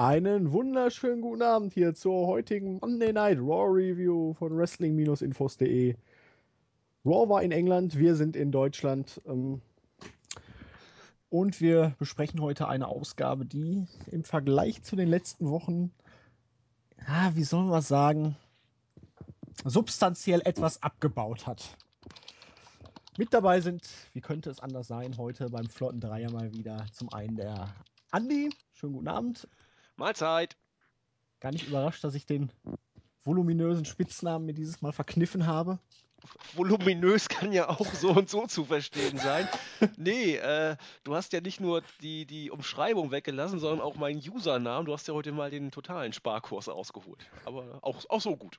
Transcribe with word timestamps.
Einen 0.00 0.52
wunderschönen 0.52 1.20
guten 1.20 1.42
Abend 1.42 1.74
hier 1.74 1.92
zur 1.92 2.28
heutigen 2.28 2.78
Monday 2.78 3.12
Night 3.12 3.40
Raw 3.40 3.66
Review 3.68 4.32
von 4.34 4.56
Wrestling-Infos.de. 4.56 5.96
Raw 7.04 7.28
war 7.28 7.42
in 7.42 7.50
England, 7.50 7.98
wir 7.98 8.14
sind 8.14 8.36
in 8.36 8.52
Deutschland. 8.52 9.20
Ähm, 9.26 9.60
und 11.30 11.60
wir 11.60 11.96
besprechen 11.98 12.40
heute 12.40 12.68
eine 12.68 12.86
Ausgabe, 12.86 13.44
die 13.44 13.88
im 14.12 14.22
Vergleich 14.22 14.84
zu 14.84 14.94
den 14.94 15.08
letzten 15.08 15.50
Wochen, 15.50 15.90
ja, 17.08 17.34
wie 17.34 17.42
soll 17.42 17.64
man 17.64 17.82
sagen, 17.82 18.36
substanziell 19.64 20.42
etwas 20.44 20.80
abgebaut 20.80 21.48
hat. 21.48 21.76
Mit 23.16 23.34
dabei 23.34 23.60
sind, 23.60 23.82
wie 24.12 24.20
könnte 24.20 24.48
es 24.48 24.60
anders 24.60 24.86
sein, 24.86 25.18
heute 25.18 25.50
beim 25.50 25.68
Flotten 25.68 25.98
Dreier 25.98 26.30
mal 26.30 26.52
wieder 26.52 26.86
zum 26.92 27.12
einen 27.12 27.34
der 27.34 27.74
Andi. 28.12 28.50
Schönen 28.74 28.92
guten 28.92 29.08
Abend. 29.08 29.48
Mahlzeit. 29.98 30.56
Gar 31.40 31.52
nicht 31.52 31.68
überrascht, 31.68 32.02
dass 32.04 32.14
ich 32.14 32.26
den 32.26 32.50
voluminösen 33.24 33.84
Spitznamen 33.84 34.46
mir 34.46 34.54
dieses 34.54 34.80
Mal 34.80 34.92
verkniffen 34.92 35.46
habe. 35.46 35.78
Voluminös 36.54 37.28
kann 37.28 37.52
ja 37.52 37.68
auch 37.68 37.86
so 37.94 38.10
und 38.10 38.28
so 38.28 38.46
zu 38.46 38.64
verstehen 38.64 39.18
sein. 39.18 39.48
Nee, 39.96 40.36
äh, 40.36 40.76
du 41.04 41.14
hast 41.14 41.32
ja 41.32 41.40
nicht 41.40 41.60
nur 41.60 41.82
die, 42.00 42.26
die 42.26 42.50
Umschreibung 42.50 43.12
weggelassen, 43.12 43.60
sondern 43.60 43.80
auch 43.80 43.94
meinen 43.94 44.18
Usernamen. 44.18 44.86
Du 44.86 44.92
hast 44.92 45.06
ja 45.06 45.14
heute 45.14 45.30
mal 45.30 45.50
den 45.50 45.70
totalen 45.70 46.12
Sparkurs 46.12 46.68
ausgeholt. 46.68 47.30
Aber 47.44 47.78
auch, 47.82 48.04
auch 48.08 48.20
so 48.20 48.36
gut. 48.36 48.58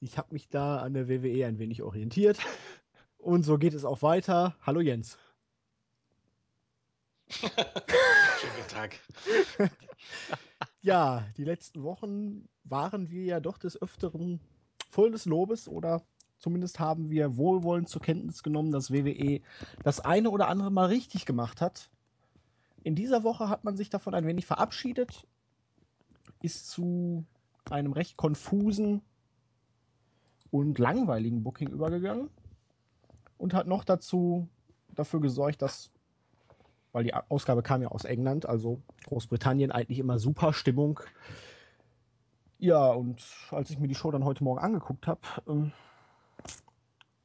Ich 0.00 0.16
habe 0.16 0.32
mich 0.32 0.48
da 0.48 0.78
an 0.78 0.94
der 0.94 1.08
WWE 1.08 1.46
ein 1.46 1.58
wenig 1.58 1.82
orientiert. 1.82 2.38
Und 3.18 3.42
so 3.42 3.58
geht 3.58 3.74
es 3.74 3.84
auch 3.84 4.00
weiter. 4.02 4.56
Hallo 4.62 4.80
Jens. 4.80 5.18
Schönen 7.28 7.52
guten 8.56 8.68
Tag. 8.68 8.98
ja, 10.82 11.24
die 11.36 11.44
letzten 11.44 11.82
Wochen 11.84 12.48
waren 12.64 13.10
wir 13.10 13.24
ja 13.24 13.40
doch 13.40 13.56
des 13.56 13.80
Öfteren 13.80 14.40
voll 14.90 15.12
des 15.12 15.24
Lobes 15.24 15.68
oder 15.68 16.02
zumindest 16.38 16.80
haben 16.80 17.08
wir 17.08 17.36
wohlwollend 17.36 17.88
zur 17.88 18.02
Kenntnis 18.02 18.42
genommen, 18.42 18.72
dass 18.72 18.92
WWE 18.92 19.40
das 19.84 20.00
eine 20.00 20.30
oder 20.30 20.48
andere 20.48 20.70
mal 20.70 20.86
richtig 20.86 21.24
gemacht 21.24 21.60
hat. 21.60 21.88
In 22.82 22.96
dieser 22.96 23.22
Woche 23.22 23.48
hat 23.48 23.62
man 23.62 23.76
sich 23.76 23.90
davon 23.90 24.12
ein 24.14 24.26
wenig 24.26 24.44
verabschiedet, 24.44 25.26
ist 26.42 26.68
zu 26.68 27.24
einem 27.70 27.92
recht 27.92 28.16
konfusen 28.16 29.02
und 30.50 30.80
langweiligen 30.80 31.44
Booking 31.44 31.68
übergegangen 31.68 32.28
und 33.38 33.54
hat 33.54 33.68
noch 33.68 33.84
dazu 33.84 34.48
dafür 34.94 35.20
gesorgt, 35.20 35.62
dass 35.62 35.92
weil 36.92 37.04
die 37.04 37.14
Ausgabe 37.14 37.62
kam 37.62 37.82
ja 37.82 37.88
aus 37.88 38.04
England, 38.04 38.46
also 38.46 38.80
Großbritannien, 39.04 39.72
eigentlich 39.72 39.98
immer 39.98 40.18
super 40.18 40.52
Stimmung. 40.52 41.00
Ja, 42.58 42.90
und 42.90 43.24
als 43.50 43.70
ich 43.70 43.78
mir 43.78 43.88
die 43.88 43.94
Show 43.94 44.10
dann 44.10 44.24
heute 44.24 44.44
Morgen 44.44 44.60
angeguckt 44.60 45.06
habe, 45.06 45.20
ähm, 45.48 45.72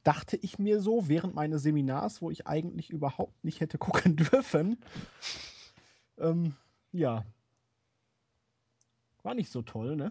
dachte 0.02 0.36
ich 0.36 0.58
mir 0.58 0.80
so, 0.80 1.08
während 1.08 1.34
meines 1.34 1.62
Seminars, 1.62 2.22
wo 2.22 2.30
ich 2.30 2.46
eigentlich 2.46 2.90
überhaupt 2.90 3.44
nicht 3.44 3.60
hätte 3.60 3.78
gucken 3.78 4.16
dürfen, 4.16 4.78
ähm, 6.18 6.56
ja, 6.92 7.24
war 9.22 9.34
nicht 9.34 9.52
so 9.52 9.62
toll, 9.62 9.96
ne? 9.96 10.10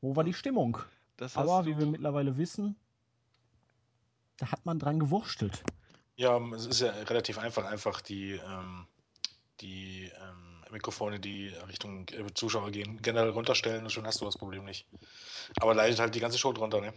Wo 0.00 0.16
war 0.16 0.24
die 0.24 0.32
Stimmung? 0.32 0.78
Aber 1.36 1.66
wie 1.66 1.78
wir 1.78 1.84
mittlerweile 1.86 2.38
wissen, 2.38 2.74
da 4.38 4.50
hat 4.50 4.64
man 4.64 4.78
dran 4.78 4.98
gewurschtelt. 4.98 5.62
Ja, 6.20 6.38
es 6.54 6.66
ist 6.66 6.82
ja 6.82 6.90
relativ 6.90 7.38
einfach, 7.38 7.64
einfach 7.64 8.02
die, 8.02 8.32
ähm, 8.32 8.86
die 9.62 10.12
ähm, 10.20 10.62
Mikrofone, 10.70 11.18
die 11.18 11.48
Richtung 11.66 12.06
äh, 12.10 12.26
Zuschauer 12.34 12.70
gehen, 12.72 13.00
generell 13.00 13.30
runterstellen 13.30 13.84
und 13.84 13.90
schon 13.90 14.06
hast 14.06 14.20
du 14.20 14.26
das 14.26 14.36
Problem 14.36 14.66
nicht. 14.66 14.84
Aber 15.60 15.74
leidet 15.74 15.98
halt 15.98 16.14
die 16.14 16.20
ganze 16.20 16.36
Show 16.36 16.52
drunter, 16.52 16.82
ne? 16.82 16.92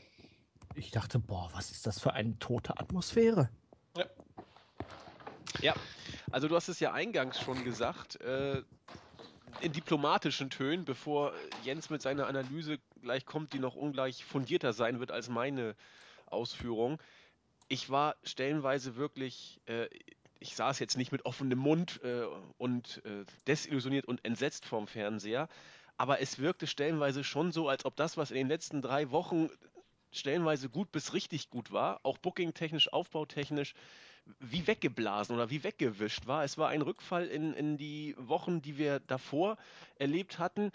Ich 0.76 0.92
dachte, 0.92 1.20
boah, 1.20 1.50
was 1.54 1.72
ist 1.72 1.88
das 1.88 2.02
für 2.02 2.12
eine 2.12 2.38
tote 2.40 2.78
Atmosphäre? 2.78 3.50
Ja. 3.96 4.06
Ja, 5.62 5.74
also 6.32 6.50
du 6.50 6.56
hast 6.58 6.68
es 6.68 6.82
ja 6.82 6.92
eingangs 6.92 7.40
schon 7.40 7.64
gesagt, 7.64 8.20
äh, 8.20 8.62
in 9.62 9.72
diplomatischen 9.72 10.50
Tönen, 10.50 10.84
bevor 10.84 11.32
Jens 11.64 11.90
mit 11.90 12.02
seiner 12.02 12.28
Analyse 12.28 12.78
gleich 13.02 13.26
kommt, 13.26 13.54
die 13.54 13.60
noch 13.60 13.76
ungleich 13.76 14.26
fundierter 14.26 14.74
sein 14.74 15.00
wird 15.00 15.12
als 15.12 15.30
meine 15.30 15.78
Ausführung 16.26 17.00
ich 17.74 17.90
war 17.90 18.16
stellenweise 18.24 18.96
wirklich, 18.98 19.60
äh, 19.66 19.88
ich 20.40 20.56
saß 20.56 20.78
jetzt 20.78 20.96
nicht 20.96 21.12
mit 21.12 21.26
offenem 21.26 21.58
Mund 21.58 22.00
äh, 22.04 22.26
und 22.60 23.02
äh, 23.04 23.26
desillusioniert 23.48 24.06
und 24.06 24.24
entsetzt 24.24 24.66
vorm 24.66 24.86
Fernseher, 24.86 25.50
aber 25.98 26.22
es 26.22 26.38
wirkte 26.38 26.68
stellenweise 26.68 27.24
schon 27.24 27.52
so, 27.52 27.68
als 27.68 27.84
ob 27.86 27.96
das, 27.96 28.16
was 28.16 28.30
in 28.30 28.38
den 28.38 28.48
letzten 28.48 28.84
drei 28.84 29.10
Wochen 29.10 29.50
stellenweise 30.12 30.70
gut 30.70 30.92
bis 30.92 31.14
richtig 31.14 31.50
gut 31.50 31.72
war, 31.72 32.00
auch 32.04 32.20
booking-technisch, 32.20 32.94
aufbautechnisch, 32.94 33.74
wie 34.40 34.68
weggeblasen 34.68 35.36
oder 35.36 35.50
wie 35.50 35.64
weggewischt 35.64 36.28
war. 36.28 36.44
Es 36.44 36.60
war 36.60 36.70
ein 36.70 36.84
Rückfall 36.84 37.26
in, 37.26 37.54
in 37.54 37.78
die 37.78 38.14
Wochen, 38.20 38.62
die 38.62 38.78
wir 38.78 39.00
davor 39.00 39.58
erlebt 39.98 40.38
hatten 40.38 40.72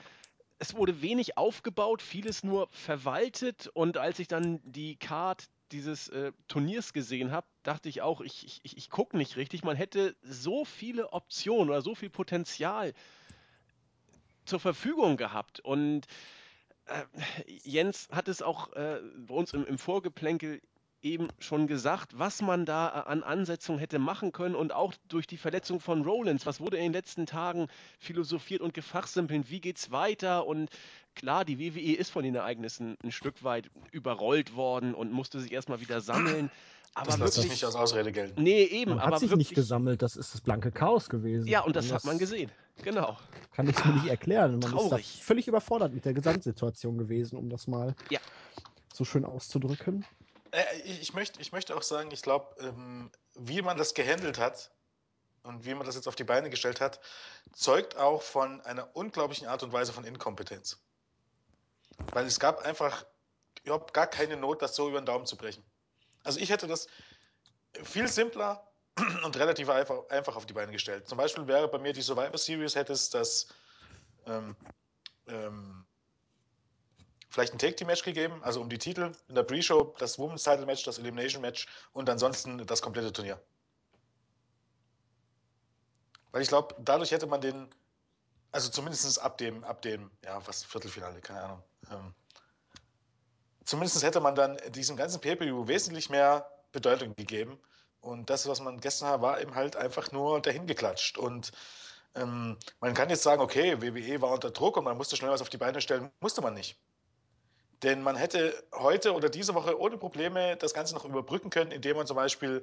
es 0.60 0.74
wurde 0.74 1.02
wenig 1.02 1.38
aufgebaut, 1.38 2.02
vieles 2.02 2.42
nur 2.42 2.68
verwaltet 2.70 3.68
und 3.74 3.96
als 3.96 4.18
ich 4.18 4.26
dann 4.26 4.60
die 4.64 4.96
Card 4.96 5.48
dieses 5.72 6.08
äh, 6.08 6.32
Turniers 6.48 6.92
gesehen 6.92 7.30
habe, 7.30 7.46
dachte 7.62 7.88
ich 7.88 8.02
auch, 8.02 8.20
ich, 8.20 8.60
ich, 8.62 8.76
ich 8.76 8.90
gucke 8.90 9.16
nicht 9.16 9.36
richtig. 9.36 9.64
Man 9.64 9.76
hätte 9.76 10.16
so 10.22 10.64
viele 10.64 11.12
Optionen 11.12 11.70
oder 11.70 11.82
so 11.82 11.94
viel 11.94 12.10
Potenzial 12.10 12.94
zur 14.44 14.60
Verfügung 14.60 15.16
gehabt. 15.16 15.60
Und 15.60 16.06
äh, 16.86 17.04
Jens 17.46 18.08
hat 18.10 18.28
es 18.28 18.42
auch 18.42 18.72
äh, 18.72 19.00
bei 19.18 19.34
uns 19.34 19.52
im, 19.52 19.66
im 19.66 19.78
Vorgeplänkel 19.78 20.60
eben 21.02 21.28
schon 21.38 21.66
gesagt, 21.66 22.18
was 22.18 22.42
man 22.42 22.64
da 22.64 22.88
äh, 22.88 23.10
an 23.10 23.22
Ansetzungen 23.22 23.78
hätte 23.78 23.98
machen 23.98 24.32
können 24.32 24.54
und 24.54 24.72
auch 24.72 24.94
durch 25.08 25.26
die 25.26 25.36
Verletzung 25.36 25.80
von 25.80 26.02
Rollins. 26.02 26.46
Was 26.46 26.60
wurde 26.60 26.76
in 26.76 26.84
den 26.84 26.92
letzten 26.92 27.26
Tagen 27.26 27.68
philosophiert 27.98 28.60
und 28.60 28.74
gefachsimpelt? 28.74 29.50
Wie 29.50 29.60
geht's 29.60 29.90
weiter? 29.90 30.46
Und 30.46 30.70
klar, 31.14 31.44
die 31.44 31.58
WWE 31.58 31.96
ist 31.96 32.10
von 32.10 32.24
den 32.24 32.34
Ereignissen 32.34 32.96
ein 33.04 33.12
Stück 33.12 33.44
weit 33.44 33.70
überrollt 33.92 34.56
worden 34.56 34.94
und 34.94 35.12
musste 35.12 35.40
sich 35.40 35.52
erstmal 35.52 35.80
wieder 35.80 36.00
sammeln. 36.00 36.50
Aber 36.94 37.06
das 37.12 37.18
lässt 37.18 37.34
sich 37.34 37.50
nicht 37.50 37.64
als 37.64 37.76
Ausrede 37.76 38.10
gelten. 38.10 38.42
Nee, 38.42 38.64
eben. 38.64 38.92
Man 38.92 39.00
aber 39.00 39.12
hat 39.12 39.20
sich 39.20 39.30
wirklich, 39.30 39.50
nicht 39.50 39.54
gesammelt, 39.54 40.02
das 40.02 40.16
ist 40.16 40.34
das 40.34 40.40
blanke 40.40 40.72
Chaos 40.72 41.08
gewesen. 41.08 41.46
Ja, 41.46 41.60
und 41.60 41.76
das, 41.76 41.84
und 41.84 41.92
das 41.92 42.02
hat 42.02 42.04
man 42.04 42.18
gesehen. 42.18 42.50
Genau. 42.82 43.16
Kann 43.52 43.68
ich 43.68 43.84
mir 43.84 43.92
nicht 43.92 44.08
erklären. 44.08 44.58
Man 44.58 44.72
Traurig. 44.72 45.04
ist 45.04 45.20
da 45.20 45.24
völlig 45.24 45.46
überfordert 45.46 45.92
mit 45.92 46.04
der 46.04 46.14
Gesamtsituation 46.14 46.98
gewesen, 46.98 47.36
um 47.36 47.50
das 47.50 47.68
mal 47.68 47.94
ja. 48.10 48.18
so 48.92 49.04
schön 49.04 49.24
auszudrücken. 49.24 50.04
Äh, 50.52 50.78
ich, 50.82 51.12
möchte, 51.14 51.40
ich 51.40 51.52
möchte 51.52 51.76
auch 51.76 51.82
sagen, 51.82 52.10
ich 52.10 52.22
glaube, 52.22 52.54
ähm, 52.60 53.10
wie 53.34 53.62
man 53.62 53.76
das 53.76 53.94
gehandelt 53.94 54.38
hat 54.38 54.70
und 55.42 55.64
wie 55.64 55.74
man 55.74 55.86
das 55.86 55.94
jetzt 55.94 56.08
auf 56.08 56.16
die 56.16 56.24
Beine 56.24 56.50
gestellt 56.50 56.80
hat, 56.80 57.00
zeugt 57.52 57.96
auch 57.96 58.22
von 58.22 58.60
einer 58.62 58.94
unglaublichen 58.96 59.46
Art 59.46 59.62
und 59.62 59.72
Weise 59.72 59.92
von 59.92 60.04
Inkompetenz. 60.04 60.78
Weil 62.12 62.26
es 62.26 62.38
gab 62.38 62.64
einfach 62.64 63.04
überhaupt 63.64 63.92
gar 63.94 64.06
keine 64.06 64.36
Not, 64.36 64.62
das 64.62 64.76
so 64.76 64.88
über 64.88 65.00
den 65.00 65.06
Daumen 65.06 65.26
zu 65.26 65.36
brechen. 65.36 65.64
Also 66.24 66.40
ich 66.40 66.50
hätte 66.50 66.66
das 66.66 66.88
viel 67.82 68.08
simpler 68.08 68.66
und 69.24 69.36
relativ 69.36 69.68
einfach, 69.68 70.08
einfach 70.08 70.36
auf 70.36 70.46
die 70.46 70.52
Beine 70.52 70.72
gestellt. 70.72 71.08
Zum 71.08 71.18
Beispiel 71.18 71.46
wäre 71.46 71.68
bei 71.68 71.78
mir 71.78 71.92
die 71.92 72.02
Survivor 72.02 72.38
Series, 72.38 72.74
hätte 72.74 72.92
es 72.92 73.10
das 73.10 73.48
ähm, 74.26 74.56
ähm, 75.26 75.86
vielleicht 77.28 77.52
ein 77.52 77.58
Take-Team-Match 77.58 78.02
gegeben, 78.02 78.42
also 78.42 78.60
um 78.60 78.68
die 78.68 78.78
Titel 78.78 79.12
in 79.28 79.34
der 79.34 79.42
Pre-Show, 79.42 79.94
das 79.98 80.18
Women's 80.18 80.44
Title 80.44 80.66
Match, 80.66 80.84
das 80.84 80.98
Elimination 80.98 81.42
Match 81.42 81.66
und 81.92 82.08
ansonsten 82.08 82.66
das 82.66 82.82
komplette 82.82 83.12
Turnier. 83.12 83.40
Weil 86.32 86.42
ich 86.42 86.48
glaube, 86.48 86.74
dadurch 86.78 87.10
hätte 87.10 87.26
man 87.26 87.40
den, 87.40 87.68
also 88.52 88.70
zumindest 88.70 89.20
ab 89.20 89.38
dem, 89.38 89.64
ab 89.64 89.82
dem, 89.82 90.10
ja, 90.24 90.46
was, 90.46 90.64
Viertelfinale, 90.64 91.20
keine 91.20 91.42
Ahnung. 91.42 91.62
Ähm, 91.90 92.14
zumindest 93.64 94.02
hätte 94.02 94.20
man 94.20 94.34
dann 94.34 94.58
diesem 94.70 94.96
ganzen 94.96 95.20
Pay-Per-View 95.20 95.68
wesentlich 95.68 96.10
mehr 96.10 96.50
Bedeutung 96.72 97.14
gegeben. 97.16 97.58
Und 98.00 98.30
das, 98.30 98.46
was 98.46 98.60
man 98.60 98.80
gestern 98.80 99.08
hat, 99.08 99.22
war 99.22 99.40
eben 99.40 99.54
halt 99.54 99.76
einfach 99.76 100.12
nur 100.12 100.40
dahin 100.40 100.66
geklatscht. 100.66 101.18
Und 101.18 101.52
ähm, 102.14 102.56
man 102.80 102.94
kann 102.94 103.10
jetzt 103.10 103.22
sagen, 103.22 103.42
okay, 103.42 103.80
WWE 103.80 104.22
war 104.22 104.30
unter 104.30 104.50
Druck 104.50 104.76
und 104.76 104.84
man 104.84 104.96
musste 104.96 105.16
schnell 105.16 105.30
was 105.30 105.42
auf 105.42 105.48
die 105.48 105.56
Beine 105.56 105.80
stellen. 105.80 106.10
Musste 106.20 106.40
man 106.40 106.54
nicht. 106.54 106.78
Denn 107.82 108.02
man 108.02 108.16
hätte 108.16 108.62
heute 108.72 109.14
oder 109.14 109.28
diese 109.28 109.54
Woche 109.54 109.78
ohne 109.78 109.96
Probleme 109.96 110.56
das 110.56 110.74
Ganze 110.74 110.94
noch 110.94 111.04
überbrücken 111.04 111.50
können, 111.50 111.70
indem 111.70 111.96
man 111.96 112.06
zum 112.06 112.16
Beispiel 112.16 112.62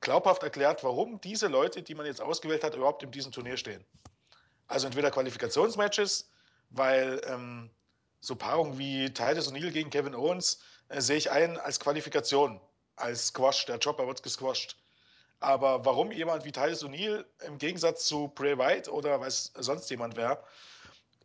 glaubhaft 0.00 0.42
erklärt, 0.42 0.84
warum 0.84 1.20
diese 1.20 1.48
Leute, 1.48 1.82
die 1.82 1.94
man 1.94 2.06
jetzt 2.06 2.20
ausgewählt 2.20 2.62
hat, 2.62 2.74
überhaupt 2.74 3.02
in 3.02 3.10
diesem 3.10 3.32
Turnier 3.32 3.56
stehen. 3.56 3.84
Also 4.68 4.86
entweder 4.86 5.10
Qualifikationsmatches, 5.10 6.30
weil 6.70 7.20
ähm, 7.26 7.70
so 8.20 8.36
Paarungen 8.36 8.78
wie 8.78 9.12
Titus 9.12 9.50
O'Neill 9.50 9.72
gegen 9.72 9.90
Kevin 9.90 10.14
Owens 10.14 10.60
äh, 10.88 11.00
sehe 11.00 11.16
ich 11.16 11.30
ein 11.30 11.58
als 11.58 11.80
Qualifikation, 11.80 12.60
als 12.96 13.28
Squash. 13.28 13.66
Der 13.66 13.78
Chopper 13.78 14.06
wird 14.06 14.22
gesquasht. 14.22 14.76
Aber 15.40 15.84
warum 15.84 16.12
jemand 16.12 16.44
wie 16.44 16.52
Titus 16.52 16.84
O'Neill 16.84 17.24
im 17.46 17.58
Gegensatz 17.58 18.06
zu 18.06 18.28
Bray 18.28 18.56
White 18.58 18.92
oder 18.92 19.20
was 19.20 19.52
sonst 19.56 19.90
jemand 19.90 20.16
wäre, 20.16 20.42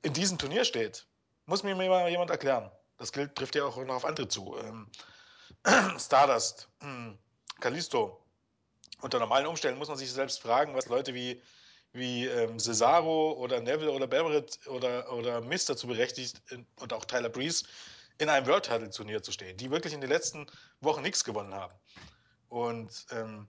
in 0.02 0.14
diesem 0.14 0.38
Turnier 0.38 0.66
steht, 0.66 1.06
muss 1.46 1.64
mir 1.64 1.76
mal 1.76 2.10
jemand 2.10 2.32
erklären. 2.32 2.72
Das 2.98 3.12
gilt, 3.12 3.36
trifft 3.36 3.56
ja 3.56 3.66
auch 3.66 3.78
noch 3.78 3.96
auf 3.96 4.06
andere 4.06 4.28
zu. 4.28 4.58
Ähm, 4.58 4.88
Stardust, 6.00 6.70
hm, 6.80 7.18
Kalisto. 7.60 8.22
Unter 9.02 9.20
normalen 9.20 9.46
Umständen 9.46 9.78
muss 9.78 9.90
man 9.90 9.98
sich 9.98 10.12
selbst 10.12 10.42
fragen, 10.42 10.74
was 10.74 10.88
Leute 10.88 11.14
wie, 11.14 11.42
wie 11.94 12.26
ähm, 12.26 12.60
Cesaro 12.60 13.34
oder 13.34 13.62
Neville 13.62 13.92
oder 13.92 14.08
Barrett 14.08 14.60
oder, 14.68 15.12
oder 15.14 15.42
Mist 15.42 15.70
dazu 15.70 15.88
berechtigt 15.88 16.42
und 16.80 16.94
auch 16.94 17.06
Tyler 17.06 17.30
Breeze 17.30 17.66
in 18.18 18.30
einem 18.30 18.48
World 18.48 18.66
Title 18.66 18.90
Turnier 18.90 19.22
zu 19.22 19.32
stehen, 19.32 19.58
die 19.58 19.70
wirklich 19.70 19.94
in 19.94 20.02
den 20.02 20.10
letzten 20.10 20.48
Wochen 20.82 21.04
nichts 21.04 21.24
gewonnen 21.24 21.54
haben. 21.54 21.74
Und 22.50 23.06
ähm, 23.12 23.48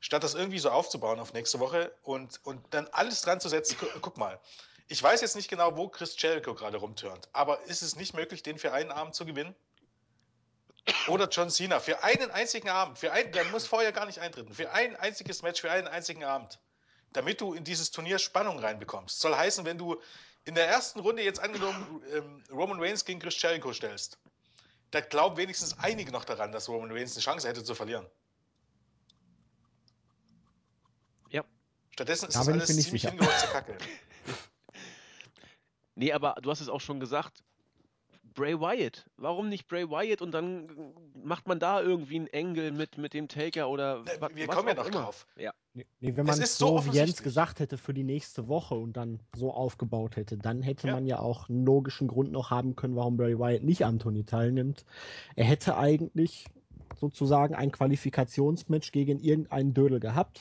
statt 0.00 0.24
das 0.24 0.34
irgendwie 0.34 0.58
so 0.58 0.70
aufzubauen 0.70 1.20
auf 1.20 1.32
nächste 1.32 1.60
Woche 1.60 1.92
und, 2.02 2.44
und 2.44 2.62
dann 2.74 2.88
alles 2.88 3.22
dran 3.22 3.40
zu 3.40 3.48
setzen, 3.48 3.78
gu 3.78 3.86
guck 4.00 4.18
mal, 4.18 4.38
ich 4.92 5.02
weiß 5.02 5.22
jetzt 5.22 5.36
nicht 5.36 5.48
genau, 5.48 5.74
wo 5.78 5.88
Chris 5.88 6.20
Jericho 6.20 6.54
gerade 6.54 6.76
rumturnt, 6.76 7.26
aber 7.32 7.62
ist 7.62 7.80
es 7.80 7.96
nicht 7.96 8.12
möglich, 8.12 8.42
den 8.42 8.58
für 8.58 8.74
einen 8.74 8.90
Abend 8.90 9.14
zu 9.14 9.24
gewinnen? 9.24 9.54
Oder 11.08 11.28
John 11.30 11.48
Cena 11.48 11.80
für 11.80 12.04
einen 12.04 12.30
einzigen 12.30 12.68
Abend, 12.68 12.98
für 12.98 13.10
ein, 13.10 13.32
der 13.32 13.44
muss 13.46 13.66
vorher 13.66 13.92
gar 13.92 14.04
nicht 14.04 14.18
eintreten, 14.18 14.52
für 14.52 14.70
ein 14.70 14.94
einziges 14.96 15.40
Match, 15.40 15.62
für 15.62 15.70
einen 15.70 15.88
einzigen 15.88 16.24
Abend, 16.24 16.58
damit 17.14 17.40
du 17.40 17.54
in 17.54 17.64
dieses 17.64 17.90
Turnier 17.90 18.18
Spannung 18.18 18.58
reinbekommst. 18.58 19.18
Soll 19.18 19.34
heißen, 19.34 19.64
wenn 19.64 19.78
du 19.78 19.98
in 20.44 20.54
der 20.54 20.68
ersten 20.68 21.00
Runde 21.00 21.22
jetzt 21.22 21.40
angenommen 21.40 22.02
ähm, 22.12 22.44
Roman 22.50 22.78
Reigns 22.78 23.06
gegen 23.06 23.18
Chris 23.18 23.40
Jericho 23.40 23.72
stellst, 23.72 24.18
da 24.90 25.00
glauben 25.00 25.38
wenigstens 25.38 25.78
einige 25.78 26.12
noch 26.12 26.26
daran, 26.26 26.52
dass 26.52 26.68
Roman 26.68 26.92
Reigns 26.92 27.14
eine 27.14 27.22
Chance 27.22 27.48
hätte 27.48 27.64
zu 27.64 27.74
verlieren. 27.74 28.06
Ja. 31.30 31.44
Stattdessen 31.92 32.28
ist 32.28 32.34
Da 32.34 32.40
das 32.40 32.48
alles 32.48 32.66
ziemlich 32.66 32.90
sicher. 32.90 33.08
hingerotzte 33.08 33.46
Kacke. 33.48 33.78
Nee, 35.94 36.12
aber 36.12 36.36
du 36.42 36.50
hast 36.50 36.60
es 36.60 36.68
auch 36.68 36.80
schon 36.80 37.00
gesagt. 37.00 37.42
Bray 38.34 38.58
Wyatt. 38.58 39.04
Warum 39.18 39.50
nicht 39.50 39.68
Bray 39.68 39.90
Wyatt 39.90 40.22
und 40.22 40.32
dann 40.32 40.68
macht 41.22 41.46
man 41.46 41.58
da 41.58 41.82
irgendwie 41.82 42.16
einen 42.16 42.28
Engel 42.28 42.72
mit, 42.72 42.96
mit 42.96 43.12
dem 43.12 43.28
Taker 43.28 43.68
oder 43.68 43.98
Ne, 43.98 44.10
wa- 44.20 44.30
wir 44.32 44.48
was 44.48 44.56
kommen 44.56 44.68
ja 44.68 44.74
noch 44.74 44.86
immer. 44.86 45.02
drauf. 45.02 45.26
Ja. 45.36 45.52
Nee, 45.74 45.86
nee, 46.00 46.16
wenn 46.16 46.24
man 46.24 46.40
es 46.40 46.56
so 46.56 46.78
so, 46.80 46.86
wie 46.92 46.96
Jens 46.96 47.22
gesagt 47.22 47.60
hätte 47.60 47.76
für 47.76 47.92
die 47.92 48.04
nächste 48.04 48.48
Woche 48.48 48.74
und 48.74 48.94
dann 48.96 49.20
so 49.36 49.52
aufgebaut 49.52 50.16
hätte, 50.16 50.38
dann 50.38 50.62
hätte 50.62 50.86
Ja. 50.88 50.94
man 50.94 51.04
ja 51.06 51.18
auch 51.18 51.50
einen 51.50 51.66
logischen 51.66 52.08
Grund 52.08 52.32
noch 52.32 52.50
haben 52.50 52.74
können, 52.74 52.96
warum 52.96 53.18
Bray 53.18 53.38
Wyatt 53.38 53.64
nicht 53.64 53.84
am 53.84 53.98
Turnier 53.98 54.24
teilnimmt. 54.24 54.86
Er 55.36 55.44
hätte 55.44 55.76
eigentlich 55.76 56.46
sozusagen 56.98 57.54
ein 57.54 57.70
Qualifikationsmatch 57.70 58.92
gegen 58.92 59.18
irgendeinen 59.20 59.74
Dödel 59.74 60.00
gehabt, 60.00 60.40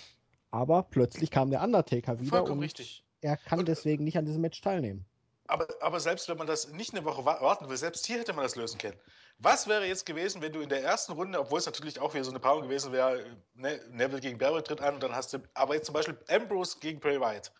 aber 0.50 0.83
plötzlich 0.83 1.30
kam 1.30 1.50
der 1.50 1.62
Undertaker 1.62 2.19
wieder 2.21 2.30
Vollkommen 2.30 2.59
und 2.59 2.63
richtig. 2.63 3.03
er 3.21 3.36
kann 3.36 3.59
Und- 3.59 3.68
deswegen 3.68 4.06
nicht 4.06 4.18
an 4.18 4.25
diesem 4.25 4.42
Match 4.42 4.62
teilnehmen. 4.62 5.06
Aber, 5.51 5.68
aber 5.81 6.00
selbst 6.00 6.30
wenn 6.30 6.38
man 6.38 6.48
das 6.48 6.69
nicht 6.69 6.94
eine 6.94 7.03
Woche 7.03 7.25
wa- 7.25 7.42
warten 7.42 7.68
will, 7.68 7.75
selbst 7.75 8.06
hier 8.06 8.19
hätte 8.19 8.31
man 8.31 8.44
das 8.44 8.56
lösen 8.56 8.77
können. 8.77 8.98
Was 9.38 9.68
wäre 9.68 9.86
jetzt 9.86 10.06
gewesen, 10.06 10.42
wenn 10.42 10.53
du 10.53 10.62
in 10.62 10.69
der 10.69 10.81
ersten 10.81 11.12
Runde, 11.12 11.38
obwohl 11.38 11.59
es 11.59 11.65
natürlich 11.65 12.00
auch 12.00 12.13
wieder 12.13 12.24
so 12.24 12.31
eine 12.31 12.39
Paarung 12.39 12.63
gewesen 12.63 12.94
wäre, 12.94 13.25
ne, 13.53 13.81
Neville 13.89 14.21
gegen 14.21 14.38
Barrett 14.38 14.68
tritt 14.68 14.80
an 14.80 14.94
und 14.94 15.03
dann 15.03 15.13
hast 15.13 15.33
du, 15.33 15.39
aber 15.53 15.74
jetzt 15.75 15.88
zum 15.88 15.94
Beispiel 15.94 16.18
Ambrose 16.30 16.80
gegen 16.80 17.01
Bray 17.01 17.19
Wyatt, 17.19 17.51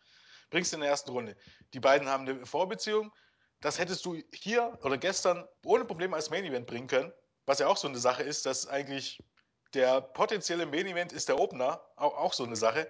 bringst 0.52 0.72
du 0.72 0.78
in 0.78 0.82
der 0.84 0.90
ersten 0.90 1.12
Runde. 1.12 1.36
Die 1.74 1.82
beiden 1.82 2.08
haben 2.08 2.26
eine 2.26 2.46
Vorbeziehung, 2.46 3.12
das 3.60 3.78
hättest 3.78 4.06
du 4.06 4.16
hier 4.34 4.80
oder 4.84 4.98
gestern 4.98 5.46
ohne 5.66 5.84
Probleme 5.84 6.16
als 6.16 6.30
Main 6.30 6.46
Event 6.46 6.68
bringen 6.68 6.88
können, 6.88 7.12
was 7.46 7.60
ja 7.60 7.68
auch 7.68 7.76
so 7.76 7.90
eine 7.90 7.98
Sache 8.00 8.24
ist, 8.24 8.46
dass 8.46 8.68
eigentlich 8.70 9.22
der 9.74 10.00
potenzielle 10.00 10.66
Main 10.66 10.88
Event 10.88 11.12
ist 11.12 11.28
der 11.28 11.38
Opener, 11.38 11.82
auch, 11.98 12.16
auch 12.16 12.32
so 12.32 12.46
eine 12.46 12.56
Sache. 12.56 12.90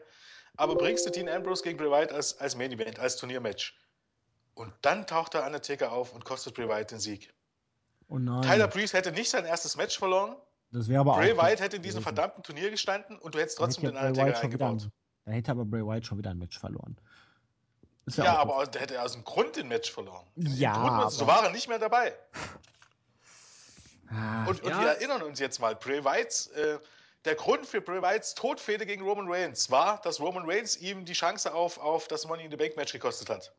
Aber 0.58 0.76
bringst 0.76 1.08
du 1.08 1.10
Dean 1.10 1.28
Ambrose 1.28 1.64
gegen 1.64 1.78
Bray 1.78 1.90
Wyatt 1.90 2.12
als, 2.12 2.38
als 2.38 2.56
Main 2.56 2.72
Event, 2.72 3.00
als 3.00 3.16
Turniermatch. 3.18 3.76
Und 4.54 4.74
dann 4.82 5.08
taucht 5.08 5.34
der 5.34 5.46
Undertaker 5.46 5.92
auf 5.92 6.14
und 6.14 6.26
kostet 6.26 6.54
Bray 6.56 6.68
Wyatt 6.68 6.92
den 6.92 7.00
Sieg. 7.00 7.34
Oh 8.10 8.18
nein. 8.20 8.42
Tyler 8.42 8.68
Breeze 8.68 8.96
hätte 8.98 9.12
nicht 9.12 9.30
sein 9.30 9.46
erstes 9.46 9.78
Match 9.78 9.98
verloren. 9.98 10.36
das 10.72 10.88
wäre 10.90 11.00
aber 11.02 11.14
Bray 11.16 11.36
Wyatt 11.38 11.62
hätte 11.62 11.78
in 11.78 11.82
diesem 11.82 12.04
verdammten 12.04 12.44
Turnier 12.44 12.70
gestanden 12.70 13.18
und 13.18 13.34
du 13.36 13.40
hättest 13.40 13.58
trotzdem 13.58 13.86
den 13.86 13.96
ja 13.96 14.08
Undertaker 14.08 14.40
eingebaut. 14.42 14.82
ein, 14.84 14.92
dann 15.26 15.34
hätte 15.34 15.52
aber 15.52 15.66
Bray 15.66 15.86
Wyatt 15.86 16.06
schon 16.06 16.18
wieder 16.18 16.32
ein 16.32 16.38
Match 16.38 16.60
verloren. 16.60 16.98
Ja, 18.08 18.36
auch 18.36 18.40
aber 18.40 18.58
aus- 18.58 18.72
der 18.72 18.82
hätte 18.82 19.02
aus 19.02 19.14
dem 19.14 19.24
Grund 19.24 19.56
den 19.56 19.68
Match 19.70 19.90
verloren. 19.92 20.26
Ja, 20.36 21.00
Grund, 21.00 21.12
so 21.14 21.28
war 21.28 21.44
er 21.46 21.52
nicht 21.52 21.70
mehr 21.70 21.80
dabei. 21.80 22.14
Ah, 24.10 24.46
Und, 24.48 24.62
und 24.64 24.70
Ja. 24.70 24.82
wir 24.82 24.88
erinnern 24.90 25.22
uns 25.24 25.40
jetzt 25.40 25.60
mal, 25.60 25.76
Bray 25.76 26.04
Wyatts, 26.04 26.48
äh, 26.48 26.80
der 27.24 27.36
Grund 27.36 27.66
für 27.66 27.80
Bray 27.80 28.02
Wyatts 28.02 28.36
Todfehde 28.36 28.86
gegen 28.86 29.04
Roman 29.08 29.28
Reigns 29.32 29.70
war, 29.72 30.02
dass 30.02 30.20
Roman 30.20 30.44
Reigns 30.50 30.76
ihm 30.78 31.06
die 31.06 31.14
Chance 31.14 31.54
auf, 31.54 31.78
auf 31.78 32.08
das 32.10 32.28
Money 32.28 32.44
in 32.46 32.52
the 32.52 32.58
Bank 32.58 32.76
Match 32.76 32.92
gekostet 32.92 33.30
hat. 33.30 33.54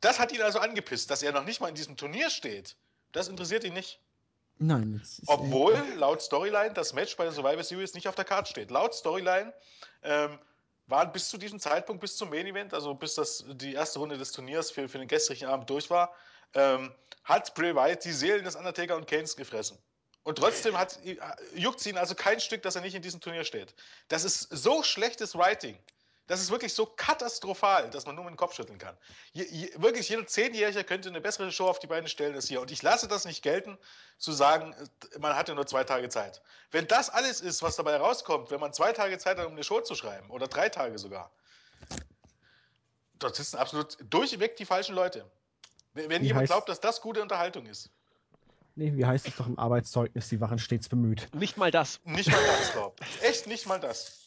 Das 0.00 0.18
hat 0.18 0.32
ihn 0.32 0.42
also 0.42 0.58
angepisst, 0.58 1.10
dass 1.10 1.22
er 1.22 1.32
noch 1.32 1.44
nicht 1.44 1.60
mal 1.60 1.68
in 1.68 1.74
diesem 1.74 1.96
Turnier 1.96 2.30
steht. 2.30 2.76
Das 3.12 3.28
interessiert 3.28 3.64
ihn 3.64 3.74
nicht. 3.74 4.00
nein, 4.58 5.02
Obwohl 5.26 5.74
laut 5.96 6.22
Storyline 6.22 6.74
das 6.74 6.92
Match 6.92 7.16
bei 7.16 7.24
der 7.24 7.32
Survivor 7.32 7.62
Series 7.62 7.94
nicht 7.94 8.08
auf 8.08 8.14
der 8.14 8.24
Karte 8.24 8.50
steht. 8.50 8.70
Laut 8.70 8.94
Storyline 8.94 9.52
ähm, 10.02 10.38
waren 10.86 11.12
bis 11.12 11.28
zu 11.28 11.38
diesem 11.38 11.58
Zeitpunkt, 11.60 12.00
bis 12.00 12.16
zum 12.16 12.30
Main 12.30 12.46
Event, 12.46 12.74
also 12.74 12.94
bis 12.94 13.14
das, 13.14 13.44
die 13.48 13.74
erste 13.74 13.98
Runde 13.98 14.18
des 14.18 14.32
Turniers 14.32 14.70
für, 14.70 14.88
für 14.88 14.98
den 14.98 15.08
gestrigen 15.08 15.46
Abend 15.46 15.70
durch 15.70 15.88
war, 15.88 16.14
ähm, 16.54 16.92
hat 17.24 17.54
Bray 17.54 17.74
Wyatt 17.74 18.04
die 18.04 18.12
Seelen 18.12 18.44
des 18.44 18.56
Undertaker 18.56 18.96
und 18.96 19.06
Keynes 19.06 19.36
gefressen. 19.36 19.78
Und 20.22 20.36
trotzdem 20.36 20.76
hat, 20.76 20.98
juckt 21.54 21.84
ihn 21.86 21.96
also 21.96 22.14
kein 22.14 22.40
Stück, 22.40 22.62
dass 22.62 22.76
er 22.76 22.82
nicht 22.82 22.94
in 22.94 23.02
diesem 23.02 23.20
Turnier 23.20 23.44
steht. 23.44 23.74
Das 24.08 24.24
ist 24.24 24.42
so 24.50 24.82
schlechtes 24.82 25.34
Writing. 25.34 25.78
Das 26.26 26.40
ist 26.40 26.50
wirklich 26.50 26.72
so 26.74 26.86
katastrophal, 26.86 27.90
dass 27.90 28.06
man 28.06 28.14
nur 28.14 28.24
mit 28.24 28.32
dem 28.34 28.36
Kopf 28.36 28.54
schütteln 28.54 28.78
kann. 28.78 28.96
Je, 29.32 29.44
je, 29.44 29.70
wirklich, 29.76 30.08
jeder 30.08 30.26
Zehnjährige 30.26 30.84
könnte 30.84 31.08
eine 31.08 31.20
bessere 31.20 31.50
Show 31.50 31.68
auf 31.68 31.80
die 31.80 31.88
Beine 31.88 32.06
stellen 32.08 32.34
als 32.36 32.46
hier. 32.46 32.60
Und 32.60 32.70
ich 32.70 32.82
lasse 32.82 33.08
das 33.08 33.24
nicht 33.24 33.42
gelten, 33.42 33.76
zu 34.16 34.30
sagen, 34.30 34.74
man 35.18 35.34
hatte 35.34 35.54
nur 35.56 35.66
zwei 35.66 35.82
Tage 35.82 36.08
Zeit. 36.08 36.40
Wenn 36.70 36.86
das 36.86 37.10
alles 37.10 37.40
ist, 37.40 37.62
was 37.62 37.74
dabei 37.74 37.96
rauskommt, 37.96 38.52
wenn 38.52 38.60
man 38.60 38.72
zwei 38.72 38.92
Tage 38.92 39.18
Zeit 39.18 39.38
hat, 39.38 39.46
um 39.46 39.52
eine 39.52 39.64
Show 39.64 39.80
zu 39.80 39.96
schreiben, 39.96 40.30
oder 40.30 40.46
drei 40.46 40.68
Tage 40.68 40.98
sogar, 40.98 41.32
dort 43.18 43.34
sitzen 43.36 43.56
absolut 43.56 43.96
durchweg 44.08 44.56
die 44.56 44.64
falschen 44.66 44.94
Leute. 44.94 45.28
Wenn 45.94 46.22
Wie 46.22 46.26
jemand 46.28 46.44
heißt- 46.44 46.52
glaubt, 46.52 46.68
dass 46.68 46.80
das 46.80 47.00
gute 47.00 47.22
Unterhaltung 47.22 47.66
ist, 47.66 47.90
Nee, 48.76 48.94
wie 48.94 49.04
heißt 49.04 49.26
es 49.26 49.34
doch 49.36 49.48
im 49.48 49.58
Arbeitszeugnis, 49.58 50.28
die 50.28 50.40
waren 50.40 50.58
stets 50.58 50.88
bemüht. 50.88 51.28
Nicht 51.34 51.56
mal 51.56 51.72
das. 51.72 52.00
nicht 52.04 52.30
mal 52.30 52.40
das, 52.46 52.72
glaubt. 52.72 53.00
Echt 53.20 53.48
nicht 53.48 53.66
mal 53.66 53.80
das. 53.80 54.19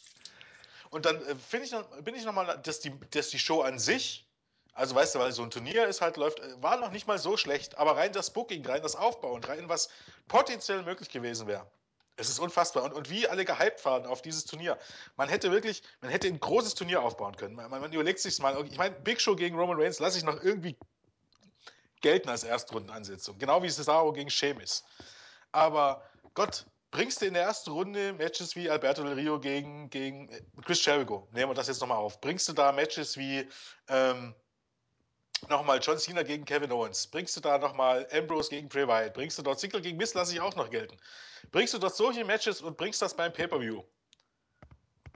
Und 0.94 1.06
dann 1.06 1.20
äh, 1.26 1.34
ich 1.34 1.74
bin 2.04 2.14
ich 2.14 2.24
nochmal, 2.24 2.56
dass 2.62 2.78
die, 2.78 2.92
dass 3.10 3.28
die 3.28 3.40
Show 3.40 3.62
an 3.62 3.80
sich, 3.80 4.28
also 4.74 4.94
weißt 4.94 5.16
du, 5.16 5.18
weil 5.18 5.32
so 5.32 5.42
ein 5.42 5.50
Turnier 5.50 5.88
ist 5.88 6.00
halt, 6.00 6.16
läuft, 6.16 6.38
äh, 6.38 6.62
war 6.62 6.76
noch 6.76 6.92
nicht 6.92 7.08
mal 7.08 7.18
so 7.18 7.36
schlecht, 7.36 7.76
aber 7.78 7.96
rein 7.96 8.12
das 8.12 8.32
Booking, 8.32 8.64
rein 8.64 8.80
das 8.80 8.94
Aufbauen, 8.94 9.42
rein 9.42 9.68
was 9.68 9.88
potenziell 10.28 10.84
möglich 10.84 11.08
gewesen 11.08 11.48
wäre. 11.48 11.68
Es 12.14 12.28
ist 12.28 12.38
unfassbar. 12.38 12.84
Und, 12.84 12.92
und 12.92 13.10
wie 13.10 13.26
alle 13.26 13.44
gehypt 13.44 13.84
waren 13.84 14.06
auf 14.06 14.22
dieses 14.22 14.44
Turnier. 14.44 14.78
Man 15.16 15.28
hätte 15.28 15.50
wirklich, 15.50 15.82
man 16.00 16.12
hätte 16.12 16.28
ein 16.28 16.38
großes 16.38 16.76
Turnier 16.76 17.02
aufbauen 17.02 17.36
können. 17.36 17.56
Man, 17.56 17.68
man, 17.70 17.80
man 17.80 17.92
überlegt 17.92 18.20
sich 18.20 18.38
mal. 18.38 18.64
Ich 18.64 18.78
meine, 18.78 18.94
Big 18.94 19.20
Show 19.20 19.34
gegen 19.34 19.58
Roman 19.58 19.80
Reigns 19.80 19.98
lasse 19.98 20.18
ich 20.18 20.22
noch 20.22 20.40
irgendwie 20.44 20.76
gelten 22.02 22.28
als 22.28 22.44
Erstrundenansetzung. 22.44 23.36
Genau 23.38 23.64
wie 23.64 23.68
Cesaro 23.68 24.12
gegen 24.12 24.30
Sheamus. 24.30 24.84
Aber 25.50 26.08
Gott, 26.34 26.66
bringst 26.94 27.20
du 27.20 27.26
in 27.26 27.34
der 27.34 27.42
ersten 27.42 27.72
Runde 27.72 28.12
Matches 28.12 28.54
wie 28.54 28.70
Alberto 28.70 29.02
Del 29.02 29.14
Rio 29.14 29.40
gegen, 29.40 29.90
gegen 29.90 30.28
äh, 30.28 30.40
Chris 30.64 30.84
Jericho, 30.84 31.28
nehmen 31.32 31.50
wir 31.50 31.54
das 31.54 31.66
jetzt 31.66 31.80
nochmal 31.80 31.98
auf. 31.98 32.20
Bringst 32.20 32.48
du 32.48 32.52
da 32.52 32.70
Matches 32.70 33.18
wie 33.18 33.48
ähm, 33.88 34.32
nochmal 35.48 35.80
John 35.82 35.98
Cena 35.98 36.22
gegen 36.22 36.44
Kevin 36.44 36.70
Owens? 36.70 37.08
Bringst 37.08 37.36
du 37.36 37.40
da 37.40 37.58
nochmal 37.58 38.06
Ambrose 38.12 38.48
gegen 38.48 38.68
Bray 38.68 38.86
Wyatt? 38.86 39.12
Bringst 39.12 39.36
du 39.36 39.42
dort 39.42 39.58
Ziggler 39.58 39.80
gegen 39.80 39.98
Miss, 39.98 40.14
lasse 40.14 40.32
ich 40.34 40.40
auch 40.40 40.54
noch 40.54 40.70
gelten. 40.70 40.96
Bringst 41.50 41.74
du 41.74 41.78
dort 41.78 41.96
solche 41.96 42.24
Matches 42.24 42.62
und 42.62 42.76
bringst 42.76 43.02
das 43.02 43.14
beim 43.14 43.32
Pay-Per-View? 43.32 43.82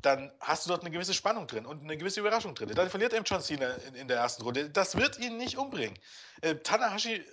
Dann 0.02 0.32
hast 0.38 0.64
du 0.64 0.68
dort 0.68 0.82
eine 0.82 0.90
gewisse 0.90 1.12
Spannung 1.12 1.48
drin 1.48 1.66
und 1.66 1.82
eine 1.82 1.96
gewisse 1.96 2.20
Überraschung 2.20 2.54
drin. 2.54 2.72
Dann 2.72 2.88
verliert 2.88 3.12
eben 3.12 3.24
John 3.24 3.40
Cena 3.40 3.74
in, 3.88 3.94
in 3.94 4.08
der 4.08 4.18
ersten 4.18 4.42
Runde. 4.42 4.70
Das 4.70 4.96
wird 4.96 5.18
ihn 5.18 5.36
nicht 5.36 5.58
umbringen. 5.58 5.98
Äh, 6.40 6.54
Tanahashi 6.56 7.14
äh, 7.14 7.24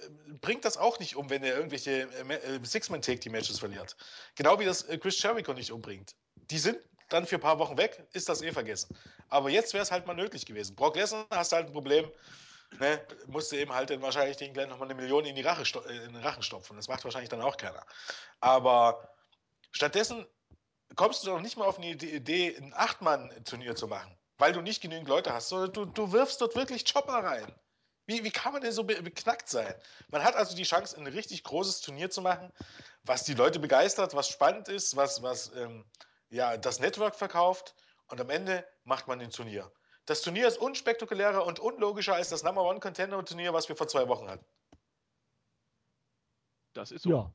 bringt 0.41 0.65
das 0.65 0.77
auch 0.77 0.97
nicht 0.99 1.15
um, 1.15 1.29
wenn 1.29 1.43
er 1.43 1.55
irgendwelche 1.55 2.09
äh, 2.09 2.33
äh, 2.33 2.59
Six-Man-Take-Team-Matches 2.63 3.59
verliert. 3.59 3.95
Genau 4.35 4.59
wie 4.59 4.65
das 4.65 4.81
äh, 4.83 4.97
Chris 4.97 5.21
Jericho 5.21 5.53
nicht 5.53 5.71
umbringt. 5.71 6.15
Die 6.49 6.57
sind 6.57 6.79
dann 7.09 7.27
für 7.27 7.35
ein 7.35 7.41
paar 7.41 7.59
Wochen 7.59 7.77
weg, 7.77 8.07
ist 8.13 8.29
das 8.29 8.41
eh 8.41 8.51
vergessen. 8.51 8.95
Aber 9.29 9.49
jetzt 9.49 9.73
wäre 9.73 9.83
es 9.83 9.91
halt 9.91 10.07
mal 10.07 10.15
nötig 10.15 10.45
gewesen. 10.47 10.75
Brock 10.75 10.95
Lesnar 10.95 11.27
hast 11.29 11.51
halt 11.51 11.67
ein 11.67 11.73
Problem, 11.73 12.09
ne, 12.79 12.99
musste 13.27 13.57
eben 13.57 13.73
halt 13.73 13.91
dann 13.91 14.01
wahrscheinlich 14.01 14.37
den 14.37 14.53
gleich 14.53 14.67
nochmal 14.67 14.87
eine 14.89 14.99
Million 14.99 15.25
in, 15.25 15.35
die 15.35 15.41
Rache, 15.41 15.63
äh, 15.87 16.05
in 16.05 16.13
den 16.13 16.23
Rachen 16.23 16.41
stopfen. 16.41 16.75
Das 16.75 16.87
macht 16.87 17.03
wahrscheinlich 17.03 17.29
dann 17.29 17.41
auch 17.41 17.57
keiner. 17.57 17.85
Aber 18.39 19.07
stattdessen 19.71 20.25
kommst 20.95 21.23
du 21.23 21.27
doch 21.27 21.41
nicht 21.41 21.57
mal 21.57 21.65
auf 21.65 21.77
eine 21.77 21.91
Idee- 21.91 22.15
Idee, 22.15 22.57
ein 22.57 22.73
Acht-Mann-Turnier 22.73 23.75
zu 23.75 23.87
machen, 23.87 24.15
weil 24.37 24.53
du 24.53 24.61
nicht 24.61 24.81
genügend 24.81 25.07
Leute 25.07 25.33
hast, 25.33 25.49
sondern 25.49 25.73
du, 25.73 25.85
du 25.85 26.11
wirfst 26.11 26.41
dort 26.41 26.55
wirklich 26.55 26.91
Chopper 26.91 27.23
rein. 27.23 27.53
Wie, 28.07 28.23
wie 28.23 28.31
kann 28.31 28.53
man 28.53 28.61
denn 28.61 28.71
so 28.71 28.83
be 28.83 29.01
beknackt 29.01 29.49
sein? 29.49 29.73
Man 30.09 30.23
hat 30.23 30.35
also 30.35 30.55
die 30.55 30.63
Chance, 30.63 30.95
ein 30.97 31.07
richtig 31.07 31.43
großes 31.43 31.81
Turnier 31.81 32.11
zu 32.11 32.21
machen, 32.21 32.51
was 33.03 33.23
die 33.23 33.33
Leute 33.33 33.59
begeistert, 33.59 34.13
was 34.13 34.29
spannend 34.29 34.67
ist, 34.67 34.95
was, 34.95 35.23
was 35.23 35.51
ähm, 35.55 35.85
ja, 36.29 36.57
das 36.57 36.79
Network 36.79 37.15
verkauft 37.15 37.75
und 38.07 38.21
am 38.21 38.29
Ende 38.29 38.65
macht 38.83 39.07
man 39.07 39.17
den 39.19 39.31
Turnier. 39.31 39.71
Das 40.05 40.21
Turnier 40.21 40.47
ist 40.47 40.59
unspektakulärer 40.59 41.45
und 41.45 41.59
unlogischer 41.59 42.13
als 42.13 42.29
das 42.29 42.43
Number 42.43 42.63
One 42.63 42.79
Contender 42.79 43.25
Turnier, 43.25 43.53
was 43.53 43.69
wir 43.69 43.75
vor 43.75 43.87
zwei 43.87 44.07
Wochen 44.07 44.29
hatten. 44.29 44.45
Das 46.73 46.91
ist 46.91 47.03
so. 47.03 47.09
Ja. 47.09 47.33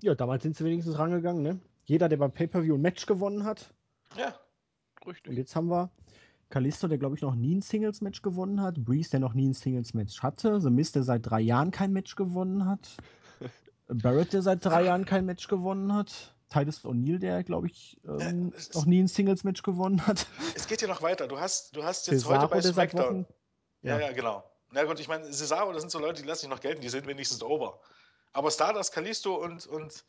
Ja, 0.00 0.14
damals 0.14 0.42
sind 0.42 0.56
sie 0.56 0.64
wenigstens 0.64 0.98
rangegangen, 0.98 1.42
ne? 1.42 1.60
Jeder, 1.88 2.10
der 2.10 2.18
beim 2.18 2.32
Pay-Per-View 2.32 2.74
ein 2.74 2.82
Match 2.82 3.06
gewonnen 3.06 3.44
hat. 3.44 3.72
Ja. 4.14 4.34
Richtig. 5.06 5.30
Und 5.30 5.36
jetzt 5.38 5.56
haben 5.56 5.68
wir 5.70 5.90
Kalisto, 6.50 6.86
der 6.86 6.98
glaube 6.98 7.16
ich 7.16 7.22
noch 7.22 7.34
nie 7.34 7.54
ein 7.56 7.62
Singles-Match 7.62 8.20
gewonnen 8.20 8.60
hat. 8.60 8.84
Breeze, 8.84 9.08
der 9.10 9.20
noch 9.20 9.32
nie 9.32 9.48
ein 9.48 9.54
Singles-Match 9.54 10.22
hatte. 10.22 10.60
The 10.60 10.68
Mist, 10.68 10.96
der 10.96 11.02
seit 11.02 11.24
drei 11.24 11.40
Jahren 11.40 11.70
kein 11.70 11.94
Match 11.94 12.14
gewonnen 12.14 12.66
hat. 12.66 12.90
Barrett, 13.88 14.34
der 14.34 14.42
seit 14.42 14.62
drei 14.66 14.84
Jahren 14.84 15.06
kein 15.06 15.24
Match 15.24 15.48
gewonnen 15.48 15.94
hat. 15.94 16.34
Titus 16.50 16.84
O'Neill, 16.84 17.18
der 17.18 17.42
glaube 17.42 17.68
ich 17.68 17.98
ähm, 18.06 18.50
Ja, 18.50 18.56
ist- 18.58 18.74
noch 18.74 18.84
nie 18.84 19.00
ein 19.02 19.08
Singles-Match 19.08 19.62
gewonnen 19.62 20.06
hat. 20.06 20.26
Es 20.54 20.66
geht 20.66 20.82
ja 20.82 20.88
noch 20.88 21.00
weiter. 21.00 21.26
Du 21.26 21.40
hast, 21.40 21.74
du 21.74 21.84
hast 21.84 22.06
jetzt 22.08 22.26
heute 22.26 22.34
Cesaro, 22.40 22.48
bei 22.48 22.60
der 22.60 22.62
seit 22.74 22.90
SmackDown. 22.90 23.26
Ja, 23.80 23.98
Ja. 23.98 24.08
ja, 24.08 24.12
genau. 24.12 24.44
Na 24.72 24.84
gut, 24.84 25.00
ich 25.00 25.08
meine, 25.08 25.24
Cesaro, 25.32 25.72
das 25.72 25.80
sind 25.80 25.90
so 25.90 25.98
Leute, 25.98 26.20
die 26.20 26.28
lassen 26.28 26.42
sich 26.42 26.50
noch 26.50 26.60
gelten, 26.60 26.82
die 26.82 26.90
sind 26.90 27.06
wenigstens 27.06 27.42
over. 27.42 27.80
Aber 28.34 28.50
Stardust, 28.50 28.92
Kalisto 28.92 29.42
und, 29.42 29.66
und 29.66 30.04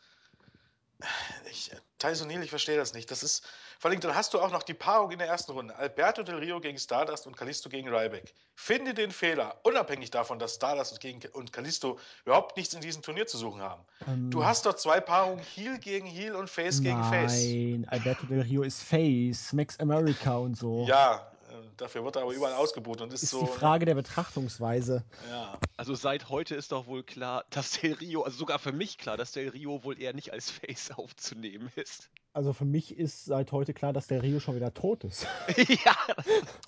ich, 1.49 1.71
Tyson 1.97 2.27
Neal, 2.27 2.43
ich 2.43 2.49
verstehe 2.49 2.77
das 2.77 2.93
nicht. 2.93 3.09
Das 3.11 3.23
ist, 3.23 3.45
vor 3.79 3.89
allem, 3.89 3.99
dann 3.99 4.15
hast 4.15 4.33
du 4.33 4.39
auch 4.39 4.51
noch 4.51 4.63
die 4.63 4.73
Paarung 4.73 5.11
in 5.11 5.19
der 5.19 5.27
ersten 5.27 5.51
Runde. 5.51 5.75
Alberto 5.75 6.23
Del 6.23 6.35
Rio 6.35 6.59
gegen 6.59 6.77
Stardust 6.77 7.27
und 7.27 7.37
Kalisto 7.37 7.69
gegen 7.69 7.87
Ryback. 7.89 8.33
Finde 8.55 8.93
den 8.93 9.11
Fehler, 9.11 9.59
unabhängig 9.63 10.11
davon, 10.11 10.39
dass 10.39 10.55
Stardust 10.55 11.03
und, 11.33 11.53
Kalisto 11.53 11.99
überhaupt 12.25 12.57
nichts 12.57 12.73
in 12.73 12.81
diesem 12.81 13.01
Turnier 13.01 13.27
zu 13.27 13.37
suchen 13.37 13.61
haben. 13.61 13.83
Ähm, 14.07 14.29
Du 14.29 14.43
hast 14.43 14.65
dort 14.65 14.79
zwei 14.79 14.99
Paarungen, 14.99 15.43
Heel 15.55 15.79
gegen 15.79 16.05
Heel 16.05 16.35
und 16.35 16.49
Face 16.49 16.81
gegen 16.81 17.03
Face. 17.05 17.43
Nein, 17.43 17.87
Alberto 17.89 18.25
Del 18.25 18.41
Rio 18.41 18.63
ist 18.63 18.83
Face, 18.83 19.53
Max 19.53 19.79
America 19.79 20.35
und 20.35 20.55
so. 20.57 20.85
Ja, 20.87 21.15
äh, 21.15 21.38
dafür 21.81 22.03
wird 22.03 22.15
er 22.15 22.23
aber 22.23 22.33
überall 22.33 22.53
ausgeboten 22.53 23.03
und 23.03 23.13
ist, 23.13 23.23
ist 23.23 23.31
so. 23.31 23.41
die 23.41 23.51
Frage 23.51 23.85
der 23.85 23.95
Betrachtungsweise. 23.95 25.03
Ja. 25.29 25.57
Also 25.77 25.95
seit 25.95 26.29
heute 26.29 26.55
ist 26.55 26.71
doch 26.71 26.87
wohl 26.87 27.03
klar, 27.03 27.45
dass 27.49 27.71
Del 27.79 27.93
Rio, 27.93 28.23
also 28.23 28.37
sogar 28.37 28.59
für 28.59 28.71
mich 28.71 28.97
klar, 28.97 29.17
dass 29.17 29.31
Del 29.31 29.49
Rio 29.49 29.83
wohl 29.83 29.99
eher 29.99 30.13
nicht 30.13 30.33
als 30.33 30.51
Face 30.51 30.91
aufzunehmen 30.95 31.71
ist. 31.75 32.09
Also 32.33 32.53
für 32.53 32.65
mich 32.65 32.97
ist 32.97 33.25
seit 33.25 33.51
heute 33.51 33.73
klar, 33.73 33.93
dass 33.93 34.07
der 34.07 34.21
Rio 34.21 34.39
schon 34.39 34.55
wieder 34.55 34.73
tot 34.73 35.03
ist. 35.03 35.25
ja, 35.57 35.95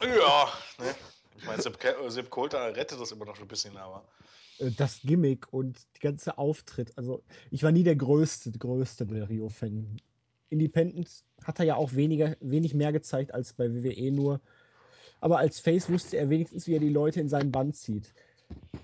Ja, 0.02 0.50
ne? 0.80 0.96
Ich 1.38 1.48
meine, 1.48 1.62
Sepp, 1.62 1.84
äh, 1.84 2.10
Sepp 2.10 2.30
Coulter 2.30 2.76
rettet 2.76 3.00
das 3.00 3.12
immer 3.12 3.26
noch 3.26 3.40
ein 3.40 3.48
bisschen, 3.48 3.76
aber. 3.78 4.04
Äh, 4.60 4.72
Das 4.72 5.02
Gimmick 5.02 5.52
und 5.52 5.80
die 5.96 6.00
ganze 6.00 6.38
Auftritt. 6.38 6.98
Also 6.98 7.24
ich 7.50 7.64
war 7.64 7.72
nie 7.72 7.84
der 7.84 7.96
größte, 7.96 8.52
größte 8.52 9.06
Del 9.06 9.24
Rio-Fan. 9.24 9.98
Independent 10.50 11.24
hat 11.44 11.60
er 11.60 11.66
ja 11.66 11.76
auch 11.76 11.94
weniger, 11.94 12.36
wenig 12.42 12.74
mehr 12.74 12.92
gezeigt 12.92 13.34
als 13.34 13.54
bei 13.54 13.74
WWE 13.74 14.12
nur. 14.12 14.42
Aber 15.22 15.38
als 15.38 15.60
Face 15.60 15.90
wusste 15.90 16.18
er 16.18 16.30
wenigstens, 16.30 16.68
wie 16.68 16.74
er 16.76 16.80
die 16.80 16.90
Leute 16.90 17.22
in 17.22 17.30
seinen 17.30 17.52
Band 17.52 17.78
zieht. 17.78 18.14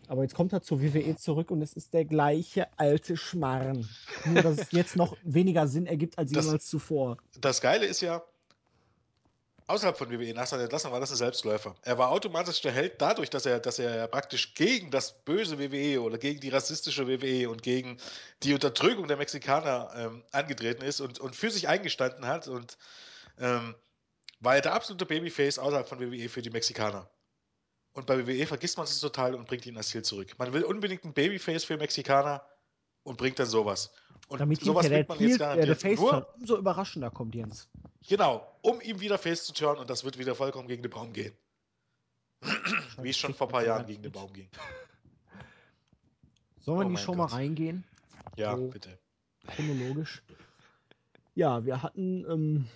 Aber 0.07 0.21
jetzt 0.21 0.35
kommt 0.35 0.53
er 0.53 0.61
zur 0.61 0.81
WWE 0.81 1.17
zurück 1.17 1.51
und 1.51 1.61
es 1.61 1.73
ist 1.73 1.93
der 1.93 2.05
gleiche 2.05 2.67
alte 2.77 3.17
Schmarrn. 3.17 3.87
Nur, 4.25 4.41
dass 4.41 4.59
es 4.59 4.71
jetzt 4.71 4.95
noch 4.95 5.17
weniger 5.23 5.67
Sinn 5.67 5.85
ergibt 5.87 6.17
als 6.17 6.31
Das- 6.31 6.45
jemals 6.45 6.67
zuvor. 6.67 7.17
Das 7.41 7.59
Geile 7.59 7.85
ist 7.85 7.99
ja, 8.01 8.23
außerhalb 9.65 9.97
von 9.97 10.09
WWE, 10.09 10.33
nach 10.33 10.47
seiner 10.47 10.63
Entlassung 10.63 10.93
war 10.93 11.01
das 11.01 11.11
ein 11.11 11.17
Selbstläufer. 11.17 11.75
Er 11.81 11.97
war 11.97 12.11
automatisch 12.11 12.61
der 12.61 12.71
Held 12.71 13.01
dadurch, 13.01 13.29
dass 13.29 13.45
er, 13.45 13.59
dass 13.59 13.79
er 13.79 14.07
praktisch 14.07 14.53
gegen 14.53 14.89
das 14.91 15.11
böse 15.25 15.59
WWE 15.59 16.01
oder 16.01 16.17
gegen 16.17 16.39
die 16.39 16.49
rassistische 16.49 17.07
WWE 17.07 17.49
und 17.49 17.61
gegen 17.63 17.97
die 18.43 18.53
Unterdrückung 18.53 19.07
der 19.09 19.17
Mexikaner 19.17 19.91
ähm, 19.97 20.23
angetreten 20.31 20.83
ist 20.83 21.01
und, 21.01 21.19
und 21.19 21.35
für 21.35 21.51
sich 21.51 21.67
eingestanden 21.67 22.25
hat 22.25 22.47
und 22.47 22.77
ähm, 23.39 23.75
war 24.39 24.55
er 24.55 24.61
der 24.61 24.73
absolute 24.73 25.05
Babyface 25.05 25.59
außerhalb 25.59 25.87
von 25.87 25.99
WWE 25.99 26.29
für 26.29 26.41
die 26.41 26.49
Mexikaner. 26.49 27.09
Und 27.93 28.05
bei 28.05 28.27
WWE 28.27 28.45
vergisst 28.45 28.77
man 28.77 28.85
es 28.85 28.99
total 28.99 29.33
und 29.33 29.47
bringt 29.47 29.65
ihn 29.65 29.75
als 29.77 29.87
Ziel 29.89 30.03
zurück. 30.03 30.35
Man 30.37 30.53
will 30.53 30.63
unbedingt 30.63 31.03
einen 31.03 31.13
Babyface 31.13 31.63
für 31.63 31.77
Mexikaner 31.77 32.45
und 33.03 33.17
bringt 33.17 33.39
dann 33.39 33.47
sowas. 33.47 33.91
Und 34.27 34.39
Damit 34.39 34.61
sowas 34.61 34.87
bringt 34.87 35.09
man 35.09 35.17
der, 35.17 35.27
jetzt 35.27 35.35
äh, 35.35 35.39
der 35.39 35.47
garantiert 35.47 35.81
Face-Turn 35.81 36.19
nur, 36.19 36.35
umso 36.35 36.57
überraschender 36.57 37.09
kommt, 37.09 37.33
Jens. 37.33 37.67
Genau, 38.07 38.45
um 38.61 38.79
ihm 38.81 38.99
wieder 38.99 39.17
face 39.17 39.45
zu 39.45 39.53
turnen 39.53 39.79
und 39.79 39.89
das 39.89 40.03
wird 40.03 40.17
wieder 40.19 40.35
vollkommen 40.35 40.67
gegen 40.67 40.83
den 40.83 40.91
Baum 40.91 41.11
gehen. 41.13 41.33
Wie 43.01 43.09
es 43.09 43.17
schon 43.17 43.33
vor 43.33 43.47
ein 43.47 43.51
paar 43.51 43.65
Jahren 43.65 43.85
gegen 43.87 44.03
den 44.03 44.11
Baum 44.11 44.31
ging. 44.31 44.49
Sollen 46.59 46.77
wir 46.79 46.85
Oh 46.85 46.89
in 46.89 46.95
die 46.95 47.01
Show 47.01 47.15
mal 47.15 47.25
reingehen? 47.25 47.83
Ja, 48.35 48.55
So. 48.55 48.67
bitte. 48.67 48.99
chronologisch. 49.47 50.21
Ja, 51.33 51.65
wir 51.65 51.81
hatten 51.81 52.25
ähm, 52.29 52.67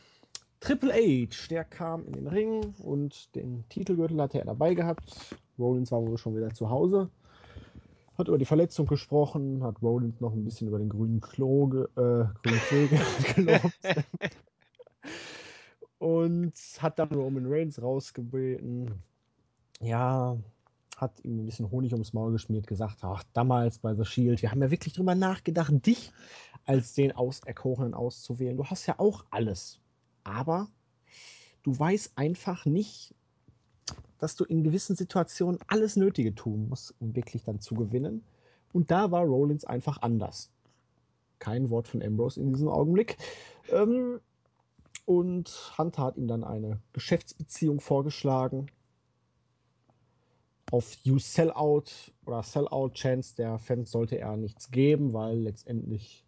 Triple 0.61 0.93
H, 0.93 1.47
der 1.49 1.63
kam 1.63 2.05
in 2.05 2.13
den 2.13 2.27
Ring 2.27 2.75
und 2.83 3.35
den 3.35 3.67
Titelgürtel 3.67 4.21
hatte 4.21 4.37
er 4.37 4.45
dabei 4.45 4.75
gehabt. 4.75 5.35
Rollins 5.57 5.91
war 5.91 6.05
wohl 6.05 6.19
schon 6.19 6.35
wieder 6.35 6.53
zu 6.53 6.69
Hause. 6.69 7.09
Hat 8.15 8.27
über 8.27 8.37
die 8.37 8.45
Verletzung 8.45 8.85
gesprochen, 8.85 9.63
hat 9.63 9.81
Rollins 9.81 10.21
noch 10.21 10.33
ein 10.33 10.43
bisschen 10.43 10.67
über 10.67 10.77
den 10.77 10.89
grünen 10.89 11.19
Klo 11.19 11.65
ge 11.65 11.85
äh, 11.95 12.25
grünen 12.43 12.89
gelobt. 13.35 13.79
und 15.97 16.53
hat 16.77 16.99
dann 16.99 17.09
Roman 17.09 17.47
Reigns 17.47 17.81
rausgebeten. 17.81 19.01
Ja, 19.79 20.37
hat 20.95 21.25
ihm 21.25 21.39
ein 21.39 21.45
bisschen 21.47 21.71
Honig 21.71 21.93
ums 21.93 22.13
Maul 22.13 22.33
geschmiert, 22.33 22.67
gesagt, 22.67 22.99
ach, 23.01 23.23
damals 23.33 23.79
bei 23.79 23.95
The 23.95 24.05
Shield, 24.05 24.43
wir 24.43 24.51
haben 24.51 24.61
ja 24.61 24.69
wirklich 24.69 24.93
drüber 24.93 25.15
nachgedacht, 25.15 25.73
dich 25.87 26.11
als 26.67 26.93
den 26.93 27.13
Auserkorenen 27.13 27.95
auszuwählen. 27.95 28.57
Du 28.57 28.65
hast 28.65 28.85
ja 28.85 28.99
auch 28.99 29.25
alles. 29.31 29.80
Aber 30.23 30.69
du 31.63 31.77
weißt 31.77 32.13
einfach 32.15 32.65
nicht, 32.65 33.13
dass 34.19 34.35
du 34.35 34.43
in 34.43 34.63
gewissen 34.63 34.95
Situationen 34.95 35.59
alles 35.67 35.95
Nötige 35.95 36.35
tun 36.35 36.69
musst, 36.69 36.93
um 36.99 37.15
wirklich 37.15 37.43
dann 37.43 37.59
zu 37.59 37.75
gewinnen. 37.75 38.23
Und 38.71 38.91
da 38.91 39.11
war 39.11 39.23
Rollins 39.23 39.65
einfach 39.65 40.01
anders. 40.01 40.51
Kein 41.39 41.69
Wort 41.69 41.87
von 41.87 42.03
Ambrose 42.03 42.39
in 42.39 42.53
diesem 42.53 42.67
Augenblick. 42.67 43.17
Ähm, 43.69 44.19
und 45.05 45.73
Hunter 45.77 46.03
hat 46.03 46.17
ihm 46.17 46.27
dann 46.27 46.43
eine 46.43 46.79
Geschäftsbeziehung 46.93 47.81
vorgeschlagen. 47.81 48.67
Auf 50.71 50.93
You 51.03 51.19
Sellout 51.19 52.13
oder 52.25 52.43
Sellout 52.43 52.93
Chance 52.93 53.35
der 53.35 53.57
Fans 53.57 53.91
sollte 53.91 54.19
er 54.19 54.37
nichts 54.37 54.71
geben, 54.71 55.13
weil 55.13 55.39
letztendlich 55.39 56.23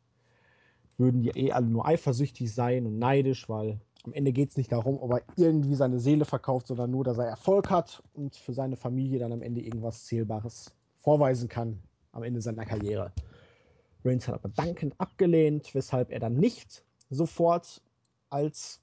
würden 0.98 1.22
die 1.22 1.30
eh 1.30 1.52
alle 1.52 1.68
nur 1.68 1.86
eifersüchtig 1.86 2.54
sein 2.54 2.86
und 2.86 3.00
neidisch, 3.00 3.50
weil 3.50 3.80
am 4.06 4.14
Ende 4.14 4.34
geht 4.34 4.50
es 4.50 4.58
nicht 4.58 4.72
darum, 4.72 5.00
ob 5.00 5.12
er 5.12 5.22
irgendwie 5.38 5.76
seine 5.76 6.00
Seele 6.00 6.26
verkauft, 6.26 6.68
sondern 6.68 6.92
nur, 6.92 7.04
dass 7.04 7.18
er 7.18 7.26
Erfolg 7.26 7.70
hat 7.70 8.04
und 8.14 8.36
für 8.36 8.54
seine 8.54 8.76
Familie 8.76 9.20
dann 9.20 9.32
am 9.32 9.42
Ende 9.42 9.62
irgendwas 9.62 10.06
Zählbares 10.06 10.74
vorweisen 11.00 11.50
kann 11.50 11.80
am 12.12 12.24
Ende 12.24 12.42
seiner 12.42 12.66
Karriere. 12.66 13.12
Reigns 14.06 14.28
hat 14.28 14.36
aber 14.36 14.50
dankend 14.50 14.94
abgelehnt, 15.00 15.74
weshalb 15.74 16.12
er 16.12 16.20
dann 16.20 16.36
nicht 16.36 16.84
sofort 17.10 17.82
als 18.30 18.82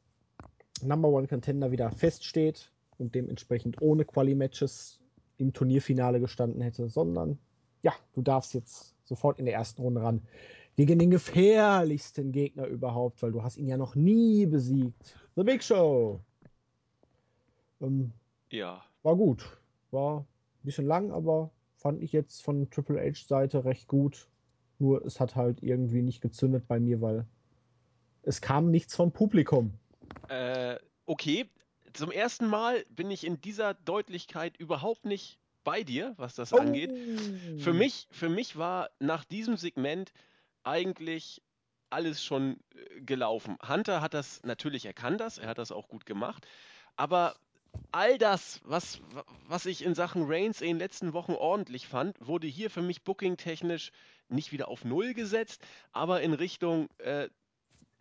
Number 0.82 1.08
One 1.08 1.26
Contender 1.26 1.70
wieder 1.70 1.90
feststeht 1.90 2.72
und 2.98 3.14
dementsprechend 3.14 3.80
ohne 3.82 4.04
Quali-Matches 4.04 5.00
im 5.36 5.52
Turnierfinale 5.52 6.20
gestanden 6.20 6.60
hätte, 6.62 6.88
sondern 6.88 7.38
ja, 7.82 7.92
du 8.14 8.22
darfst 8.22 8.54
jetzt 8.54 8.94
sofort 9.04 9.38
in 9.38 9.46
der 9.46 9.54
ersten 9.54 9.82
Runde 9.82 10.02
ran 10.02 10.22
gegen 10.76 10.98
den 10.98 11.10
gefährlichsten 11.10 12.32
Gegner 12.32 12.66
überhaupt, 12.66 13.22
weil 13.22 13.32
du 13.32 13.42
hast 13.42 13.56
ihn 13.56 13.68
ja 13.68 13.76
noch 13.76 13.94
nie 13.94 14.46
besiegt. 14.46 15.14
The 15.36 15.42
Big 15.42 15.62
Show. 15.62 16.20
Ähm, 17.80 18.12
ja. 18.50 18.82
war 19.02 19.16
gut. 19.16 19.58
War 19.90 20.20
ein 20.20 20.26
bisschen 20.62 20.86
lang, 20.86 21.10
aber 21.10 21.50
fand 21.76 22.02
ich 22.02 22.12
jetzt 22.12 22.42
von 22.42 22.68
Triple 22.70 23.00
H 23.00 23.26
Seite 23.26 23.64
recht 23.64 23.88
gut. 23.88 24.28
Nur 24.78 25.04
es 25.04 25.20
hat 25.20 25.36
halt 25.36 25.62
irgendwie 25.62 26.02
nicht 26.02 26.20
gezündet 26.20 26.64
bei 26.66 26.80
mir, 26.80 27.00
weil 27.00 27.26
es 28.22 28.40
kam 28.40 28.70
nichts 28.70 28.94
vom 28.94 29.12
Publikum. 29.12 29.72
Äh, 30.28 30.76
okay, 31.06 31.46
zum 31.92 32.10
ersten 32.10 32.46
Mal 32.46 32.84
bin 32.90 33.10
ich 33.10 33.26
in 33.26 33.40
dieser 33.40 33.74
Deutlichkeit 33.74 34.56
überhaupt 34.56 35.04
nicht 35.04 35.38
bei 35.64 35.82
dir, 35.82 36.14
was 36.16 36.34
das 36.34 36.52
angeht. 36.52 36.92
Für 37.58 37.72
mich, 37.72 38.08
für 38.10 38.28
mich 38.28 38.56
war 38.56 38.90
nach 38.98 39.24
diesem 39.24 39.56
Segment 39.56 40.12
eigentlich 40.64 41.42
alles 41.90 42.22
schon 42.24 42.58
äh, 42.74 43.00
gelaufen. 43.00 43.56
Hunter 43.66 44.00
hat 44.00 44.14
das 44.14 44.42
natürlich, 44.44 44.86
er 44.86 44.92
kann 44.94 45.18
das, 45.18 45.38
er 45.38 45.48
hat 45.48 45.58
das 45.58 45.72
auch 45.72 45.88
gut 45.88 46.06
gemacht, 46.06 46.46
aber 46.96 47.34
all 47.92 48.18
das, 48.18 48.60
was, 48.64 49.00
was 49.46 49.66
ich 49.66 49.84
in 49.84 49.94
Sachen 49.94 50.24
Reigns 50.26 50.60
in 50.60 50.68
den 50.68 50.78
letzten 50.78 51.12
Wochen 51.12 51.32
ordentlich 51.32 51.86
fand, 51.86 52.16
wurde 52.24 52.46
hier 52.46 52.70
für 52.70 52.82
mich 52.82 53.02
booking-technisch 53.02 53.92
nicht 54.28 54.52
wieder 54.52 54.68
auf 54.68 54.84
Null 54.84 55.14
gesetzt, 55.14 55.62
aber 55.92 56.20
in 56.20 56.32
Richtung 56.34 56.88
äh, 56.98 57.28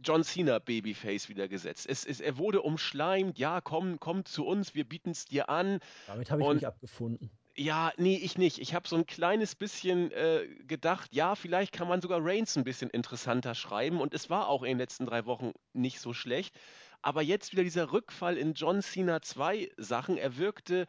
John 0.02 0.24
Cena 0.24 0.60
Babyface 0.60 1.28
wieder 1.30 1.48
gesetzt. 1.48 1.86
Es, 1.90 2.06
es, 2.06 2.20
er 2.22 2.38
wurde 2.38 2.62
umschleimt, 2.62 3.38
ja, 3.38 3.60
komm, 3.62 4.00
komm 4.00 4.26
zu 4.26 4.46
uns, 4.46 4.74
wir 4.74 4.86
bieten 4.88 5.12
es 5.12 5.26
dir 5.26 5.50
an. 5.50 5.80
Damit 6.08 6.32
habe 6.32 6.42
ich 6.42 6.48
Und- 6.48 6.56
mich 6.58 6.68
abgefunden. 6.68 7.30
Ja, 7.60 7.92
nee, 7.98 8.16
ich 8.16 8.38
nicht. 8.38 8.58
Ich 8.60 8.74
habe 8.74 8.88
so 8.88 8.96
ein 8.96 9.06
kleines 9.06 9.54
bisschen 9.54 10.14
äh, 10.14 10.48
gedacht, 10.66 11.14
ja, 11.14 11.36
vielleicht 11.36 11.74
kann 11.74 11.90
man 11.90 12.00
sogar 12.00 12.20
Reigns 12.24 12.58
ein 12.58 12.64
bisschen 12.64 12.90
interessanter 12.90 13.54
schreiben 13.54 14.00
und 14.00 14.14
es 14.14 14.30
war 14.30 14.48
auch 14.48 14.64
in 14.64 14.70
den 14.70 14.78
letzten 14.78 15.06
drei 15.06 15.26
Wochen 15.26 15.52
nicht 15.74 16.00
so 16.00 16.14
schlecht. 16.14 16.56
Aber 17.02 17.22
jetzt 17.22 17.52
wieder 17.52 17.64
dieser 17.64 17.92
Rückfall 17.92 18.38
in 18.38 18.54
John 18.54 18.82
Cena 18.82 19.22
2 19.22 19.72
Sachen. 19.76 20.18
Er 20.18 20.38
wirkte 20.38 20.88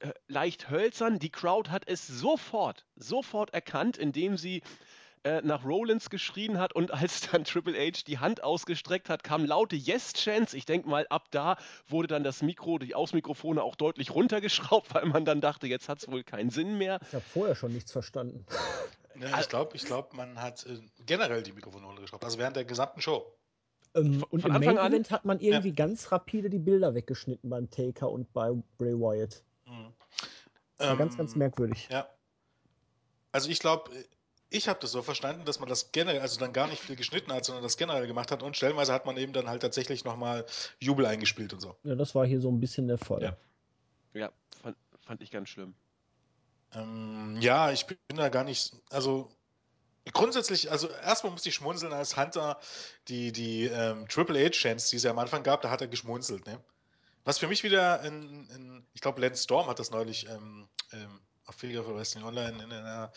äh, 0.00 0.10
leicht 0.26 0.68
hölzern. 0.68 1.20
Die 1.20 1.30
Crowd 1.30 1.70
hat 1.70 1.84
es 1.86 2.08
sofort, 2.08 2.86
sofort 2.96 3.54
erkannt, 3.54 3.96
indem 3.96 4.36
sie 4.36 4.62
äh, 5.24 5.40
nach 5.42 5.64
Rollins 5.64 6.10
geschrien 6.10 6.58
hat 6.58 6.74
und 6.74 6.92
als 6.92 7.22
dann 7.30 7.44
Triple 7.44 7.74
H 7.78 8.02
die 8.06 8.18
Hand 8.18 8.44
ausgestreckt 8.44 9.08
hat, 9.08 9.24
kamen 9.24 9.46
laute 9.46 9.74
Yes-Chants. 9.74 10.54
Ich 10.54 10.66
denke 10.66 10.88
mal, 10.88 11.06
ab 11.08 11.28
da 11.30 11.56
wurde 11.88 12.08
dann 12.08 12.24
das 12.24 12.42
Mikro, 12.42 12.78
die 12.78 12.94
Ausmikrofone 12.94 13.62
auch 13.62 13.74
deutlich 13.74 14.14
runtergeschraubt, 14.14 14.94
weil 14.94 15.06
man 15.06 15.24
dann 15.24 15.40
dachte, 15.40 15.66
jetzt 15.66 15.88
hat 15.88 15.98
es 15.98 16.08
wohl 16.08 16.24
keinen 16.24 16.50
Sinn 16.50 16.78
mehr. 16.78 17.00
Ich 17.08 17.14
habe 17.14 17.24
vorher 17.32 17.54
schon 17.54 17.72
nichts 17.72 17.92
verstanden. 17.92 18.46
Ja, 19.16 19.38
ich 19.38 19.48
glaube, 19.48 19.76
ich 19.76 19.84
glaub, 19.84 20.12
man 20.14 20.42
hat 20.42 20.66
äh, 20.66 20.80
generell 21.06 21.44
die 21.44 21.52
Mikrofone 21.52 21.86
runtergeschraubt, 21.86 22.24
also 22.24 22.36
während 22.36 22.56
der 22.56 22.64
gesamten 22.64 23.00
Show. 23.00 23.32
Ähm, 23.94 24.24
und 24.28 24.44
im 24.44 24.52
Main 24.52 24.76
Event 24.76 25.12
hat 25.12 25.24
man 25.24 25.38
irgendwie 25.38 25.68
ja. 25.68 25.74
ganz 25.74 26.10
rapide 26.10 26.50
die 26.50 26.58
Bilder 26.58 26.96
weggeschnitten 26.96 27.48
beim 27.48 27.70
Taker 27.70 28.10
und 28.10 28.32
bei 28.32 28.50
Bray 28.76 28.94
Wyatt. 28.94 29.44
Mhm. 29.66 29.92
Das 30.78 30.86
war 30.88 30.92
ähm, 30.94 30.98
ganz, 30.98 31.16
ganz 31.16 31.36
merkwürdig. 31.36 31.88
Ja. 31.92 32.08
Also 33.30 33.50
ich 33.50 33.60
glaube, 33.60 33.90
ich 34.54 34.68
habe 34.68 34.78
das 34.80 34.92
so 34.92 35.02
verstanden, 35.02 35.44
dass 35.44 35.58
man 35.58 35.68
das 35.68 35.90
generell, 35.90 36.20
also 36.20 36.38
dann 36.38 36.52
gar 36.52 36.68
nicht 36.68 36.80
viel 36.80 36.94
geschnitten 36.94 37.32
hat, 37.32 37.44
sondern 37.44 37.64
das 37.64 37.76
generell 37.76 38.06
gemacht 38.06 38.30
hat 38.30 38.42
und 38.42 38.56
stellenweise 38.56 38.92
hat 38.92 39.04
man 39.04 39.16
eben 39.16 39.32
dann 39.32 39.48
halt 39.48 39.62
tatsächlich 39.62 40.04
nochmal 40.04 40.46
Jubel 40.78 41.06
eingespielt 41.06 41.52
und 41.52 41.60
so. 41.60 41.76
Ja, 41.82 41.96
das 41.96 42.14
war 42.14 42.24
hier 42.24 42.40
so 42.40 42.50
ein 42.50 42.60
bisschen 42.60 42.86
der 42.86 42.98
Fall. 42.98 43.22
Ja, 43.22 43.36
ja 44.14 44.32
fand, 44.62 44.76
fand 45.00 45.22
ich 45.22 45.32
ganz 45.32 45.48
schlimm. 45.48 45.74
Ähm, 46.72 47.36
ja, 47.40 47.72
ich 47.72 47.86
bin 47.86 48.16
da 48.16 48.28
gar 48.28 48.44
nicht, 48.44 48.74
also 48.90 49.28
grundsätzlich, 50.12 50.70
also 50.70 50.88
erstmal 50.88 51.32
muss 51.32 51.44
ich 51.46 51.54
schmunzeln, 51.54 51.92
als 51.92 52.16
Hunter 52.16 52.60
die, 53.08 53.32
die 53.32 53.64
ähm, 53.64 54.06
Triple 54.08 54.44
H-Chance, 54.44 54.90
die 54.90 54.96
es 54.96 55.02
ja 55.02 55.10
am 55.10 55.18
Anfang 55.18 55.42
gab, 55.42 55.62
da 55.62 55.70
hat 55.70 55.80
er 55.80 55.88
geschmunzelt, 55.88 56.46
ne? 56.46 56.60
Was 57.24 57.38
für 57.38 57.48
mich 57.48 57.64
wieder 57.64 58.02
in, 58.02 58.48
in 58.50 58.86
ich 58.92 59.00
glaube, 59.00 59.20
Lance 59.20 59.42
Storm 59.42 59.66
hat 59.66 59.78
das 59.78 59.90
neulich 59.90 60.28
ähm, 60.28 60.68
ähm, 60.92 61.20
auf 61.46 61.54
Figure 61.54 61.82
for 61.82 61.96
Wrestling 61.96 62.22
Online 62.22 62.62
in 62.62 62.70
einer 62.70 63.12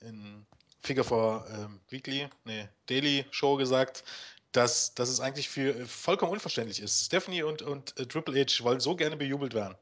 in 0.00 0.46
Figure 0.82 1.04
for 1.04 1.46
ähm, 1.50 1.80
Weekly, 1.88 2.28
nee, 2.44 2.68
Daily 2.86 3.24
Show 3.30 3.56
gesagt, 3.56 4.04
dass, 4.52 4.94
dass 4.94 5.08
es 5.08 5.20
eigentlich 5.20 5.48
für 5.48 5.76
äh, 5.76 5.86
vollkommen 5.86 6.32
unverständlich 6.32 6.80
ist. 6.80 7.06
Stephanie 7.06 7.42
und, 7.42 7.62
und 7.62 7.98
äh, 7.98 8.06
Triple 8.06 8.40
H 8.40 8.62
wollen 8.64 8.80
so 8.80 8.96
gerne 8.96 9.16
bejubelt 9.16 9.54
werden. 9.54 9.76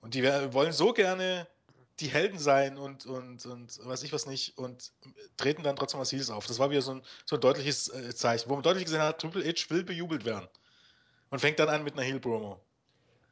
Und 0.00 0.14
die 0.14 0.22
wollen 0.22 0.72
so 0.72 0.92
gerne 0.92 1.48
die 2.00 2.08
Helden 2.08 2.38
sein 2.38 2.76
und, 2.76 3.06
und, 3.06 3.46
und 3.46 3.86
weiß 3.86 4.02
ich 4.02 4.12
was 4.12 4.26
nicht 4.26 4.58
und 4.58 4.92
treten 5.36 5.62
dann 5.62 5.76
trotzdem 5.76 6.00
als 6.00 6.12
Heels 6.12 6.28
auf. 6.28 6.46
Das 6.46 6.58
war 6.58 6.70
wieder 6.70 6.82
so 6.82 6.92
ein, 6.92 7.02
so 7.24 7.36
ein 7.36 7.40
deutliches 7.40 7.88
äh, 7.88 8.14
Zeichen, 8.14 8.50
wo 8.50 8.54
man 8.54 8.62
deutlich 8.62 8.84
gesehen 8.84 9.00
hat, 9.00 9.20
Triple 9.20 9.44
H 9.44 9.70
will 9.70 9.84
bejubelt 9.84 10.24
werden. 10.24 10.48
Und 11.30 11.40
fängt 11.40 11.58
dann 11.58 11.68
an 11.68 11.82
mit 11.82 11.94
einer 11.94 12.02
Heel-Promo. 12.02 12.60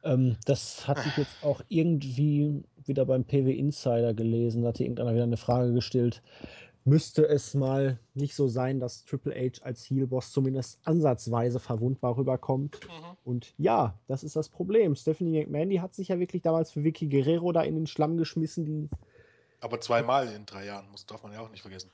Ähm, 0.03 0.37
das 0.45 0.87
hatte 0.87 1.03
ich 1.07 1.17
jetzt 1.17 1.43
auch 1.43 1.61
irgendwie 1.69 2.63
wieder 2.85 3.05
beim 3.05 3.23
PW 3.23 3.51
Insider 3.51 4.13
gelesen. 4.13 4.61
Da 4.61 4.69
hatte 4.69 4.83
irgendeiner 4.83 5.13
wieder 5.13 5.23
eine 5.23 5.37
Frage 5.37 5.73
gestellt. 5.73 6.21
Müsste 6.85 7.25
es 7.25 7.53
mal 7.53 7.97
nicht 8.13 8.35
so 8.35 8.49
sein, 8.49 8.81
dass 8.81 9.05
Triple 9.05 9.33
H 9.33 9.63
als 9.63 9.89
Heel-Boss 9.89 10.33
zumindest 10.33 10.79
ansatzweise 10.83 11.61
verwundbar 11.61 12.17
rüberkommt? 12.17 12.81
Mhm. 12.83 13.17
Und 13.23 13.53
ja, 13.57 13.97
das 14.07 14.23
ist 14.23 14.35
das 14.35 14.49
Problem. 14.49 14.93
Stephanie 14.95 15.39
McMahon, 15.39 15.69
die 15.69 15.79
hat 15.79 15.93
sich 15.93 16.09
ja 16.09 16.19
wirklich 16.19 16.41
damals 16.41 16.71
für 16.71 16.83
Vicky 16.83 17.07
Guerrero 17.07 17.53
da 17.53 17.61
in 17.61 17.75
den 17.75 17.87
Schlamm 17.87 18.17
geschmissen. 18.17 18.65
Die 18.65 18.89
aber 19.63 19.79
zweimal 19.79 20.27
in 20.27 20.45
drei 20.45 20.65
Jahren, 20.65 20.91
muss, 20.91 21.05
darf 21.05 21.23
man 21.23 21.31
ja 21.31 21.39
auch 21.39 21.49
nicht 21.49 21.61
vergessen. 21.61 21.89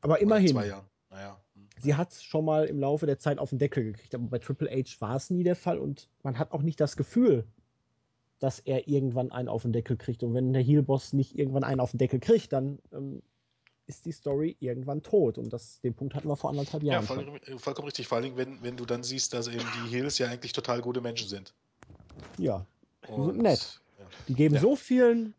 Aber 0.00 0.20
immerhin. 0.20 0.50
Oder 0.50 0.62
zwei 0.62 0.66
Jahren. 0.66 0.86
Naja. 1.10 1.43
Sie 1.80 1.94
hat 1.94 2.12
es 2.12 2.22
schon 2.22 2.44
mal 2.44 2.66
im 2.66 2.78
Laufe 2.78 3.06
der 3.06 3.18
Zeit 3.18 3.38
auf 3.38 3.50
den 3.50 3.58
Deckel 3.58 3.84
gekriegt, 3.84 4.14
aber 4.14 4.24
bei 4.24 4.38
Triple 4.38 4.70
H 4.70 5.00
war 5.00 5.16
es 5.16 5.30
nie 5.30 5.42
der 5.42 5.56
Fall 5.56 5.78
und 5.78 6.08
man 6.22 6.38
hat 6.38 6.52
auch 6.52 6.62
nicht 6.62 6.80
das 6.80 6.96
Gefühl, 6.96 7.44
dass 8.38 8.60
er 8.60 8.88
irgendwann 8.88 9.32
einen 9.32 9.48
auf 9.48 9.62
den 9.62 9.72
Deckel 9.72 9.96
kriegt. 9.96 10.22
Und 10.22 10.34
wenn 10.34 10.52
der 10.52 10.62
Heel-Boss 10.62 11.12
nicht 11.12 11.38
irgendwann 11.38 11.64
einen 11.64 11.80
auf 11.80 11.92
den 11.92 11.98
Deckel 11.98 12.20
kriegt, 12.20 12.52
dann 12.52 12.78
ähm, 12.92 13.22
ist 13.86 14.06
die 14.06 14.12
Story 14.12 14.56
irgendwann 14.60 15.02
tot. 15.02 15.38
Und 15.38 15.52
das, 15.52 15.80
den 15.80 15.94
Punkt 15.94 16.14
hatten 16.14 16.28
wir 16.28 16.36
vor 16.36 16.50
anderthalb 16.50 16.82
Jahren. 16.82 17.02
Ja, 17.02 17.06
voll, 17.06 17.58
vollkommen 17.58 17.86
richtig. 17.86 18.08
Vor 18.08 18.18
allem, 18.18 18.36
wenn, 18.36 18.62
wenn 18.62 18.76
du 18.76 18.84
dann 18.84 19.02
siehst, 19.02 19.34
dass 19.34 19.48
eben 19.48 19.64
die 19.84 19.90
Heels 19.90 20.18
ja 20.18 20.28
eigentlich 20.28 20.52
total 20.52 20.80
gute 20.80 21.00
Menschen 21.00 21.28
sind. 21.28 21.54
Ja, 22.38 22.66
die 23.08 23.24
sind 23.24 23.38
nett. 23.38 23.80
Ja. 23.98 24.06
Die 24.28 24.34
geben 24.34 24.54
ja. 24.54 24.60
so 24.60 24.76
vielen 24.76 25.34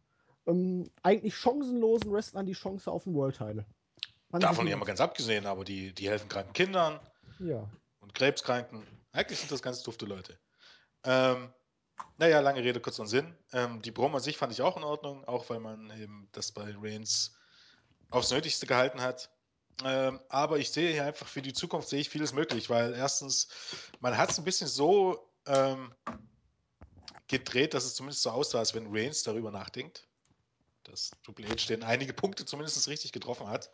ähm, 0.48 0.90
eigentlich 1.04 1.36
chancenlosen 1.36 2.12
Wrestlern 2.12 2.46
die 2.46 2.54
Chance 2.54 2.92
auf 2.92 3.04
den 3.04 3.14
World-Title. 3.14 3.66
Davon 4.32 4.68
ja 4.68 4.76
mal 4.76 4.86
ganz 4.86 5.00
abgesehen, 5.00 5.46
aber 5.46 5.64
die, 5.64 5.94
die 5.94 6.10
helfen 6.10 6.28
kranken 6.30 6.54
Kindern 6.54 7.00
ja. 7.40 7.70
und 8.00 8.14
Krebskranken. 8.14 8.86
Eigentlich 9.12 9.40
sind 9.40 9.52
das 9.52 9.62
ganz 9.62 9.82
dufte 9.84 10.06
Leute. 10.06 10.38
Ähm, 11.04 11.54
naja, 12.18 12.40
lange 12.42 12.64
Rede, 12.64 12.82
kurz 12.82 13.00
und 13.00 13.08
Sinn. 13.08 13.34
Ähm, 13.54 13.82
die 13.82 13.92
Promo 13.92 14.18
an 14.18 14.24
sich 14.24 14.38
fand 14.38 14.52
ich 14.52 14.62
auch 14.62 14.76
in 14.78 14.84
Ordnung, 14.84 15.24
auch 15.26 15.50
weil 15.50 15.60
man 15.60 15.90
eben 16.00 16.28
das 16.32 16.52
bei 16.52 16.76
Reigns 16.78 17.36
aufs 18.10 18.32
Nötigste 18.32 18.66
gehalten 18.66 19.02
hat. 19.02 19.30
Ähm, 19.84 20.20
aber 20.30 20.58
ich 20.58 20.72
sehe 20.72 20.92
hier 20.92 21.06
einfach 21.06 21.28
für 21.28 21.42
die 21.42 21.54
Zukunft 21.54 21.90
sehe 21.90 22.00
ich 22.00 22.10
vieles 22.10 22.34
möglich, 22.34 22.70
weil 22.70 22.94
erstens, 22.94 23.48
man 24.00 24.18
hat 24.18 24.32
es 24.32 24.38
ein 24.38 24.46
bisschen 24.46 24.68
so 24.68 25.30
ähm, 25.46 25.94
gedreht, 27.28 27.74
dass 27.74 27.86
es 27.86 27.96
zumindest 27.96 28.24
so 28.24 28.32
aussah, 28.32 28.60
als 28.60 28.74
wenn 28.74 28.88
Reigns 28.90 29.24
darüber 29.24 29.52
nachdenkt 29.52 30.08
dass 30.86 31.12
Triple 31.24 31.48
H 31.48 31.68
den 31.68 31.84
einige 31.84 32.14
Punkte 32.14 32.46
zumindest 32.46 32.88
richtig 32.88 33.12
getroffen 33.12 33.48
hat. 33.48 33.70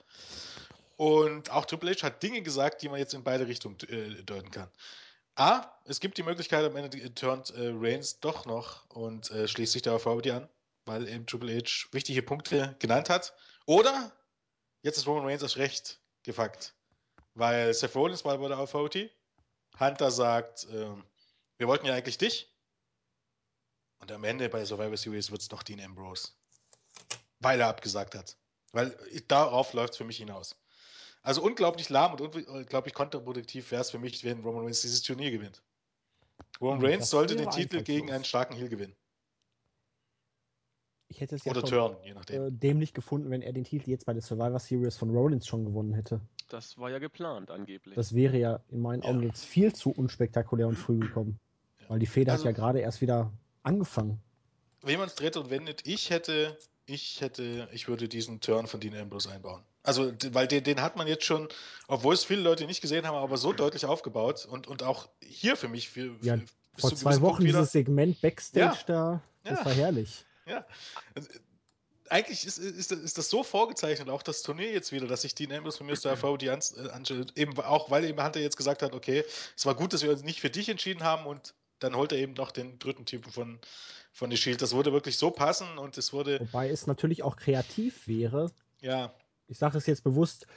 Und 0.97 1.49
auch 1.49 1.65
Triple 1.65 1.91
H 1.91 2.03
hat 2.03 2.23
Dinge 2.23 2.41
gesagt, 2.41 2.81
die 2.81 2.89
man 2.89 2.99
jetzt 2.99 3.13
in 3.13 3.23
beide 3.23 3.47
Richtungen 3.47 3.77
äh, 3.89 4.23
deuten 4.23 4.51
kann. 4.51 4.69
A, 5.35 5.71
es 5.85 5.99
gibt 5.99 6.17
die 6.17 6.23
Möglichkeit, 6.23 6.65
am 6.65 6.75
Ende 6.75 7.13
turnt 7.15 7.51
äh, 7.51 7.71
Reigns 7.73 8.19
doch 8.19 8.45
noch 8.45 8.89
und 8.89 9.31
äh, 9.31 9.47
schließt 9.47 9.73
sich 9.73 9.81
der 9.81 9.93
Authority 9.93 10.31
an, 10.31 10.49
weil 10.85 11.07
eben 11.07 11.25
Triple 11.25 11.57
H 11.57 11.87
wichtige 11.91 12.21
Punkte 12.21 12.75
genannt 12.79 13.09
hat. 13.09 13.33
Oder 13.65 14.11
jetzt 14.81 14.97
ist 14.97 15.07
Roman 15.07 15.25
Reigns 15.25 15.41
erst 15.41 15.57
recht 15.57 15.99
gefuckt, 16.23 16.73
weil 17.33 17.73
Seth 17.73 17.95
Rollins 17.95 18.25
war 18.25 18.37
bei 18.37 18.47
der 18.47 18.59
Authority. 18.59 19.09
Hunter 19.79 20.11
sagt, 20.11 20.67
ähm, 20.71 21.03
wir 21.57 21.67
wollten 21.67 21.85
ja 21.85 21.93
eigentlich 21.93 22.17
dich. 22.17 22.47
Und 23.99 24.11
am 24.11 24.23
Ende 24.23 24.49
bei 24.49 24.65
Survivor 24.65 24.97
Series 24.97 25.31
wird 25.31 25.41
es 25.41 25.47
doch 25.47 25.63
Dean 25.63 25.79
Ambrose 25.79 26.29
weil 27.41 27.59
er 27.59 27.67
abgesagt 27.67 28.15
hat. 28.15 28.37
Weil 28.71 28.95
darauf 29.27 29.73
läuft 29.73 29.93
es 29.93 29.97
für 29.97 30.05
mich 30.05 30.17
hinaus. 30.17 30.55
Also 31.23 31.43
unglaublich 31.43 31.89
lahm 31.89 32.13
und 32.13 32.21
unglaublich 32.21 32.93
kontraproduktiv 32.93 33.71
wäre 33.71 33.81
es 33.81 33.91
für 33.91 33.99
mich, 33.99 34.23
wenn 34.23 34.41
Roman 34.41 34.63
Reigns 34.63 34.81
dieses 34.81 35.03
Turnier 35.03 35.29
gewinnt. 35.29 35.61
Roman 36.59 36.83
Reigns 36.83 37.09
sollte 37.09 37.35
den 37.35 37.49
Titel 37.49 37.83
gegen 37.83 38.11
einen 38.11 38.23
starken 38.23 38.55
Heel 38.55 38.69
gewinnen. 38.69 38.95
Ich 41.09 41.19
hätte 41.19 41.35
es 41.35 41.43
ja 41.43 41.51
Oder 41.51 41.63
Turn, 41.63 41.97
je 42.03 42.13
nachdem. 42.13 42.47
Äh, 42.47 42.51
dämlich 42.51 42.93
gefunden, 42.93 43.29
wenn 43.29 43.41
er 43.41 43.51
den 43.51 43.65
Titel 43.65 43.89
jetzt 43.89 44.05
bei 44.05 44.13
der 44.13 44.21
Survivor 44.21 44.59
Series 44.59 44.95
von 44.95 45.09
Rollins 45.09 45.45
schon 45.45 45.65
gewonnen 45.65 45.93
hätte. 45.93 46.21
Das 46.47 46.77
war 46.77 46.89
ja 46.89 46.99
geplant, 46.99 47.51
angeblich. 47.51 47.95
Das 47.95 48.15
wäre 48.15 48.37
ja 48.37 48.63
in 48.69 48.79
meinen 48.79 49.03
Augen 49.03 49.21
ja. 49.21 49.27
jetzt 49.27 49.43
viel 49.43 49.73
zu 49.73 49.91
unspektakulär 49.91 50.69
und 50.69 50.75
früh 50.75 50.99
gekommen. 50.99 51.37
Ja. 51.81 51.89
Weil 51.89 51.99
die 51.99 52.05
Feder 52.05 52.31
also, 52.31 52.45
hat 52.45 52.53
ja 52.53 52.57
gerade 52.57 52.79
erst 52.79 53.01
wieder 53.01 53.33
angefangen. 53.63 54.21
Wie 54.83 54.95
man 54.95 55.07
es 55.07 55.15
dreht 55.15 55.35
und 55.35 55.49
wendet, 55.49 55.85
ich 55.85 56.09
hätte 56.09 56.57
ich 56.85 57.21
hätte, 57.21 57.69
ich 57.71 57.87
würde 57.87 58.07
diesen 58.07 58.41
Turn 58.41 58.67
von 58.67 58.79
Dean 58.79 58.95
Ambrose 58.95 59.31
einbauen. 59.31 59.63
Also, 59.83 60.11
weil 60.31 60.47
den, 60.47 60.63
den 60.63 60.81
hat 60.81 60.95
man 60.95 61.07
jetzt 61.07 61.25
schon, 61.25 61.47
obwohl 61.87 62.13
es 62.13 62.23
viele 62.23 62.41
Leute 62.41 62.65
nicht 62.65 62.81
gesehen 62.81 63.07
haben, 63.07 63.15
aber 63.15 63.37
so 63.37 63.51
deutlich 63.53 63.85
aufgebaut 63.85 64.45
und, 64.45 64.67
und 64.67 64.83
auch 64.83 65.09
hier 65.21 65.55
für 65.55 65.67
mich. 65.67 65.89
Für, 65.89 66.15
ja, 66.21 66.37
für, 66.37 66.81
vor 66.81 66.95
zwei 66.95 67.19
Wochen 67.21 67.43
dieses 67.43 67.71
Segment 67.71 68.19
Backstage 68.21 68.65
ja. 68.65 68.83
da, 68.85 69.23
das 69.43 69.59
ja. 69.59 69.65
war 69.65 69.73
herrlich. 69.73 70.25
Ja. 70.45 70.65
Also, 71.15 71.29
eigentlich 72.09 72.45
ist, 72.45 72.57
ist, 72.57 72.91
ist, 72.91 73.17
das 73.17 73.29
so 73.29 73.41
vorgezeichnet, 73.41 74.09
auch 74.09 74.21
das 74.21 74.43
Turnier 74.43 74.71
jetzt 74.71 74.91
wieder, 74.91 75.07
dass 75.07 75.21
sich 75.21 75.33
Dean 75.33 75.53
Ambrose 75.53 75.77
von 75.77 75.87
Mr. 75.87 76.17
FO 76.17 76.35
die 76.37 76.49
anschaut, 76.49 77.37
eben 77.37 77.57
auch, 77.59 77.89
weil 77.89 78.03
eben 78.03 78.21
Hunter 78.21 78.41
jetzt 78.41 78.57
gesagt 78.57 78.83
hat, 78.83 78.93
okay, 78.93 79.23
es 79.55 79.65
war 79.65 79.75
gut, 79.75 79.93
dass 79.93 80.03
wir 80.03 80.11
uns 80.11 80.23
nicht 80.23 80.41
für 80.41 80.49
dich 80.49 80.67
entschieden 80.67 81.03
haben 81.03 81.25
und 81.25 81.53
dann 81.79 81.95
holt 81.95 82.11
er 82.11 82.19
eben 82.19 82.33
noch 82.33 82.51
den 82.51 82.77
dritten 82.79 83.05
Typen 83.05 83.31
von, 83.31 83.59
von 84.11 84.29
The 84.29 84.37
Shield. 84.37 84.61
Das 84.61 84.75
würde 84.75 84.93
wirklich 84.93 85.17
so 85.17 85.31
passen 85.31 85.77
und 85.77 85.97
es 85.97 86.13
wurde. 86.13 86.39
Wobei 86.39 86.69
es 86.69 86.87
natürlich 86.87 87.23
auch 87.23 87.35
kreativ 87.35 88.07
wäre. 88.07 88.51
Ja. 88.81 89.13
Ich 89.47 89.57
sage 89.57 89.77
es 89.77 89.85
jetzt 89.85 90.03
bewusst, 90.03 90.47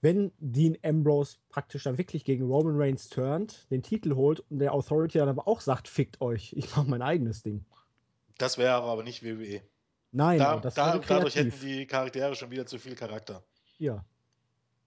wenn 0.00 0.32
Dean 0.38 0.76
Ambrose 0.82 1.38
praktisch 1.48 1.84
dann 1.84 1.96
wirklich 1.98 2.24
gegen 2.24 2.44
Roman 2.44 2.76
Reigns 2.76 3.08
turnt, 3.08 3.66
den 3.70 3.82
Titel 3.82 4.14
holt 4.14 4.40
und 4.50 4.58
der 4.58 4.72
Authority 4.72 5.18
dann 5.18 5.28
aber 5.28 5.48
auch 5.48 5.60
sagt, 5.60 5.88
fickt 5.88 6.20
euch, 6.20 6.52
ich 6.52 6.76
mache 6.76 6.88
mein 6.88 7.02
eigenes 7.02 7.42
Ding. 7.42 7.64
Das 8.38 8.58
wäre 8.58 8.74
aber 8.74 9.02
nicht 9.02 9.22
WWE. 9.24 9.62
Nein, 10.12 10.38
da, 10.38 10.58
das 10.58 10.74
da, 10.74 10.98
dadurch 10.98 11.34
hätten 11.34 11.58
die 11.60 11.86
Charaktere 11.86 12.36
schon 12.36 12.50
wieder 12.50 12.66
zu 12.66 12.78
viel 12.78 12.94
Charakter. 12.94 13.42
Ja. 13.78 14.04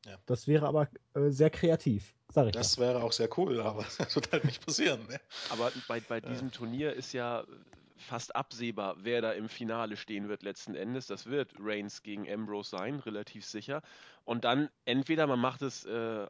ja. 0.05 0.17
Das 0.25 0.47
wäre 0.47 0.67
aber 0.67 0.87
äh, 1.15 1.29
sehr 1.29 1.49
kreativ. 1.49 2.13
Sag 2.31 2.47
ich 2.47 2.51
das 2.51 2.75
ja. 2.75 2.83
wäre 2.83 3.03
auch 3.03 3.11
sehr 3.11 3.29
cool, 3.37 3.59
aber 3.59 3.85
das 3.97 4.15
wird 4.15 4.31
halt 4.31 4.45
nicht 4.45 4.65
passieren. 4.65 5.05
Ne? 5.07 5.19
Aber 5.49 5.71
bei, 5.87 5.99
bei 5.99 6.21
diesem 6.21 6.51
Turnier 6.51 6.93
ist 6.93 7.13
ja 7.13 7.43
fast 7.97 8.35
absehbar, 8.35 8.95
wer 8.99 9.21
da 9.21 9.31
im 9.31 9.49
Finale 9.49 9.97
stehen 9.97 10.29
wird 10.29 10.43
letzten 10.43 10.75
Endes. 10.75 11.07
Das 11.07 11.25
wird 11.25 11.53
Reigns 11.59 12.03
gegen 12.03 12.29
Ambrose 12.29 12.69
sein, 12.69 12.99
relativ 12.99 13.45
sicher. 13.45 13.81
Und 14.23 14.43
dann 14.43 14.69
entweder 14.85 15.27
man 15.27 15.39
macht 15.39 15.61
es 15.61 15.85
äh, 15.85 16.27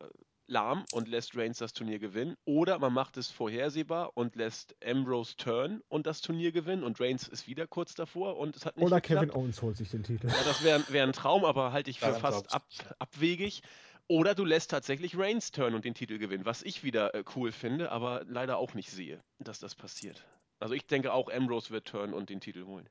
lahm 0.47 0.85
und 0.91 1.07
lässt 1.07 1.35
Reigns 1.35 1.59
das 1.59 1.73
Turnier 1.73 1.99
gewinnen. 1.99 2.35
Oder 2.45 2.79
man 2.79 2.93
macht 2.93 3.17
es 3.17 3.29
vorhersehbar 3.29 4.11
und 4.15 4.35
lässt 4.35 4.75
Ambrose 4.83 5.35
turn 5.35 5.81
und 5.89 6.07
das 6.07 6.21
Turnier 6.21 6.51
gewinnen 6.51 6.83
und 6.83 6.99
Reigns 6.99 7.27
ist 7.27 7.47
wieder 7.47 7.67
kurz 7.67 7.93
davor 7.93 8.37
und 8.37 8.55
es 8.55 8.65
hat 8.65 8.77
nicht 8.77 8.85
Oder 8.85 9.01
geklappt. 9.01 9.29
Kevin 9.29 9.41
Owens 9.41 9.61
holt 9.61 9.77
sich 9.77 9.89
den 9.89 10.03
Titel. 10.03 10.27
Ja, 10.27 10.43
das 10.45 10.63
wäre 10.63 10.83
wär 10.89 11.03
ein 11.03 11.13
Traum, 11.13 11.45
aber 11.45 11.71
halte 11.71 11.89
ich 11.89 11.99
für 11.99 12.07
Daran 12.07 12.21
fast 12.21 12.53
ab, 12.53 12.65
abwegig. 12.99 13.61
Oder 14.09 14.35
du 14.35 14.45
lässt 14.45 14.71
tatsächlich 14.71 15.17
Reigns 15.17 15.51
turn 15.51 15.75
und 15.75 15.83
den 15.83 15.93
Titel 15.93 16.17
gewinnen, 16.17 16.45
was 16.45 16.63
ich 16.63 16.83
wieder 16.83 17.13
äh, 17.13 17.23
cool 17.35 17.51
finde, 17.51 17.91
aber 17.91 18.23
leider 18.25 18.57
auch 18.57 18.73
nicht 18.73 18.89
sehe, 18.89 19.21
dass 19.39 19.59
das 19.59 19.75
passiert. 19.75 20.25
Also 20.59 20.73
ich 20.73 20.85
denke 20.87 21.13
auch, 21.13 21.29
Ambrose 21.31 21.69
wird 21.71 21.87
turn 21.87 22.13
und 22.13 22.29
den 22.29 22.39
Titel 22.41 22.65
holen. 22.65 22.89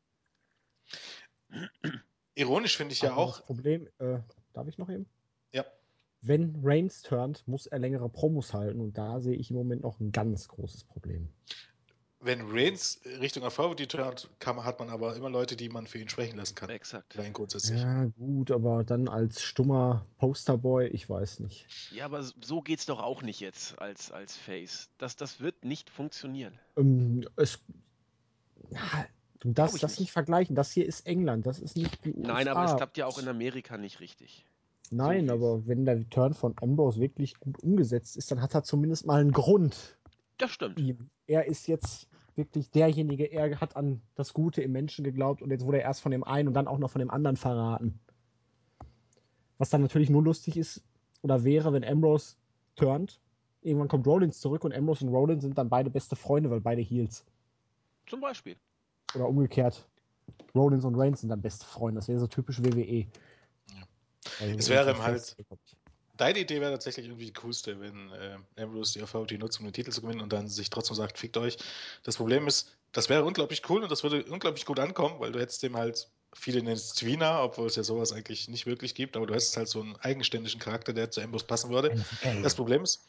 Ironisch 2.35 2.77
finde 2.77 2.93
ich 2.93 3.03
ja 3.03 3.13
Aber 3.13 3.19
auch, 3.23 3.37
Das 3.39 3.47
Problem, 3.47 3.89
äh, 3.99 4.19
darf 4.53 4.69
ich 4.69 4.79
noch 4.79 4.89
eben? 4.91 5.07
ja, 5.53 5.65
Wenn 6.21 6.61
Reigns 6.63 7.03
turnt, 7.03 7.47
muss 7.49 7.67
er 7.67 7.79
längere 7.79 8.09
Promos 8.09 8.53
halten 8.53 8.81
und 8.81 8.99
da 8.99 9.21
sehe 9.21 9.37
ich 9.37 9.51
im 9.51 9.57
Moment 9.57 9.83
noch 9.83 10.01
ein 10.01 10.13
ganz 10.13 10.49
großes 10.49 10.85
Problem. 10.85 11.33
Wenn 12.27 12.43
Reigns 12.51 13.01
Richtung 13.21 13.43
Erfolg 13.43 13.77
turnt, 13.89 14.29
kann, 14.39 14.63
hat 14.65 14.79
man 14.79 14.91
aber 14.91 15.17
immer 15.17 15.31
Leute, 15.31 15.57
die 15.57 15.69
man 15.69 15.87
für 15.87 15.99
ihn 15.99 16.09
sprechen 16.09 16.37
lassen 16.37 16.55
kann. 16.55 16.69
Exakt. 16.69 17.17
Rein 17.17 17.33
grundsätzlich. 17.33 17.81
Ja, 17.81 18.05
gut, 18.19 18.51
aber 18.51 18.85
dann 18.85 19.09
als 19.09 19.43
stummer 19.43 20.05
Posterboy, 20.19 20.89
ich 20.89 21.09
weiß 21.09 21.41
nicht. 21.41 21.67
Ja, 21.93 22.05
aber 22.05 22.23
so 22.23 22.61
geht's 22.61 22.87
doch 22.87 23.01
auch 23.01 23.23
nicht 23.23 23.41
jetzt 23.41 23.79
als, 23.81 24.11
als 24.11 24.37
Face. 24.37 24.91
Das, 24.99 25.17
das 25.17 25.41
wird 25.41 25.65
nicht 25.65 25.89
funktionieren. 25.89 26.59
Ähm, 26.77 27.27
es, 27.37 27.61
ja, 28.71 29.07
du 29.41 29.53
darfst 29.53 29.83
das 29.83 29.93
nicht. 29.93 30.01
nicht 30.01 30.13
vergleichen. 30.13 30.57
Das 30.57 30.73
hier 30.73 30.87
ist 30.87 31.07
England, 31.07 31.47
das 31.47 31.59
ist 31.59 31.77
nicht 31.77 32.05
die 32.05 32.13
USA. 32.13 32.33
Nein, 32.33 32.49
aber 32.49 32.65
es 32.65 32.77
klappt 32.77 32.99
ja 32.99 33.07
auch 33.07 33.19
in 33.19 33.29
Amerika 33.29 33.79
nicht 33.79 34.01
richtig. 34.01 34.45
Nein, 34.91 35.29
so 35.29 35.35
aber 35.35 35.67
wenn 35.67 35.85
der 35.85 35.97
Return 35.97 36.35
von 36.35 36.55
Ambrose 36.61 37.01
wirklich 37.01 37.39
gut 37.41 37.59
umgesetzt 37.63 38.17
ist, 38.17 38.31
dann 38.31 38.41
hat 38.41 38.55
er 38.55 38.63
zumindest 38.63 39.07
mal 39.07 39.21
einen 39.21 39.33
Grund. 39.33 39.97
Das 40.39 40.51
stimmt. 40.51 40.81
Er 41.27 41.47
ist 41.47 41.67
jetzt 41.67 42.09
wirklich 42.37 42.71
derjenige, 42.71 43.25
er 43.25 43.61
hat 43.61 43.77
an 43.77 44.01
das 44.15 44.33
Gute 44.33 44.63
im 44.63 44.73
Menschen 44.73 45.05
geglaubt 45.05 45.43
und 45.43 45.51
jetzt 45.51 45.65
wurde 45.65 45.79
er 45.79 45.85
erst 45.85 46.03
von 46.03 46.13
dem 46.13 46.25
einen 46.25 46.49
und 46.49 46.55
dann 46.55 46.69
auch 46.69 46.79
noch 46.79 46.91
von 46.91 46.99
dem 47.01 47.11
anderen 47.11 47.37
verraten. 47.37 47.99
Was 49.59 49.71
dann 49.71 49.81
natürlich 49.83 50.11
nur 50.11 50.23
lustig 50.23 50.57
ist 50.57 50.85
oder 51.23 51.45
wäre, 51.45 51.73
wenn 51.73 51.85
Ambrose 51.85 52.37
turnt. 52.77 53.21
Irgendwann 53.63 53.89
kommt 53.89 54.07
Rollins 54.07 54.39
zurück 54.39 54.65
und 54.65 54.75
Ambrose 54.75 55.05
und 55.07 55.13
Rollins 55.13 55.43
sind 55.43 55.57
dann 55.59 55.71
beide 55.71 55.91
beste 55.91 56.15
Freunde, 56.15 56.51
weil 56.51 56.61
beide 56.61 56.83
Heels. 56.83 57.25
Zum 58.07 58.21
Beispiel. 58.21 58.57
Oder 59.15 59.27
umgekehrt. 59.29 59.89
Rollins 60.55 60.85
und 60.85 60.95
Reigns 60.95 61.21
sind 61.21 61.31
dann 61.31 61.41
beste 61.41 61.65
Freunde. 61.65 61.99
Das 61.99 62.09
wäre 62.09 62.21
so 62.21 62.27
typisch 62.27 62.63
WWE. 62.63 62.99
Ja. 63.01 63.07
Also 64.41 64.57
Es 64.59 64.69
wäre 64.69 64.85
so 64.85 64.91
ihm 65.01 65.03
halt- 65.03 65.37
ich. 65.39 65.77
Deine 66.17 66.41
Idee 66.41 66.61
wäre 66.61 66.73
tatsächlich 66.73 67.07
irgendwie 67.07 67.27
die 67.27 67.33
coolste, 67.35 67.81
wenn 67.81 68.11
äh, 68.13 68.63
Ambrose 68.63 68.95
die 68.95 69.01
Erfolge 69.01 69.39
nutzt, 69.39 69.59
um 69.61 69.67
den 69.67 69.73
Titel 69.73 69.91
zu 69.91 70.01
gewinnen 70.01 70.21
und 70.21 70.33
dann 70.33 70.49
sich 70.49 70.71
trotzdem 70.71 70.97
sagt, 70.97 71.19
fickt 71.19 71.37
euch. 71.37 71.59
Das 72.03 72.17
Problem 72.17 72.47
ist, 72.47 72.73
das 72.93 73.09
wäre 73.09 73.25
unglaublich 73.25 73.63
cool 73.69 73.83
und 73.83 73.91
das 73.91 74.03
würde 74.03 74.25
unglaublich 74.25 74.65
gut 74.65 74.79
ankommen, 74.79 75.21
weil 75.21 75.33
du 75.33 75.41
hättest 75.41 75.63
dem 75.63 75.77
halt, 75.77 76.09
viele 76.33 76.63
nennen 76.63 76.77
es 76.77 76.95
Tweener, 76.95 77.43
obwohl 77.43 77.67
es 77.67 77.77
ja 77.77 77.83
sowas 77.83 78.13
eigentlich 78.13 78.49
nicht 78.49 78.67
wirklich 78.67 78.95
gibt, 78.95 79.17
aber 79.17 79.27
du 79.27 79.35
hättest 79.35 79.57
halt 79.57 79.69
so 79.69 79.81
einen 79.81 79.97
eigenständigen 79.97 80.61
Charakter, 80.61 80.93
der 80.93 81.11
zu 81.11 81.21
Ambrose 81.21 81.47
passen 81.47 81.71
würde. 81.71 82.03
Das 82.43 82.55
Problem 82.55 82.83
ist, 82.83 83.03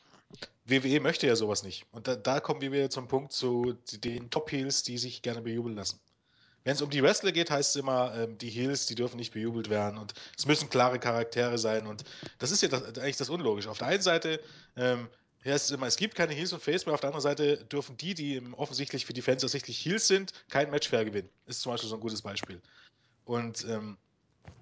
WWE 0.65 0.99
möchte 0.99 1.27
ja 1.27 1.35
sowas 1.35 1.63
nicht. 1.63 1.85
Und 1.91 2.07
da, 2.07 2.15
da 2.15 2.39
kommen 2.39 2.61
wir 2.61 2.71
wieder 2.71 2.89
zum 2.89 3.07
Punkt 3.07 3.31
zu 3.31 3.77
den 3.91 4.29
Top-Heels, 4.29 4.83
die 4.83 4.97
sich 4.97 5.21
gerne 5.21 5.41
bejubeln 5.41 5.75
lassen. 5.75 5.99
Wenn 6.67 6.75
es 6.75 6.81
um 6.81 6.89
die 6.89 7.01
Wrestler 7.01 7.31
geht, 7.31 7.49
heißt 7.49 7.69
es 7.69 7.75
immer, 7.77 8.13
ähm, 8.13 8.37
die 8.37 8.49
Heels, 8.49 8.87
die 8.87 8.95
dürfen 8.95 9.15
nicht 9.15 9.31
bejubelt 9.31 9.69
werden 9.69 9.97
und 9.97 10.13
es 10.37 10.45
müssen 10.45 10.69
klare 10.69 10.99
Charaktere 10.99 11.57
sein 11.57 11.87
und 11.87 12.03
das 12.39 12.51
ist 12.51 12.61
ja 12.61 12.67
das, 12.67 12.83
eigentlich 12.83 13.15
das 13.15 13.29
Unlogische. 13.29 13.71
Auf 13.71 13.77
der 13.77 13.87
einen 13.87 14.01
Seite 14.01 14.41
ähm, 14.75 15.07
heißt 15.45 15.63
es 15.63 15.71
immer, 15.71 15.87
es 15.87 15.95
gibt 15.95 16.15
keine 16.15 16.33
Heels 16.33 16.51
und 16.51 16.61
Face 16.61 16.85
mehr, 16.85 16.93
auf 16.93 16.99
der 16.99 17.07
anderen 17.07 17.21
Seite 17.21 17.63
dürfen 17.63 17.95
die, 17.95 18.13
die 18.13 18.43
offensichtlich 18.57 19.05
für 19.05 19.13
die 19.13 19.21
Fans 19.21 19.43
ersichtlich 19.43 19.77
Heels 19.85 20.09
sind, 20.09 20.33
kein 20.49 20.69
Match 20.69 20.89
fair 20.89 21.05
gewinnen. 21.05 21.29
Ist 21.45 21.61
zum 21.61 21.71
Beispiel 21.71 21.89
so 21.89 21.95
ein 21.95 22.01
gutes 22.01 22.21
Beispiel. 22.21 22.61
Und 23.23 23.63
ähm, 23.69 23.97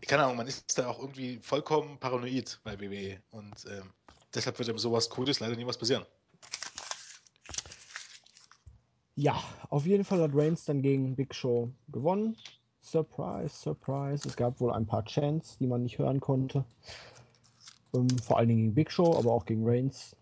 keine 0.05 0.25
Ahnung, 0.25 0.37
man 0.37 0.45
ist 0.45 0.77
da 0.77 0.85
auch 0.85 0.99
irgendwie 0.99 1.39
vollkommen 1.41 1.99
paranoid 1.99 2.59
bei 2.63 2.79
WWE 2.79 3.19
und 3.31 3.65
ähm, 3.67 3.91
deshalb 4.31 4.59
wird 4.59 4.69
ihm 4.69 4.77
sowas 4.77 5.09
Cooles 5.09 5.39
leider 5.39 5.55
nie 5.55 5.65
was 5.65 5.79
passieren. 5.79 6.05
Ja, 9.15 9.41
auf 9.69 9.86
jeden 9.86 10.04
Fall 10.04 10.21
hat 10.21 10.32
Reigns 10.34 10.65
dann 10.65 10.82
gegen 10.82 11.15
Big 11.15 11.34
Show 11.34 11.71
gewonnen. 11.88 12.36
Surprise, 12.82 13.56
Surprise. 13.56 14.28
Es 14.28 14.36
gab 14.36 14.60
wohl 14.60 14.73
ein 14.73 14.86
paar 14.86 15.06
Chants, 15.06 15.58
die 15.58 15.67
man 15.67 15.84
nicht 15.84 15.97
hören 15.97 16.19
konnte. 16.19 16.65
Ähm, 17.93 18.10
vor 18.19 18.38
allen 18.38 18.49
Dingen 18.49 18.62
gegen 18.62 18.75
Big 18.75 18.91
Show, 18.91 19.15
aber 19.17 19.32
auch 19.32 19.45
gegen 19.45 19.67
Reigns. 19.67 20.15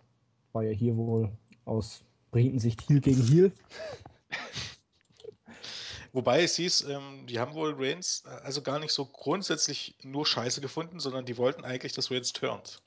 War 0.51 0.63
ja 0.63 0.71
hier 0.71 0.95
wohl 0.95 1.31
aus 1.65 2.03
Britensicht 2.31 2.87
Heel 2.87 3.01
gegen 3.01 3.23
Heel. 3.23 3.51
Wobei 6.13 6.43
es 6.43 6.55
hieß, 6.57 6.87
ähm, 6.89 7.25
die 7.25 7.39
haben 7.39 7.55
wohl 7.55 7.73
Reigns 7.75 8.23
äh, 8.27 8.29
also 8.43 8.61
gar 8.61 8.77
nicht 8.77 8.91
so 8.91 9.07
grundsätzlich 9.07 9.97
nur 10.03 10.27
scheiße 10.27 10.61
gefunden, 10.61 10.99
sondern 10.99 11.25
die 11.25 11.37
wollten 11.37 11.63
eigentlich, 11.63 11.93
dass 11.93 12.11
Reigns 12.11 12.31
turnt. 12.31 12.83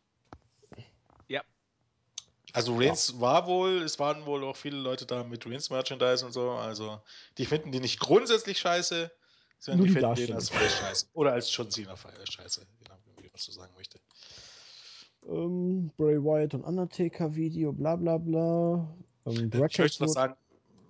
Ja. 2.56 2.62
Also 2.62 2.74
Reigns 2.76 3.20
war 3.20 3.46
wohl, 3.46 3.82
es 3.82 3.98
waren 3.98 4.24
wohl 4.24 4.42
auch 4.44 4.56
viele 4.56 4.78
Leute 4.78 5.04
da 5.04 5.22
mit 5.24 5.44
Reigns 5.46 5.68
Merchandise 5.68 6.24
und 6.24 6.32
so, 6.32 6.52
also 6.52 7.00
die 7.36 7.44
finden 7.44 7.70
die 7.70 7.80
nicht 7.80 8.00
grundsätzlich 8.00 8.58
scheiße, 8.58 9.10
sondern 9.58 9.78
Nur 9.78 9.86
die 9.88 9.94
die 9.94 10.00
finden 10.00 10.14
den 10.14 10.32
als 10.34 10.48
Face 10.48 10.72
scheiße. 10.78 11.06
Oder 11.12 11.32
als 11.32 11.54
John 11.54 11.70
Cena 11.70 11.92
äh, 11.92 12.30
scheiße, 12.30 12.66
wie 12.82 12.88
man 12.88 12.98
so 13.36 13.52
sagen 13.52 13.74
möchte. 13.76 14.00
Ähm, 15.28 15.90
Bray 15.96 16.22
Wyatt 16.22 16.54
und 16.54 16.64
Undertaker 16.64 17.34
Video, 17.34 17.72
bla 17.72 17.96
bla 17.96 18.16
bla. 18.16 18.96
Ähm, 19.26 19.32
Ich 19.32 19.50
Brackets 19.50 19.78
möchte 19.78 20.04
noch 20.04 20.08
sagen, 20.08 20.36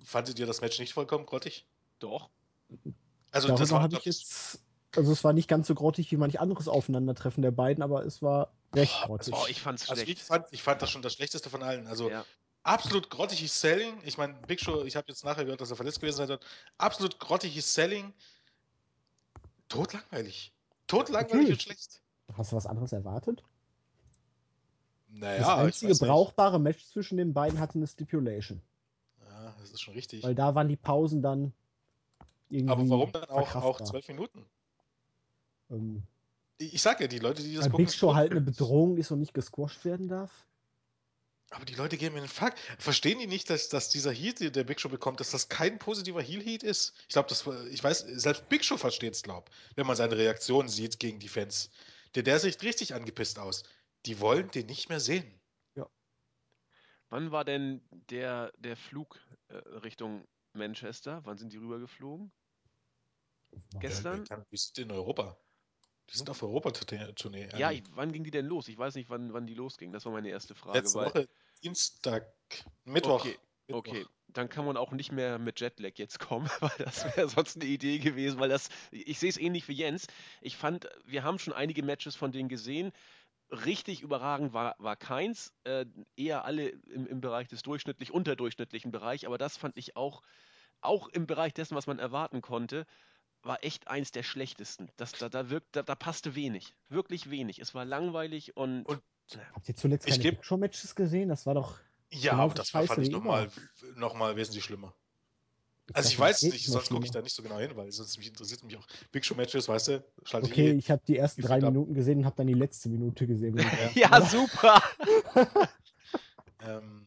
fandet 0.05 0.39
ihr 0.39 0.47
das 0.47 0.61
Match 0.61 0.79
nicht 0.79 0.93
vollkommen 0.93 1.27
grottig? 1.27 1.67
Doch. 1.99 2.31
Also 3.33 3.49
das 3.49 3.59
Darüber 3.59 3.75
war, 3.75 3.83
habe 3.83 3.91
glaub 3.91 4.01
ich 4.03 4.07
jetzt. 4.07 4.61
Also 4.97 5.13
es 5.13 5.25
war 5.25 5.33
nicht 5.33 5.49
ganz 5.49 5.67
so 5.67 5.75
grottig 5.75 6.11
wie 6.11 6.17
manch 6.17 6.41
anderes 6.41 6.69
Aufeinandertreffen 6.69 7.43
der 7.43 7.51
beiden, 7.51 7.83
aber 7.83 8.05
es 8.05 8.23
war 8.23 8.53
recht 8.75 9.03
grottig. 9.05 9.35
Oh, 9.37 9.47
ich 9.49 9.61
fand's 9.61 9.89
also 9.89 10.03
schlecht. 10.03 10.21
ich 10.21 10.25
fand, 10.25 10.47
ich 10.51 10.63
fand 10.63 10.83
das 10.83 10.91
schon 10.91 11.03
das 11.03 11.15
Schlechteste 11.15 11.51
von 11.51 11.63
allen. 11.63 11.87
Also 11.87 12.11
ja. 12.11 12.25
absolut 12.63 13.11
grottiges 13.11 13.61
Selling. 13.61 14.01
Ich 14.05 14.19
meine, 14.19 14.35
Big 14.47 14.61
Show, 14.61 14.85
ich 14.85 14.97
habe 14.97 15.07
jetzt 15.09 15.25
nachher 15.25 15.45
gehört, 15.45 15.61
dass 15.61 15.71
er 15.71 15.77
verletzt 15.77 16.01
gewesen 16.01 16.19
sein 16.19 16.29
wird. 16.29 16.45
Absolut 16.79 17.19
grottiges 17.19 17.73
Selling. 17.73 18.13
Totlangweilig. 19.69 20.53
Totlangweilig 20.87 21.33
und 21.33 21.41
Natürlich. 21.41 21.63
schlecht. 21.63 22.03
Hast 22.37 22.53
du 22.53 22.57
was 22.57 22.67
anderes 22.67 22.93
erwartet? 22.93 23.43
Naja, 25.09 25.39
das 25.39 25.49
einzige 25.49 25.95
brauchbare 25.95 26.61
Match 26.61 26.85
zwischen 26.87 27.17
den 27.17 27.33
beiden 27.33 27.59
hatte 27.59 27.77
eine 27.77 27.87
Stipulation. 27.87 28.61
Ja, 29.25 29.55
das 29.61 29.71
ist 29.71 29.81
schon 29.81 29.95
richtig. 29.95 30.23
Weil 30.23 30.35
da 30.35 30.55
waren 30.55 30.69
die 30.69 30.77
Pausen 30.77 31.23
dann 31.23 31.53
irgendwie. 32.49 32.73
Aber 32.73 32.89
warum 32.89 33.13
dann 33.13 33.25
auch, 33.25 33.81
zwölf 33.81 34.07
Minuten? 34.09 34.45
Ähm, 35.71 36.03
Ich, 36.59 36.81
sag 36.83 37.01
ja, 37.01 37.07
die 37.07 37.19
Leute, 37.19 37.43
die 37.43 37.55
das 37.55 37.65
weil 37.65 37.71
gucken. 37.73 37.87
Big 37.87 37.95
Show 37.95 38.15
halt 38.15 38.31
eine 38.33 38.41
Bedrohung 38.43 38.97
ist 38.97 39.11
und 39.11 39.21
nicht 39.21 39.35
gesquasht 39.35 39.85
werden 39.85 40.09
darf. 40.09 40.47
Aber 41.51 41.65
die 41.65 41.75
Leute 41.75 41.97
geben 41.97 42.15
mir 42.17 42.23
den 42.23 42.29
Fuck. 42.29 42.55
Verstehen 42.79 43.21
die 43.21 43.29
nicht, 43.29 43.51
dass, 43.51 43.69
dass 43.69 43.89
dieser 43.89 44.11
Heat, 44.11 44.41
den 44.41 44.53
der 44.53 44.65
Big 44.65 44.81
Show 44.81 44.89
bekommt, 44.89 45.21
dass 45.21 45.31
das 45.31 45.49
kein 45.49 45.79
positiver 45.79 46.21
Heel-Heat 46.21 46.65
ist? 46.65 46.95
Ich 47.03 47.15
glaube, 47.15 47.29
das 47.29 47.47
ich 47.71 47.85
weiß, 47.85 48.01
selbst 48.01 48.49
Big 48.49 48.65
Show 48.65 48.77
versteht 48.77 49.15
es, 49.15 49.23
glaub, 49.23 49.49
wenn 49.77 49.87
man 49.87 49.97
seine 49.97 50.17
Reaktion 50.17 50.69
sieht 50.69 50.99
gegen 50.99 51.21
die 51.21 51.29
Fans. 51.29 51.71
Der, 52.17 52.25
der 52.25 52.41
sieht 52.41 52.63
richtig 52.63 52.95
angepisst 52.95 53.39
aus. 53.39 53.63
Die 54.07 54.19
wollen 54.21 54.51
den 54.51 54.67
nicht 54.67 54.89
mehr 54.89 55.01
sehen. 55.01 55.25
Wann 57.09 57.31
war 57.31 57.45
denn 57.45 57.81
der, 58.11 58.53
der 58.59 58.77
Flug 58.77 59.21
äh, 59.49 59.55
Richtung 59.57 60.27
Manchester? 60.55 61.21
Wann 61.25 61.39
sind 61.39 61.53
die 61.53 61.57
rübergeflogen? 61.57 62.33
Gestern? 63.79 64.25
Ja, 64.29 64.45
Wir 64.51 64.59
sind 64.59 64.79
in 64.79 64.91
Europa. 64.91 65.39
Die 66.13 66.17
sind 66.17 66.31
auf 66.31 66.43
Europa-Tournee. 66.43 67.49
Ja, 67.57 67.73
ich, 67.73 67.83
wann 67.95 68.13
ging 68.13 68.23
die 68.25 68.31
denn 68.31 68.47
los? 68.47 68.69
Ich 68.69 68.79
weiß 68.79 68.95
nicht, 68.95 69.11
wann, 69.11 69.33
wann 69.33 69.47
die 69.47 69.55
losging. 69.55 69.93
Das 69.93 70.05
war 70.05 70.13
meine 70.13 70.29
erste 70.29 70.55
Frage. 70.55 70.79
Letzte 70.79 70.99
weil- 70.99 71.07
Woche, 71.07 71.29
Dienstag, 71.63 72.33
Mittwoch. 72.85 73.21
Okay, 73.21 73.39
Mittwoch. 73.67 73.79
Okay, 73.93 74.07
dann 74.29 74.49
kann 74.49 74.67
man 74.67 74.77
auch 74.77 74.93
nicht 74.93 75.13
mehr 75.13 75.39
mit 75.39 75.61
Jetlag 75.61 75.93
jetzt 75.97 76.21
kommen, 76.21 76.49
weil 76.61 76.71
das 76.79 77.05
wäre 77.17 77.29
sonst 77.29 77.57
eine 77.57 77.65
Idee 77.65 77.99
gewesen, 77.99 78.39
weil 78.39 78.49
das, 78.49 78.69
ich 78.91 79.19
sehe 79.19 79.31
es 79.31 79.37
ähnlich 79.37 79.67
wie 79.69 79.73
Jens. 79.73 80.07
Ich 80.41 80.57
fand, 80.57 80.89
wir 81.05 81.25
haben 81.25 81.39
schon 81.39 81.55
einige 81.55 81.83
Matches 81.83 82.15
von 82.15 82.33
denen 82.33 82.49
gesehen. 82.49 82.93
Richtig 83.51 84.03
überragend 84.03 84.53
war, 84.53 84.75
war 84.79 84.97
keins, 84.97 85.53
äh, 85.65 85.87
eher 86.17 86.45
alle 86.45 86.69
im, 86.69 87.07
im 87.07 87.21
Bereich 87.21 87.49
des 87.49 87.63
durchschnittlich, 87.63 88.13
unterdurchschnittlichen 88.13 88.91
Bereich, 88.91 89.27
aber 89.27 89.39
das 89.39 89.57
fand 89.57 89.77
ich 89.77 89.97
auch, 89.97 90.23
auch 90.81 91.09
im 91.09 91.27
Bereich 91.27 91.55
dessen, 91.55 91.77
was 91.77 91.87
man 91.87 91.99
erwarten 92.01 92.43
konnte, 92.43 92.87
war 93.47 93.63
echt 93.65 93.89
eins 93.89 94.13
der 94.13 94.23
schlechtesten. 94.23 94.89
Das, 94.97 95.13
da, 95.13 95.29
da, 95.29 95.51
wirkt, 95.51 95.75
da, 95.77 95.83
da 95.83 95.95
passte 95.95 96.35
wenig, 96.35 96.75
wirklich 96.89 97.31
wenig. 97.31 97.59
Es 97.61 97.75
war 97.75 97.85
langweilig 97.85 98.57
und, 98.57 98.85
Und- 98.85 99.03
Habt 99.55 99.69
ihr 99.69 99.75
zuletzt 99.75 100.07
Ich 100.07 100.13
keine 100.21 100.23
geb- 100.23 100.31
Big 100.37 100.45
Show 100.45 100.57
Matches 100.57 100.95
gesehen? 100.95 101.29
Das 101.29 101.47
war 101.47 101.55
doch. 101.55 101.79
Ja, 102.11 102.31
Genauso 102.33 102.43
aber 102.45 102.55
das 102.55 102.75
war, 102.75 102.83
fand 102.85 103.03
ich 103.03 103.11
nochmal 103.11 103.51
noch 103.97 104.15
mal 104.15 104.37
wesentlich 104.37 104.63
schlimmer. 104.65 104.95
Also 105.93 106.09
dachte, 106.09 106.09
ich 106.09 106.19
weiß 106.19 106.43
es 106.45 106.53
nicht, 106.53 106.67
sonst 106.67 106.91
gucke 106.91 107.05
ich 107.07 107.11
da 107.11 107.23
nicht 107.23 107.35
so 107.35 107.43
genau 107.43 107.59
hin, 107.59 107.71
weil 107.75 107.91
sonst 107.91 108.17
mich 108.19 108.29
interessiert 108.29 108.63
mich 108.63 108.77
auch 108.77 108.87
Big 109.11 109.25
Show 109.25 109.35
Matches, 109.35 109.69
weißt 109.69 109.89
du? 109.89 110.05
Schalte 110.25 110.47
Okay, 110.49 110.71
ich 110.73 110.79
ich 110.79 110.91
habe 110.93 111.03
die 111.09 111.17
ersten 111.17 111.43
drei. 111.43 111.61
Minuten 111.61 111.95
gesehen 111.95 112.19
und 112.19 112.25
habe 112.25 112.37
dann 112.37 112.47
die 112.47 112.55
letzte 112.55 112.89
Minute 112.89 113.27
gesehen. 113.27 113.59
ich- 113.59 113.95
ja, 113.97 114.21
super! 114.25 114.81
Ähm, 116.61 117.07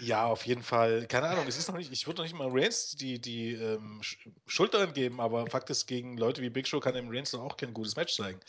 ja, 0.00 0.26
auf 0.26 0.46
jeden 0.46 0.62
Fall. 0.62 1.06
Keine 1.06 1.28
Ahnung, 1.28 1.46
es 1.46 1.58
ist 1.58 1.68
noch 1.68 1.76
nicht, 1.76 1.92
ich 1.92 2.06
würde 2.06 2.18
noch 2.18 2.24
nicht 2.24 2.36
mal 2.36 2.48
Reigns 2.50 2.92
die, 2.96 3.20
die 3.20 3.52
ähm, 3.52 4.00
Schuld 4.46 4.74
daran 4.74 4.92
geben, 4.92 5.20
aber 5.20 5.46
Fakt 5.46 5.70
ist, 5.70 5.86
gegen 5.86 6.16
Leute 6.16 6.42
wie 6.42 6.50
Big 6.50 6.66
Show 6.66 6.80
kann 6.80 6.94
im 6.96 7.08
Reigns 7.08 7.34
auch 7.34 7.56
kein 7.56 7.74
gutes 7.74 7.96
Match 7.96 8.16
zeigen. 8.16 8.40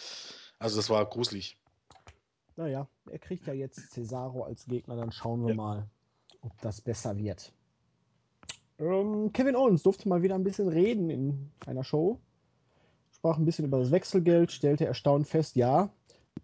Also 0.59 0.77
das 0.77 0.89
war 0.89 1.05
gruselig. 1.05 1.57
Naja, 2.55 2.87
er 3.09 3.19
kriegt 3.19 3.47
ja 3.47 3.53
jetzt 3.53 3.91
Cesaro 3.91 4.43
als 4.43 4.65
Gegner, 4.65 4.95
dann 4.95 5.11
schauen 5.11 5.41
wir 5.41 5.49
Ja. 5.49 5.55
mal, 5.55 5.89
ob 6.41 6.59
das 6.61 6.81
besser 6.81 7.17
wird. 7.17 7.53
Ähm, 8.79 9.31
Kevin 9.33 9.55
Owens 9.55 9.83
durfte 9.83 10.07
mal 10.09 10.21
wieder 10.21 10.35
ein 10.35 10.43
bisschen 10.43 10.67
reden 10.67 11.09
in 11.09 11.51
einer 11.65 11.83
Show. 11.83 12.19
Sprach 13.11 13.37
ein 13.37 13.45
bisschen 13.45 13.65
über 13.65 13.79
das 13.79 13.91
Wechselgeld, 13.91 14.51
stellte 14.51 14.85
erstaunt 14.85 15.27
fest, 15.27 15.55
ja, 15.55 15.89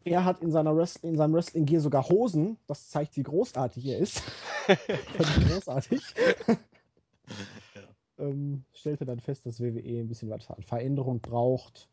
er 0.06 0.24
hat 0.24 0.42
in, 0.42 0.52
seiner 0.52 0.76
Wrestling, 0.78 1.14
in 1.14 1.18
seinem 1.18 1.34
Wrestling-Gear 1.34 1.82
sogar 1.82 2.08
Hosen. 2.08 2.58
Das 2.68 2.90
zeigt, 2.90 3.18
wie 3.18 3.24
großartig 3.24 3.86
er 3.88 3.98
ist. 3.98 4.22
Großartig. 5.50 6.02
ähm, 8.20 8.64
stellte 8.72 9.06
dann 9.06 9.20
fest, 9.20 9.46
dass 9.46 9.60
WWE 9.60 10.00
ein 10.00 10.08
bisschen 10.08 10.30
was 10.30 10.50
an 10.50 10.62
Veränderung 10.62 11.20
braucht. 11.22 11.90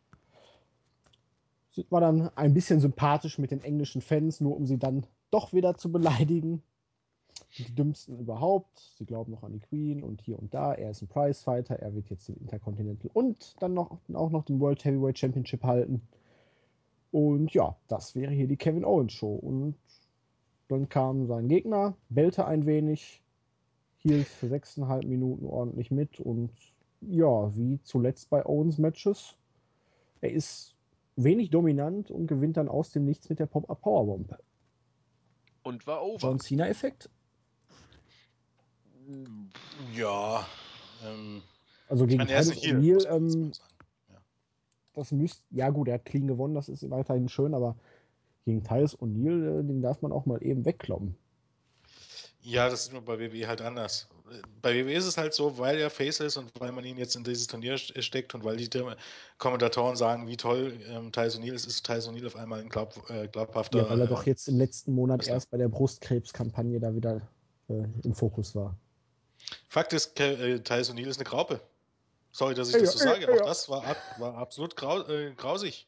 War 1.88 2.02
dann 2.02 2.30
ein 2.36 2.52
bisschen 2.52 2.80
sympathisch 2.80 3.38
mit 3.38 3.50
den 3.50 3.64
englischen 3.64 4.02
Fans, 4.02 4.42
nur 4.42 4.54
um 4.56 4.66
sie 4.66 4.78
dann 4.78 5.06
doch 5.30 5.54
wieder 5.54 5.74
zu 5.76 5.90
beleidigen. 5.90 6.62
Die 7.56 7.74
dümmsten 7.74 8.18
überhaupt. 8.18 8.78
Sie 8.98 9.06
glauben 9.06 9.32
noch 9.32 9.42
an 9.42 9.52
die 9.52 9.60
Queen 9.60 10.02
und 10.02 10.20
hier 10.20 10.38
und 10.38 10.52
da. 10.52 10.74
Er 10.74 10.90
ist 10.90 11.00
ein 11.00 11.08
Prizefighter. 11.08 11.76
Er 11.76 11.94
wird 11.94 12.10
jetzt 12.10 12.28
den 12.28 12.36
Intercontinental 12.36 13.10
und 13.14 13.56
dann 13.62 13.72
noch, 13.72 13.96
auch 14.12 14.30
noch 14.30 14.44
den 14.44 14.60
World 14.60 14.84
Heavyweight 14.84 15.18
Championship 15.18 15.62
halten. 15.62 16.02
Und 17.12 17.52
ja, 17.52 17.76
das 17.88 18.16
wäre 18.16 18.32
hier 18.32 18.48
die 18.48 18.56
Kevin 18.56 18.84
Owens 18.84 19.12
Show. 19.12 19.34
Und 19.34 19.76
dann 20.68 20.88
kam 20.88 21.26
sein 21.26 21.48
Gegner, 21.48 21.94
bellte 22.08 22.46
ein 22.46 22.66
wenig, 22.66 23.22
hielt 23.98 24.26
für 24.26 24.48
sechseinhalb 24.48 25.04
Minuten 25.04 25.46
ordentlich 25.46 25.90
mit 25.90 26.18
und 26.18 26.50
ja, 27.02 27.54
wie 27.56 27.80
zuletzt 27.82 28.30
bei 28.30 28.44
Owens 28.46 28.78
Matches, 28.78 29.36
er 30.20 30.30
ist 30.30 30.74
wenig 31.16 31.50
dominant 31.50 32.10
und 32.10 32.26
gewinnt 32.26 32.56
dann 32.56 32.68
aus 32.68 32.90
dem 32.90 33.04
Nichts 33.04 33.28
mit 33.28 33.38
der 33.38 33.46
Pop-Up 33.46 33.82
Powerbomb. 33.82 34.36
Und 35.62 35.86
war 35.86 36.02
over. 36.02 36.18
John 36.18 36.40
Cena 36.40 36.68
Effekt? 36.68 37.10
Ja. 39.94 40.46
Ähm, 41.04 41.42
Also 41.88 42.06
gegen 42.06 42.26
Titus 42.26 42.50
ein 42.50 42.80
Heel, 42.80 42.96
O'Neil, 42.96 43.20
muss 43.20 43.34
man 43.34 43.44
jetzt 43.46 43.60
ähm. 43.60 43.71
Das 44.94 45.12
müsste, 45.12 45.42
ja 45.50 45.70
gut, 45.70 45.88
er 45.88 45.94
hat 45.94 46.04
clean 46.04 46.26
gewonnen, 46.26 46.54
das 46.54 46.68
ist 46.68 46.88
weiterhin 46.90 47.28
schön, 47.28 47.54
aber 47.54 47.76
gegen 48.44 48.62
Titus 48.62 48.98
O'Neil, 48.98 49.60
äh, 49.60 49.62
den 49.62 49.82
darf 49.82 50.02
man 50.02 50.12
auch 50.12 50.26
mal 50.26 50.42
eben 50.44 50.64
wegkloppen. 50.64 51.14
Ja, 52.42 52.68
das 52.68 52.86
ist 52.86 52.92
nur 52.92 53.02
bei 53.02 53.18
WWE 53.18 53.46
halt 53.46 53.60
anders. 53.60 54.08
Bei 54.62 54.74
WWE 54.74 54.94
ist 54.94 55.06
es 55.06 55.16
halt 55.16 55.32
so, 55.32 55.58
weil 55.58 55.78
er 55.78 55.90
Face 55.90 56.18
ist 56.18 56.36
und 56.36 56.50
weil 56.58 56.72
man 56.72 56.84
ihn 56.84 56.96
jetzt 56.96 57.14
in 57.14 57.22
dieses 57.22 57.46
Turnier 57.46 57.76
st- 57.76 58.00
steckt 58.02 58.34
und 58.34 58.44
weil 58.44 58.56
die 58.56 58.68
Kommentatoren 59.38 59.94
sagen, 59.94 60.26
wie 60.26 60.36
toll 60.36 60.72
ähm, 60.88 61.12
Tyson 61.12 61.42
O'Neil 61.42 61.52
ist, 61.52 61.66
ist 61.66 61.86
Tyson 61.86 62.16
O'Neil 62.16 62.26
auf 62.26 62.36
einmal 62.36 62.60
ein 62.60 62.68
glaub, 62.68 63.08
äh, 63.10 63.28
glaubhafter. 63.28 63.82
Ja, 63.82 63.90
weil 63.90 64.00
er 64.00 64.06
doch 64.08 64.26
äh, 64.26 64.30
jetzt 64.30 64.48
im 64.48 64.58
letzten 64.58 64.92
Monat 64.94 65.28
erst 65.28 65.50
bei 65.50 65.58
der 65.58 65.68
Brustkrebskampagne 65.68 66.80
da 66.80 66.94
wieder 66.94 67.20
äh, 67.68 67.84
im 68.02 68.14
Fokus 68.14 68.56
war. 68.56 68.76
Fakt 69.68 69.92
ist, 69.92 70.18
äh, 70.18 70.58
Tyson 70.60 70.96
O'Neil 70.96 71.08
ist 71.08 71.18
eine 71.18 71.24
Graupe. 71.24 71.60
Sorry, 72.32 72.54
dass 72.54 72.68
ich 72.68 72.74
Ja, 72.74 72.80
das 72.80 72.92
so 72.94 73.04
ja, 73.04 73.14
sage. 73.14 73.30
Auch 73.30 73.36
ja. 73.36 73.44
das 73.44 73.68
war, 73.68 73.84
ab, 73.84 73.96
war 74.18 74.34
absolut 74.36 74.74
grau, 74.74 75.06
äh, 75.06 75.32
grausig. 75.34 75.86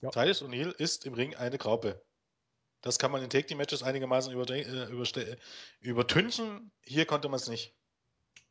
Ja. 0.00 0.10
Titus 0.10 0.42
O'Neil 0.42 0.70
ist 0.70 1.04
im 1.04 1.14
Ring 1.14 1.34
eine 1.34 1.58
Graupe. 1.58 2.00
Das 2.80 2.98
kann 2.98 3.10
man 3.12 3.22
in 3.22 3.28
Take 3.28 3.46
Team 3.46 3.58
Matches 3.58 3.82
einigermaßen 3.82 4.32
äh, 4.32 4.86
überste- 4.86 5.36
übertünchen. 5.80 6.70
Hier 6.82 7.04
konnte 7.04 7.28
man 7.28 7.38
es 7.38 7.48
nicht. 7.48 7.74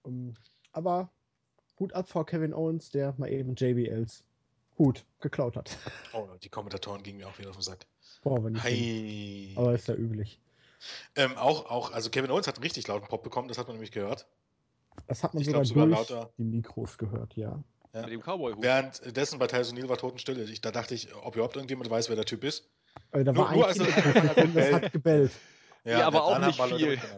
Ähm, 0.05 0.35
aber 0.71 1.09
Hut 1.79 1.93
ab 1.93 2.07
vor 2.09 2.25
Kevin 2.25 2.53
Owens, 2.53 2.91
der 2.91 3.15
mal 3.17 3.31
eben 3.31 3.55
JBLs 3.55 4.23
Hut 4.77 5.05
geklaut 5.19 5.55
hat. 5.55 5.75
Oh, 6.13 6.27
die 6.43 6.49
Kommentatoren 6.49 7.03
gingen 7.03 7.17
mir 7.17 7.27
auch 7.27 7.37
wieder 7.39 7.49
auf 7.49 7.55
den 7.55 7.61
Sack. 7.63 7.85
Brauchen 8.21 8.43
wir 8.43 8.49
nicht. 8.51 8.63
Hi. 8.63 9.53
Aber 9.55 9.73
ist 9.73 9.87
ja 9.87 9.95
üblich. 9.95 10.39
Ähm, 11.15 11.35
auch, 11.37 11.69
auch, 11.69 11.91
also 11.91 12.09
Kevin 12.09 12.31
Owens 12.31 12.47
hat 12.47 12.55
einen 12.55 12.63
richtig 12.63 12.87
lauten 12.87 13.07
Pop 13.07 13.23
bekommen, 13.23 13.47
das 13.47 13.57
hat 13.57 13.67
man 13.67 13.75
nämlich 13.75 13.91
gehört. 13.91 14.27
Das 15.09 15.23
hat 15.23 15.33
man 15.33 15.41
Ich 15.41 15.47
sogar, 15.47 15.63
glaub, 15.63 15.67
sogar 15.73 15.87
durch 15.87 16.09
lauter. 16.09 16.29
die 16.37 16.43
Mikros 16.43 16.97
gehört, 16.97 17.35
ja. 17.35 17.61
Ja. 17.93 18.01
Mit 18.03 18.11
dem 18.11 18.21
Cowboy-Hut. 18.21 18.61
Währenddessen 18.63 19.39
bei 19.39 19.47
Tyson 19.47 19.75
O'Neil 19.77 19.89
war 19.89 19.97
Totenstille. 19.97 20.43
Ich, 20.43 20.61
da 20.61 20.71
dachte 20.71 20.93
ich, 20.93 21.13
ob 21.15 21.35
überhaupt 21.35 21.55
irgendjemand 21.55 21.89
weiß, 21.89 22.07
wer 22.09 22.15
der 22.15 22.25
Typ 22.25 22.43
ist. 22.43 22.69
Äh, 23.11 23.23
da 23.23 23.31
Nur- 23.33 23.45
war 23.45 23.55
nur 23.55 23.63
ein 23.67 23.69
also- 23.81 23.83
Publikum, 23.85 24.53
das 24.53 24.71
hat 24.71 24.91
gebellt. 24.91 25.31
Ja, 25.85 26.05
aber 26.05 26.23
auch 26.23 26.37
nicht 26.39 26.61
viel. 26.61 26.99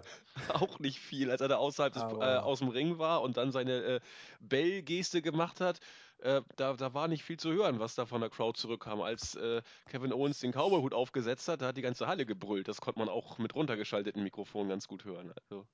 Auch 0.54 0.80
nicht 0.80 0.98
viel, 0.98 1.30
als 1.30 1.42
er 1.42 1.50
da 1.50 1.58
außerhalb 1.58 1.92
des, 1.92 2.04
äh, 2.04 2.06
aus 2.06 2.60
dem 2.60 2.70
Ring 2.70 2.98
war 2.98 3.22
und 3.22 3.36
dann 3.36 3.52
seine 3.52 3.74
äh, 3.84 4.00
Bell-Geste 4.40 5.22
gemacht 5.22 5.60
hat. 5.60 5.82
Äh, 6.22 6.42
da, 6.56 6.74
da 6.74 6.94
war 6.94 7.08
nicht 7.08 7.24
viel 7.24 7.38
zu 7.38 7.52
hören, 7.52 7.80
was 7.80 7.96
da 7.96 8.06
von 8.06 8.22
der 8.22 8.30
Crowd 8.30 8.60
zurückkam. 8.60 9.02
Als 9.02 9.36
äh, 9.36 9.62
Kevin 9.90 10.14
Owens 10.14 10.40
den 10.40 10.52
Cowboy-Hut 10.52 10.94
aufgesetzt 10.94 11.48
hat, 11.48 11.62
da 11.62 11.68
hat 11.68 11.78
die 11.78 11.82
ganze 11.82 12.08
Halle 12.08 12.26
gebrüllt. 12.26 12.68
Das 12.68 12.80
konnte 12.80 13.00
man 13.00 13.10
auch 13.10 13.38
mit 13.40 13.56
runtergeschalteten 13.56 14.24
Mikrofonen 14.24 14.70
ganz 14.70 14.88
gut 14.88 15.04
hören. 15.04 15.34
Also, 15.36 15.68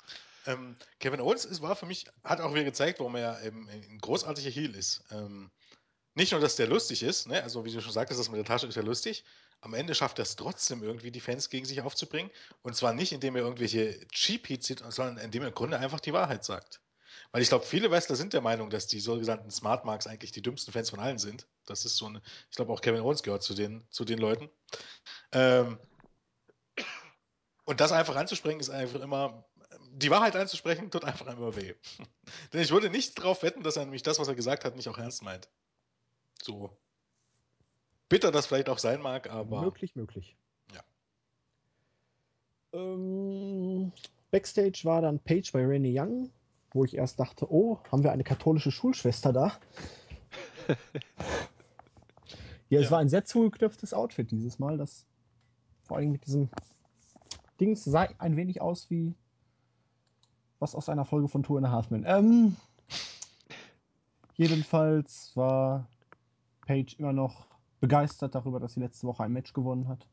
Ähm, 0.46 0.78
Kevin 1.00 1.20
Owens 1.20 1.44
ist, 1.44 1.62
war 1.62 1.76
für 1.76 1.86
mich, 1.86 2.06
hat 2.24 2.40
auch 2.40 2.54
wieder 2.54 2.64
gezeigt, 2.64 3.00
warum 3.00 3.16
er 3.16 3.42
ähm, 3.44 3.68
ein 3.70 3.98
großartiger 4.00 4.50
Heel 4.50 4.74
ist. 4.74 5.04
Ähm, 5.12 5.52
nicht 6.16 6.32
nur, 6.32 6.42
dass 6.42 6.56
der 6.56 6.68
lustig 6.68 7.04
ist, 7.04 7.28
ne? 7.28 7.44
also 7.44 7.66
wie 7.66 7.72
du 7.72 7.82
schon 7.82 7.92
sagtest, 7.92 8.20
das 8.20 8.30
mit 8.30 8.38
der 8.38 8.46
Tasche 8.46 8.68
ist 8.68 8.76
ja 8.76 8.82
lustig. 8.82 9.24
Am 9.62 9.74
Ende 9.74 9.94
schafft 9.94 10.20
er 10.20 10.24
es 10.24 10.36
trotzdem 10.36 10.82
irgendwie, 10.82 11.12
die 11.12 11.20
Fans 11.20 11.50
gegen 11.50 11.66
sich 11.66 11.82
aufzubringen. 11.82 12.32
Und 12.62 12.76
zwar 12.76 12.94
nicht, 12.94 13.12
indem 13.12 13.36
er 13.36 13.44
irgendwelche 13.44 14.08
Cheap 14.08 14.48
Heats 14.50 14.68
sieht, 14.68 14.80
sondern 14.80 15.18
indem 15.18 15.44
er 15.44 15.50
im 15.50 15.54
Grunde 15.54 15.78
einfach 15.78 16.00
die 16.00 16.14
Wahrheit 16.14 16.46
sagt. 16.46 16.80
Weil 17.32 17.42
ich 17.42 17.50
glaube, 17.50 17.66
viele 17.66 17.92
Wrestler 17.92 18.16
sind 18.16 18.34
der 18.34 18.42
Meinung, 18.42 18.70
dass 18.70 18.88
die 18.88 19.00
sogenannten 19.00 19.52
Smart 19.52 19.86
Marks 19.86 20.08
eigentlich 20.08 20.32
die 20.32 20.42
dümmsten 20.42 20.74
Fans 20.74 20.90
von 20.90 21.00
allen 21.00 21.18
sind. 21.18 21.48
Das 21.66 21.86
ist 21.86 21.98
so 21.98 22.06
eine, 22.06 22.22
ich 22.50 22.56
glaube 22.56 22.72
auch 22.72 22.82
Kevin 22.82 23.02
Owens 23.02 23.24
gehört 23.24 23.44
zu 23.44 23.54
den, 23.54 23.86
zu 23.90 24.06
den 24.06 24.20
Leuten. 24.20 24.50
Ähm, 25.32 25.80
und 27.66 27.82
das 27.82 27.92
einfach 27.92 28.16
anzusprechen, 28.16 28.60
ist 28.60 28.70
einfach 28.70 29.02
immer, 29.02 29.46
die 29.92 30.10
Wahrheit 30.10 30.36
anzusprechen, 30.36 30.90
tut 30.90 31.04
einfach 31.04 31.28
immer 31.28 31.56
weh. 31.56 31.74
Denn 32.54 32.62
ich 32.62 32.72
würde 32.72 32.90
nicht 32.90 33.20
darauf 33.20 33.44
wetten, 33.44 33.64
dass 33.64 33.76
er 33.76 33.84
nämlich 33.84 34.04
das, 34.04 34.20
was 34.20 34.28
er 34.28 34.36
gesagt 34.36 34.64
hat, 34.64 34.76
nicht 34.76 34.88
auch 34.88 34.98
ernst 34.98 35.24
meint. 35.24 35.50
So 36.42 36.78
bitter 38.10 38.32
das 38.32 38.48
vielleicht 38.48 38.70
auch 38.70 38.80
sein 38.80 39.02
mag, 39.02 39.30
aber 39.30 39.62
Möglich, 39.62 39.96
möglich. 39.96 40.36
Ja. 40.74 40.84
Ähm, 42.74 43.92
Backstage 44.32 44.82
war 44.84 45.02
dann 45.02 45.20
Paige 45.20 45.50
bei 45.54 45.66
Renee 45.66 46.00
Young, 46.00 46.32
wo 46.78 46.86
ich 46.86 46.96
erst 46.96 47.20
dachte, 47.20 47.52
oh, 47.52 47.80
haben 47.92 48.04
wir 48.04 48.12
eine 48.12 48.24
katholische 48.24 48.72
Schulschwester 48.72 49.34
da? 49.34 49.52
ja, 52.70 52.80
es 52.80 52.86
Ja. 52.86 52.92
war 52.92 53.00
ein 53.00 53.10
sehr 53.10 53.26
zugeknöpftes 53.26 53.94
Outfit 53.94 54.30
dieses 54.32 54.60
Mal, 54.60 54.78
das 54.78 55.06
vor 55.84 55.98
allem 55.98 56.12
mit 56.12 56.26
diesem 56.26 56.50
Dings 57.60 57.84
sah 57.84 58.08
ein 58.20 58.36
wenig 58.38 58.62
aus 58.62 58.90
wie 58.90 59.16
was 60.60 60.76
aus 60.76 60.90
einer 60.90 61.06
Folge 61.06 61.28
von 61.28 61.44
Two 61.44 61.58
and 61.58 61.68
a 61.68 61.72
Half 61.72 61.90
Men. 61.92 62.04
Ähm, 62.08 62.56
jedenfalls 64.36 65.32
war 65.36 65.88
Paige 66.66 66.96
immer 67.00 67.14
noch 67.14 67.48
begeistert 67.80 68.36
darüber, 68.36 68.60
dass 68.60 68.74
sie 68.74 68.80
letzte 68.80 69.08
Woche 69.08 69.24
ein 69.24 69.34
Match 69.34 69.54
gewonnen 69.54 69.88
hat 69.88 70.08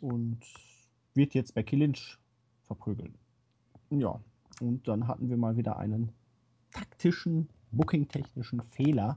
und 0.00 0.40
wird 1.14 1.34
jetzt 1.34 1.54
Becky 1.54 1.76
Lynch 1.76 2.18
verprügeln. 2.66 3.14
Ja, 3.90 4.20
und 4.60 4.86
dann 4.88 5.08
hatten 5.08 5.28
wir 5.28 5.36
mal 5.36 5.56
wieder 5.56 5.78
einen 5.78 6.12
taktischen, 6.72 7.48
booking-technischen 7.70 8.62
Fehler. 8.62 9.16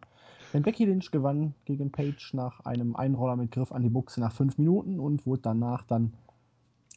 Denn 0.54 0.64
Becky 0.64 0.86
Lynch 0.86 1.12
gewann 1.12 1.54
gegen 1.66 1.92
Paige 1.92 2.32
nach 2.34 2.62
einem 2.62 2.96
Einroller 2.96 3.36
mit 3.36 3.52
Griff 3.52 3.72
an 3.72 3.84
die 3.84 3.90
Buchse 3.90 4.20
nach 4.20 4.34
fünf 4.34 4.58
Minuten 4.58 5.00
und 5.00 5.26
wurde 5.26 5.44
danach 5.44 5.84
dann 5.84 6.14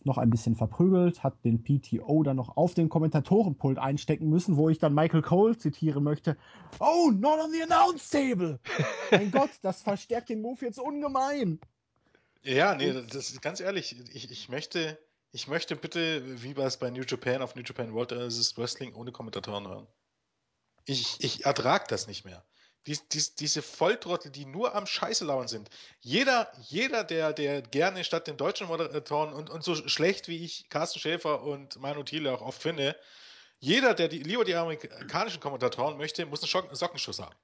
noch 0.05 0.19
ein 0.19 0.31
bisschen 0.31 0.55
verprügelt, 0.55 1.23
hat 1.23 1.45
den 1.45 1.63
PTO 1.63 2.23
dann 2.23 2.37
noch 2.37 2.57
auf 2.57 2.75
den 2.75 2.89
Kommentatorenpult 2.89 3.79
einstecken 3.79 4.29
müssen, 4.29 4.57
wo 4.57 4.69
ich 4.69 4.79
dann 4.79 4.95
Michael 4.95 5.23
Cole 5.23 5.57
zitieren 5.57 6.05
möchte. 6.05 6.37
Oh, 6.79 7.11
not 7.11 7.39
on 7.43 7.51
the 7.53 7.63
announce 7.63 8.11
table! 8.11 8.59
mein 9.11 9.31
Gott, 9.31 9.51
das 9.63 9.83
verstärkt 9.83 10.29
den 10.29 10.43
Move 10.43 10.65
jetzt 10.65 10.79
ungemein. 10.79 11.59
ja, 12.43 12.75
nee, 12.75 12.93
das 12.93 13.31
ist 13.31 13.41
ganz 13.41 13.61
ehrlich, 13.61 13.97
ich, 14.13 14.31
ich 14.31 14.49
möchte, 14.49 14.99
ich 15.35 15.49
möchte 15.49 15.75
bitte, 15.75 16.23
wie 16.45 16.57
war 16.57 16.67
es 16.67 16.77
bei 16.77 16.91
New 16.91 17.03
Japan 17.03 17.43
auf 17.43 17.57
New 17.57 17.63
Japan 17.63 17.93
World, 17.93 18.13
äh, 18.13 18.29
ist 18.29 18.57
Wrestling 18.57 18.95
ohne 18.95 19.11
Kommentatoren 19.11 19.67
hören. 19.67 19.89
Ich, 20.85 21.17
ich 21.19 21.45
ertrag 21.45 21.89
das 21.89 22.07
nicht 22.07 22.25
mehr. 22.25 22.45
Dies, 22.87 23.09
dies, 23.09 23.35
diese 23.35 23.61
Volltrottel, 23.61 24.31
die 24.31 24.45
nur 24.45 24.77
am 24.77 24.87
Scheiße 24.87 25.25
lauern 25.25 25.49
sind. 25.49 25.71
Jeder, 25.99 26.53
jeder 26.69 27.03
der, 27.03 27.33
der 27.33 27.63
gerne 27.63 28.05
statt 28.05 28.29
den 28.29 28.37
deutschen 28.37 28.69
Moderatoren 28.69 29.33
und, 29.33 29.51
und 29.51 29.65
so 29.65 29.75
schlecht 29.75 30.29
wie 30.29 30.45
ich 30.45 30.69
Carsten 30.69 31.01
Schäfer 31.01 31.43
und 31.43 31.81
Manu 31.81 32.05
Thiele 32.05 32.33
auch 32.33 32.43
oft 32.43 32.63
finde, 32.63 32.95
jeder, 33.59 33.95
der 33.95 34.07
die, 34.07 34.21
lieber 34.21 34.45
die 34.45 34.55
amerikanischen 34.55 35.41
Kommentatoren 35.41 35.97
möchte, 35.97 36.27
muss 36.27 36.45
einen 36.45 36.77
Sockenschuss 36.77 37.19
haben. 37.19 37.35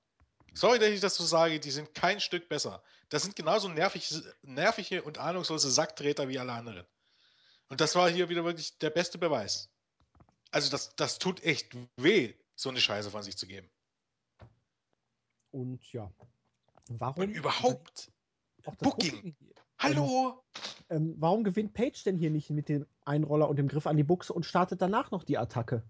Sorry, 0.55 0.79
dass 0.79 0.91
ich 0.91 1.01
das 1.01 1.17
so 1.17 1.25
sage, 1.25 1.59
die 1.59 1.71
sind 1.73 1.93
kein 1.93 2.21
Stück 2.21 2.49
besser. 2.49 2.85
Das 3.09 3.25
sind 3.25 3.35
genauso 3.35 3.69
nervig, 3.69 4.15
nervige 4.43 5.03
und 5.03 5.19
ahnungslose 5.19 5.71
Sacktreter 5.71 6.29
wie 6.29 6.39
alle 6.39 6.53
anderen. 6.53 6.87
Und 7.71 7.81
das 7.81 7.95
war 7.95 8.11
hier 8.11 8.29
wieder 8.29 8.45
wirklich 8.45 8.77
der 8.79 8.91
beste 8.91 9.17
Beweis. 9.17 9.71
Also 10.51 10.71
das, 10.71 10.95
das 10.97 11.19
tut 11.19 11.43
echt 11.45 11.77
weh, 11.97 12.35
so 12.57 12.69
eine 12.69 12.81
Scheiße 12.81 13.11
von 13.11 13.23
sich 13.23 13.39
zu 13.39 13.47
geben. 13.47 13.71
Und 15.53 15.81
ja. 15.93 16.13
Warum? 16.89 17.25
Und 17.25 17.31
überhaupt. 17.31 18.11
das 18.65 18.77
Booking. 18.77 19.37
Hallo! 19.79 20.43
Ähm, 20.91 21.15
warum 21.19 21.45
gewinnt 21.45 21.73
Page 21.73 22.03
denn 22.03 22.17
hier 22.19 22.31
nicht 22.31 22.51
mit 22.51 22.69
dem 22.69 22.87
Einroller 23.05 23.49
und 23.49 23.57
dem 23.57 23.69
Griff 23.69 23.87
an 23.87 23.97
die 23.97 24.03
Buchse 24.03 24.33
und 24.33 24.45
startet 24.45 24.83
danach 24.83 25.13
noch 25.13 25.23
die 25.23 25.39
Attacke? 25.39 25.85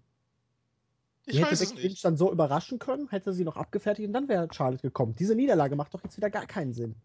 Ich 1.25 1.33
Die 1.33 1.39
hätte 1.39 1.51
weiß 1.51 1.61
es 1.61 1.73
nicht. 1.73 2.05
dann 2.05 2.15
so 2.15 2.31
überraschen 2.31 2.77
können, 2.77 3.09
hätte 3.09 3.33
sie 3.33 3.43
noch 3.43 3.57
abgefertigt 3.57 4.07
und 4.07 4.13
dann 4.13 4.29
wäre 4.29 4.47
Charlotte 4.53 4.83
gekommen. 4.83 5.15
Diese 5.15 5.33
Niederlage 5.35 5.75
macht 5.75 5.95
doch 5.95 6.03
jetzt 6.03 6.17
wieder 6.17 6.29
gar 6.29 6.45
keinen 6.45 6.73
Sinn. 6.73 6.95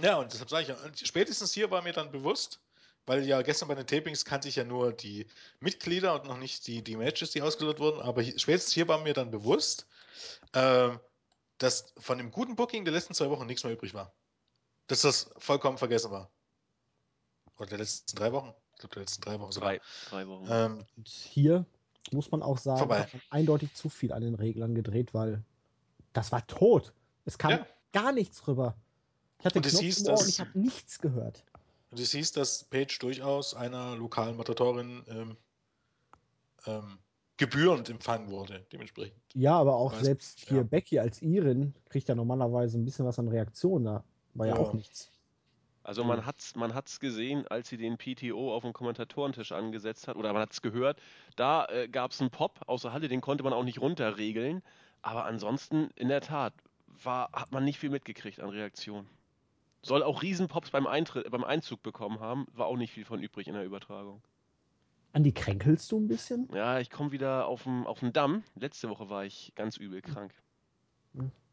Ja, 0.00 0.18
und 0.18 0.32
deshalb 0.32 0.50
sage 0.50 0.62
ich 0.62 0.68
ja, 0.68 0.76
spätestens 0.94 1.52
hier 1.52 1.70
war 1.70 1.82
mir 1.82 1.92
dann 1.92 2.10
bewusst, 2.12 2.60
weil 3.06 3.24
ja 3.26 3.42
gestern 3.42 3.68
bei 3.68 3.74
den 3.74 3.86
Tapings 3.86 4.24
kannte 4.24 4.48
ich 4.48 4.56
ja 4.56 4.64
nur 4.64 4.92
die 4.92 5.26
Mitglieder 5.60 6.14
und 6.14 6.26
noch 6.26 6.38
nicht 6.38 6.66
die, 6.66 6.82
die 6.82 6.96
Matches, 6.96 7.30
die 7.32 7.42
ausgelotet 7.42 7.80
wurden, 7.80 8.00
aber 8.00 8.22
hier, 8.22 8.38
spätestens 8.38 8.72
hier 8.74 8.88
war 8.88 8.98
mir 9.02 9.12
dann 9.14 9.30
bewusst, 9.30 9.86
ähm, 10.54 10.98
dass 11.58 11.92
von 11.98 12.18
dem 12.18 12.30
guten 12.30 12.56
Booking 12.56 12.84
der 12.84 12.94
letzten 12.94 13.14
zwei 13.14 13.30
Wochen 13.30 13.46
nichts 13.46 13.64
mehr 13.64 13.72
übrig 13.72 13.94
war. 13.94 14.12
Dass 14.86 15.02
das 15.02 15.30
vollkommen 15.38 15.78
vergessen 15.78 16.10
war. 16.10 16.30
Oder 17.58 17.66
der 17.70 17.78
letzten 17.78 18.16
drei 18.16 18.32
Wochen? 18.32 18.52
Ich 18.72 18.78
glaube, 18.80 18.94
der 18.94 19.02
letzten 19.02 19.22
drei 19.22 19.38
Wochen 19.40 19.52
sogar. 19.52 19.70
Drei, 19.70 19.80
drei 20.10 20.26
Wochen. 20.28 20.46
Ähm, 20.50 20.84
Und 20.96 21.08
hier 21.08 21.64
muss 22.10 22.30
man 22.30 22.42
auch 22.42 22.58
sagen, 22.58 22.78
Vorbei. 22.78 23.00
hat 23.02 23.12
man 23.12 23.22
eindeutig 23.30 23.72
zu 23.74 23.88
viel 23.88 24.12
an 24.12 24.22
den 24.22 24.34
Reglern 24.34 24.74
gedreht, 24.74 25.14
weil 25.14 25.42
das 26.12 26.32
war 26.32 26.46
tot. 26.46 26.92
Es 27.24 27.38
kam 27.38 27.52
Ja. 27.52 27.66
gar 27.92 28.12
nichts 28.12 28.46
rüber. 28.46 28.76
Ich 29.38 29.46
hatte 29.46 29.58
Und 29.58 29.66
Knopf 29.66 29.80
hieß, 29.80 29.98
im 30.00 30.06
Ohr 30.06 30.12
dass- 30.12 30.22
und 30.22 30.28
ich 30.28 30.40
habe 30.40 30.58
nichts 30.58 30.98
gehört. 30.98 31.44
Und 31.94 32.00
es 32.00 32.10
hieß, 32.10 32.32
dass 32.32 32.64
Paige 32.64 32.96
durchaus 32.98 33.54
einer 33.54 33.94
lokalen 33.94 34.36
Matatorin 34.36 35.04
ähm, 35.08 35.36
ähm, 36.66 36.98
gebührend 37.36 37.88
empfangen 37.88 38.30
wurde, 38.32 38.66
dementsprechend. 38.72 39.16
Ja, 39.32 39.56
aber 39.56 39.76
auch 39.76 39.92
Weiß- 39.92 40.02
selbst 40.02 40.40
hier 40.40 40.56
ja. 40.56 40.62
Becky 40.64 40.98
als 40.98 41.22
Irin 41.22 41.72
kriegt 41.88 42.08
ja 42.08 42.16
normalerweise 42.16 42.78
ein 42.78 42.84
bisschen 42.84 43.06
was 43.06 43.20
an 43.20 43.28
Reaktion. 43.28 43.84
Da 43.84 44.02
war 44.34 44.48
ja, 44.48 44.56
Ja. 44.56 44.60
auch 44.60 44.72
nichts. 44.72 45.12
Also 45.84 46.02
man 46.02 46.26
hat's, 46.26 46.56
man 46.56 46.74
hat's 46.74 46.98
gesehen, 46.98 47.46
als 47.46 47.68
sie 47.68 47.76
den 47.76 47.96
PTO 47.96 48.52
auf 48.52 48.64
dem 48.64 48.72
Kommentatorentisch 48.72 49.52
angesetzt 49.52 50.08
hat, 50.08 50.16
oder 50.16 50.32
man 50.32 50.42
hat's 50.42 50.62
gehört, 50.62 50.98
da 51.36 51.66
äh, 51.66 51.86
gab 51.86 52.10
es 52.10 52.20
einen 52.20 52.30
Pop 52.30 52.58
aus 52.66 52.82
der 52.82 52.92
Halle, 52.92 53.06
den 53.06 53.20
konnte 53.20 53.44
man 53.44 53.52
auch 53.52 53.62
nicht 53.62 53.80
runterregeln. 53.80 54.62
Aber 55.02 55.26
ansonsten, 55.26 55.90
in 55.94 56.08
der 56.08 56.22
Tat, 56.22 56.54
war, 57.04 57.30
hat 57.32 57.52
man 57.52 57.62
nicht 57.64 57.78
viel 57.78 57.90
mitgekriegt 57.90 58.40
an 58.40 58.48
Reaktion. 58.48 59.06
Soll 59.84 60.02
auch 60.02 60.22
Riesenpops 60.22 60.70
beim, 60.70 60.86
Eintritt, 60.86 61.30
beim 61.30 61.44
Einzug 61.44 61.82
bekommen 61.82 62.20
haben, 62.20 62.46
war 62.52 62.66
auch 62.66 62.76
nicht 62.76 62.92
viel 62.92 63.04
von 63.04 63.22
übrig 63.22 63.46
in 63.48 63.54
der 63.54 63.64
Übertragung. 63.64 64.22
Andi, 65.12 65.30
kränkelst 65.32 65.92
du 65.92 66.00
ein 66.00 66.08
bisschen? 66.08 66.48
Ja, 66.54 66.80
ich 66.80 66.90
komme 66.90 67.12
wieder 67.12 67.46
auf 67.46 67.62
den 67.64 67.86
auf 67.86 68.00
Damm. 68.12 68.42
Letzte 68.56 68.88
Woche 68.90 69.08
war 69.10 69.24
ich 69.24 69.52
ganz 69.54 69.76
übel 69.76 70.02
krank. 70.02 70.34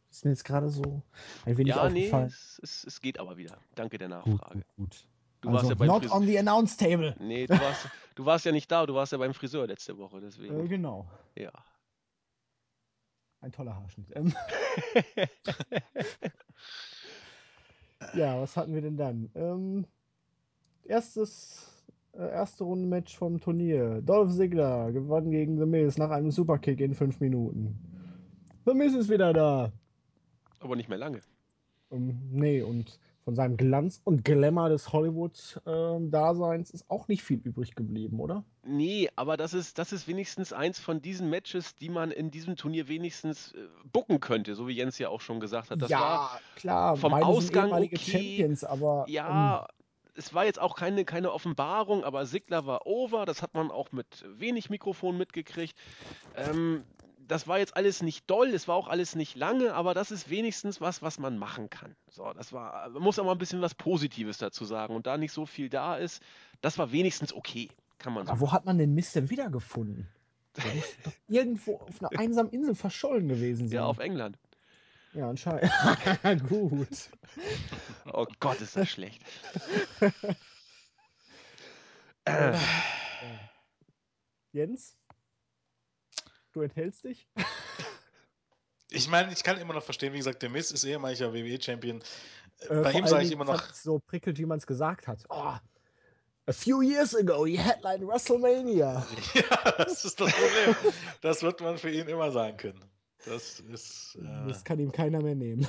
Ist 0.10 0.26
mir 0.26 0.32
jetzt 0.32 0.44
gerade 0.44 0.70
so 0.70 1.04
ein 1.46 1.58
wenig 1.58 1.76
Ja, 1.76 1.88
nee, 1.90 2.00
aufgefallen. 2.06 2.26
es, 2.28 2.60
es, 2.64 2.84
es 2.86 3.02
geht 3.02 3.20
aber 3.20 3.38
wieder. 3.38 3.58
Danke 3.76 3.98
der 3.98 4.10
Nachfrage. 4.10 4.56
gut, 4.56 4.66
gut. 4.78 5.08
Du 5.42 5.50
warst 5.50 5.60
also, 5.66 5.70
ja 5.72 5.76
beim 5.76 5.88
not 5.88 6.02
Friseur. 6.04 6.18
on 6.18 6.26
the 6.28 6.38
announce 6.40 6.78
table. 6.78 7.16
Nee, 7.20 7.48
du 7.48 7.60
warst, 7.60 7.88
du 8.16 8.26
warst 8.26 8.46
ja 8.46 8.52
nicht 8.52 8.72
da, 8.72 8.86
du 8.86 8.94
warst 8.94 9.12
ja 9.12 9.18
beim 9.18 9.34
Friseur 9.34 9.68
letzte 9.68 9.98
Woche, 9.98 10.18
Äh, 10.18 10.22
deswegen. 10.22 10.68
genau. 10.68 11.10
Ja. 11.36 11.52
Ein 13.42 13.52
toller 13.52 13.76
Haarschnitt. 13.76 14.08
Ähm. 14.16 14.34
ja, 18.14 18.40
was 18.42 18.56
hatten 18.58 18.74
wir 18.74 18.82
denn 18.82 18.98
dann? 18.98 19.30
Ähm, 19.36 19.86
erstes, 20.84 21.86
äh, 22.14 22.30
erste 22.30 22.64
Runde 22.64 22.88
Match 22.88 23.18
vom 23.18 23.40
Turnier. 23.40 24.02
Dolph 24.02 24.34
Ziggler 24.36 24.92
gewann 24.92 25.32
gegen 25.32 25.58
The 25.58 25.66
Miz 25.66 25.98
nach 25.98 26.12
einem 26.12 26.32
Superkick 26.32 26.80
in 26.82 26.94
fünf 26.94 27.20
Minuten. 27.20 27.78
The 28.66 28.74
Miz 28.74 28.94
ist 28.94 29.10
wieder 29.10 29.34
da. 29.34 29.72
Aber 30.60 30.76
nicht 30.76 30.90
mehr 30.90 30.98
lange. 30.98 31.22
Ähm, 31.92 32.20
nee, 32.32 32.62
und 32.62 33.00
von 33.24 33.36
seinem 33.36 33.58
Glanz 33.58 34.02
und 34.04 34.26
Glamour 34.26 34.70
des 34.70 34.92
Hollywood-Daseins 34.92 36.72
ist 36.72 36.90
auch 36.90 37.08
nicht 37.08 37.24
viel 37.24 37.40
übrig 37.44 37.76
geblieben, 37.76 38.20
oder? 38.20 38.44
Nee, 38.64 39.10
aber 39.16 39.38
das 39.38 39.54
ist, 39.54 39.78
das 39.78 39.92
ist 39.92 40.08
wenigstens 40.08 40.54
eins 40.54 40.80
von 40.80 41.02
diesen 41.02 41.30
Matches, 41.30 41.76
die 41.76 41.90
man 41.90 42.12
in 42.12 42.32
diesem 42.32 42.56
Turnier 42.56 42.88
wenigstens 42.88 43.54
äh, 43.54 43.60
booken 43.92 44.20
könnte, 44.20 44.56
so 44.56 44.68
wie 44.68 44.74
Jens 44.74 44.98
ja 44.98 45.10
auch 45.10 45.22
schon 45.22 45.40
gesagt 45.40 45.72
hat. 45.72 45.82
Das 45.82 45.92
war, 45.92 46.40
klar, 46.56 46.98
vom 46.98 47.14
Ausgang 47.14 47.72
okay. 47.72 47.98
Champions, 47.98 48.64
aber 48.64 49.06
ja, 49.08 49.68
es 50.16 50.34
war 50.34 50.46
jetzt 50.46 50.60
auch 50.60 50.76
keine, 50.76 51.06
keine 51.06 51.32
Offenbarung, 51.32 52.04
aber 52.04 52.26
Sigler 52.26 52.66
war 52.66 52.86
over, 52.86 53.26
das 53.26 53.42
hat 53.42 53.54
man 53.54 53.72
auch 53.72 53.92
mit 53.92 54.26
wenig 54.28 54.70
Mikrofon 54.70 55.18
mitgekriegt. 55.18 55.78
Ähm, 56.36 56.84
das 57.32 57.48
war 57.48 57.60
jetzt 57.60 57.78
alles 57.78 58.04
nicht 58.04 58.30
doll, 58.30 58.50
es 58.50 58.68
war 58.68 58.76
auch 58.76 58.90
alles 58.90 59.16
nicht 59.16 59.38
lange, 59.38 59.74
aber 59.74 59.94
das 59.94 60.12
ist 60.12 60.30
wenigstens 60.30 60.82
was, 60.82 61.02
was 61.02 61.18
man 61.18 61.38
machen 61.38 61.70
kann. 61.70 61.96
So, 62.10 62.34
das 62.34 62.52
war, 62.52 62.90
man 62.90 63.02
muss 63.02 63.20
aber 63.20 63.32
ein 63.32 63.38
bisschen 63.38 63.62
was 63.62 63.74
Positives 63.74 64.38
dazu 64.38 64.66
sagen. 64.66 64.94
Und 64.94 65.08
da 65.08 65.18
nicht 65.18 65.32
so 65.32 65.46
viel 65.46 65.70
da 65.70 65.96
ist, 65.96 66.22
das 66.60 66.78
war 66.78 66.92
wenigstens 66.92 67.34
okay, 67.34 67.70
kann 68.00 68.12
man 68.14 68.28
aber 68.28 68.42
wo 68.42 68.52
hat 68.52 68.66
man 68.66 68.78
den 68.78 68.94
Mist 68.94 69.16
denn 69.16 69.30
wiedergefunden? 69.30 70.10
Der 70.58 70.76
muss 70.76 70.84
doch 71.06 71.14
irgendwo 71.30 71.78
auf 71.78 72.02
einer 72.02 72.20
einsamen 72.20 72.52
Insel 72.52 72.76
verschollen 72.76 73.30
gewesen 73.30 73.70
sein. 73.70 73.78
Ja, 73.78 73.86
auf 73.86 74.00
England. 74.00 74.38
ja 75.14 75.30
anscheinend. 75.30 75.72
Gut. 76.50 77.10
Oh 78.12 78.26
Gott, 78.42 78.60
ist 78.60 78.76
das 78.76 78.90
schlecht. 78.90 79.24
Ja. 82.28 82.60
Jens? 84.52 84.98
Du 86.54 86.62
enthältst 86.62 87.04
dich? 87.04 87.28
Ich 88.90 89.08
meine, 89.08 89.32
ich 89.32 89.44
kann 89.44 89.58
immer 89.58 89.74
noch 89.74 89.84
verstehen, 89.84 90.12
wie 90.14 90.18
gesagt, 90.18 90.42
der 90.42 90.50
Miz 90.50 90.72
ist 90.72 90.84
ehemaliger 90.84 91.34
WWE-Champion. 91.34 92.02
Äh, 92.70 92.76
Bei 92.82 92.92
ihm 92.92 93.08
sage 93.08 93.26
ich 93.26 93.32
immer 93.32 93.46
noch, 93.46 93.74
so 93.74 94.00
prickelt, 94.00 94.38
wie 94.38 94.46
man 94.46 94.58
es 94.58 94.68
gesagt 94.68 95.08
hat. 95.08 95.24
Oh, 95.30 95.56
a 96.48 96.52
few 96.52 96.82
years 96.82 97.16
ago, 97.16 97.46
he 97.46 97.58
headlined 97.58 98.06
WrestleMania. 98.06 99.06
ja, 99.34 99.72
das 99.78 100.04
ist 100.04 100.20
das 100.20 100.32
Problem. 100.34 100.76
Das 101.22 101.42
wird 101.42 101.62
man 101.62 101.78
für 101.78 101.90
ihn 101.90 102.08
immer 102.10 102.32
sagen 102.32 102.58
können. 102.58 102.84
Das 103.26 103.60
ist, 103.62 104.16
äh, 104.22 104.48
Das 104.48 104.64
kann 104.64 104.80
ihm 104.80 104.92
keiner 104.92 105.22
mehr 105.22 105.36
nehmen. 105.36 105.68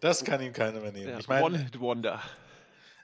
das 0.00 0.24
kann 0.24 0.40
ihm 0.40 0.52
keiner 0.52 0.80
mehr 0.80 0.92
nehmen. 0.92 1.10
Ja, 1.10 1.18
Ich 1.20 1.28
meine, 1.28 1.44
One-Hit-Wonder. 1.46 2.20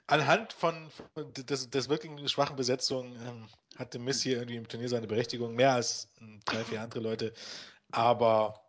Anhand 0.07 0.53
von, 0.53 0.89
von 1.13 1.33
des, 1.33 1.69
des 1.69 1.89
wirklich 1.89 2.31
schwachen 2.31 2.55
Besetzung 2.55 3.15
ähm, 3.15 3.47
hatte 3.77 3.99
Miss 3.99 4.21
hier 4.21 4.37
irgendwie 4.37 4.57
im 4.57 4.67
Turnier 4.67 4.89
seine 4.89 5.07
Berechtigung, 5.07 5.55
mehr 5.55 5.73
als 5.73 6.09
ähm, 6.19 6.39
drei, 6.45 6.63
vier 6.63 6.81
andere 6.81 6.99
Leute. 6.99 7.33
Aber 7.91 8.61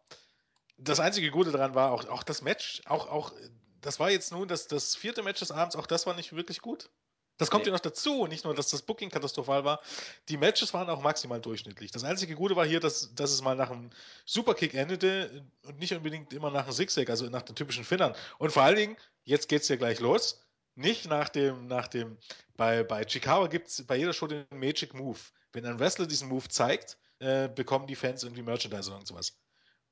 das 0.77 1.01
einzige 1.01 1.31
Gute 1.31 1.53
daran 1.53 1.75
war 1.75 1.93
auch, 1.93 2.07
auch 2.09 2.23
das 2.23 2.43
Match, 2.43 2.83
auch, 2.87 3.09
auch, 3.09 3.33
das 3.81 4.01
war 4.01 4.11
jetzt 4.11 4.33
nun 4.33 4.49
das, 4.49 4.67
das 4.67 4.97
vierte 4.97 5.23
Match 5.23 5.41
des 5.41 5.51
Abends, 5.51 5.77
auch 5.77 5.87
das 5.87 6.07
war 6.07 6.15
nicht 6.15 6.35
wirklich 6.35 6.61
gut. 6.61 6.91
Das 7.37 7.51
kommt 7.51 7.65
Nee. 7.65 7.71
ja 7.71 7.73
noch 7.75 7.81
dazu, 7.81 8.29
nicht 8.29 8.45
nur, 8.45 8.55
dass 8.55 8.69
das 8.69 8.83
Booking 8.83 9.11
katastrophal 9.11 9.65
war. 9.65 9.81
Die 10.29 10.37
Matches 10.37 10.73
waren 10.73 10.89
auch 10.89 11.01
maximal 11.03 11.41
durchschnittlich. 11.41 11.91
Das 11.91 12.05
einzige 12.05 12.37
Gute 12.37 12.55
war 12.55 12.65
hier, 12.65 12.79
dass, 12.79 13.13
dass 13.17 13.33
es 13.33 13.43
mal 13.43 13.57
nach 13.57 13.71
einem 13.73 13.91
Superkick 14.25 14.75
endete 14.75 15.45
und 15.65 15.81
nicht 15.81 15.93
unbedingt 15.93 16.33
immer 16.33 16.53
nach 16.53 16.65
einem 16.65 16.73
Zigzag, 16.73 17.11
also 17.11 17.29
nach 17.29 17.43
den 17.43 17.57
typischen 17.57 17.85
Finnern. 17.85 18.15
Und 18.39 18.53
vor 18.53 18.63
allen 18.63 18.77
Dingen, 18.77 18.97
jetzt 19.25 19.49
geht's 19.49 19.67
ja 19.67 19.75
gleich 19.75 19.99
los. 19.99 20.44
Nicht 20.77 21.07
nach 21.07 21.29
dem, 21.29 21.67
nach 21.67 21.89
dem, 21.89 22.19
bei, 22.57 22.83
bei 22.83 23.05
Chikawa 23.05 23.47
gibt 23.47 23.69
es 23.69 23.87
bei 23.87 23.97
jeder 23.97 24.13
Show 24.13 24.27
den 24.27 24.45
Magic 24.51 24.95
Move. 24.95 25.19
Wenn 25.53 25.67
ein 25.67 25.79
Wrestler 25.79 26.07
diesen 26.07 26.29
Move 26.29 26.49
zeigt, 26.49 26.99
äh, 27.21 27.49
bekommen 27.49 27.87
die 27.87 27.95
Fans 27.95 28.23
irgendwie 28.25 28.43
Merchandise 28.43 28.91
oder 28.91 29.05
sowas. 29.07 29.39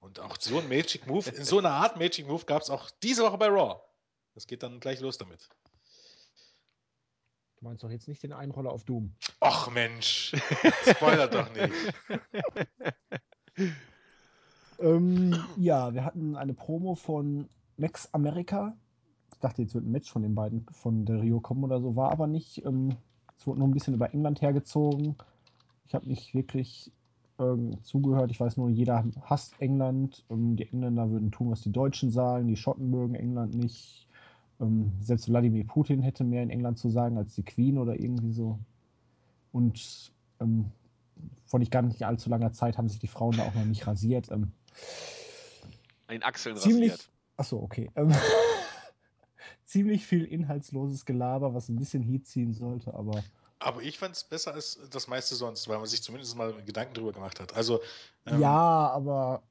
Und 0.01 0.19
auch 0.19 0.37
so 0.41 0.59
ein 0.59 0.69
Magic 0.69 1.07
Move, 1.07 1.31
in 1.31 1.45
so 1.45 1.59
einer 1.59 1.71
Art 1.83 1.97
Magic 1.97 2.27
Move 2.27 2.45
gab 2.45 2.63
es 2.63 2.71
auch 2.71 2.91
diese 3.03 3.23
Woche 3.23 3.39
bei 3.39 3.47
Raw. 3.47 3.81
Das 4.35 4.47
geht 4.47 4.63
dann 4.63 4.81
gleich 4.81 5.01
los 5.01 5.19
damit. 5.19 5.49
Du 7.57 7.65
meinst 7.69 7.85
doch 7.85 7.91
jetzt 7.91 8.09
nicht 8.09 8.23
den 8.25 8.33
Einroller 8.33 8.73
auf 8.73 8.85
Doom. 8.85 9.15
Och 9.41 9.71
Mensch, 9.71 10.33
spoiler 10.91 11.29
doch 11.29 11.49
nicht. 11.53 11.73
Ähm, 14.81 15.45
ja, 15.57 15.95
wir 15.95 16.05
hatten 16.05 16.35
eine 16.35 16.55
Promo 16.55 16.97
von 16.97 17.49
Max 17.77 18.09
America. 18.13 18.77
Ich 19.43 19.49
dachte, 19.49 19.63
jetzt 19.63 19.75
wird 19.75 19.85
ein 19.85 19.91
Match 19.91 20.09
von 20.09 20.23
den 20.23 20.37
beiden 20.37 20.65
von 20.71 21.05
der 21.05 21.21
Rio 21.21 21.41
kommen 21.41 21.65
oder 21.65 21.81
so, 21.81 21.97
war 21.97 22.13
aber 22.13 22.29
nicht. 22.29 22.65
Ähm, 22.65 22.95
es 23.37 23.45
wurde 23.45 23.59
nur 23.59 23.67
ein 23.67 23.73
bisschen 23.73 23.95
über 23.95 24.15
England 24.15 24.41
hergezogen. 24.41 25.17
Ich 25.85 25.97
habe 25.97 26.07
nicht 26.07 26.33
wirklich 26.33 26.93
ähm, 27.41 27.77
zugehört. 27.83 28.31
Ich 28.31 28.39
weiß 28.39 28.57
nur, 28.57 28.71
jeder 28.71 29.05
hasst 29.23 29.61
England. 29.61 30.25
Ähm, 30.31 30.55
die 30.55 30.69
Engländer 30.69 31.11
würden 31.11 31.33
tun, 31.33 31.51
was 31.51 31.61
die 31.61 31.73
Deutschen 31.73 32.13
sagen. 32.13 32.47
Die 32.47 32.55
Schotten 32.55 32.89
mögen 32.89 33.17
England 33.17 33.57
nicht. 33.57 34.07
Ähm, 34.61 34.93
selbst 35.01 35.29
Wladimir 35.29 35.67
Putin 35.67 36.03
hätte 36.03 36.23
mehr 36.23 36.45
in 36.45 36.51
England 36.51 36.79
zu 36.79 36.89
sagen 36.89 37.19
als 37.19 37.35
die 37.35 37.43
Queen 37.43 37.79
oder 37.79 37.99
irgendwie 37.99 38.31
so. 38.31 38.61
Und 39.51 40.13
ähm, 40.39 40.67
vor 41.47 41.59
nicht 41.59 41.73
gar 41.73 41.83
nicht 41.83 42.07
allzu 42.07 42.31
langer 42.31 42.53
Zeit 42.53 42.79
haben 42.79 42.89
sich 42.89 43.01
die 43.01 43.09
Frauen 43.09 43.37
da 43.37 43.43
auch 43.43 43.55
noch 43.55 43.65
nicht 43.65 43.89
rasiert. 43.89 44.31
Ähm, 44.31 44.53
Ein 46.07 46.23
Achseln 46.23 46.57
ziemlich. 46.57 46.93
rasiert. 46.93 47.11
Achso, 47.39 47.57
okay. 47.59 47.91
Ähm, 47.97 48.13
ziemlich 49.73 50.07
viel 50.07 50.25
inhaltsloses 50.25 51.05
Gelaber, 51.07 51.55
was 51.55 51.69
ein 51.69 51.77
bisschen 51.77 52.03
Heat 52.03 52.27
ziehen 52.27 52.53
sollte, 52.53 52.93
aber 52.95 53.23
Aber 53.59 53.83
ich 53.83 53.99
fand 53.99 54.15
es 54.15 54.25
besser 54.25 54.53
als 54.53 54.79
das 54.91 55.09
meiste 55.09 55.35
sonst, 55.35 55.67
weil 55.69 55.79
man 55.79 55.87
sich 55.87 56.03
zumindest 56.03 56.37
mal 56.37 56.53
Gedanken 56.65 56.95
drüber 56.95 57.13
gemacht 57.13 57.41
hat. 57.41 57.55
Also, 57.55 57.81
ähm, 58.27 58.41
Ja, 58.41 58.89
aber 58.91 59.43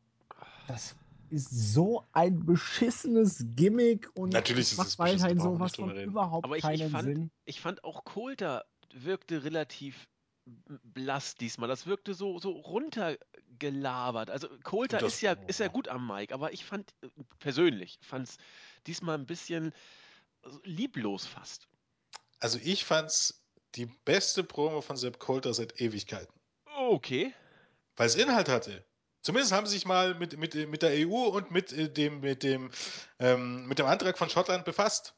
das 0.68 0.96
ist 1.30 1.50
so 1.74 2.04
ein 2.12 2.46
beschissenes 2.46 3.46
Gimmick 3.56 4.10
und 4.16 4.34
Natürlich 4.34 4.72
ist 4.74 4.78
macht 4.78 5.00
wir 5.00 5.42
sowas 5.42 5.76
von 5.76 5.90
reden. 5.90 6.12
überhaupt 6.12 6.46
Aber 6.46 6.58
ich, 6.58 6.64
keinen 6.64 6.86
ich, 6.86 6.92
fand, 6.92 7.06
Sinn. 7.06 7.32
ich 7.46 7.62
fand 7.62 7.84
auch 7.84 8.04
Coulter 8.04 8.66
wirkte 8.94 9.44
relativ 9.44 10.08
blass 10.94 11.36
diesmal. 11.36 11.70
Das 11.70 11.86
wirkte 11.88 12.14
so, 12.14 12.38
so 12.40 12.52
runtergelabert. 12.52 14.30
Also 14.30 14.50
Coulter 14.64 15.00
Das- 15.00 15.14
ist 15.16 15.22
ja, 15.22 15.34
ist 15.48 15.60
ja 15.60 15.68
gut 15.68 15.88
am 15.88 16.06
Mic, 16.08 16.34
aber 16.34 16.52
ich 16.54 16.66
fand 16.66 16.94
äh, 17.02 17.08
persönlich, 17.40 17.98
fand 18.02 18.28
es 18.28 18.38
diesmal 18.88 19.18
ein 19.18 19.26
bisschen 19.26 19.72
lieblos 20.64 21.26
fast. 21.26 21.68
also 22.40 22.60
ich 22.64 22.86
fand's 22.86 23.44
die 23.76 23.86
beste 23.86 24.44
Promo 24.44 24.82
von 24.82 24.98
Sepp 24.98 25.20
Coulter 25.20 25.54
seit 25.54 25.80
Ewigkeiten. 25.80 26.34
Okay. 26.78 27.34
Weil 27.96 28.08
es 28.08 28.16
Inhalt 28.16 28.50
hatte. 28.50 28.86
Zumindest 29.22 29.54
haben 29.54 29.68
sie 29.68 29.74
sich 29.74 29.86
mal 29.86 30.16
mit, 30.16 30.38
mit, 30.38 30.56
mit 30.56 30.82
der 30.82 31.08
EU 31.08 31.28
und 31.28 31.52
mit 31.52 31.72
äh, 31.72 31.90
dem, 31.90 32.22
mit 32.22 32.44
dem, 32.44 32.72
ähm, 33.20 33.68
mit 33.68 33.78
dem 33.80 33.86
Antrag 33.86 34.18
von 34.18 34.30
Schottland 34.30 34.66
befasst. 34.66 35.16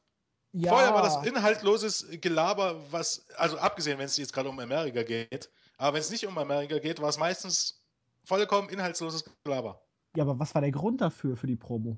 Ja, 0.51 0.69
Vorher 0.69 0.93
war 0.93 1.01
das 1.01 1.26
inhaltloses 1.26 2.07
Gelaber, 2.21 2.80
was, 2.91 3.28
also 3.38 3.57
abgesehen, 3.57 3.97
wenn 3.97 4.05
es 4.05 4.17
jetzt 4.17 4.34
gerade 4.34 4.49
um 4.49 4.59
Amerika 4.59 5.01
geht, 5.01 5.49
aber 5.78 5.95
wenn 5.95 6.01
es 6.01 6.11
nicht 6.11 6.28
um 6.28 6.38
Amerika 6.38 6.78
geht, 6.78 7.01
war 7.01 7.09
es 7.09 7.17
meistens 7.17 7.82
vollkommen 8.24 8.69
inhaltsloses 8.69 9.24
Gelaber. 9.43 9.84
ja, 10.15 10.24
aber 10.24 10.38
was 10.38 10.53
war 10.53 10.61
der 10.61 10.71
Grund 10.71 11.01
dafür, 11.01 11.36
für 11.36 11.47
die 11.47 11.55
Promo? 11.55 11.97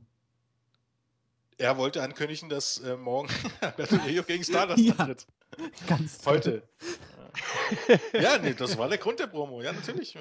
Er 1.58 1.78
wollte 1.78 2.04
ankündigen, 2.04 2.50
dass 2.50 2.80
äh, 2.80 2.98
morgen 2.98 3.30
Alberto 3.62 3.96
Rio 4.06 4.24
gegen 4.24 4.44
Stardust 4.44 4.80
Ja. 4.80 4.94
antritt. 4.96 5.26
Ganz 5.88 6.18
toll. 6.20 6.36
Heute. 6.36 6.64
Ja, 8.14 8.38
nee, 8.38 8.54
das 8.54 8.78
war 8.78 8.88
der 8.88 8.98
Grund 8.98 9.20
der 9.20 9.28
Promo. 9.28 9.62
Ja, 9.62 9.74
natürlich. 9.74 10.18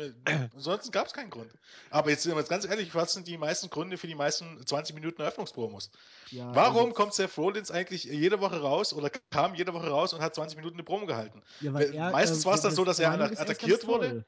Ansonsten 0.53 0.91
gab 0.91 1.07
es 1.07 1.13
keinen 1.13 1.31
Grund. 1.31 1.49
Aber 1.91 2.11
jetzt 2.11 2.25
sind 2.25 2.33
wir 2.33 2.41
jetzt 2.41 2.49
ganz 2.49 2.65
ehrlich, 2.67 2.93
was 2.93 3.13
sind 3.13 3.29
die 3.29 3.39
meisten 3.39 3.71
Gründe 3.71 3.99
für 3.99 4.09
die 4.09 4.17
meisten 4.17 4.67
20 4.67 4.97
Minuten 4.97 5.23
Eröffnungspromos? 5.23 5.93
Ja, 6.31 6.53
Warum 6.57 6.87
also- 6.87 6.95
kommt 6.95 7.15
Seth 7.15 7.39
Rollins 7.39 7.71
eigentlich 7.71 8.03
jede 8.03 8.41
Woche 8.41 8.61
raus 8.61 8.93
oder 8.93 9.11
kam 9.31 9.55
jede 9.55 9.73
Woche 9.73 9.89
raus 9.91 10.13
und 10.13 10.23
hat 10.23 10.35
20 10.35 10.57
Minuten 10.57 10.75
eine 10.75 10.83
Promo 10.83 11.07
gehalten? 11.07 11.41
Ja, 11.61 11.73
Weil 11.73 11.95
er, 11.95 12.11
meistens 12.11 12.43
äh, 12.43 12.47
war's 12.47 12.63
dann 12.63 12.71
der- 12.73 12.77
so, 12.77 12.85
dass 12.85 12.99
er 12.99 13.13
attackiert 13.13 13.87
wurde. 13.87 14.27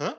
Hä? 0.00 0.10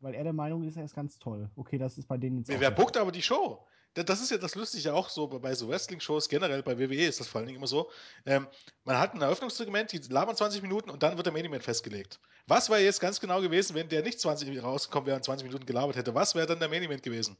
Weil 0.00 0.14
er 0.14 0.24
der 0.24 0.34
Meinung 0.34 0.64
ist, 0.64 0.76
er 0.76 0.84
ist 0.84 0.94
ganz 0.94 1.18
toll. 1.18 1.50
Okay, 1.56 1.78
das 1.78 1.96
ist 1.96 2.06
bei 2.06 2.18
denen 2.18 2.36
jetzt 2.38 2.48
Wer, 2.48 2.60
wer 2.60 2.70
bookt 2.72 2.98
aber 2.98 3.10
die 3.10 3.22
Show? 3.22 3.66
Da- 3.94 4.02
Das 4.02 4.20
ist 4.20 4.30
ja 4.30 4.38
das 4.38 4.54
Lustige 4.56 4.92
auch 4.92 5.08
so 5.08 5.26
bei- 5.28 5.54
so 5.54 5.68
Wrestling-Shows, 5.68 6.28
generell 6.28 6.62
bei 6.62 6.78
WWE 6.78 7.06
ist 7.06 7.20
das 7.20 7.28
vor 7.28 7.38
allen 7.38 7.46
Dingen 7.46 7.58
immer 7.58 7.66
so. 7.66 7.88
Ähm, 8.26 8.46
man 8.84 8.98
hat 8.98 9.14
ein 9.14 9.22
Eröffnungssegment, 9.22 9.92
die 9.92 9.98
labern 10.12 10.36
20 10.36 10.62
Minuten 10.62 10.90
und 10.90 11.02
dann 11.02 11.16
wird 11.16 11.26
der 11.26 11.32
Main 11.32 11.44
Event 11.44 11.62
festgelegt. 11.62 12.20
Was 12.46 12.68
wäre 12.68 12.80
jetzt 12.80 13.00
ganz 13.00 13.20
genau 13.20 13.40
gewesen, 13.40 13.74
wenn 13.74 13.88
der 13.88 14.02
nicht 14.02 14.20
20 14.20 14.62
rausgekommen 14.62 15.06
wäre 15.06 15.16
und 15.16 15.24
20 15.24 15.46
Minuten 15.46 15.64
gelabert 15.66 15.96
hätte? 15.96 16.14
Was 16.14 16.34
wäre 16.34 16.46
dann 16.46 16.58
der 16.58 16.68
Main 16.68 16.82
Event 16.82 17.02
gewesen? 17.02 17.36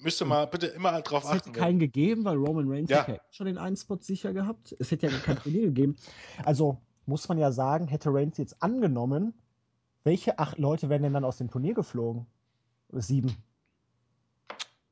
Müsste 0.00 0.24
mal 0.24 0.46
bitte 0.46 0.66
immer 0.68 1.00
drauf 1.02 1.22
Es 1.24 1.30
hätte 1.30 1.40
achten. 1.40 1.52
keinen 1.52 1.78
gegeben, 1.78 2.24
weil 2.24 2.36
Roman 2.36 2.68
Reigns 2.68 2.90
Ja. 2.90 3.06
hätte 3.06 3.20
schon 3.30 3.46
den 3.46 3.58
einen 3.58 3.76
Spot 3.76 3.98
sicher 4.00 4.32
gehabt. 4.32 4.74
Es 4.78 4.90
hätte 4.90 5.06
ja 5.08 5.18
kein 5.18 5.38
Turnier 5.38 5.62
gegeben. 5.62 5.96
Also 6.44 6.78
muss 7.06 7.28
man 7.28 7.38
ja 7.38 7.52
sagen, 7.52 7.88
hätte 7.88 8.08
Reigns 8.12 8.38
jetzt 8.38 8.62
angenommen, 8.62 9.34
welche 10.04 10.38
acht 10.38 10.58
Leute 10.58 10.88
wären 10.88 11.02
denn 11.02 11.12
dann 11.12 11.24
aus 11.24 11.36
dem 11.38 11.50
Turnier 11.50 11.74
geflogen? 11.74 12.26
Sieben. 12.92 13.36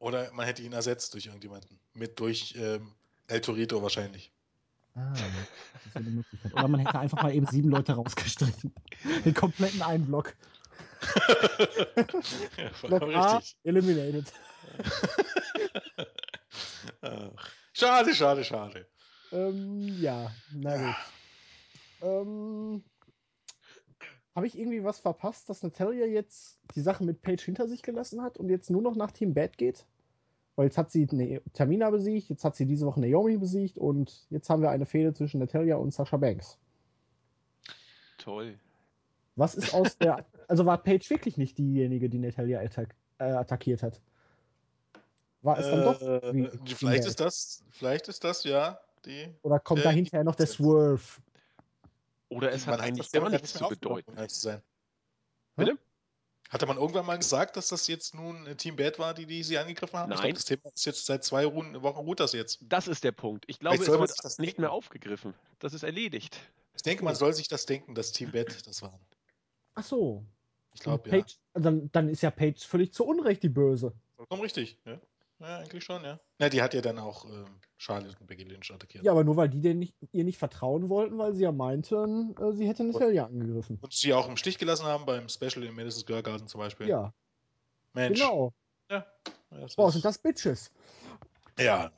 Oder 0.00 0.32
man 0.32 0.46
hätte 0.46 0.62
ihn 0.62 0.72
ersetzt 0.72 1.14
durch 1.14 1.26
irgendjemanden. 1.26 1.78
Mit 1.92 2.18
durch 2.18 2.54
ähm, 2.56 2.94
El 3.28 3.40
Torito 3.40 3.82
wahrscheinlich. 3.82 4.32
Ah, 4.94 5.12
das 5.12 5.86
ist 5.86 5.96
eine 5.96 6.10
Möglichkeit. 6.10 6.52
Oder 6.54 6.68
man 6.68 6.80
hätte 6.80 6.98
einfach 6.98 7.22
mal 7.22 7.34
eben 7.34 7.46
sieben 7.46 7.68
Leute 7.68 7.92
rausgestrichen. 7.92 8.74
Den 9.24 9.34
kompletten 9.34 9.82
Einblock. 9.82 10.34
ja, 12.56 12.70
Block 12.88 13.02
A, 13.14 13.36
richtig. 13.36 13.56
eliminated. 13.62 14.32
Ach, 17.02 17.50
schade, 17.72 18.14
schade, 18.14 18.44
schade. 18.44 18.86
Ähm, 19.32 19.86
ja, 20.00 20.32
na 20.50 20.76
gut. 20.76 20.96
Ähm, 22.02 22.84
Habe 24.34 24.46
ich 24.46 24.58
irgendwie 24.58 24.84
was 24.84 25.00
verpasst, 25.00 25.48
dass 25.48 25.62
Natalia 25.62 26.06
jetzt 26.06 26.60
die 26.74 26.80
Sache 26.80 27.04
mit 27.04 27.20
Paige 27.22 27.42
hinter 27.44 27.66
sich 27.66 27.82
gelassen 27.82 28.22
hat 28.22 28.38
und 28.38 28.48
jetzt 28.48 28.70
nur 28.70 28.82
noch 28.82 28.94
nach 28.94 29.10
Team 29.10 29.34
Bad 29.34 29.58
geht? 29.58 29.86
Weil 30.56 30.66
jetzt 30.66 30.78
hat 30.78 30.90
sie 30.90 31.06
ne 31.10 31.40
Tamina 31.52 31.90
besiegt, 31.90 32.28
jetzt 32.28 32.44
hat 32.44 32.54
sie 32.54 32.66
diese 32.66 32.86
Woche 32.86 33.00
Naomi 33.00 33.38
besiegt 33.38 33.78
und 33.78 34.26
jetzt 34.30 34.48
haben 34.50 34.62
wir 34.62 34.70
eine 34.70 34.86
Fehde 34.86 35.14
zwischen 35.14 35.40
Natalia 35.40 35.76
und 35.76 35.92
Sasha 35.92 36.16
Banks. 36.16 36.58
Toll. 38.18 38.58
Was 39.36 39.54
ist 39.54 39.74
aus 39.74 39.96
der. 39.98 40.26
Also 40.48 40.66
war 40.66 40.82
Paige 40.82 41.08
wirklich 41.10 41.36
nicht 41.36 41.58
diejenige, 41.58 42.10
die 42.10 42.18
Natalia 42.18 42.58
attack 42.58 42.96
äh, 43.18 43.24
attackiert 43.30 43.84
hat? 43.84 44.00
War 45.42 45.60
es 45.60 45.66
dann 45.66 45.82
doch. 45.84 46.02
Äh, 46.02 46.34
wie 46.34 46.48
Team 46.48 46.76
vielleicht 46.76 47.04
ist 47.04 47.20
das, 47.20 47.62
vielleicht 47.70 48.08
ist 48.08 48.24
das 48.24 48.42
ja 48.42 48.80
die. 49.04 49.28
Oder 49.42 49.60
kommt 49.60 49.84
da 49.84 49.92
äh, 49.92 49.94
hinterher 49.94 50.24
noch 50.24 50.34
der 50.34 50.48
Swerve? 50.48 51.00
Oder 52.30 52.52
es 52.52 52.64
Man 52.64 52.76
hat 52.76 52.80
eigentlich 52.80 53.12
ja 53.12 53.28
nichts 53.28 53.54
nicht 53.54 53.58
zu 53.58 53.68
bedeuten. 53.68 54.16
zu 54.28 54.40
sein. 54.40 54.62
Bitte? 55.56 55.78
Hatte 56.48 56.66
man 56.66 56.78
irgendwann 56.78 57.06
mal 57.06 57.16
gesagt, 57.16 57.56
dass 57.56 57.68
das 57.68 57.86
jetzt 57.86 58.14
nun 58.14 58.46
äh, 58.46 58.56
Team 58.56 58.76
Bad 58.76 58.98
war, 58.98 59.14
die, 59.14 59.26
die 59.26 59.42
sie 59.42 59.58
angegriffen 59.58 59.98
haben? 59.98 60.10
Ich 60.10 60.18
Nein. 60.18 60.24
glaube, 60.28 60.34
das 60.34 60.44
Thema 60.46 60.74
ist 60.74 60.86
jetzt 60.86 61.06
seit 61.06 61.22
zwei 61.22 61.44
Runden, 61.44 61.82
Wochen 61.82 61.98
ruht 61.98 62.18
das 62.18 62.32
jetzt. 62.32 62.58
Das 62.62 62.88
ist 62.88 63.04
der 63.04 63.12
Punkt. 63.12 63.44
Ich 63.46 63.58
glaube, 63.60 63.76
es 63.76 63.88
wird 63.88 64.00
das 64.00 64.38
nicht 64.38 64.48
denken. 64.48 64.62
mehr 64.62 64.72
aufgegriffen. 64.72 65.34
Das 65.58 65.74
ist 65.74 65.82
erledigt. 65.82 66.40
Ich 66.74 66.82
denke, 66.82 67.04
man 67.04 67.14
soll 67.14 67.34
sich 67.34 67.48
das 67.48 67.66
denken, 67.66 67.94
dass 67.94 68.12
Team 68.12 68.32
Bad 68.32 68.66
das 68.66 68.82
waren. 68.82 68.98
Ach 69.74 69.84
so. 69.84 70.24
Ich 70.74 70.80
glaube, 70.80 71.08
ja. 71.10 71.24
Dann, 71.54 71.90
dann 71.92 72.08
ist 72.08 72.22
ja 72.22 72.30
Paige 72.30 72.60
völlig 72.60 72.92
zu 72.92 73.04
Unrecht 73.04 73.42
die 73.42 73.48
Böse. 73.48 73.92
Vollkommen 74.16 74.42
richtig. 74.42 74.78
Ja. 74.84 75.00
Ja, 75.40 75.58
eigentlich 75.58 75.84
schon, 75.84 76.04
ja. 76.04 76.20
Ja, 76.38 76.48
die 76.48 76.62
hat 76.62 76.74
ja 76.74 76.80
dann 76.80 76.98
auch 76.98 77.24
ähm, 77.24 77.60
Charlotte 77.78 78.16
und 78.20 78.26
Becky 78.26 78.44
Lynch 78.44 78.70
attackiert. 78.72 79.04
Ja, 79.04 79.12
aber 79.12 79.24
nur 79.24 79.36
weil 79.36 79.48
die 79.48 79.60
denn 79.60 79.78
nicht, 79.78 79.94
ihr 80.12 80.24
nicht 80.24 80.38
vertrauen 80.38 80.88
wollten, 80.88 81.18
weil 81.18 81.34
sie 81.34 81.42
ja 81.44 81.52
meinten, 81.52 82.36
äh, 82.36 82.52
sie 82.52 82.68
hätte 82.68 82.84
Natalia 82.84 83.26
angegriffen. 83.26 83.78
Und 83.80 83.92
sie 83.92 84.12
auch 84.14 84.28
im 84.28 84.36
Stich 84.36 84.58
gelassen 84.58 84.84
haben 84.86 85.06
beim 85.06 85.28
Special 85.28 85.64
im 85.64 85.74
Madison 85.74 86.02
Square 86.02 86.22
Garden 86.22 86.46
zum 86.48 86.60
Beispiel. 86.60 86.88
Ja, 86.88 87.12
Mensch. 87.94 88.18
genau. 88.20 88.52
Ja. 88.90 89.06
Das 89.50 89.74
Boah, 89.76 89.88
ist- 89.88 89.94
sind 89.94 90.04
das 90.04 90.18
Bitches. 90.18 90.70
Ja. 91.58 91.90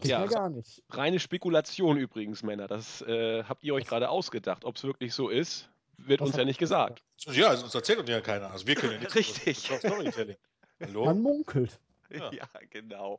Geht 0.00 0.10
Ja. 0.10 0.26
gar 0.26 0.48
nicht. 0.50 0.82
Reine 0.90 1.20
Spekulation 1.20 1.96
übrigens, 1.96 2.42
Männer. 2.42 2.66
Das 2.66 3.00
äh, 3.02 3.44
habt 3.44 3.62
ihr 3.62 3.74
euch 3.74 3.86
gerade 3.86 4.08
ausgedacht. 4.10 4.64
Ob 4.64 4.76
es 4.76 4.82
wirklich 4.84 5.14
so 5.14 5.28
ist, 5.28 5.68
wird 5.96 6.20
Was 6.20 6.28
uns 6.28 6.36
ja 6.36 6.44
nicht 6.44 6.58
gesagt. 6.58 7.02
Ja, 7.26 7.48
also 7.48 7.64
uns 7.64 7.74
erzählt 7.74 8.00
uns 8.00 8.08
ja 8.10 8.20
keiner. 8.20 8.50
Also 8.50 8.66
wir 8.66 8.74
können 8.74 8.94
ja 8.94 8.98
nichts. 8.98 9.14
Richtig. 9.14 9.44
Das 9.68 9.74
ist 9.74 9.84
doch 9.84 9.90
Storytelling. 9.90 10.36
Hallo? 10.80 11.04
Man 11.04 11.22
munkelt. 11.22 11.78
Ja. 12.10 12.30
Ja, 12.32 12.48
genau. 12.70 13.18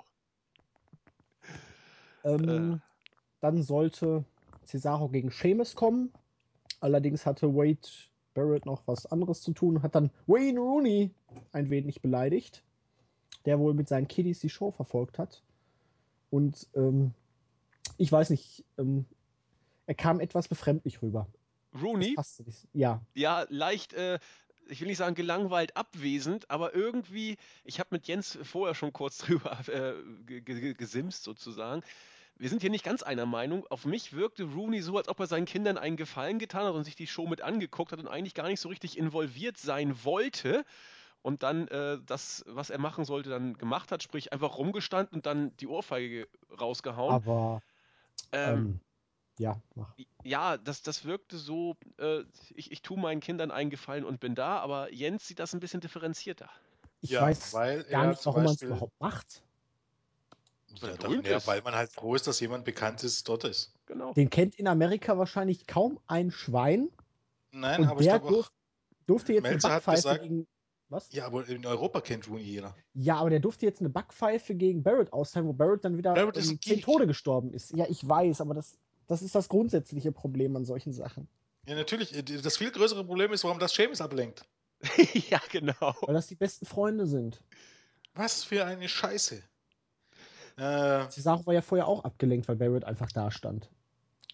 Ähm, 2.23 2.81
Dann 3.39 3.61
sollte 3.61 4.25
Cesaro 4.65 5.09
gegen 5.09 5.31
Sheamus 5.31 5.75
kommen. 5.75 6.11
Allerdings 6.79 7.25
hatte 7.25 7.53
Wade 7.53 7.87
Barrett 8.33 8.65
noch 8.65 8.83
was 8.85 9.05
anderes 9.05 9.41
zu 9.41 9.53
tun, 9.53 9.81
hat 9.81 9.95
dann 9.95 10.11
Wayne 10.27 10.59
Rooney 10.59 11.11
ein 11.51 11.69
wenig 11.69 12.01
beleidigt, 12.01 12.63
der 13.45 13.59
wohl 13.59 13.73
mit 13.73 13.87
seinen 13.87 14.07
Kiddies 14.07 14.39
die 14.39 14.49
Show 14.49 14.71
verfolgt 14.71 15.17
hat. 15.17 15.41
Und 16.29 16.67
ähm, 16.75 17.13
ich 17.97 18.11
weiß 18.11 18.29
nicht, 18.29 18.65
ähm, 18.77 19.05
er 19.87 19.95
kam 19.95 20.19
etwas 20.19 20.47
befremdlich 20.47 21.01
rüber. 21.01 21.27
Rooney. 21.81 22.15
Ja, 22.73 23.01
ja, 23.13 23.45
leicht, 23.49 23.93
äh, 23.93 24.19
ich 24.67 24.81
will 24.81 24.87
nicht 24.87 24.97
sagen 24.97 25.15
gelangweilt 25.15 25.75
abwesend, 25.77 26.49
aber 26.49 26.73
irgendwie, 26.75 27.37
ich 27.63 27.79
habe 27.79 27.89
mit 27.91 28.07
Jens 28.07 28.37
vorher 28.43 28.75
schon 28.75 28.93
kurz 28.93 29.17
drüber 29.19 29.57
äh, 29.67 29.93
ge- 30.25 30.41
ge- 30.41 30.73
gesimst 30.73 31.23
sozusagen. 31.23 31.83
Wir 32.37 32.49
sind 32.49 32.61
hier 32.61 32.69
nicht 32.69 32.83
ganz 32.83 33.01
einer 33.01 33.25
Meinung. 33.25 33.65
Auf 33.67 33.85
mich 33.85 34.11
wirkte 34.13 34.43
Rooney 34.43 34.81
so, 34.81 34.97
als 34.97 35.07
ob 35.07 35.19
er 35.21 35.27
seinen 35.27 35.45
Kindern 35.45 35.77
einen 35.77 35.95
Gefallen 35.95 36.37
getan 36.37 36.65
hat 36.65 36.73
und 36.73 36.83
sich 36.83 36.95
die 36.95 37.07
Show 37.07 37.25
mit 37.27 37.41
angeguckt 37.41 37.93
hat 37.93 37.99
und 37.99 38.07
eigentlich 38.09 38.33
gar 38.33 38.47
nicht 38.47 38.59
so 38.59 38.67
richtig 38.67 38.97
involviert 38.97 39.57
sein 39.57 40.03
wollte. 40.03 40.65
Und 41.21 41.43
dann 41.43 41.67
äh, 41.69 41.97
das, 42.05 42.43
was 42.47 42.69
er 42.69 42.77
machen 42.77 43.05
sollte, 43.05 43.29
dann 43.29 43.57
gemacht 43.57 43.91
hat, 43.91 44.03
sprich 44.03 44.33
einfach 44.33 44.57
rumgestanden 44.57 45.15
und 45.15 45.25
dann 45.25 45.55
die 45.57 45.67
Ohrfeige 45.67 46.27
rausgehauen. 46.59 47.15
aber 47.15 47.61
Ähm, 48.33 48.57
ähm, 48.57 48.79
ja, 49.37 49.59
mach. 49.75 49.93
ja, 50.23 50.57
das, 50.57 50.81
das 50.81 51.05
wirkte 51.05 51.37
so, 51.37 51.75
äh, 51.99 52.21
ich, 52.55 52.71
ich 52.71 52.81
tue 52.81 52.97
meinen 52.99 53.19
Kindern 53.21 53.51
einen 53.51 53.69
Gefallen 53.69 54.05
und 54.05 54.19
bin 54.19 54.35
da, 54.35 54.59
aber 54.59 54.91
Jens 54.93 55.27
sieht 55.27 55.39
das 55.39 55.53
ein 55.53 55.59
bisschen 55.59 55.81
differenzierter. 55.81 56.49
Ich 57.01 57.11
Ja, 57.11 57.21
weiß 57.21 57.53
weil 57.53 57.83
gar 57.83 58.03
er 58.03 58.09
nicht, 58.09 58.25
warum 58.25 58.43
man 58.43 58.53
es 58.53 58.61
überhaupt 58.61 58.99
macht. 58.99 59.43
Weil 60.81 60.97
Ja, 61.23 61.31
ja, 61.37 61.47
weil 61.47 61.61
man 61.61 61.73
halt 61.75 61.91
froh 61.91 62.15
ist, 62.15 62.27
dass 62.27 62.39
jemand 62.39 62.65
Bekanntes 62.65 63.23
dort 63.23 63.43
ist. 63.45 63.73
Genau. 63.85 64.13
Den 64.13 64.29
kennt 64.29 64.55
in 64.55 64.67
Amerika 64.67 65.17
wahrscheinlich 65.17 65.67
kaum 65.67 65.99
ein 66.07 66.31
Schwein. 66.31 66.89
Nein, 67.51 67.81
Und 67.81 67.87
aber 67.87 68.01
ich 68.01 68.07
der 68.07 68.19
glaube 68.19 68.25
auch. 68.27 68.31
durf, 68.37 68.51
durfte 69.07 69.33
jetzt 69.33 69.43
Melzer 69.43 69.67
eine 69.69 69.75
Backpfeife 69.75 69.95
gesagt- 69.97 70.21
gegen. 70.23 70.47
Was? 70.89 71.11
Ja, 71.11 71.25
aber 71.25 71.47
in 71.47 71.65
Europa 71.65 71.99
kennt 71.99 72.27
Rooney 72.29 72.43
jeder. 72.43 72.75
Ja, 72.93 73.15
aber 73.17 73.31
der 73.31 73.39
durfte 73.39 73.65
jetzt 73.65 73.79
eine 73.79 73.89
Backpfeife 73.89 74.53
gegen 74.53 74.83
Barrett 74.83 75.11
austeilen, 75.13 75.47
wo 75.47 75.53
Barrett 75.53 75.83
dann 75.83 75.97
wieder 75.97 76.13
Barrett 76.13 76.37
ist 76.37 76.51
ähm, 76.51 76.61
zehn. 76.61 76.81
Tode 76.81 77.07
gestorben 77.07 77.53
ist. 77.53 77.71
Ja, 77.75 77.85
ich 77.89 78.07
weiß, 78.07 78.39
aber 78.41 78.53
das, 78.53 78.77
das 79.07 79.21
ist 79.21 79.35
das 79.35 79.49
grundsätzliche 79.49 80.11
Problem 80.11 80.55
an 80.55 80.65
solchen 80.65 80.93
Sachen. 80.93 81.27
Ja, 81.67 81.75
natürlich. 81.75 82.11
Das 82.41 82.57
viel 82.57 82.71
größere 82.71 83.03
Problem 83.03 83.33
ist, 83.33 83.43
warum 83.43 83.59
das 83.59 83.73
Seamus 83.73 84.01
ablenkt. 84.01 84.45
ja, 85.29 85.41
genau. 85.51 85.95
Weil 86.01 86.13
das 86.13 86.27
die 86.27 86.35
besten 86.35 86.65
Freunde 86.65 87.07
sind. 87.07 87.41
Was 88.13 88.43
für 88.43 88.65
eine 88.65 88.87
Scheiße. 88.87 89.41
Äh, 90.57 91.09
Cesaro 91.09 91.45
war 91.45 91.53
ja 91.53 91.61
vorher 91.61 91.87
auch 91.87 92.03
abgelenkt, 92.03 92.47
weil 92.47 92.55
Barrett 92.55 92.85
einfach 92.85 93.11
da 93.11 93.29
stand. 93.29 93.69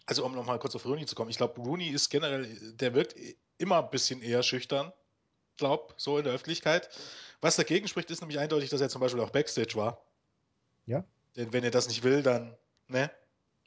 also, 0.06 0.26
um 0.26 0.36
nochmal 0.36 0.60
kurz 0.60 0.76
auf 0.76 0.86
Rooney 0.86 1.06
zu 1.06 1.16
kommen. 1.16 1.30
Ich 1.32 1.38
glaube, 1.38 1.60
Rooney 1.62 1.88
ist 1.88 2.10
generell, 2.10 2.46
der 2.74 2.94
wirkt 2.94 3.16
immer 3.58 3.84
ein 3.84 3.90
bisschen 3.90 4.22
eher 4.22 4.44
schüchtern. 4.44 4.92
Glaub, 5.58 5.94
so 5.98 6.18
in 6.18 6.26
der 6.26 6.34
Öffentlichkeit. 6.34 6.90
Was 7.40 7.56
dagegen 7.56 7.88
spricht, 7.88 8.12
ist 8.12 8.22
nämlich 8.22 8.40
eindeutig, 8.40 8.70
dass 8.70 8.82
er 8.82 8.90
zum 8.90 9.02
Beispiel 9.02 9.22
auch 9.22 9.32
Backstage 9.32 9.76
war. 9.76 10.04
Ja. 10.86 11.04
Denn 11.36 11.54
wenn 11.54 11.64
er 11.64 11.72
das 11.72 11.88
nicht 11.88 12.04
will, 12.04 12.24
dann, 12.24 12.56
ne? 12.88 13.10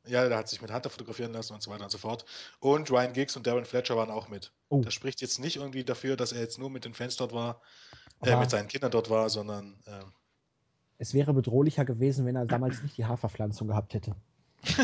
Ja, 0.07 0.28
der 0.28 0.36
hat 0.36 0.48
sich 0.48 0.61
mit 0.61 0.72
Hunter 0.72 0.90
fotografieren 0.90 1.32
lassen 1.32 1.55
und 1.55 1.62
so 1.62 1.70
weiter 1.70 1.84
und 1.84 1.90
so 1.90 1.98
fort. 1.98 2.26
Und 2.61 2.90
Ryan 2.90 3.12
Giggs 3.12 3.36
und 3.36 3.46
Darren 3.46 3.64
Fletcher 3.64 3.96
waren 3.96 4.11
auch 4.11 4.28
mit. 4.28 4.52
Oh. 4.68 4.82
Das 4.82 4.92
spricht 4.92 5.20
jetzt 5.22 5.38
nicht 5.38 5.57
irgendwie 5.57 5.84
dafür, 5.84 6.16
dass 6.16 6.32
er 6.32 6.40
jetzt 6.40 6.59
nur 6.59 6.70
mit 6.70 6.84
den 6.84 6.94
Fans 6.94 7.16
dort 7.16 7.32
war, 7.32 7.62
äh, 8.22 8.36
mit 8.36 8.50
seinen 8.50 8.68
Kindern 8.68 8.90
dort 8.90 9.09
war, 9.09 9.30
sondern 9.30 9.78
ähm, 9.86 10.12
Es 10.98 11.14
wäre 11.14 11.32
bedrohlicher 11.32 11.84
gewesen, 11.84 12.26
wenn 12.26 12.36
er 12.36 12.44
damals 12.44 12.82
nicht 12.82 12.98
die 12.98 13.07
Haarverpflanzung 13.07 13.68
gehabt 13.68 13.94
hätte. 13.94 14.14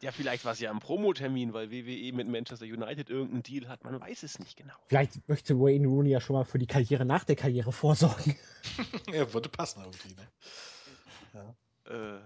Ja, 0.00 0.12
vielleicht 0.12 0.44
war 0.44 0.52
es 0.52 0.60
ja 0.60 0.70
ein 0.70 0.80
Promotermin, 0.80 1.52
weil 1.52 1.70
WWE 1.70 2.12
mit 2.12 2.28
Manchester 2.28 2.66
United 2.66 3.08
irgendeinen 3.08 3.42
Deal 3.42 3.68
hat. 3.68 3.84
Man 3.84 4.00
weiß 4.00 4.22
es 4.22 4.38
nicht 4.38 4.56
genau. 4.56 4.74
Vielleicht 4.88 5.28
möchte 5.28 5.58
Wayne 5.58 5.86
Rooney 5.86 6.10
ja 6.10 6.20
schon 6.20 6.34
mal 6.34 6.44
für 6.44 6.58
die 6.58 6.66
Karriere 6.66 7.04
nach 7.04 7.24
der 7.24 7.36
Karriere 7.36 7.72
vorsorgen. 7.72 8.36
ja, 9.12 9.32
würde 9.32 9.48
passen 9.48 9.82
irgendwie, 9.82 10.14
ne? 11.34 11.54
Äh, 11.86 12.20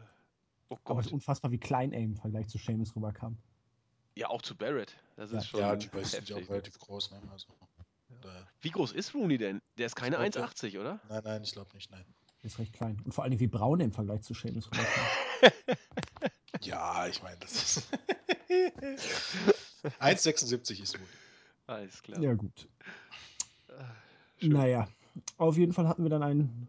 oh 0.69 0.75
Aber 0.85 1.01
es 1.01 1.05
Gott. 1.05 1.07
ist 1.07 1.13
unfassbar, 1.13 1.51
wie 1.51 1.59
klein 1.59 1.93
er 1.93 2.01
im 2.01 2.17
Vergleich 2.17 2.49
zu 2.49 2.59
Seamus 2.59 2.95
rüberkam. 2.97 3.37
Ja, 4.15 4.29
auch 4.29 4.43
zu 4.43 4.57
Barrett. 4.57 4.97
Das 5.17 5.31
Ja. 5.33 5.39
ist 5.39 5.49
schon 5.49 5.61
Ja, 5.61 5.77
die 5.77 5.89
beiden 5.89 6.05
sind 6.07 6.29
ja 6.29 6.37
auch 6.37 6.49
relativ 6.49 6.79
groß, 6.79 7.11
ne? 7.11 7.21
Also, 7.31 7.49
äh, 8.23 8.43
Wie 8.61 8.71
groß 8.71 8.93
ist 8.93 9.15
Rooney 9.15 9.37
denn? 9.39 9.61
Der 9.79 9.87
ist 9.87 9.95
keine 9.97 10.17
Ich 10.25 10.33
glaub, 10.33 10.47
1,80, 10.51 10.79
oder? 10.81 11.01
nein, 11.09 11.23
nein, 11.25 11.43
ich 11.43 11.53
glaube 11.53 11.71
nicht, 11.75 11.91
nein. 11.91 12.05
Der 12.43 12.51
ist 12.51 12.59
recht 12.59 12.73
klein. 12.73 13.01
Und 13.05 13.13
vor 13.13 13.25
allem, 13.25 13.39
wie 13.39 13.47
braun 13.47 13.81
er 13.81 13.87
im 13.87 13.93
Vergleich 13.93 14.23
zu 14.23 14.35
Seamus 14.35 14.67
rüberkam. 14.71 15.07
Ja, 16.63 17.07
ich 17.07 17.23
meine, 17.23 17.37
das 17.39 17.53
ist. 17.77 17.89
1,76 20.01 20.83
ist 20.83 20.99
wohl. 20.99 21.07
Alles 21.67 22.03
klar. 22.03 22.19
ja, 22.21 22.33
gut. 22.35 22.67
Ah, 23.69 23.85
schön. 24.41 24.51
Naja, 24.53 24.89
auf 25.37 25.57
jeden 25.59 25.73
Fall 25.75 25.87
hatten 25.87 26.03
wir 26.03 26.11
dann 26.11 26.23
ein, 26.23 26.69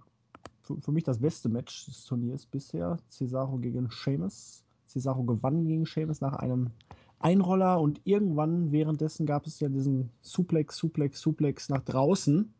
für, 0.68 0.82
für 0.82 0.91
mich 0.91 1.03
das 1.03 1.20
beste 1.20 1.49
Match 1.49 1.86
des 1.86 2.05
Turniers 2.05 2.45
bisher. 2.45 2.97
Cesaro 3.09 3.57
gegen 3.57 3.89
Sheamus. 3.89 4.63
Cesaro 4.88 5.24
gewann 5.24 5.65
gegen 5.65 5.86
Sheamus 5.86 6.22
nach 6.22 6.34
einem 6.34 6.72
Einroller 7.20 7.82
und 7.82 8.01
irgendwann 8.03 8.72
währenddessen 8.72 9.26
gab 9.26 9.47
es 9.47 9.59
ja 9.59 9.70
diesen 9.70 10.11
Suplex, 10.22 10.78
Suplex, 10.78 11.20
Suplex 11.20 11.70
nach 11.70 11.82
draußen, 11.82 12.53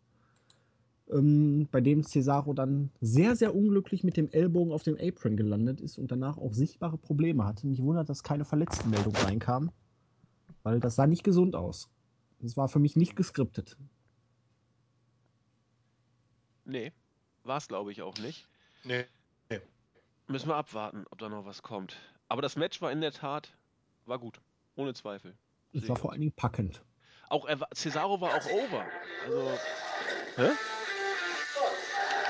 ähm, 1.12 1.68
bei 1.72 1.80
dem 1.80 2.04
Cesaro 2.04 2.54
dann 2.54 2.90
sehr, 3.00 3.36
sehr 3.36 3.56
unglücklich 3.56 4.04
mit 4.04 4.18
dem 4.18 4.30
Ellbogen 4.30 4.74
auf 4.74 4.84
dem 4.84 4.98
Apron 5.00 5.38
gelandet 5.38 5.80
ist 5.80 5.98
und 5.98 6.12
danach 6.12 6.38
auch 6.38 6.54
sichtbare 6.54 6.98
Probleme 6.98 7.46
hatte. 7.46 7.68
Mich 7.68 7.82
wundert, 7.82 8.10
dass 8.10 8.24
keine 8.24 8.46
Verletztenmeldung 8.46 9.14
reinkam, 9.16 9.72
weil 10.64 10.80
das 10.80 10.96
sah 10.96 11.08
nicht 11.08 11.24
gesund 11.24 11.56
aus. 11.56 11.90
Das 12.40 12.58
war 12.58 12.68
für 12.68 12.80
mich 12.80 12.96
nicht 12.96 13.16
geskriptet. 13.16 13.78
Nee, 16.66 16.92
war 17.48 17.58
es 17.58 17.68
glaube 17.68 17.92
ich 17.92 18.02
auch 18.02 18.18
nicht. 18.18 18.48
Nee. 18.84 19.06
Müssen 20.30 20.50
wir 20.50 20.56
abwarten, 20.58 21.06
ob 21.10 21.20
da 21.20 21.30
noch 21.30 21.46
was 21.46 21.62
kommt. 21.62 21.96
Aber 22.28 22.42
das 22.42 22.58
Match 22.58 22.82
war 22.82 22.92
in 22.92 23.00
der 23.00 23.14
Tat, 23.14 23.54
war 24.06 24.20
gut. 24.20 24.42
Ohne 24.76 24.94
Zweifel. 24.94 25.38
Es 25.72 25.88
war 25.88 25.96
ich 25.96 26.02
vor 26.02 26.12
allen 26.12 26.20
Dingen 26.20 26.34
packend. 26.34 26.82
Auch 27.30 27.46
er, 27.48 27.62
war- 27.62 27.70
Cesaro 27.74 28.20
war 28.20 28.36
auch 28.36 28.46
over. 28.52 28.86
Also. 29.26 29.58
Hä? 30.36 30.50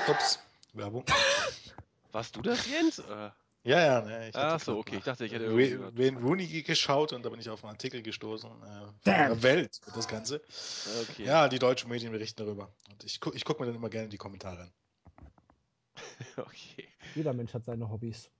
Ups. 0.08 0.38
Werbung. 0.74 1.04
Warst 2.12 2.36
du 2.36 2.40
das, 2.42 2.66
Jens? 2.68 3.00
Äh, 3.00 3.30
Ja, 3.64 3.80
ja, 3.80 4.00
ne. 4.00 4.28
Ich 4.28 4.36
Ach 4.36 4.52
hatte 4.54 4.64
so, 4.64 4.78
okay, 4.78 4.96
ich 4.98 5.04
dachte, 5.04 5.24
ich 5.24 5.32
hätte. 5.32 5.52
Wayne 5.54 6.20
Rooney 6.20 6.62
geschaut 6.62 7.12
und 7.12 7.24
da 7.24 7.28
bin 7.30 7.40
ich 7.40 7.50
auf 7.50 7.64
einen 7.64 7.72
Artikel 7.72 8.02
gestoßen. 8.02 8.48
Äh, 8.48 8.54
von 8.54 8.94
Damn. 9.04 9.28
der 9.30 9.42
Welt, 9.42 9.80
das 9.94 10.06
Ganze. 10.08 10.40
okay. 11.02 11.24
Ja, 11.24 11.48
die 11.48 11.58
deutschen 11.58 11.90
Medien 11.90 12.12
berichten 12.12 12.44
darüber. 12.44 12.72
Und 12.90 13.02
ich, 13.04 13.20
gu 13.20 13.32
ich 13.34 13.44
gucke 13.44 13.60
mir 13.60 13.66
dann 13.66 13.74
immer 13.74 13.90
gerne 13.90 14.08
die 14.08 14.16
Kommentare 14.18 14.62
an. 14.62 14.72
Okay. 16.46 16.88
Jeder 17.14 17.32
Mensch 17.32 17.52
hat 17.54 17.64
seine 17.64 17.88
Hobbys. 17.88 18.30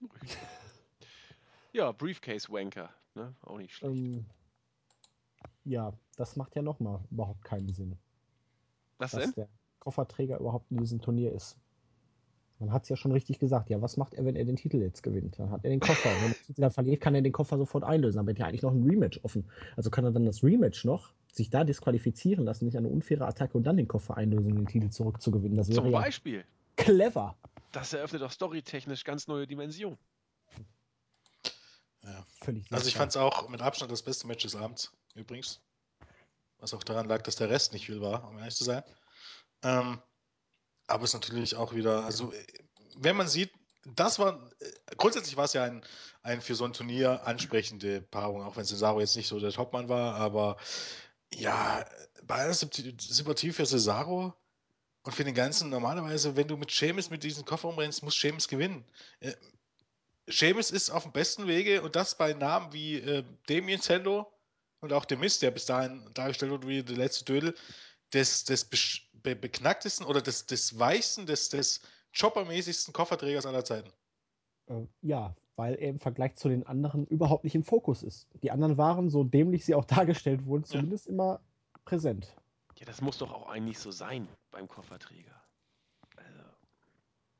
Ja, 1.72 1.92
Briefcase 1.92 2.48
Wanker. 2.48 2.90
Ne? 3.14 3.32
Auch 3.42 3.58
nicht 3.58 3.74
schlecht. 3.74 3.94
Ähm, 3.94 4.26
ja, 5.64 5.92
das 6.16 6.36
macht 6.36 6.56
ja 6.56 6.62
nochmal 6.62 7.00
überhaupt 7.10 7.44
keinen 7.44 7.72
Sinn, 7.72 7.96
Was 8.98 9.12
dass 9.12 9.22
denn? 9.24 9.34
der 9.36 9.48
Kofferträger 9.78 10.38
überhaupt 10.38 10.70
in 10.70 10.78
diesem 10.78 11.00
Turnier 11.00 11.32
ist. 11.32 11.56
Man 12.58 12.72
hat 12.72 12.82
es 12.82 12.88
ja 12.90 12.96
schon 12.96 13.12
richtig 13.12 13.38
gesagt. 13.38 13.70
Ja, 13.70 13.80
was 13.80 13.96
macht 13.96 14.14
er, 14.14 14.24
wenn 14.24 14.36
er 14.36 14.44
den 14.44 14.56
Titel 14.56 14.78
jetzt 14.78 15.02
gewinnt? 15.02 15.38
Dann 15.38 15.50
hat 15.50 15.64
er 15.64 15.70
den 15.70 15.80
Koffer. 15.80 16.10
wenn 16.10 16.30
er 16.30 16.34
den 16.34 16.44
Titel 16.46 16.60
dann 16.60 16.70
verliert, 16.72 17.00
kann 17.00 17.14
er 17.14 17.22
den 17.22 17.32
Koffer 17.32 17.56
sofort 17.56 17.84
einlösen. 17.84 18.18
Aber 18.18 18.30
er 18.30 18.34
hat 18.34 18.38
ja 18.40 18.46
eigentlich 18.46 18.62
noch 18.62 18.72
ein 18.72 18.82
Rematch 18.82 19.20
offen. 19.22 19.48
Also 19.76 19.90
kann 19.90 20.04
er 20.04 20.10
dann 20.10 20.26
das 20.26 20.42
Rematch 20.42 20.84
noch 20.84 21.12
sich 21.32 21.48
da 21.48 21.64
disqualifizieren 21.64 22.44
lassen, 22.44 22.66
nicht 22.66 22.76
eine 22.76 22.88
unfaire 22.88 23.26
Attacke 23.26 23.56
und 23.56 23.64
dann 23.64 23.76
den 23.76 23.88
Koffer 23.88 24.16
einlösen, 24.16 24.50
um 24.50 24.58
den 24.58 24.66
Titel 24.66 24.90
zurückzugewinnen. 24.90 25.56
Das 25.56 25.68
wäre 25.68 25.82
Zum 25.82 25.90
ja 25.90 26.00
Beispiel. 26.00 26.44
Clever. 26.84 27.36
Das 27.72 27.92
eröffnet 27.92 28.22
doch 28.22 28.32
storytechnisch 28.32 29.04
ganz 29.04 29.28
neue 29.28 29.46
Dimensionen. 29.46 29.98
Ja. 32.02 32.26
Völlig 32.42 32.72
Also 32.72 32.88
ich 32.88 32.94
fand 32.94 33.10
es 33.10 33.16
auch 33.16 33.48
mit 33.48 33.60
Abstand 33.60 33.92
das 33.92 34.02
beste 34.02 34.26
Match 34.26 34.42
des 34.42 34.56
Abends, 34.56 34.92
übrigens. 35.14 35.60
Was 36.58 36.74
auch 36.74 36.82
daran 36.82 37.08
lag, 37.08 37.22
dass 37.22 37.36
der 37.36 37.50
Rest 37.50 37.72
nicht 37.72 37.86
viel 37.86 38.00
war, 38.00 38.28
um 38.28 38.38
ehrlich 38.38 38.56
zu 38.56 38.64
sein. 38.64 38.82
Ähm, 39.62 40.00
aber 40.86 41.04
es 41.04 41.10
ist 41.10 41.14
natürlich 41.14 41.56
auch 41.56 41.74
wieder, 41.74 42.04
also 42.04 42.32
äh, 42.32 42.46
wenn 42.96 43.16
man 43.16 43.28
sieht, 43.28 43.52
das 43.84 44.18
war, 44.18 44.50
äh, 44.60 44.96
grundsätzlich 44.96 45.36
war 45.36 45.44
es 45.44 45.52
ja 45.52 45.64
ein, 45.64 45.84
ein 46.22 46.40
für 46.40 46.54
so 46.54 46.64
ein 46.64 46.72
Turnier 46.72 47.26
ansprechende 47.26 48.02
Paarung, 48.02 48.42
auch 48.42 48.56
wenn 48.56 48.64
Cesaro 48.64 49.00
jetzt 49.00 49.16
nicht 49.16 49.28
so 49.28 49.38
der 49.38 49.52
Topmann 49.52 49.88
war, 49.88 50.16
aber 50.16 50.56
ja, 51.32 51.84
bei 52.24 52.36
aller 52.36 52.54
Sympathie 52.54 52.96
Sympathie 52.98 53.52
für 53.52 53.66
Cesaro 53.66 54.34
und 55.02 55.12
für 55.14 55.24
den 55.24 55.34
ganzen, 55.34 55.70
normalerweise, 55.70 56.36
wenn 56.36 56.48
du 56.48 56.56
mit 56.56 56.70
Sheamus 56.72 57.10
mit 57.10 57.22
diesem 57.24 57.44
Koffer 57.44 57.68
umrennst, 57.68 58.02
muss 58.02 58.14
Sheamus 58.14 58.48
gewinnen. 58.48 58.84
Äh, 59.20 59.32
Sheamus 60.28 60.70
ist 60.70 60.90
auf 60.90 61.02
dem 61.04 61.12
besten 61.12 61.46
Wege 61.46 61.82
und 61.82 61.96
das 61.96 62.16
bei 62.16 62.32
Namen 62.34 62.72
wie 62.72 62.96
äh, 62.96 63.24
Damien 63.48 63.80
Zendo 63.80 64.30
und 64.80 64.92
auch 64.92 65.04
dem 65.04 65.20
Mist, 65.20 65.42
der 65.42 65.50
bis 65.50 65.66
dahin 65.66 66.08
dargestellt 66.14 66.52
wurde 66.52 66.68
wie 66.68 66.82
der 66.82 66.96
letzte 66.96 67.24
Dödel, 67.24 67.54
des, 68.12 68.44
des 68.44 68.70
besch- 68.70 69.02
be 69.22 69.34
beknacktesten 69.36 70.06
oder 70.06 70.20
des, 70.20 70.46
des 70.46 70.78
weichsten, 70.78 71.26
des, 71.26 71.48
des 71.48 71.80
choppermäßigsten 72.16 72.92
Kofferträgers 72.92 73.46
aller 73.46 73.64
Zeiten. 73.64 73.90
Äh, 74.68 74.82
ja, 75.02 75.34
weil 75.56 75.74
er 75.74 75.88
im 75.88 76.00
Vergleich 76.00 76.36
zu 76.36 76.48
den 76.48 76.66
anderen 76.66 77.06
überhaupt 77.06 77.44
nicht 77.44 77.54
im 77.54 77.64
Fokus 77.64 78.02
ist. 78.02 78.28
Die 78.42 78.50
anderen 78.50 78.78
waren, 78.78 79.10
so 79.10 79.24
dämlich 79.24 79.64
sie 79.64 79.74
auch 79.74 79.84
dargestellt 79.86 80.44
wurden, 80.46 80.64
Ja. 80.64 80.70
zumindest 80.72 81.06
immer 81.06 81.40
präsent. 81.84 82.34
Ja, 82.80 82.86
das 82.86 83.00
muss 83.00 83.18
doch 83.18 83.30
auch 83.32 83.48
eigentlich 83.48 83.78
so 83.78 83.90
sein 83.90 84.26
beim 84.50 84.66
Kofferträger. 84.66 85.40
Also, 86.16 86.40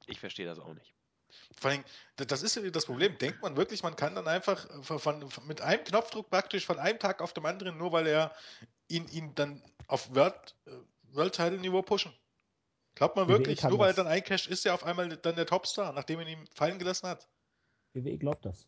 ich 0.06 0.20
verstehe 0.20 0.46
das 0.46 0.58
auch 0.58 0.74
nicht. 0.74 0.94
Vor 1.56 1.70
allem, 1.70 1.84
da- 2.16 2.24
das 2.24 2.42
ist 2.42 2.56
ja 2.56 2.70
das 2.70 2.86
Problem. 2.86 3.16
Denkt 3.18 3.40
man 3.40 3.56
wirklich, 3.56 3.82
man 3.82 3.96
kann 3.96 4.14
dann 4.14 4.28
einfach 4.28 4.66
von, 4.84 4.98
von, 4.98 5.30
mit 5.46 5.60
einem 5.60 5.82
Knopfdruck 5.84 6.28
praktisch 6.28 6.66
von 6.66 6.78
einem 6.78 6.98
Tag 6.98 7.22
auf 7.22 7.32
dem 7.32 7.46
anderen, 7.46 7.78
nur 7.78 7.92
weil 7.92 8.06
er 8.06 8.34
ihn, 8.88 9.08
ihn 9.08 9.34
dann 9.34 9.62
auf 9.86 10.14
World, 10.14 10.54
äh, 10.66 10.72
World 11.12 11.34
Title 11.34 11.58
Niveau 11.58 11.82
pushen? 11.82 12.12
Glaubt 12.96 13.16
man 13.16 13.28
wirklich, 13.28 13.60
kann 13.60 13.70
nur 13.70 13.78
weil 13.78 13.90
er 13.90 13.94
dann 13.94 14.08
eincasht, 14.08 14.46
ist 14.48 14.66
er 14.66 14.74
auf 14.74 14.84
einmal 14.84 15.16
dann 15.16 15.36
der 15.36 15.46
Topstar, 15.46 15.92
nachdem 15.92 16.20
er 16.20 16.26
ihn 16.26 16.46
fallen 16.54 16.78
gelassen 16.78 17.08
hat? 17.08 17.28
WWE 17.94 18.18
glaubt 18.18 18.44
das. 18.44 18.66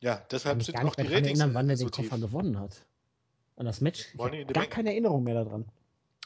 Ja, 0.00 0.16
deshalb 0.30 0.56
mich 0.58 0.66
sind 0.66 0.76
auch 0.78 0.84
nicht 0.84 0.98
die 0.98 1.02
Ratings 1.02 1.38
erinnern, 1.38 1.54
wann 1.54 1.70
er 1.70 1.76
so 1.76 1.86
den 1.88 1.92
tief. 1.92 2.08
Koffer 2.10 2.20
gewonnen 2.20 2.58
hat. 2.58 2.84
An 3.58 3.66
das 3.66 3.80
Match. 3.80 4.08
Ich 4.12 4.18
gar 4.18 4.30
Bank. 4.30 4.70
keine 4.70 4.90
Erinnerung 4.90 5.24
mehr 5.24 5.34
daran. 5.42 5.64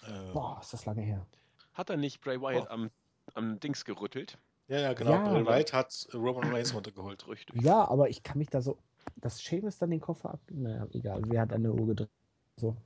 Äh, 0.07 0.33
Boah, 0.33 0.59
ist 0.61 0.73
das 0.73 0.85
lange 0.85 1.01
her. 1.03 1.27
Hat 1.73 1.89
er 1.89 1.97
nicht 1.97 2.21
Bray 2.21 2.39
Wyatt 2.41 2.67
Oh. 2.69 2.73
am, 2.73 2.91
am 3.35 3.59
Dings 3.59 3.85
gerüttelt? 3.87 4.37
ja, 4.69 4.79
ja, 4.81 4.93
genau. 4.93 5.13
Ja. 5.13 5.33
Bray 5.33 5.47
Wyatt 5.47 5.73
hat 5.73 6.09
Roman 6.13 6.53
Reigns 6.53 6.75
runtergeholt. 6.75 7.27
Richtig. 7.27 7.63
Ja, 7.63 7.89
aber 7.89 8.11
ich 8.11 8.23
kann 8.23 8.37
mich 8.39 8.49
da 8.49 8.61
so. 8.61 8.77
Dass 9.17 9.39
Seamus 9.39 9.79
dann 9.79 9.91
den 9.91 10.01
Koffer 10.01 10.31
ab. 10.35 10.41
Naja, 10.51 10.87
egal. 10.93 11.23
Wer 11.27 11.41
hat 11.41 11.53
an 11.53 11.63
der 11.63 11.73
Uhr 11.73 11.87
gedreht? 11.87 12.11
So. 12.57 12.77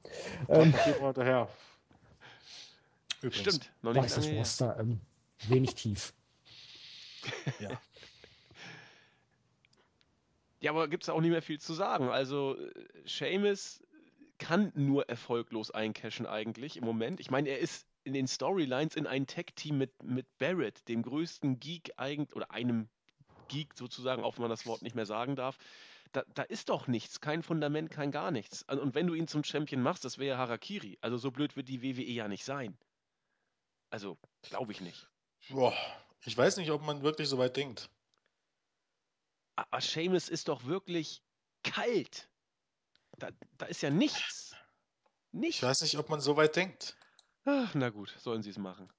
Ähm, 0.48 0.72
hinterher. 1.00 1.48
Übrigens. 3.20 3.36
Stimmt, 3.54 3.72
noch 3.82 3.92
boah, 3.94 4.02
nicht 4.02 4.16
ist 4.16 4.16
das. 4.16 4.28
Roster 4.28 4.78
ähm, 4.78 5.00
wenig 5.48 5.74
tief. 5.74 6.14
Ja. 7.58 7.80
Ja, 10.60 10.70
aber 10.70 10.88
gibt 10.88 11.02
es 11.02 11.08
auch 11.08 11.20
nicht 11.20 11.30
mehr 11.30 11.42
viel 11.42 11.60
zu 11.60 11.74
sagen. 11.74 12.08
Also, 12.08 12.56
äh, 12.56 12.70
Seamus 13.04 13.82
kann 14.38 14.72
nur 14.74 15.08
erfolglos 15.08 15.70
eincashen 15.70 16.26
eigentlich 16.26 16.76
im 16.76 16.84
Moment. 16.84 17.20
Ich 17.20 17.30
meine, 17.30 17.48
er 17.48 17.58
ist 17.58 17.86
in 18.04 18.12
den 18.12 18.28
Storylines 18.28 18.94
in 18.94 19.06
ein 19.06 19.26
Tag-Team 19.26 19.78
mit, 19.78 20.02
mit 20.02 20.26
Barrett, 20.38 20.86
dem 20.88 21.02
größten 21.02 21.58
Geek 21.58 21.92
eigentlich, 21.96 22.36
oder 22.36 22.50
einem 22.50 22.88
Geek 23.48 23.74
sozusagen, 23.74 24.22
auch 24.22 24.36
wenn 24.36 24.42
man 24.42 24.50
das 24.50 24.66
Wort 24.66 24.82
nicht 24.82 24.94
mehr 24.94 25.06
sagen 25.06 25.36
darf, 25.36 25.58
da, 26.12 26.24
da 26.34 26.42
ist 26.42 26.68
doch 26.68 26.86
nichts, 26.86 27.20
kein 27.20 27.42
Fundament, 27.42 27.90
kein 27.90 28.10
gar 28.10 28.30
nichts. 28.30 28.62
Und 28.62 28.94
wenn 28.94 29.06
du 29.06 29.14
ihn 29.14 29.28
zum 29.28 29.44
Champion 29.44 29.82
machst, 29.82 30.04
das 30.04 30.18
wäre 30.18 30.36
ja 30.36 30.38
Harakiri. 30.38 30.98
Also 31.00 31.18
so 31.18 31.30
blöd 31.30 31.56
wird 31.56 31.68
die 31.68 31.82
WWE 31.82 32.10
ja 32.10 32.28
nicht 32.28 32.44
sein. 32.44 32.78
Also, 33.90 34.18
glaube 34.42 34.72
ich 34.72 34.80
nicht. 34.80 35.08
Boah, 35.48 35.76
ich 36.24 36.36
weiß 36.36 36.56
nicht, 36.56 36.70
ob 36.70 36.82
man 36.82 37.02
wirklich 37.02 37.28
so 37.28 37.38
weit 37.38 37.56
denkt. 37.56 37.90
Aber 39.56 39.80
Seamus 39.80 40.28
ist 40.28 40.48
doch 40.48 40.64
wirklich 40.66 41.22
kalt. 41.62 42.28
Da, 43.18 43.30
da 43.58 43.66
ist 43.66 43.82
ja 43.82 43.90
nichts. 43.90 44.54
Ich 45.40 45.40
Nichts. 45.40 45.62
weiß 45.62 45.82
nicht, 45.82 45.98
ob 45.98 46.08
man 46.08 46.20
so 46.20 46.36
weit 46.36 46.56
denkt. 46.56 46.96
Ach, 47.44 47.74
na 47.74 47.90
gut, 47.90 48.14
sollen 48.18 48.42
sie 48.42 48.50
es 48.50 48.58
machen. 48.58 48.90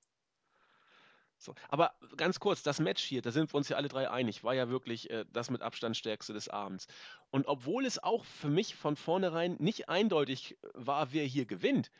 So. 1.39 1.53
Aber 1.69 1.95
ganz 2.15 2.39
kurz, 2.39 2.63
das 2.63 2.79
Match 2.79 3.03
hier, 3.03 3.21
da 3.21 3.31
sind 3.31 3.53
wir 3.53 3.57
uns 3.57 3.69
ja 3.69 3.77
alle 3.77 3.89
drei 3.89 4.09
einig, 4.09 4.43
war 4.43 4.55
ja 4.55 4.69
wirklich 4.69 5.09
äh, 5.11 5.25
das 5.31 5.51
mit 5.51 5.61
Abstand 5.61 5.95
stärkste 5.95 6.33
des 6.33 6.49
Abends. 6.49 6.87
Und 7.29 7.47
obwohl 7.47 7.85
es 7.85 8.01
auch 8.01 8.25
für 8.25 8.49
mich 8.49 8.75
von 8.75 8.95
vornherein 8.95 9.55
nicht 9.59 9.87
eindeutig 9.89 10.57
war, 10.73 11.11
wer 11.13 11.25
hier 11.25 11.45
gewinnt, 11.45 11.91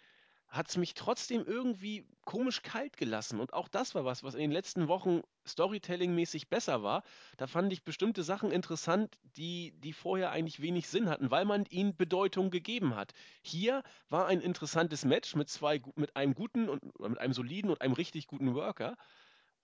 hat 0.50 0.70
es 0.70 0.78
mich 0.78 0.94
trotzdem 0.94 1.46
irgendwie 1.46 2.06
komisch 2.24 2.62
kalt 2.62 2.98
gelassen. 2.98 3.40
Und 3.40 3.54
auch 3.54 3.68
das 3.68 3.96
war 3.96 4.06
was, 4.06 4.24
was 4.24 4.34
in 4.34 4.42
den 4.42 4.52
letzten 4.52 4.88
Wochen 4.88 5.22
Storytelling-mäßig 5.46 6.50
besser 6.50 6.84
war. 6.84 7.04
Da 7.38 7.48
fand 7.48 7.72
ich 7.74 7.84
bestimmte 7.84 8.24
Sachen 8.24 8.52
interessant, 8.52 9.18
die, 9.36 9.74
die 9.80 9.94
vorher 9.94 10.32
eigentlich 10.32 10.62
wenig 10.62 10.88
Sinn 10.88 11.10
hatten, 11.10 11.32
weil 11.32 11.46
man 11.46 11.66
ihnen 11.66 11.96
Bedeutung 11.96 12.50
gegeben 12.50 12.96
hat. 12.96 13.14
Hier 13.42 13.84
war 14.10 14.28
ein 14.28 14.42
interessantes 14.42 15.04
Match 15.04 15.36
mit 15.36 15.50
zwei, 15.50 15.82
mit 15.96 16.16
einem 16.16 16.34
guten 16.34 16.70
und 16.70 17.00
mit 17.00 17.20
einem 17.20 17.34
soliden 17.34 17.70
und 17.70 17.82
einem 17.82 17.94
richtig 17.94 18.28
guten 18.28 18.56
Worker. 18.56 18.98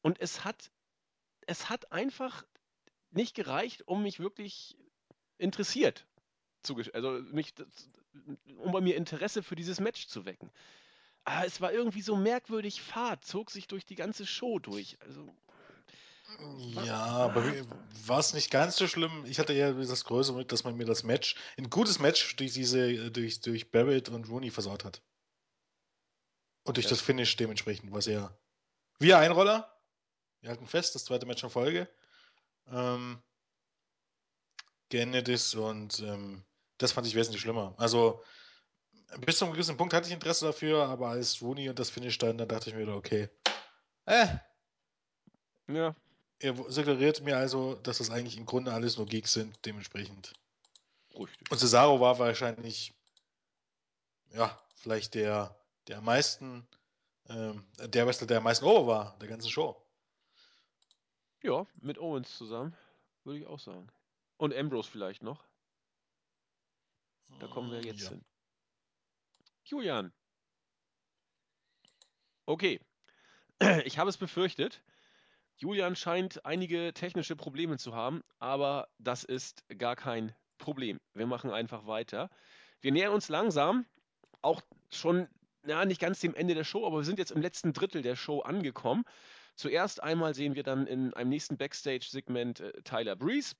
Und 0.02 0.20
es 0.20 0.44
hat, 0.44 0.70
es 1.48 1.70
hat 1.70 1.92
einfach 1.92 2.46
nicht 3.12 3.36
gereicht, 3.36 3.88
um 3.88 4.04
mich 4.04 4.20
wirklich 4.20 4.76
interessiert 5.38 6.06
zu, 6.64 6.78
also 6.94 7.12
mich, 7.32 7.54
um 8.58 8.72
bei 8.72 8.82
mir 8.82 8.96
Interesse 8.96 9.44
für 9.44 9.56
dieses 9.56 9.80
Match 9.80 10.08
zu 10.08 10.26
wecken. 10.26 10.52
Aber 11.26 11.46
es 11.46 11.62
war 11.62 11.72
irgendwie 11.72 12.02
so 12.02 12.16
merkwürdig 12.16 12.82
fad, 12.82 13.24
zog 13.24 13.50
sich 13.50 13.68
durch 13.68 13.86
die 13.86 13.96
ganze 13.96 14.26
Show 14.26 14.60
durch. 14.60 14.98
Also, 15.02 15.34
Ja, 16.84 17.02
aber 17.02 17.44
war 18.06 18.20
es 18.20 18.34
nicht 18.34 18.52
ganz 18.52 18.76
so 18.76 18.88
schlimm. 18.88 19.24
Ich 19.26 19.40
hatte 19.40 19.54
eher 19.54 19.74
das 19.74 20.04
Größere 20.04 20.38
mit, 20.38 20.52
dass 20.52 20.64
man 20.64 20.76
mir 20.76 20.86
das 20.86 21.04
Match, 21.04 21.36
ein 21.58 21.70
gutes 21.70 22.00
Match 22.00 22.36
durch 22.36 22.54
diese, 22.54 23.12
durch, 23.12 23.40
durch 23.42 23.72
Barrett 23.72 24.10
und 24.10 24.28
Rooney 24.30 24.50
versaut 24.50 24.84
hat. 24.84 25.02
Und 26.66 26.78
durch 26.78 26.86
Ja. 26.86 26.92
das 26.92 27.02
Finish 27.02 27.36
dementsprechend, 27.36 27.92
was 27.92 28.06
ja. 28.06 28.38
Wir 29.00 29.18
Einroller. 29.20 29.70
Wir 30.42 30.50
halten 30.50 30.68
fest, 30.68 30.96
das 30.96 31.06
zweite 31.06 31.26
Match 31.26 31.44
in 31.44 31.50
Folge. 31.50 31.90
Ähm, 32.68 33.22
geendet 34.90 35.28
ist 35.30 35.56
und 35.56 36.00
ähm, 36.00 36.44
das 36.84 36.92
fand 36.92 37.08
ich 37.08 37.16
wesentlich 37.16 37.42
schlimmer. 37.42 37.74
Also 37.78 38.24
bis 39.22 39.38
zu 39.38 39.46
einem 39.46 39.54
gewissen 39.54 39.78
Punkt 39.78 39.94
hatte 39.94 40.08
ich 40.08 40.14
Interesse 40.14 40.46
dafür, 40.46 40.86
aber 40.88 41.10
als 41.10 41.42
Rooney 41.42 41.70
und 41.70 41.80
das 41.80 41.90
Finish 41.90 42.18
dann, 42.18 42.38
dann 42.38 42.48
dachte 42.48 42.70
ich 42.70 42.76
mir 42.76 42.84
wieder, 42.84 42.96
okay. 42.96 43.30
Äh, 44.06 44.28
ja, 45.68 45.96
er 46.44 46.56
suggeriert 46.70 47.22
mir 47.22 47.38
also, 47.38 47.76
dass 47.76 48.00
das 48.00 48.10
eigentlich 48.10 48.38
im 48.38 48.46
Grunde 48.46 48.74
alles 48.74 48.98
nur 48.98 49.06
Geeks 49.06 49.32
sind, 49.32 49.58
dementsprechend. 49.66 50.34
richtig. 51.18 51.50
Und 51.50 51.58
Cesaro 51.58 52.02
war 52.02 52.20
wahrscheinlich, 52.20 52.94
ja, 54.34 54.62
vielleicht 54.76 55.14
der, 55.14 55.58
der 55.88 56.00
am 56.00 56.06
meisten, 56.06 56.68
ähm, 57.30 57.66
der 57.78 58.06
Wrestler, 58.06 58.28
der 58.28 58.40
am 58.40 58.44
meisten 58.44 58.66
over 58.66 58.88
war, 58.88 59.18
der 59.20 59.30
ganzen 59.30 59.50
Show. 59.50 59.82
Ja, 61.42 61.66
mit 61.76 61.98
Owens 61.98 62.38
zusammen, 62.38 62.76
würde 63.24 63.40
ich 63.40 63.48
auch 63.48 63.60
sagen. 63.60 63.88
Und 64.36 64.54
Ambrose 64.54 64.90
vielleicht 64.90 65.24
noch. 65.24 65.46
Da 67.40 67.48
kommen 67.48 67.72
wir 67.72 67.82
jetzt 67.82 68.04
Ja. 68.04 68.10
hin. 68.10 68.26
Julian. 69.66 70.14
Okay. 72.46 72.80
Ich 73.86 73.98
habe 73.98 74.10
es 74.10 74.18
befürchtet. 74.18 74.84
Julian 75.56 75.96
scheint 75.96 76.46
einige 76.46 76.94
technische 76.94 77.36
Probleme 77.36 77.78
zu 77.78 77.96
haben, 77.96 78.22
aber 78.40 78.90
das 78.98 79.24
ist 79.24 79.64
gar 79.78 79.96
kein 79.96 80.36
Problem. 80.58 81.00
Wir 81.14 81.28
machen 81.28 81.52
einfach 81.52 81.86
weiter. 81.86 82.30
Wir 82.82 82.92
nähern 82.92 83.14
uns 83.14 83.30
langsam, 83.30 83.86
auch 84.42 84.62
schon, 84.92 85.30
ja, 85.66 85.86
nicht 85.86 86.02
ganz 86.02 86.20
dem 86.20 86.36
Ende 86.36 86.56
der 86.56 86.64
Show, 86.66 86.86
aber 86.86 86.98
wir 86.98 87.06
sind 87.06 87.20
jetzt 87.20 87.32
im 87.32 87.42
letzten 87.42 87.72
Drittel 87.72 88.02
der 88.02 88.16
Show 88.18 88.42
angekommen. 88.42 89.06
Zuerst 89.56 90.02
einmal 90.04 90.34
sehen 90.34 90.56
wir 90.56 90.64
dann 90.64 90.88
in 90.88 91.14
einem 91.14 91.30
nächsten 91.30 91.58
Backstage-Segment 91.58 92.60
äh, 92.60 92.82
Tyler 92.82 93.16
Breeze, 93.16 93.56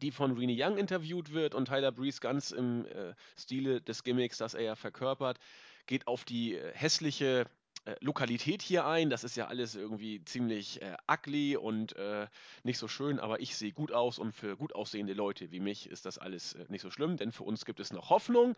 die 0.00 0.10
von 0.10 0.36
Renee 0.36 0.56
Young 0.58 0.76
interviewt 0.76 1.32
wird 1.32 1.54
und 1.54 1.66
Tyler 1.66 1.92
Breeze 1.92 2.20
ganz 2.20 2.50
im 2.50 2.86
äh, 2.86 3.14
Stile 3.38 3.80
des 3.80 4.02
Gimmicks, 4.02 4.38
das 4.38 4.54
er 4.54 4.62
ja 4.62 4.74
verkörpert, 4.76 5.38
geht 5.86 6.06
auf 6.06 6.24
die 6.24 6.54
äh, 6.54 6.72
hässliche 6.74 7.46
äh, 7.84 7.96
Lokalität 8.00 8.62
hier 8.62 8.86
ein. 8.86 9.10
Das 9.10 9.24
ist 9.24 9.36
ja 9.36 9.46
alles 9.46 9.74
irgendwie 9.74 10.24
ziemlich 10.24 10.80
äh, 10.82 10.96
ugly 11.10 11.56
und 11.56 11.94
äh, 11.96 12.26
nicht 12.62 12.78
so 12.78 12.88
schön, 12.88 13.20
aber 13.20 13.40
ich 13.40 13.56
sehe 13.56 13.72
gut 13.72 13.92
aus 13.92 14.18
und 14.18 14.32
für 14.32 14.56
gut 14.56 14.74
aussehende 14.74 15.12
Leute 15.12 15.50
wie 15.50 15.60
mich 15.60 15.88
ist 15.88 16.06
das 16.06 16.18
alles 16.18 16.54
äh, 16.54 16.64
nicht 16.68 16.82
so 16.82 16.90
schlimm, 16.90 17.16
denn 17.16 17.32
für 17.32 17.44
uns 17.44 17.64
gibt 17.64 17.80
es 17.80 17.92
noch 17.92 18.10
Hoffnung. 18.10 18.56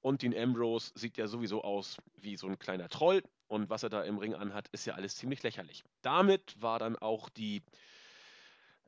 Und 0.00 0.20
Dean 0.20 0.36
Ambrose 0.36 0.92
sieht 0.96 1.16
ja 1.16 1.26
sowieso 1.26 1.62
aus 1.62 1.96
wie 2.16 2.36
so 2.36 2.46
ein 2.46 2.58
kleiner 2.58 2.90
Troll 2.90 3.22
und 3.48 3.70
was 3.70 3.84
er 3.84 3.88
da 3.88 4.02
im 4.02 4.18
Ring 4.18 4.34
anhat, 4.34 4.68
ist 4.68 4.84
ja 4.84 4.94
alles 4.94 5.16
ziemlich 5.16 5.42
lächerlich. 5.42 5.82
Damit 6.02 6.60
war 6.60 6.78
dann 6.78 6.96
auch 6.96 7.30
die 7.30 7.62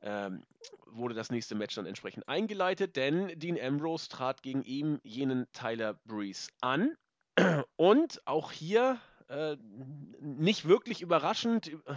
ähm, 0.07 0.44
wurde 0.86 1.14
das 1.16 1.30
nächste 1.30 1.57
Match 1.57 1.74
dann 1.74 1.84
entsprechend 1.84 2.28
eingeleitet, 2.28 2.94
denn 2.94 3.26
Dean 3.40 3.59
Ambrose 3.61 4.09
trat 4.09 4.40
gegen 4.40 4.62
ihm 4.62 5.00
jenen 5.02 5.50
Tyler 5.52 5.94
Breeze 6.04 6.48
an. 6.61 6.96
Und 7.76 8.22
auch 8.24 8.52
hier 8.52 9.00
äh, 9.26 9.57
nicht 10.20 10.68
wirklich 10.68 11.02
überraschend 11.02 11.72
äh, 11.72 11.94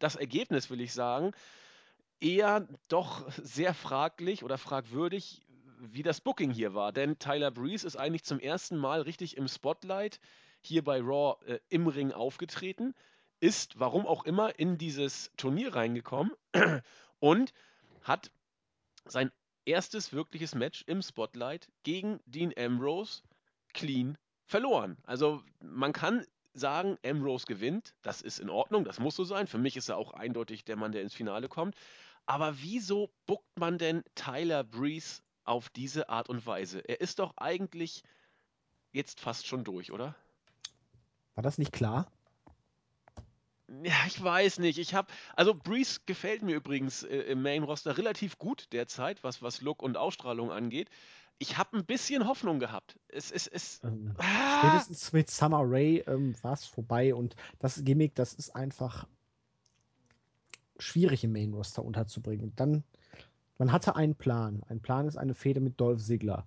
das 0.00 0.16
Ergebnis, 0.16 0.70
will 0.70 0.80
ich 0.80 0.92
sagen, 0.92 1.30
eher 2.18 2.66
doch 2.88 3.30
sehr 3.30 3.74
fraglich 3.74 4.42
oder 4.42 4.58
fragwürdig, 4.58 5.46
wie 5.78 6.02
das 6.02 6.20
Booking 6.20 6.50
hier 6.50 6.74
war. 6.74 6.92
Denn 6.92 7.20
Tyler 7.20 7.52
Breeze 7.52 7.86
ist 7.86 7.96
eigentlich 7.96 8.24
zum 8.24 8.40
ersten 8.40 8.76
Mal 8.76 9.02
richtig 9.02 9.36
im 9.36 9.46
Spotlight 9.46 10.18
hier 10.62 10.82
bei 10.82 11.00
Raw 11.00 11.36
äh, 11.46 11.60
im 11.68 11.86
Ring 11.86 12.10
aufgetreten, 12.10 12.92
ist, 13.38 13.78
warum 13.78 14.04
auch 14.04 14.24
immer, 14.24 14.58
in 14.58 14.78
dieses 14.78 15.30
Turnier 15.36 15.76
reingekommen 15.76 16.32
und 17.20 17.52
hat 18.02 18.30
sein 19.04 19.30
erstes 19.64 20.12
wirkliches 20.12 20.54
Match 20.54 20.82
im 20.86 21.02
Spotlight 21.02 21.68
gegen 21.84 22.20
Dean 22.26 22.52
Ambrose 22.56 23.22
clean 23.72 24.18
verloren. 24.44 24.96
Also 25.04 25.42
man 25.60 25.92
kann 25.92 26.26
sagen, 26.52 26.98
Ambrose 27.04 27.46
gewinnt, 27.46 27.94
das 28.02 28.20
ist 28.20 28.40
in 28.40 28.50
Ordnung, 28.50 28.84
das 28.84 28.98
muss 28.98 29.14
so 29.14 29.24
sein. 29.24 29.46
Für 29.46 29.58
mich 29.58 29.76
ist 29.76 29.88
er 29.88 29.96
auch 29.96 30.12
eindeutig 30.12 30.64
der 30.64 30.76
Mann, 30.76 30.92
der 30.92 31.02
ins 31.02 31.14
Finale 31.14 31.48
kommt. 31.48 31.76
Aber 32.26 32.60
wieso 32.60 33.10
buckt 33.26 33.58
man 33.58 33.78
denn 33.78 34.02
Tyler 34.14 34.64
Breeze 34.64 35.22
auf 35.44 35.68
diese 35.68 36.08
Art 36.08 36.28
und 36.28 36.44
Weise? 36.46 36.80
Er 36.80 37.00
ist 37.00 37.18
doch 37.18 37.36
eigentlich 37.36 38.02
jetzt 38.92 39.20
fast 39.20 39.46
schon 39.46 39.64
durch, 39.64 39.92
oder? 39.92 40.16
War 41.34 41.42
das 41.42 41.58
nicht 41.58 41.72
klar? 41.72 42.10
Ja, 43.84 43.94
ich 44.06 44.22
weiß 44.22 44.58
nicht. 44.58 44.78
Ich 44.78 44.94
habe, 44.94 45.12
also 45.36 45.54
Breeze 45.54 46.00
gefällt 46.04 46.42
mir 46.42 46.56
übrigens 46.56 47.04
äh, 47.04 47.18
im 47.18 47.42
Main 47.42 47.62
Roster 47.62 47.96
relativ 47.96 48.38
gut 48.38 48.68
derzeit, 48.72 49.22
was, 49.22 49.42
was 49.42 49.60
Look 49.60 49.82
und 49.82 49.96
Ausstrahlung 49.96 50.50
angeht. 50.50 50.90
Ich 51.38 51.56
habe 51.56 51.78
ein 51.78 51.86
bisschen 51.86 52.26
Hoffnung 52.26 52.58
gehabt. 52.58 52.98
Es 53.08 53.30
ist, 53.30 53.46
es, 53.46 53.80
Ähm, 53.84 54.14
ah, 54.18 54.58
Spätestens 54.58 55.12
mit 55.12 55.30
Summer 55.30 55.62
Rae 55.62 55.98
ähm, 56.06 56.34
war 56.42 56.52
es 56.52 56.66
vorbei 56.66 57.14
und 57.14 57.36
das 57.60 57.82
Gimmick, 57.84 58.14
das 58.14 58.34
ist 58.34 58.54
einfach 58.54 59.06
schwierig 60.78 61.24
im 61.24 61.32
Main 61.32 61.54
Roster 61.54 61.84
unterzubringen. 61.84 62.44
Und 62.44 62.60
dann, 62.60 62.82
man 63.58 63.72
hatte 63.72 63.96
einen 63.96 64.16
Plan. 64.16 64.62
Ein 64.68 64.80
Plan 64.80 65.06
ist 65.06 65.16
eine 65.16 65.34
Fehde 65.34 65.60
mit 65.60 65.80
Dolph 65.80 66.02
Ziggler. 66.02 66.46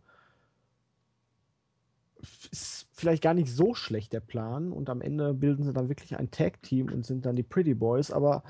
Ist 2.51 2.87
vielleicht 2.93 3.21
gar 3.21 3.33
nicht 3.33 3.49
so 3.49 3.73
schlecht 3.73 4.13
der 4.13 4.21
Plan 4.21 4.71
und 4.71 4.89
am 4.89 5.01
Ende 5.01 5.33
bilden 5.33 5.63
sie 5.63 5.73
dann 5.73 5.89
wirklich 5.89 6.17
ein 6.17 6.31
Tag-Team 6.31 6.91
und 6.91 7.05
sind 7.05 7.25
dann 7.25 7.35
die 7.35 7.43
Pretty 7.43 7.73
Boys, 7.73 8.11
aber 8.11 8.43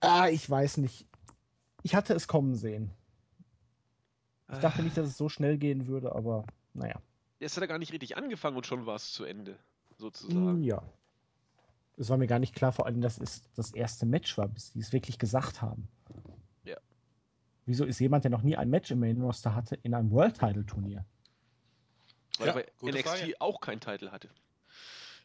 ah, 0.00 0.28
ich 0.28 0.48
weiß 0.48 0.78
nicht. 0.78 1.06
Ich 1.82 1.94
hatte 1.94 2.14
es 2.14 2.26
kommen 2.26 2.54
sehen. 2.56 2.90
Ich 4.52 4.58
dachte 4.58 4.82
nicht, 4.82 4.96
dass 4.96 5.06
es 5.06 5.16
so 5.16 5.28
schnell 5.28 5.58
gehen 5.58 5.86
würde, 5.86 6.14
aber 6.14 6.44
naja. 6.74 7.00
Jetzt 7.38 7.56
hat 7.56 7.62
er 7.62 7.68
gar 7.68 7.78
nicht 7.78 7.92
richtig 7.92 8.16
angefangen 8.16 8.56
und 8.56 8.66
schon 8.66 8.84
war 8.84 8.96
es 8.96 9.12
zu 9.12 9.24
Ende, 9.24 9.56
sozusagen. 9.96 10.62
Ja. 10.62 10.82
Es 11.96 12.08
war 12.10 12.16
mir 12.16 12.26
gar 12.26 12.38
nicht 12.38 12.54
klar, 12.54 12.72
vor 12.72 12.86
allem, 12.86 13.00
dass 13.00 13.18
es 13.18 13.42
das 13.54 13.72
erste 13.72 14.06
Match 14.06 14.36
war, 14.38 14.48
bis 14.48 14.72
die 14.72 14.80
es 14.80 14.92
wirklich 14.92 15.18
gesagt 15.18 15.62
haben. 15.62 15.88
Ja. 16.64 16.76
Wieso 17.66 17.84
ist 17.84 18.00
jemand, 18.00 18.24
der 18.24 18.30
noch 18.30 18.42
nie 18.42 18.56
ein 18.56 18.70
Match 18.70 18.90
im 18.90 19.00
Main 19.00 19.20
Roster 19.20 19.54
hatte, 19.54 19.76
in 19.76 19.94
einem 19.94 20.10
World 20.10 20.38
Title 20.38 20.66
Turnier? 20.66 21.04
Weil 22.40 22.48
Ja, 22.48 22.54
er 22.54 22.64
bei 22.80 22.90
NXT 22.90 23.06
Frage. 23.06 23.34
auch 23.40 23.60
keinen 23.60 23.80
Titel 23.80 24.10
hatte. 24.10 24.28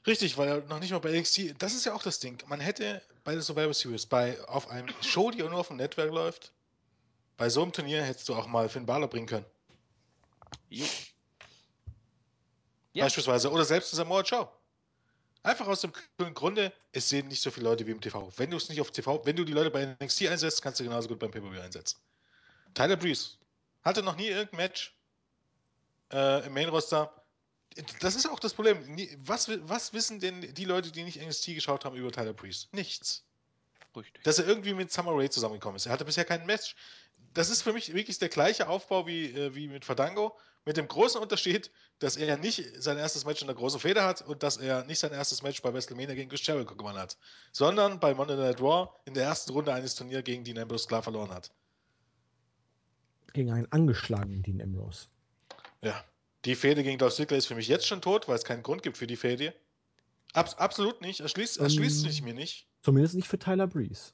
Richtig, 0.05 0.37
weil 0.37 0.47
er 0.47 0.61
noch 0.65 0.79
nicht 0.79 0.91
mal 0.91 0.99
bei 0.99 1.11
NXT, 1.17 1.55
das 1.57 1.73
ist 1.73 1.85
ja 1.85 1.93
auch 1.93 2.03
das 2.03 2.19
Ding. 2.19 2.37
Man 2.47 2.59
hätte 2.59 3.01
bei 3.23 3.33
der 3.33 3.41
Survivor 3.41 3.73
Series, 3.73 4.05
bei, 4.05 4.39
auf 4.47 4.69
einem 4.69 4.87
Show, 5.01 5.31
die 5.31 5.41
auch 5.41 5.49
nur 5.49 5.59
auf 5.59 5.69
dem 5.69 5.77
Netzwerk 5.77 6.11
läuft, 6.11 6.51
bei 7.37 7.49
so 7.49 7.63
einem 7.63 7.71
Turnier 7.73 8.03
hättest 8.03 8.29
du 8.29 8.35
auch 8.35 8.45
mal 8.47 8.69
Finn 8.69 8.85
Balor 8.85 9.09
bringen 9.09 9.25
können. 9.27 9.45
Jo. 10.69 10.85
Ja. 12.93 13.05
Beispielsweise. 13.05 13.51
Oder 13.51 13.65
selbst 13.65 13.91
in 13.93 13.97
Samoa 13.97 14.21
Joe. 14.21 14.47
Einfach 15.43 15.67
aus 15.67 15.81
dem 15.81 15.91
Grunde, 16.33 16.71
es 16.91 17.09
sehen 17.09 17.27
nicht 17.27 17.41
so 17.41 17.51
viele 17.51 17.65
Leute 17.69 17.85
wie 17.85 17.91
im 17.91 18.01
TV. 18.01 18.31
Wenn 18.37 18.49
du 18.51 18.57
es 18.57 18.69
nicht 18.69 18.81
auf 18.81 18.89
TV, 18.91 19.25
wenn 19.25 19.35
du 19.35 19.43
die 19.43 19.53
Leute 19.53 19.69
bei 19.69 19.95
NXT 20.01 20.27
einsetzt, 20.27 20.61
kannst 20.61 20.79
du 20.79 20.83
genauso 20.83 21.07
gut 21.07 21.19
beim 21.19 21.29
PPV 21.29 21.61
einsetzen. 21.61 21.99
Tyler 22.73 22.95
Breeze 22.95 23.31
hatte 23.83 24.01
noch 24.01 24.15
nie 24.15 24.27
irgendein 24.27 24.57
Match 24.57 24.94
äh, 26.15 26.45
im 26.47 26.53
Main 26.53 26.69
Roster. 26.69 27.13
Das 27.99 28.15
ist 28.15 28.25
auch 28.25 28.39
das 28.39 28.53
Problem. 28.53 28.77
Was, 29.25 29.49
was 29.67 29.93
wissen 29.93 30.19
denn 30.19 30.53
die 30.53 30.65
Leute, 30.65 30.91
die 30.91 31.03
nicht 31.03 31.21
NXT 31.21 31.47
geschaut 31.47 31.83
haben 31.83 31.97
über 31.97 32.11
Tyler 32.11 32.33
Breeze? 32.33 32.67
Nichts. 32.71 33.25
Richtig. 33.95 34.23
Dass 34.23 34.39
er 34.39 34.47
irgendwie 34.47 34.73
mit 34.73 34.91
Summer 34.91 35.11
Rae 35.11 35.29
zusammengekommen 35.29 35.75
ist. 35.75 35.85
Er 35.85 35.91
hatte 35.91 36.05
bisher 36.05 36.25
kein 36.25 36.45
Match. 36.45 36.75
Das 37.33 37.49
ist 37.49 37.61
für 37.61 37.73
mich 37.73 37.93
wirklich 37.93 38.17
der 38.17 38.29
gleiche 38.29 38.69
Aufbau 38.69 39.05
wie, 39.07 39.25
äh, 39.25 39.53
wie 39.55 39.67
mit 39.67 39.83
Fandango. 39.83 40.37
Mit 40.65 40.77
dem 40.77 40.87
großen 40.87 41.21
Unterschied, 41.21 41.69
dass 41.99 42.17
er 42.17 42.37
nicht 42.37 42.81
sein 42.81 42.97
erstes 42.97 43.23
Match 43.23 43.41
in 43.41 43.47
der 43.47 43.55
großen 43.55 43.79
Feder 43.79 44.03
hat 44.03 44.21
und 44.23 44.41
dass 44.41 44.57
er 44.57 44.83
nicht 44.85 44.97
sein 44.97 45.11
erstes 45.11 45.43
Match 45.43 45.61
bei 45.61 45.71
WrestleMania 45.71 46.15
gegen 46.15 46.29
Chris 46.29 46.47
Jericho 46.47 46.75
gewonnen 46.75 46.97
hat, 46.97 47.17
sondern 47.51 47.99
bei 47.99 48.15
Monday 48.15 48.35
Night 48.35 48.59
Raw 48.59 48.89
in 49.05 49.13
der 49.13 49.25
ersten 49.25 49.51
Runde 49.51 49.71
eines 49.73 49.93
Turniers 49.93 50.23
gegen 50.23 50.43
Dean 50.43 50.57
Ambrose 50.57 50.87
klar 50.87 51.03
verloren 51.03 51.29
hat. 51.29 51.51
Gegen 53.33 53.51
einen 53.51 53.71
angeschlagenen 53.71 54.41
Dean 54.41 54.59
Ambrose. 54.59 55.07
Ja. 55.85 56.03
Die 56.45 56.55
Fehde 56.55 56.83
gegen 56.83 56.97
Dolph 56.97 57.15
Ziggler 57.15 57.37
ist 57.37 57.45
für 57.47 57.55
mich 57.55 57.67
jetzt 57.67 57.87
schon 57.87 58.01
tot, 58.01 58.27
weil 58.27 58.35
es 58.35 58.43
keinen 58.43 58.63
Grund 58.63 58.83
gibt 58.83 58.97
für 58.97 59.07
die 59.07 59.15
Fehde. 59.15 59.53
Abs 60.33 60.55
absolut 60.55 61.01
nicht. 61.01 61.21
Erschließt, 61.21 61.57
erschließt 61.57 62.03
Ähm. 62.05 62.11
sich 62.11 62.21
mir 62.21 62.33
nicht. 62.33 62.67
Zumindest 62.83 63.15
nicht 63.15 63.27
für 63.27 63.39
Tyler 63.39 63.67
Breeze. 63.67 64.11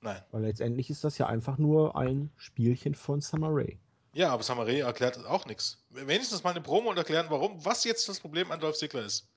Nein. 0.00 0.22
Weil 0.30 0.42
letztendlich 0.42 0.90
ist 0.90 1.04
das 1.04 1.18
ja 1.18 1.26
einfach 1.26 1.58
nur 1.58 1.96
ein 1.96 2.30
Spielchen 2.36 2.94
von 2.94 3.20
Summer 3.20 3.48
Rae. 3.50 3.78
Ja, 4.14 4.30
aber 4.30 4.42
Summer 4.42 4.66
Rae 4.66 4.80
erklärt 4.80 5.18
auch 5.26 5.44
nichts. 5.46 5.84
Wenigstens 5.90 6.44
mal 6.44 6.50
eine 6.50 6.60
Promo 6.60 6.90
und 6.90 6.96
erklären, 6.96 7.26
warum, 7.28 7.62
was 7.64 7.84
jetzt 7.84 8.08
das 8.08 8.20
Problem 8.20 8.50
an 8.52 8.60
Dolph 8.60 8.76
Ziggler 8.78 9.04
ist. 9.04 9.28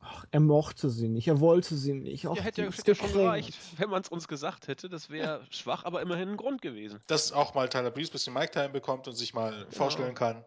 Ach, 0.00 0.24
er 0.30 0.40
mochte 0.40 0.90
sie 0.90 1.08
nicht, 1.08 1.26
er 1.28 1.40
wollte 1.40 1.74
sie 1.76 1.92
nicht. 1.92 2.26
Ach, 2.26 2.36
Ja, 2.36 2.42
hätte 2.42 2.62
ja, 2.62 2.70
hätte 2.70 2.90
ja 2.90 2.94
schon 2.94 3.12
gereicht, 3.12 3.54
wenn 3.78 3.90
man 3.90 4.02
es 4.02 4.08
uns 4.08 4.28
gesagt 4.28 4.68
hätte. 4.68 4.88
Das 4.88 5.10
wäre 5.10 5.44
schwach, 5.50 5.84
aber 5.84 6.02
immerhin 6.02 6.30
ein 6.30 6.36
Grund 6.36 6.62
gewesen. 6.62 7.00
Dass 7.06 7.32
auch 7.32 7.54
mal 7.54 7.68
Tyler 7.68 7.90
Breeze 7.90 8.10
ein 8.10 8.12
bisschen 8.12 8.34
Mic-Time 8.34 8.68
bekommt 8.70 9.08
und 9.08 9.14
sich 9.14 9.34
mal 9.34 9.66
vorstellen 9.70 10.14
kann. 10.14 10.44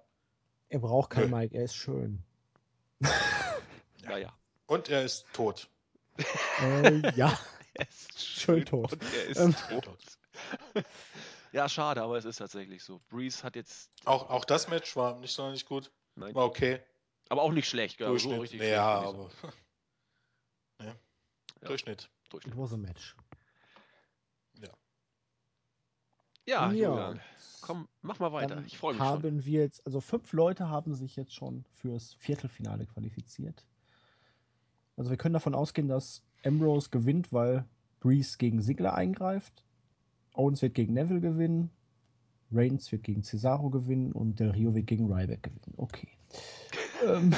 Er 0.72 0.80
braucht 0.80 1.10
kein 1.12 1.30
Nö. 1.30 1.36
Mike, 1.38 1.56
er 1.56 1.66
ist 1.66 1.76
schön. 1.76 2.24
Ja, 4.04 4.18
ja. 4.18 4.36
Und 4.66 4.90
er 4.90 5.04
ist 5.04 5.26
tot. 5.32 5.70
äh, 6.60 7.16
ja, 7.16 7.38
Er 7.74 7.88
ist 7.88 8.20
Schön 8.20 8.66
tot. 8.66 8.92
Und 8.94 9.04
er 9.04 9.26
ist 9.28 9.38
Ähm. 9.40 9.56
tot. 9.70 9.98
ja, 11.52 11.70
schade, 11.70 12.02
aber 12.02 12.18
es 12.18 12.26
ist 12.26 12.38
tatsächlich 12.38 12.84
so. 12.84 13.00
Breeze 13.10 13.44
hat 13.44 13.56
jetzt. 13.56 13.92
Auch, 14.06 14.30
auch 14.30 14.44
das 14.44 14.68
Match 14.70 14.96
war 14.96 15.20
nicht 15.20 15.34
sonderlich 15.34 15.66
gut. 15.66 15.92
Nein. 16.16 16.34
War 16.36 16.46
okay. 16.46 16.82
Aber 17.30 17.44
auch 17.44 17.52
nicht 17.52 17.70
schlecht, 17.70 17.98
gell? 17.98 18.08
So 18.08 18.14
Durchschnitt. 18.14 18.42
richtig 18.42 18.62
ja, 18.62 19.02
schlecht 19.02 19.14
aber. 19.14 19.28
ich 19.28 19.34
sagen. 19.40 19.54
ja. 20.80 20.86
Ja. 21.62 21.68
Durchschnitt. 21.68 22.04
it 22.04 22.10
Durchschnitt. 22.34 22.58
was 22.58 22.74
a 22.74 22.78
match. 22.78 23.16
Ja, 26.46 26.72
Julian. 26.72 27.20
Komm, 27.62 27.88
mach 28.02 28.20
mal 28.20 28.32
weiter. 28.34 28.56
Dann 28.56 28.66
Ich 28.66 28.78
freue 28.78 28.94
mich 28.94 29.02
haben 29.02 29.22
schon. 29.22 29.46
wir 29.46 29.62
jetzt, 29.62 29.86
also 29.86 30.02
fünf 30.02 30.34
Leute 30.34 30.70
haben 30.70 30.96
sich 30.96 31.16
jetzt 31.16 31.34
schon 31.34 31.64
fürs 31.76 32.16
Viertelfinale 32.16 32.86
qualifiziert. 32.88 33.66
Also 34.98 35.10
wir 35.12 35.18
können 35.18 35.34
davon 35.34 35.56
ausgehen, 35.56 35.88
dass 35.88 36.24
Ambrose 36.44 36.90
gewinnt, 36.90 37.32
weil 37.32 37.66
Breeze 38.00 38.38
gegen 38.38 38.62
Ziggler 38.62 38.96
eingreift. 38.96 39.64
Owens 40.34 40.62
wird 40.62 40.74
gegen 40.74 40.94
Neville 40.94 41.22
gewinnen. 41.22 41.70
Reigns 42.52 42.92
wird 42.92 43.04
gegen 43.04 43.24
Cesaro 43.24 43.70
gewinnen 43.70 44.12
und 44.12 44.40
Del 44.40 44.52
Rio 44.52 44.74
wird 44.76 44.88
gegen 44.88 45.12
Ryback 45.12 45.44
gewinnen. 45.44 45.74
Okay. 45.78 46.10
ähm, 47.06 47.34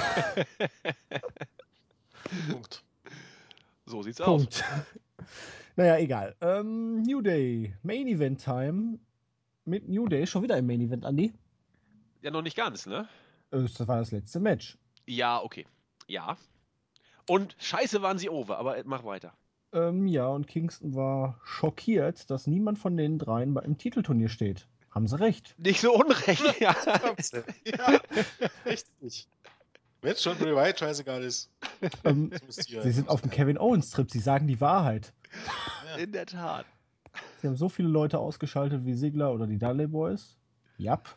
Punkt. 2.49 2.83
So 3.85 4.01
sieht's 4.01 4.21
aus. 4.21 4.47
Naja, 5.75 5.97
egal. 5.97 6.35
Ähm, 6.41 7.01
New 7.01 7.21
Day, 7.21 7.75
Main 7.83 8.07
Event 8.07 8.43
Time. 8.43 8.99
Mit 9.65 9.87
New 9.87 10.07
Day 10.07 10.27
schon 10.27 10.43
wieder 10.43 10.57
im 10.57 10.67
Main 10.67 10.81
Event, 10.81 11.05
Andy. 11.05 11.33
Ja, 12.21 12.31
noch 12.31 12.41
nicht 12.41 12.57
ganz, 12.57 12.85
ne? 12.85 13.07
Äh, 13.51 13.61
Das 13.63 13.87
war 13.87 13.97
das 13.99 14.11
letzte 14.11 14.39
Match. 14.39 14.77
Ja, 15.05 15.41
okay. 15.41 15.65
Ja. 16.07 16.37
Und 17.29 17.55
scheiße 17.59 18.01
waren 18.01 18.17
sie 18.17 18.29
over, 18.29 18.57
aber 18.57 18.75
mach 18.85 19.03
weiter. 19.05 19.33
Ähm, 19.71 20.05
ja, 20.05 20.27
und 20.27 20.47
Kingston 20.47 20.93
war 20.95 21.39
schockiert, 21.43 22.29
dass 22.29 22.45
niemand 22.45 22.77
von 22.77 22.95
den 22.97 23.17
dreien 23.17 23.53
bei- 23.53 23.61
im 23.63 23.77
Titelturnier 23.77 24.29
steht. 24.29 24.67
Haben 24.91 25.07
sie 25.07 25.17
recht. 25.19 25.55
Nicht 25.57 25.79
so 25.81 25.93
unrecht, 25.95 26.43
ja. 26.59 26.75
ja, 27.65 27.99
richtig. 28.65 29.27
Wenn 30.01 30.15
schon 30.17 30.37
Bray 30.37 30.53
Wyatt 30.53 30.79
scheißegal 30.79 31.23
ist. 31.23 31.49
Ähm, 32.03 32.31
sie 32.49 32.91
sind 32.91 33.07
auf 33.09 33.21
dem 33.21 33.31
Kevin 33.31 33.57
Owens 33.57 33.89
Trip, 33.89 34.11
sie 34.11 34.19
sagen 34.19 34.45
die 34.47 34.59
Wahrheit. 34.61 35.13
Ja. 35.87 35.95
In 35.97 36.11
der 36.11 36.25
Tat. 36.25 36.65
Sie 37.41 37.47
haben 37.47 37.55
so 37.55 37.69
viele 37.69 37.89
Leute 37.89 38.19
ausgeschaltet 38.19 38.85
wie 38.85 38.93
Sigler 38.93 39.33
oder 39.33 39.45
die 39.47 39.57
Dudley 39.57 39.87
Boys. 39.87 40.37
Jap. 40.77 41.15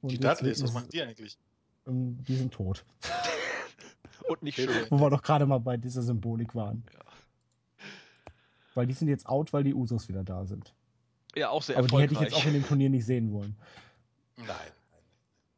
Und 0.00 0.12
Die 0.12 0.18
Dudleys, 0.18 0.62
was 0.62 0.72
machen 0.72 0.88
die 0.90 1.02
eigentlich? 1.02 1.38
ähm, 1.86 2.22
die 2.24 2.36
sind 2.36 2.52
tot. 2.52 2.84
Und 4.28 4.42
nicht 4.42 4.56
schön. 4.56 4.68
Wo 4.90 4.98
wir 4.98 5.10
doch 5.10 5.22
gerade 5.22 5.46
mal 5.46 5.58
bei 5.58 5.76
dieser 5.76 6.02
Symbolik 6.02 6.54
waren. 6.54 6.84
Ja. 6.92 7.00
Weil 8.74 8.86
die 8.86 8.92
sind 8.94 9.08
jetzt 9.08 9.26
out, 9.26 9.52
weil 9.52 9.62
die 9.64 9.74
Usos 9.74 10.08
wieder 10.08 10.24
da 10.24 10.44
sind. 10.46 10.74
Ja, 11.34 11.50
auch 11.50 11.62
sehr 11.62 11.76
Aber 11.76 11.86
die 11.86 11.96
hätte 11.96 12.14
ich 12.14 12.20
erfolgreich. 12.20 12.32
jetzt 12.34 12.42
auch 12.42 12.46
in 12.46 12.54
dem 12.54 12.66
Turnier 12.66 12.90
nicht 12.90 13.04
sehen 13.06 13.32
wollen. 13.32 13.56
Nein. 14.36 14.46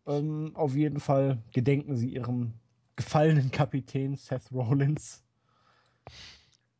Ähm, 0.06 0.52
auf 0.54 0.74
jeden 0.74 1.00
Fall 1.00 1.38
gedenken 1.52 1.96
sie 1.96 2.12
ihrem 2.12 2.52
gefallenen 2.96 3.50
Kapitän 3.50 4.16
Seth 4.16 4.50
Rollins. 4.52 5.22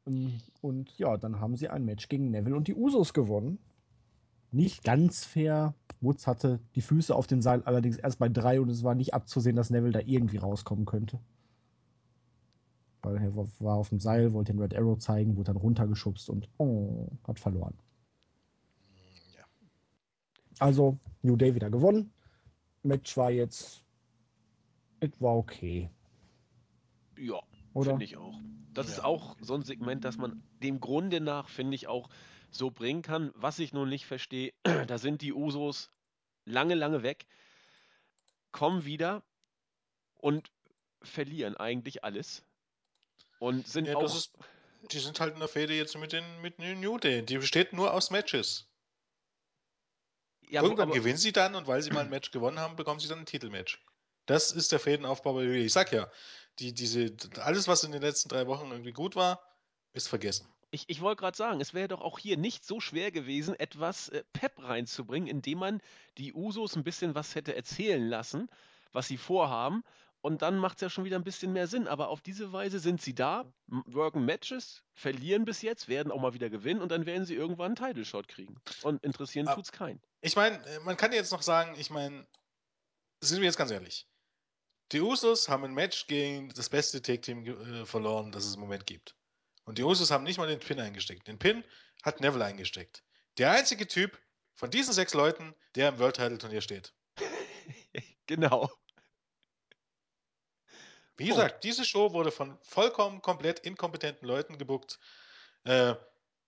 Ähm, 0.08 0.38
und 0.60 0.96
ja, 0.98 1.16
dann 1.16 1.40
haben 1.40 1.56
sie 1.56 1.68
ein 1.68 1.84
Match 1.84 2.08
gegen 2.08 2.30
Neville 2.30 2.56
und 2.56 2.68
die 2.68 2.74
Usos 2.74 3.12
gewonnen. 3.12 3.58
Nicht 4.50 4.82
ganz 4.82 5.24
fair. 5.24 5.74
Woods 6.00 6.26
hatte 6.26 6.60
die 6.74 6.80
Füße 6.80 7.14
auf 7.14 7.26
dem 7.26 7.42
Seil 7.42 7.62
allerdings 7.64 7.98
erst 7.98 8.18
bei 8.18 8.28
drei 8.28 8.60
und 8.60 8.70
es 8.70 8.82
war 8.82 8.94
nicht 8.94 9.14
abzusehen, 9.14 9.56
dass 9.56 9.70
Neville 9.70 9.92
da 9.92 10.00
irgendwie 10.00 10.38
rauskommen 10.38 10.86
könnte. 10.86 11.20
Weil 13.02 13.16
er 13.16 13.36
war 13.36 13.76
auf 13.76 13.90
dem 13.90 14.00
Seil, 14.00 14.32
wollte 14.32 14.52
den 14.52 14.60
Red 14.60 14.74
Arrow 14.74 14.98
zeigen, 14.98 15.36
wurde 15.36 15.52
dann 15.52 15.56
runtergeschubst 15.56 16.30
und 16.30 16.48
oh, 16.58 17.08
hat 17.24 17.38
verloren. 17.38 17.74
Ja. 19.36 19.44
Also, 20.58 20.98
New 21.22 21.36
Day 21.36 21.54
wieder 21.54 21.70
gewonnen. 21.70 22.12
Match 22.82 23.16
war 23.16 23.30
jetzt. 23.30 23.84
Es 25.00 25.20
war 25.20 25.36
okay. 25.36 25.90
Ja, 27.16 27.40
finde 27.72 28.04
ich 28.04 28.16
auch. 28.16 28.40
Das 28.78 28.88
ist 28.88 28.98
Ja. 28.98 29.04
auch 29.04 29.36
so 29.40 29.54
ein 29.54 29.62
Segment, 29.62 30.04
das 30.04 30.16
man 30.16 30.42
dem 30.62 30.80
Grunde 30.80 31.20
nach, 31.20 31.48
finde 31.48 31.74
ich, 31.74 31.86
auch 31.88 32.08
so 32.50 32.70
bringen 32.70 33.02
kann. 33.02 33.32
Was 33.34 33.58
ich 33.58 33.72
nun 33.72 33.88
nicht 33.88 34.06
verstehe, 34.06 34.52
da 34.86 34.98
sind 34.98 35.20
die 35.22 35.32
Usos 35.32 35.90
lange, 36.44 36.74
lange 36.74 37.02
weg, 37.02 37.26
kommen 38.52 38.84
wieder 38.84 39.22
und 40.16 40.50
verlieren 41.02 41.56
eigentlich 41.56 42.04
alles. 42.04 42.42
Und 43.38 43.66
sind 43.68 43.86
Ja, 43.86 43.96
auch. 43.96 44.04
ist, 44.04 44.32
die 44.90 44.98
sind 44.98 45.20
halt 45.20 45.34
in 45.34 45.40
der 45.40 45.48
Fehde 45.48 45.74
jetzt 45.74 45.96
mit 45.96 46.12
den 46.12 46.24
mit 46.40 46.58
den 46.58 46.80
New 46.80 46.98
Day. 46.98 47.22
Die 47.24 47.38
besteht 47.38 47.72
nur 47.72 47.92
aus 47.92 48.10
Matches. 48.10 48.66
ja, 50.48 50.62
Irgendwann 50.62 50.88
aber- 50.88 50.96
gewinnen 50.98 51.18
sie 51.18 51.32
dann 51.32 51.54
und 51.54 51.66
weil 51.66 51.82
sie 51.82 51.90
mal 51.90 52.00
ein 52.04 52.10
Match 52.10 52.30
gewonnen 52.30 52.58
haben, 52.58 52.74
bekommen 52.76 53.00
sie 53.00 53.08
dann 53.08 53.18
ein 53.18 53.26
Titelmatch. 53.26 53.80
Das 54.26 54.50
ist 54.50 54.72
der 54.72 54.80
Fädenaufbau 54.80 55.34
bei 55.34 55.42
WWE. 55.46 55.58
Ich 55.64 55.72
sag 55.72 55.92
ja, 55.92 56.10
die, 56.58 56.72
diese, 56.72 57.14
alles, 57.40 57.68
was 57.68 57.84
in 57.84 57.92
den 57.92 58.02
letzten 58.02 58.28
drei 58.28 58.46
Wochen 58.46 58.70
irgendwie 58.70 58.92
gut 58.92 59.16
war, 59.16 59.42
ist 59.92 60.08
vergessen. 60.08 60.46
Ich, 60.70 60.84
ich 60.88 61.00
wollte 61.00 61.20
gerade 61.20 61.36
sagen, 61.36 61.60
es 61.60 61.72
wäre 61.72 61.88
doch 61.88 62.02
auch 62.02 62.18
hier 62.18 62.36
nicht 62.36 62.64
so 62.64 62.78
schwer 62.78 63.10
gewesen, 63.10 63.58
etwas 63.58 64.10
äh, 64.10 64.22
Pep 64.34 64.52
reinzubringen, 64.62 65.28
indem 65.28 65.58
man 65.58 65.80
die 66.18 66.34
Usos 66.34 66.76
ein 66.76 66.84
bisschen 66.84 67.14
was 67.14 67.34
hätte 67.34 67.56
erzählen 67.56 68.06
lassen, 68.06 68.48
was 68.92 69.08
sie 69.08 69.16
vorhaben. 69.16 69.82
Und 70.20 70.42
dann 70.42 70.58
macht 70.58 70.78
es 70.78 70.80
ja 70.82 70.90
schon 70.90 71.04
wieder 71.04 71.16
ein 71.16 71.24
bisschen 71.24 71.52
mehr 71.52 71.68
Sinn. 71.68 71.86
Aber 71.86 72.08
auf 72.08 72.20
diese 72.20 72.52
Weise 72.52 72.80
sind 72.80 73.00
sie 73.00 73.14
da, 73.14 73.50
worken 73.68 74.24
Matches, 74.24 74.82
verlieren 74.92 75.44
bis 75.44 75.62
jetzt, 75.62 75.88
werden 75.88 76.10
auch 76.12 76.20
mal 76.20 76.34
wieder 76.34 76.50
gewinnen 76.50 76.82
und 76.82 76.90
dann 76.90 77.06
werden 77.06 77.24
sie 77.24 77.34
irgendwann 77.36 77.76
einen 77.76 77.76
Title 77.76 78.04
Shot 78.04 78.26
kriegen. 78.28 78.60
Und 78.82 79.02
interessieren 79.04 79.48
Ah. 79.48 79.54
tut's 79.54 79.72
keinen. 79.72 80.02
Ich 80.20 80.34
meine, 80.34 80.60
man 80.84 80.96
kann 80.96 81.12
jetzt 81.12 81.30
noch 81.30 81.42
sagen, 81.42 81.76
ich 81.78 81.90
meine, 81.90 82.26
sind 83.20 83.38
wir 83.38 83.46
jetzt 83.46 83.56
ganz 83.56 83.70
ehrlich. 83.70 84.06
Die 84.92 85.00
Usos 85.00 85.48
haben 85.48 85.64
ein 85.64 85.74
Match 85.74 86.06
gegen 86.06 86.48
das 86.50 86.68
beste 86.68 87.02
Take-Team 87.02 87.46
äh, 87.46 87.86
verloren, 87.86 88.32
das 88.32 88.44
es 88.44 88.54
im 88.54 88.60
Moment 88.60 88.86
gibt. 88.86 89.14
Und 89.64 89.78
die 89.78 89.82
Usos 89.82 90.10
haben 90.10 90.24
nicht 90.24 90.38
mal 90.38 90.48
den 90.48 90.60
Pin 90.60 90.80
eingesteckt. 90.80 91.26
Den 91.28 91.38
Pin 91.38 91.64
hat 92.02 92.20
Neville 92.20 92.44
eingesteckt. 92.44 93.02
Der 93.36 93.50
einzige 93.50 93.86
Typ 93.86 94.18
von 94.54 94.70
diesen 94.70 94.92
sechs 94.94 95.14
Leuten, 95.14 95.54
der 95.74 95.90
im 95.90 95.98
World 95.98 96.16
Title 96.16 96.38
Turnier 96.38 96.60
steht. 96.60 96.92
Genau. 98.26 98.70
Wie 101.16 101.28
gesagt, 101.28 101.64
diese 101.64 101.86
Show 101.86 102.12
wurde 102.12 102.30
von 102.30 102.58
vollkommen 102.60 103.22
komplett 103.22 103.60
inkompetenten 103.60 104.28
Leuten 104.28 104.58
gebuckt. 104.58 104.98
Äh, 105.64 105.94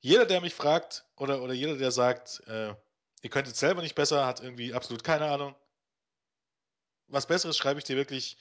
jeder, 0.01 0.27
der 0.27 0.43
mich 0.43 0.55
fragt, 0.55 1.07
oder, 1.17 1.41
oder 1.41 1.55
jeder, 1.55 1.79
der 1.79 1.91
sagt, 1.91 2.43
äh, 2.47 2.75
Ihr 3.23 3.31
könnt 3.31 3.49
es 3.49 3.59
selber 3.59 3.83
nicht 3.83 3.95
besser, 3.95 4.27
hat 4.27 4.41
irgendwie 4.41 4.73
absolut 4.73 5.05
keine 5.05 5.31
Ahnung. 5.31 5.55
Was 7.11 7.27
Besseres 7.27 7.57
schreibe 7.57 7.79
ich 7.79 7.85
dir 7.85 7.97
wirklich. 7.97 8.37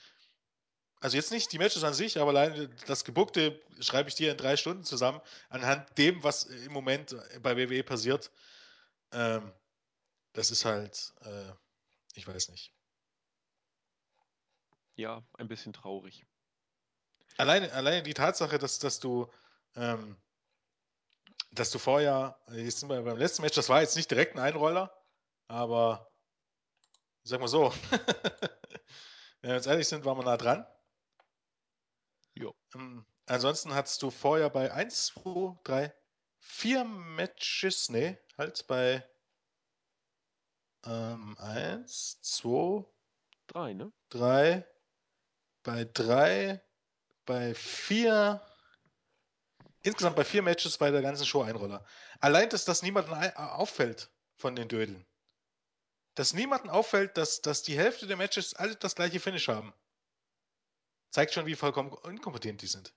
Also 1.02 1.16
jetzt 1.16 1.32
nicht 1.32 1.50
die 1.52 1.58
Matches 1.58 1.82
an 1.82 1.94
sich, 1.94 2.18
aber 2.18 2.30
allein 2.30 2.74
das 2.86 3.04
Gebuckte 3.04 3.58
schreibe 3.80 4.10
ich 4.10 4.14
dir 4.14 4.32
in 4.32 4.36
drei 4.36 4.56
Stunden 4.58 4.84
zusammen, 4.84 5.20
anhand 5.48 5.96
dem, 5.96 6.22
was 6.22 6.44
im 6.44 6.72
Moment 6.72 7.16
bei 7.42 7.56
WWE 7.56 7.82
passiert. 7.82 8.30
Ähm, 9.12 9.50
das 10.34 10.50
ist 10.50 10.66
halt, 10.66 11.14
äh, 11.22 11.52
ich 12.14 12.26
weiß 12.26 12.50
nicht. 12.50 12.74
Ja, 14.96 15.24
ein 15.38 15.48
bisschen 15.48 15.72
traurig. 15.72 16.26
Alleine, 17.38 17.72
alleine 17.72 18.02
die 18.02 18.12
Tatsache, 18.12 18.58
dass, 18.58 18.78
dass 18.78 19.00
du, 19.00 19.32
ähm, 19.74 20.20
dass 21.52 21.70
du 21.70 21.78
vorher, 21.78 22.38
jetzt 22.52 22.80
sind 22.80 22.90
wir 22.90 23.00
beim 23.00 23.16
letzten 23.16 23.40
Match, 23.40 23.54
das 23.54 23.70
war 23.70 23.80
jetzt 23.80 23.96
nicht 23.96 24.10
direkt 24.10 24.36
ein 24.36 24.40
Einroller, 24.40 24.94
aber 25.48 26.09
sag 27.24 27.40
mal 27.40 27.48
so, 27.48 27.72
wenn 29.40 29.50
wir 29.50 29.54
jetzt 29.54 29.66
ehrlich 29.66 29.88
sind, 29.88 30.04
waren 30.04 30.18
wir 30.18 30.24
nah 30.24 30.36
dran. 30.36 30.66
Jo. 32.34 32.54
Ähm, 32.74 33.04
ansonsten 33.26 33.74
hattest 33.74 34.02
du 34.02 34.10
vorher 34.10 34.50
bei 34.50 34.72
1, 34.72 35.06
2, 35.06 35.58
3, 35.64 35.94
4 36.38 36.84
Matches, 36.84 37.88
nee, 37.90 38.18
halt 38.38 38.66
bei 38.66 39.04
ähm, 40.84 41.36
1, 41.38 42.20
2, 42.22 42.84
Drei, 43.48 43.74
ne? 43.74 43.92
3, 44.10 44.66
bei 45.62 45.84
3, 45.84 46.62
bei 47.26 47.54
4, 47.54 48.40
insgesamt 49.82 50.16
bei 50.16 50.24
4 50.24 50.42
Matches 50.42 50.78
bei 50.78 50.90
der 50.90 51.02
ganzen 51.02 51.26
Show 51.26 51.42
Einroller. 51.42 51.84
Allein, 52.20 52.48
dass 52.48 52.64
das 52.64 52.82
niemandem 52.82 53.14
ei- 53.14 53.36
auffällt 53.36 54.10
von 54.36 54.54
den 54.56 54.68
Dödeln. 54.68 55.04
Dass 56.20 56.34
niemandem 56.34 56.68
auffällt, 56.68 57.16
dass, 57.16 57.40
dass 57.40 57.62
die 57.62 57.78
Hälfte 57.78 58.06
der 58.06 58.18
Matches 58.18 58.52
alle 58.52 58.76
das 58.76 58.94
gleiche 58.94 59.20
Finish 59.20 59.48
haben. 59.48 59.72
Zeigt 61.08 61.32
schon, 61.32 61.46
wie 61.46 61.54
vollkommen 61.54 61.96
inkompetent 62.04 62.60
die 62.60 62.66
sind. 62.66 62.92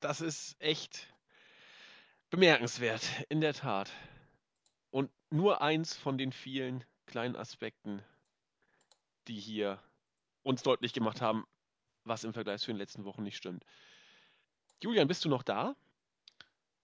Das 0.00 0.20
ist 0.20 0.60
echt 0.60 1.14
bemerkenswert, 2.30 3.08
in 3.28 3.40
der 3.40 3.54
Tat. 3.54 3.92
Und 4.90 5.12
nur 5.30 5.62
eins 5.62 5.96
von 5.96 6.18
den 6.18 6.32
vielen 6.32 6.82
kleinen 7.06 7.36
Aspekten, 7.36 8.02
die 9.28 9.38
hier 9.38 9.80
uns 10.42 10.64
deutlich 10.64 10.92
gemacht 10.92 11.20
haben, 11.20 11.46
was 12.02 12.24
im 12.24 12.34
Vergleich 12.34 12.62
zu 12.62 12.72
den 12.72 12.78
letzten 12.78 13.04
Wochen 13.04 13.22
nicht 13.22 13.36
stimmt. 13.36 13.64
Julian, 14.82 15.06
bist 15.06 15.24
du 15.24 15.28
noch 15.28 15.44
da? 15.44 15.76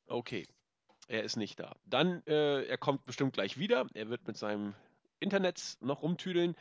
Okay, 0.06 0.46
er 1.10 1.24
ist 1.24 1.36
nicht 1.36 1.58
da. 1.58 1.74
Dann, 1.86 2.22
äh, 2.26 2.62
er 2.64 2.78
kommt 2.78 3.04
bestimmt 3.04 3.32
gleich 3.32 3.58
wieder. 3.58 3.86
Er 3.94 4.08
wird 4.08 4.26
mit 4.26 4.36
seinem 4.36 4.74
Internet 5.18 5.76
noch 5.80 6.02
rumtüdeln. 6.02 6.54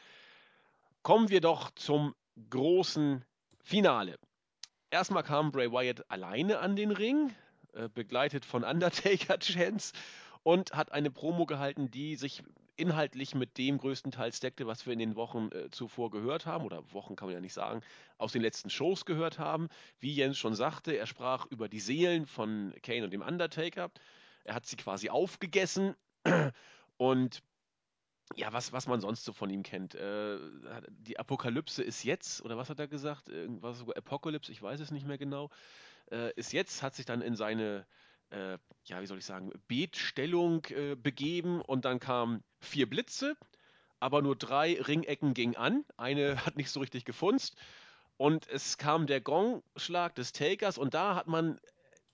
Kommen 1.03 1.29
wir 1.29 1.39
doch 1.39 1.69
zum 1.75 2.15
großen 2.49 3.23
Finale. 3.63 4.17
Erstmal 4.89 5.23
kam 5.23 5.51
Bray 5.51 5.71
Wyatt 5.71 6.09
alleine 6.09 6.59
an 6.59 6.75
den 6.75 6.91
Ring, 6.91 7.31
äh, 7.73 7.89
begleitet 7.89 8.43
von 8.43 8.63
Undertaker-Chance 8.65 9.93
und 10.41 10.73
hat 10.73 10.91
eine 10.91 11.11
Promo 11.11 11.45
gehalten, 11.45 11.91
die 11.91 12.15
sich 12.15 12.41
inhaltlich 12.75 13.35
mit 13.35 13.57
dem 13.57 13.77
größtenteils 13.77 14.39
deckte, 14.39 14.65
was 14.65 14.85
wir 14.85 14.93
in 14.93 14.99
den 14.99 15.15
Wochen 15.15 15.49
äh, 15.51 15.69
zuvor 15.69 16.09
gehört 16.09 16.47
haben, 16.47 16.65
oder 16.65 16.91
Wochen 16.91 17.15
kann 17.15 17.27
man 17.27 17.35
ja 17.35 17.41
nicht 17.41 17.53
sagen, 17.53 17.81
aus 18.17 18.31
den 18.31 18.41
letzten 18.41 18.71
Shows 18.71 19.05
gehört 19.05 19.37
haben. 19.37 19.67
Wie 19.99 20.13
Jens 20.13 20.39
schon 20.39 20.55
sagte, 20.55 20.93
er 20.93 21.05
sprach 21.05 21.45
über 21.47 21.69
die 21.69 21.81
Seelen 21.81 22.25
von 22.25 22.73
Kane 22.81 23.03
und 23.03 23.11
dem 23.11 23.21
Undertaker. 23.21 23.91
Er 24.43 24.55
hat 24.55 24.65
sie 24.65 24.75
quasi 24.75 25.09
aufgegessen 25.09 25.95
und 26.97 27.43
ja, 28.35 28.53
was, 28.53 28.71
was 28.71 28.87
man 28.87 29.01
sonst 29.01 29.25
so 29.25 29.33
von 29.33 29.49
ihm 29.49 29.63
kennt. 29.63 29.95
Äh, 29.95 30.37
die 30.89 31.19
Apokalypse 31.19 31.83
ist 31.83 32.03
jetzt, 32.03 32.41
oder 32.43 32.57
was 32.57 32.69
hat 32.69 32.79
er 32.79 32.87
gesagt? 32.87 33.29
Irgendwas 33.29 33.79
sogar 33.79 33.97
Apokalypse, 33.97 34.51
ich 34.51 34.61
weiß 34.61 34.79
es 34.79 34.91
nicht 34.91 35.07
mehr 35.07 35.17
genau. 35.17 35.49
Äh, 36.11 36.33
ist 36.35 36.53
jetzt, 36.53 36.83
hat 36.83 36.95
sich 36.95 37.05
dann 37.05 37.21
in 37.21 37.35
seine, 37.35 37.85
äh, 38.29 38.57
ja, 38.85 39.01
wie 39.01 39.07
soll 39.07 39.17
ich 39.17 39.25
sagen, 39.25 39.51
Betstellung 39.67 40.65
äh, 40.65 40.95
begeben 40.95 41.61
und 41.61 41.85
dann 41.85 41.99
kamen 41.99 42.43
vier 42.59 42.87
Blitze, 42.89 43.35
aber 43.99 44.21
nur 44.21 44.35
drei 44.35 44.79
Ringecken 44.79 45.33
gingen 45.33 45.55
an. 45.55 45.85
Eine 45.97 46.35
hat 46.45 46.55
nicht 46.55 46.69
so 46.69 46.79
richtig 46.79 47.05
gefunzt. 47.05 47.55
Und 48.17 48.47
es 48.49 48.77
kam 48.77 49.07
der 49.07 49.21
Gongschlag 49.21 50.13
des 50.15 50.33
Takers 50.33 50.77
und 50.77 50.93
da 50.93 51.15
hat 51.15 51.27
man 51.27 51.59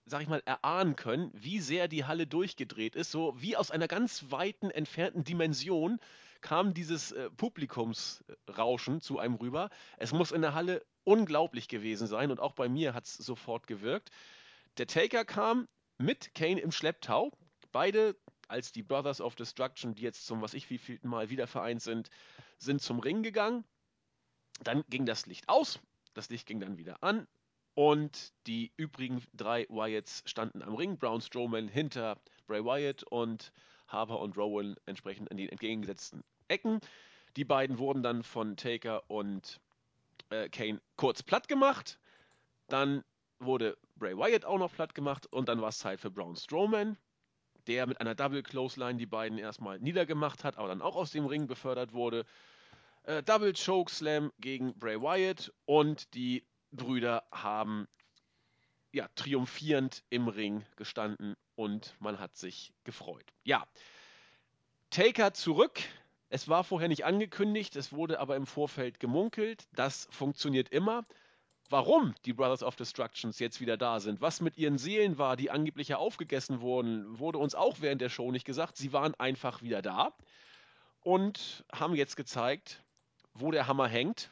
sag 0.05 0.21
ich 0.21 0.27
mal, 0.27 0.41
erahnen 0.45 0.95
können, 0.95 1.31
wie 1.33 1.59
sehr 1.59 1.87
die 1.87 2.05
Halle 2.05 2.27
durchgedreht 2.27 2.95
ist. 2.95 3.11
So 3.11 3.33
wie 3.41 3.57
aus 3.57 3.71
einer 3.71 3.87
ganz 3.87 4.25
weiten, 4.29 4.69
entfernten 4.69 5.23
Dimension 5.23 5.99
kam 6.41 6.73
dieses 6.75 7.11
äh, 7.11 7.29
Publikumsrauschen 7.31 9.01
zu 9.01 9.17
einem 9.17 9.35
rüber. 9.35 9.69
Es 9.97 10.13
muss 10.13 10.31
in 10.31 10.41
der 10.41 10.53
Halle 10.53 10.85
unglaublich 11.03 11.67
gewesen 11.67 12.07
sein 12.07 12.29
und 12.29 12.39
auch 12.39 12.53
bei 12.53 12.69
mir 12.69 12.93
hat 12.93 13.05
es 13.05 13.15
sofort 13.15 13.65
gewirkt. 13.65 14.11
Der 14.77 14.85
Taker 14.85 15.25
kam 15.25 15.67
mit 15.97 16.35
Kane 16.35 16.59
im 16.59 16.71
Schlepptau. 16.71 17.31
Beide 17.71 18.15
als 18.47 18.71
die 18.71 18.83
Brothers 18.83 19.21
of 19.21 19.35
Destruction, 19.35 19.95
die 19.95 20.03
jetzt 20.03 20.27
zum 20.27 20.41
was 20.41 20.53
ich 20.53 20.69
wievielten 20.69 21.09
Mal 21.09 21.31
wieder 21.31 21.47
vereint 21.47 21.81
sind, 21.81 22.11
sind 22.59 22.81
zum 22.81 22.99
Ring 22.99 23.23
gegangen. 23.23 23.63
Dann 24.63 24.83
ging 24.89 25.05
das 25.05 25.25
Licht 25.25 25.49
aus, 25.49 25.79
das 26.13 26.29
Licht 26.29 26.45
ging 26.45 26.59
dann 26.59 26.77
wieder 26.77 27.01
an 27.01 27.27
und 27.75 28.33
die 28.47 28.71
übrigen 28.77 29.21
drei 29.33 29.67
Wyatts 29.69 30.23
standen 30.25 30.63
am 30.63 30.75
Ring. 30.75 30.97
Braun 30.97 31.21
Strowman 31.21 31.67
hinter 31.67 32.17
Bray 32.47 32.63
Wyatt 32.63 33.03
und 33.03 33.51
Harper 33.87 34.19
und 34.19 34.37
Rowan 34.37 34.75
entsprechend 34.85 35.29
in 35.29 35.37
den 35.37 35.49
entgegengesetzten 35.49 36.23
Ecken. 36.47 36.79
Die 37.35 37.45
beiden 37.45 37.77
wurden 37.77 38.01
dann 38.01 38.23
von 38.23 38.55
Taker 38.55 39.09
und 39.09 39.59
äh, 40.29 40.49
Kane 40.49 40.81
kurz 40.95 41.21
platt 41.21 41.47
gemacht. 41.47 41.99
Dann 42.67 43.03
wurde 43.39 43.77
Bray 43.97 44.17
Wyatt 44.17 44.45
auch 44.45 44.57
noch 44.57 44.73
platt 44.73 44.95
gemacht 44.95 45.27
und 45.27 45.49
dann 45.49 45.61
war 45.61 45.69
es 45.69 45.79
Zeit 45.79 45.99
für 45.99 46.09
Braun 46.09 46.37
Strowman, 46.37 46.97
der 47.67 47.87
mit 47.87 47.99
einer 47.99 48.15
Double 48.15 48.41
Clothesline 48.41 48.97
die 48.97 49.05
beiden 49.05 49.37
erstmal 49.37 49.79
niedergemacht 49.79 50.45
hat, 50.45 50.57
aber 50.57 50.69
dann 50.69 50.81
auch 50.81 50.95
aus 50.95 51.11
dem 51.11 51.25
Ring 51.25 51.45
befördert 51.45 51.91
wurde. 51.93 52.25
Äh, 53.03 53.21
Double 53.21 53.53
Choke 53.53 53.91
Slam 53.91 54.31
gegen 54.39 54.73
Bray 54.79 54.99
Wyatt 55.01 55.51
und 55.65 56.13
die 56.13 56.45
Brüder 56.75 57.23
haben 57.31 57.87
ja 58.91 59.07
triumphierend 59.15 60.03
im 60.09 60.27
Ring 60.27 60.65
gestanden 60.77 61.35
und 61.55 61.95
man 61.99 62.19
hat 62.19 62.35
sich 62.37 62.73
gefreut. 62.83 63.25
Ja, 63.43 63.65
Taker 64.89 65.33
zurück. 65.33 65.81
Es 66.29 66.47
war 66.47 66.63
vorher 66.63 66.87
nicht 66.87 67.05
angekündigt, 67.05 67.75
es 67.75 67.93
wurde 67.93 68.19
aber 68.19 68.35
im 68.35 68.45
Vorfeld 68.45 68.99
gemunkelt. 68.99 69.67
Das 69.73 70.07
funktioniert 70.11 70.69
immer. 70.69 71.05
Warum 71.69 72.13
die 72.25 72.33
Brothers 72.33 72.63
of 72.63 72.75
Destructions 72.75 73.39
jetzt 73.39 73.59
wieder 73.59 73.75
da 73.75 73.99
sind, 73.99 74.21
was 74.21 74.39
mit 74.39 74.57
ihren 74.57 74.77
Seelen 74.77 75.17
war, 75.17 75.35
die 75.35 75.49
angeblich 75.49 75.87
ja 75.87 75.97
aufgegessen 75.97 76.61
wurden, 76.61 77.17
wurde 77.19 77.39
uns 77.39 77.55
auch 77.55 77.81
während 77.81 78.01
der 78.01 78.09
Show 78.09 78.31
nicht 78.31 78.45
gesagt. 78.45 78.77
Sie 78.77 78.93
waren 78.93 79.15
einfach 79.15 79.61
wieder 79.61 79.81
da 79.81 80.15
und 81.01 81.65
haben 81.71 81.95
jetzt 81.95 82.15
gezeigt, 82.15 82.83
wo 83.33 83.51
der 83.51 83.67
Hammer 83.67 83.87
hängt 83.87 84.29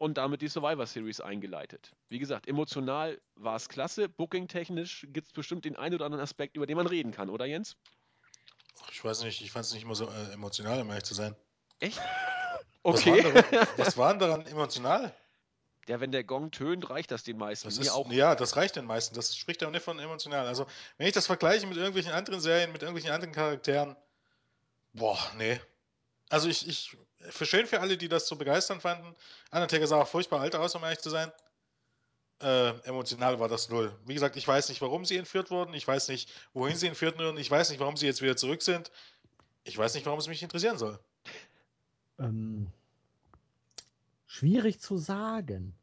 und 0.00 0.14
damit 0.16 0.40
die 0.40 0.48
Survivor 0.48 0.86
Series 0.86 1.20
eingeleitet. 1.20 1.92
Wie 2.08 2.18
gesagt, 2.18 2.48
emotional 2.48 3.20
war 3.34 3.56
es 3.56 3.68
klasse, 3.68 4.08
booking-technisch 4.08 5.06
gibt 5.10 5.28
es 5.28 5.32
bestimmt 5.34 5.66
den 5.66 5.76
einen 5.76 5.94
oder 5.94 6.06
anderen 6.06 6.22
Aspekt, 6.22 6.56
über 6.56 6.66
den 6.66 6.78
man 6.78 6.86
reden 6.86 7.12
kann, 7.12 7.28
oder 7.28 7.44
Jens? 7.44 7.76
Ich 8.90 9.04
weiß 9.04 9.24
nicht, 9.24 9.42
ich 9.42 9.52
fand 9.52 9.66
es 9.66 9.74
nicht 9.74 9.82
immer 9.82 9.94
so 9.94 10.08
äh, 10.08 10.32
emotional, 10.32 10.80
um 10.80 10.88
ehrlich 10.88 11.04
zu 11.04 11.12
sein. 11.12 11.36
Echt? 11.80 12.00
Was 12.82 13.04
Okay. 13.04 13.22
war, 13.22 13.30
daran, 13.30 13.68
was 13.76 13.96
war 13.98 14.10
denn 14.10 14.18
daran 14.20 14.46
emotional? 14.46 15.14
Ja, 15.86 16.00
wenn 16.00 16.12
der 16.12 16.24
Gong 16.24 16.50
tönt, 16.50 16.88
reicht 16.88 17.10
das 17.10 17.22
den 17.22 17.36
meisten. 17.36 17.68
Das 17.68 17.76
ist, 17.76 17.90
auch. 17.90 18.10
Ja, 18.10 18.34
das 18.34 18.56
reicht 18.56 18.76
den 18.76 18.86
meisten. 18.86 19.14
Das 19.14 19.36
spricht 19.36 19.62
auch 19.64 19.70
nicht 19.70 19.84
von 19.84 19.98
emotional. 19.98 20.46
Also, 20.46 20.66
wenn 20.96 21.06
ich 21.06 21.12
das 21.12 21.26
vergleiche 21.26 21.66
mit 21.66 21.76
irgendwelchen 21.76 22.12
anderen 22.12 22.40
Serien, 22.40 22.72
mit 22.72 22.80
irgendwelchen 22.80 23.12
anderen 23.12 23.34
Charakteren, 23.34 23.96
boah, 24.94 25.18
nee. 25.36 25.60
Also, 26.30 26.48
ich, 26.48 26.66
ich, 26.66 26.96
für 27.28 27.46
schön 27.46 27.66
für 27.66 27.80
alle, 27.80 27.96
die 27.96 28.08
das 28.08 28.26
so 28.26 28.36
begeistern 28.36 28.80
fanden. 28.80 29.14
Undertaker 29.50 29.86
sah 29.86 30.02
auch 30.02 30.08
furchtbar 30.08 30.40
alt 30.40 30.54
aus, 30.56 30.74
um 30.74 30.82
ehrlich 30.82 31.00
zu 31.00 31.10
sein. 31.10 31.30
Äh, 32.40 32.70
emotional 32.88 33.38
war 33.38 33.48
das 33.48 33.68
null. 33.68 33.94
Wie 34.06 34.14
gesagt, 34.14 34.36
ich 34.36 34.48
weiß 34.48 34.70
nicht, 34.70 34.80
warum 34.80 35.04
sie 35.04 35.16
entführt 35.16 35.50
wurden. 35.50 35.74
Ich 35.74 35.86
weiß 35.86 36.08
nicht, 36.08 36.32
wohin 36.54 36.76
sie 36.76 36.86
entführt 36.86 37.18
wurden. 37.18 37.36
Ich 37.36 37.50
weiß 37.50 37.70
nicht, 37.70 37.80
warum 37.80 37.96
sie 37.96 38.06
jetzt 38.06 38.22
wieder 38.22 38.36
zurück 38.36 38.62
sind. 38.62 38.90
Ich 39.64 39.76
weiß 39.76 39.94
nicht, 39.94 40.06
warum 40.06 40.18
es 40.18 40.28
mich 40.28 40.42
interessieren 40.42 40.78
soll. 40.78 40.98
Ähm, 42.18 42.68
schwierig 44.26 44.80
zu 44.80 44.96
sagen. 44.96 45.74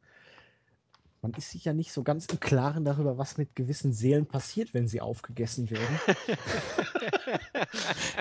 Man 1.28 1.34
ist 1.38 1.52
sich 1.52 1.66
ja 1.66 1.74
nicht 1.74 1.92
so 1.92 2.04
ganz 2.04 2.26
im 2.28 2.40
Klaren 2.40 2.86
darüber, 2.86 3.18
was 3.18 3.38
mit 3.38 3.54
gewissen 3.54 3.92
Seelen 3.92 4.26
passiert, 4.28 4.74
wenn 4.74 4.88
sie 4.88 5.02
aufgegessen 5.02 5.70
werden. 5.70 6.00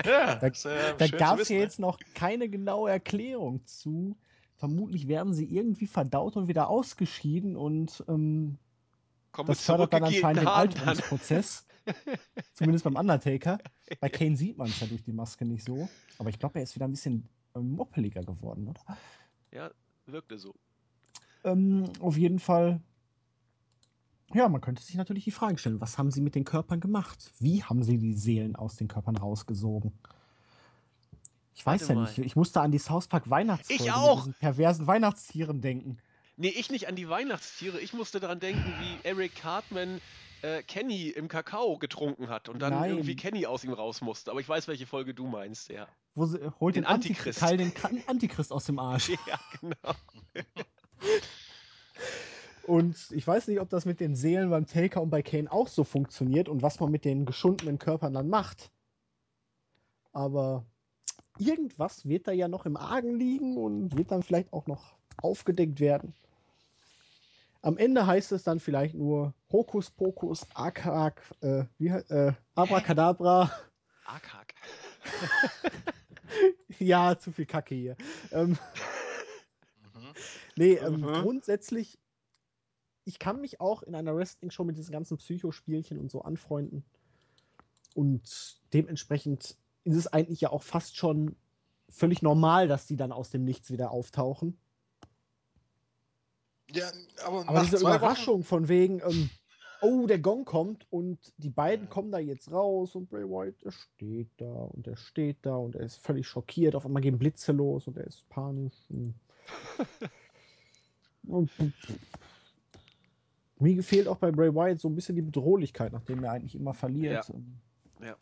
Ja, 0.05 0.35
Da- 0.35 0.47
äh, 0.47 0.51
Da 0.97 1.05
schön 1.07 1.11
zu 1.11 1.17
gab 1.17 1.39
es 1.39 1.47
ja 1.49 1.57
jetzt 1.57 1.79
noch 1.79 1.99
keine 2.13 2.49
genaue 2.49 2.89
Erklärung 2.91 3.65
zu. 3.65 4.17
Vermutlich 4.57 5.07
werden 5.07 5.33
sie 5.33 5.45
irgendwie 5.45 5.87
verdaut 5.87 6.35
und 6.35 6.49
wieder 6.49 6.69
ausgeschieden 6.69 7.55
und 7.55 8.03
ähm, 8.09 8.57
Das 9.45 9.61
fördert 9.61 9.93
dann 9.93 10.03
anscheinend 10.03 10.41
den. 10.41 10.47
Alterungsprozess. 10.47 11.65
Zumindest 12.55 12.83
beim 12.83 12.95
Undertaker. 12.97 13.57
Bei 14.01 14.09
Kane 14.09 14.35
sieht 14.35 14.57
man 14.57 14.67
es 14.67 14.79
ja 14.81 14.87
durch 14.87 15.03
die 15.03 15.13
Maske 15.13 15.45
nicht 15.45 15.63
so. 15.63 15.87
Aber 16.17 16.29
ich 16.29 16.39
glaube, 16.39 16.59
er 16.59 16.63
ist 16.63 16.75
wieder 16.75 16.85
ein 16.87 16.91
bisschen 16.91 17.29
ähm, 17.55 17.71
moppeliger 17.71 18.21
geworden, 18.23 18.67
oder? 18.67 18.81
Ja, 19.53 19.71
wirkte 20.07 20.37
so. 20.37 20.53
Ähm, 21.43 21.85
auf 22.01 22.17
jeden 22.17 22.39
Fall. 22.39 22.81
Ja, 24.33 24.49
man 24.49 24.61
könnte 24.61 24.83
sich 24.83 24.95
natürlich 24.95 25.23
die 25.23 25.31
Frage 25.31 25.57
stellen, 25.57 25.79
was 25.79 25.97
haben 25.97 26.11
sie 26.11 26.21
mit 26.21 26.35
den 26.35 26.43
Körpern 26.43 26.79
gemacht? 26.79 27.31
Wie 27.39 27.63
haben 27.63 27.81
sie 27.83 27.97
die 27.97 28.13
Seelen 28.13 28.55
aus 28.55 28.75
den 28.75 28.87
Körpern 28.87 29.15
rausgesogen? 29.15 29.93
Ich 31.55 31.65
weiß 31.65 31.81
Warte 31.81 31.93
ja 31.93 31.99
mal. 31.99 32.05
nicht. 32.07 32.17
Ich 32.19 32.35
musste 32.35 32.61
an 32.61 32.71
die 32.71 32.77
South 32.77 33.07
Park 33.07 33.29
Weihnachtsfolge 33.29 33.83
Ich 33.83 33.91
auch! 33.91 34.25
mit 34.25 34.37
perversen 34.39 34.85
Weihnachtstieren 34.85 35.61
denken. 35.61 35.97
Nee, 36.35 36.49
ich 36.49 36.69
nicht 36.69 36.87
an 36.87 36.95
die 36.95 37.09
Weihnachtstiere. 37.09 37.79
Ich 37.79 37.93
musste 37.93 38.19
daran 38.19 38.39
denken, 38.39 38.63
wie 38.79 39.07
Eric 39.07 39.35
Cartman 39.35 39.99
äh, 40.43 40.61
Kenny 40.61 41.09
im 41.09 41.29
Kakao 41.29 41.79
getrunken 41.79 42.29
hat 42.29 42.47
und 42.47 42.59
dann 42.61 42.73
Nein. 42.73 42.91
irgendwie 42.91 43.15
Kenny 43.15 43.47
aus 43.47 43.63
ihm 43.63 43.73
raus 43.73 44.01
musste. 44.01 44.29
Aber 44.29 44.39
ich 44.39 44.47
weiß, 44.47 44.67
welche 44.67 44.85
Folge 44.85 45.15
du 45.15 45.25
meinst, 45.25 45.69
ja. 45.69 45.87
Wo 46.13 46.25
sie, 46.27 46.37
holt 46.59 46.75
Den 46.75 46.83
den, 46.83 46.89
Antichrist. 46.89 47.41
Antichrist. 47.41 47.91
Den 47.91 48.07
Antichrist 48.07 48.51
aus 48.51 48.65
dem 48.65 48.77
Arsch. 48.77 49.09
Ja, 49.27 49.39
genau. 49.61 49.95
Und 52.67 53.11
ich 53.11 53.25
weiß 53.25 53.47
nicht, 53.47 53.61
ob 53.61 53.69
das 53.69 53.85
mit 53.85 54.01
den 54.01 54.13
Seelen 54.13 54.49
beim 54.49 54.65
Taker 54.65 55.01
und 55.01 55.09
bei 55.09 55.21
Kane 55.21 55.49
auch 55.49 55.69
so 55.69 55.85
funktioniert 55.85 56.49
und 56.49 56.61
was 56.61 56.81
man 56.81 56.91
mit 56.91 57.05
den 57.05 57.25
geschundenen 57.25 57.79
Körpern 57.79 58.13
dann 58.13 58.27
macht. 58.27 58.71
Aber 60.11 60.65
irgendwas 61.39 62.05
wird 62.05 62.27
da 62.27 62.33
ja 62.33 62.49
noch 62.49 62.65
im 62.65 62.75
Argen 62.75 63.15
liegen 63.17 63.55
und 63.55 63.97
wird 63.97 64.11
dann 64.11 64.21
vielleicht 64.21 64.51
auch 64.51 64.67
noch 64.67 64.97
aufgedeckt 65.21 65.79
werden. 65.79 66.13
Am 67.61 67.77
Ende 67.77 68.05
heißt 68.05 68.33
es 68.33 68.43
dann 68.43 68.59
vielleicht 68.59 68.95
nur 68.95 69.33
Hokus 69.49 69.89
Pokus, 69.89 70.45
Akak, 70.53 71.21
äh, 71.39 71.63
wie, 71.77 71.87
äh, 71.87 72.33
Abracadabra. 72.53 73.49
Arkak. 74.03 74.53
ja, 76.79 77.17
zu 77.17 77.31
viel 77.31 77.45
Kacke 77.45 77.75
hier. 77.75 77.95
Ähm, 78.31 78.57
nee, 80.57 80.73
ähm, 80.73 81.01
Mhm. 81.01 81.13
grundsätzlich, 81.13 81.97
ich 83.07 83.19
kann 83.19 83.39
mich 83.39 83.61
auch 83.61 83.83
in 83.83 83.95
einer 83.95 84.13
Wrestling-Show 84.13 84.65
mit 84.65 84.77
diesen 84.77 84.91
ganzen 84.91 85.17
Psychospielchen 85.17 85.97
und 85.97 86.11
so 86.11 86.23
anfreunden. 86.23 86.83
Und 87.95 88.59
dementsprechend 88.73 89.55
ist 89.85 89.95
es 89.95 90.07
eigentlich 90.07 90.41
ja 90.41 90.49
auch 90.49 90.61
fast 90.61 90.97
schon 90.97 91.37
völlig 91.89 92.21
normal, 92.21 92.67
dass 92.67 92.85
die 92.85 92.97
dann 92.97 93.13
aus 93.13 93.29
dem 93.29 93.45
Nichts 93.45 93.71
wieder 93.71 93.91
auftauchen. 93.91 94.57
Ja, 96.69 96.91
aber, 97.25 97.47
Aber 97.47 97.61
diese 97.61 97.77
Überraschung 97.77 98.43
von 98.43 98.67
wegen, 98.67 98.99
ähm, 98.99 99.29
oh, 99.79 100.05
der 100.05 100.19
Gong 100.19 100.43
kommt 100.43 100.85
und 100.91 101.17
die 101.37 101.49
beiden 101.49 101.89
kommen 101.89 102.11
da 102.11 102.19
jetzt 102.19 102.51
raus 102.51 102.93
und 102.93 103.09
Bray 103.09 103.23
Wyatt, 103.23 103.55
der 103.63 103.71
steht 103.71 104.31
da 104.35 104.51
und 104.51 104.85
der 104.85 104.97
steht 104.97 105.37
da 105.43 105.55
und 105.55 105.75
er 105.75 105.85
ist 105.85 105.95
völlig 105.95 106.27
schockiert. 106.27 106.75
Auf 106.75 106.85
einmal 106.85 107.01
gehen 107.01 107.17
Blitze 107.17 107.53
los 107.53 107.87
und 107.87 107.95
er 107.95 108.05
ist 108.05 108.27
panisch. 108.27 108.75
Und 108.89 109.15
mir 113.59 113.83
fehlt 113.83 114.07
auch 114.07 114.17
bei 114.17 114.31
Bray 114.31 114.53
Wyatt 114.53 114.79
so 114.79 114.87
ein 114.87 114.95
bisschen 114.95 115.15
die 115.15 115.21
Bedrohlichkeit, 115.21 115.91
nachdem 115.93 116.23
er 116.23 116.31
eigentlich 116.31 116.55
immer 116.55 116.73
verliert. 116.73 117.31
Ja. 118.01 118.15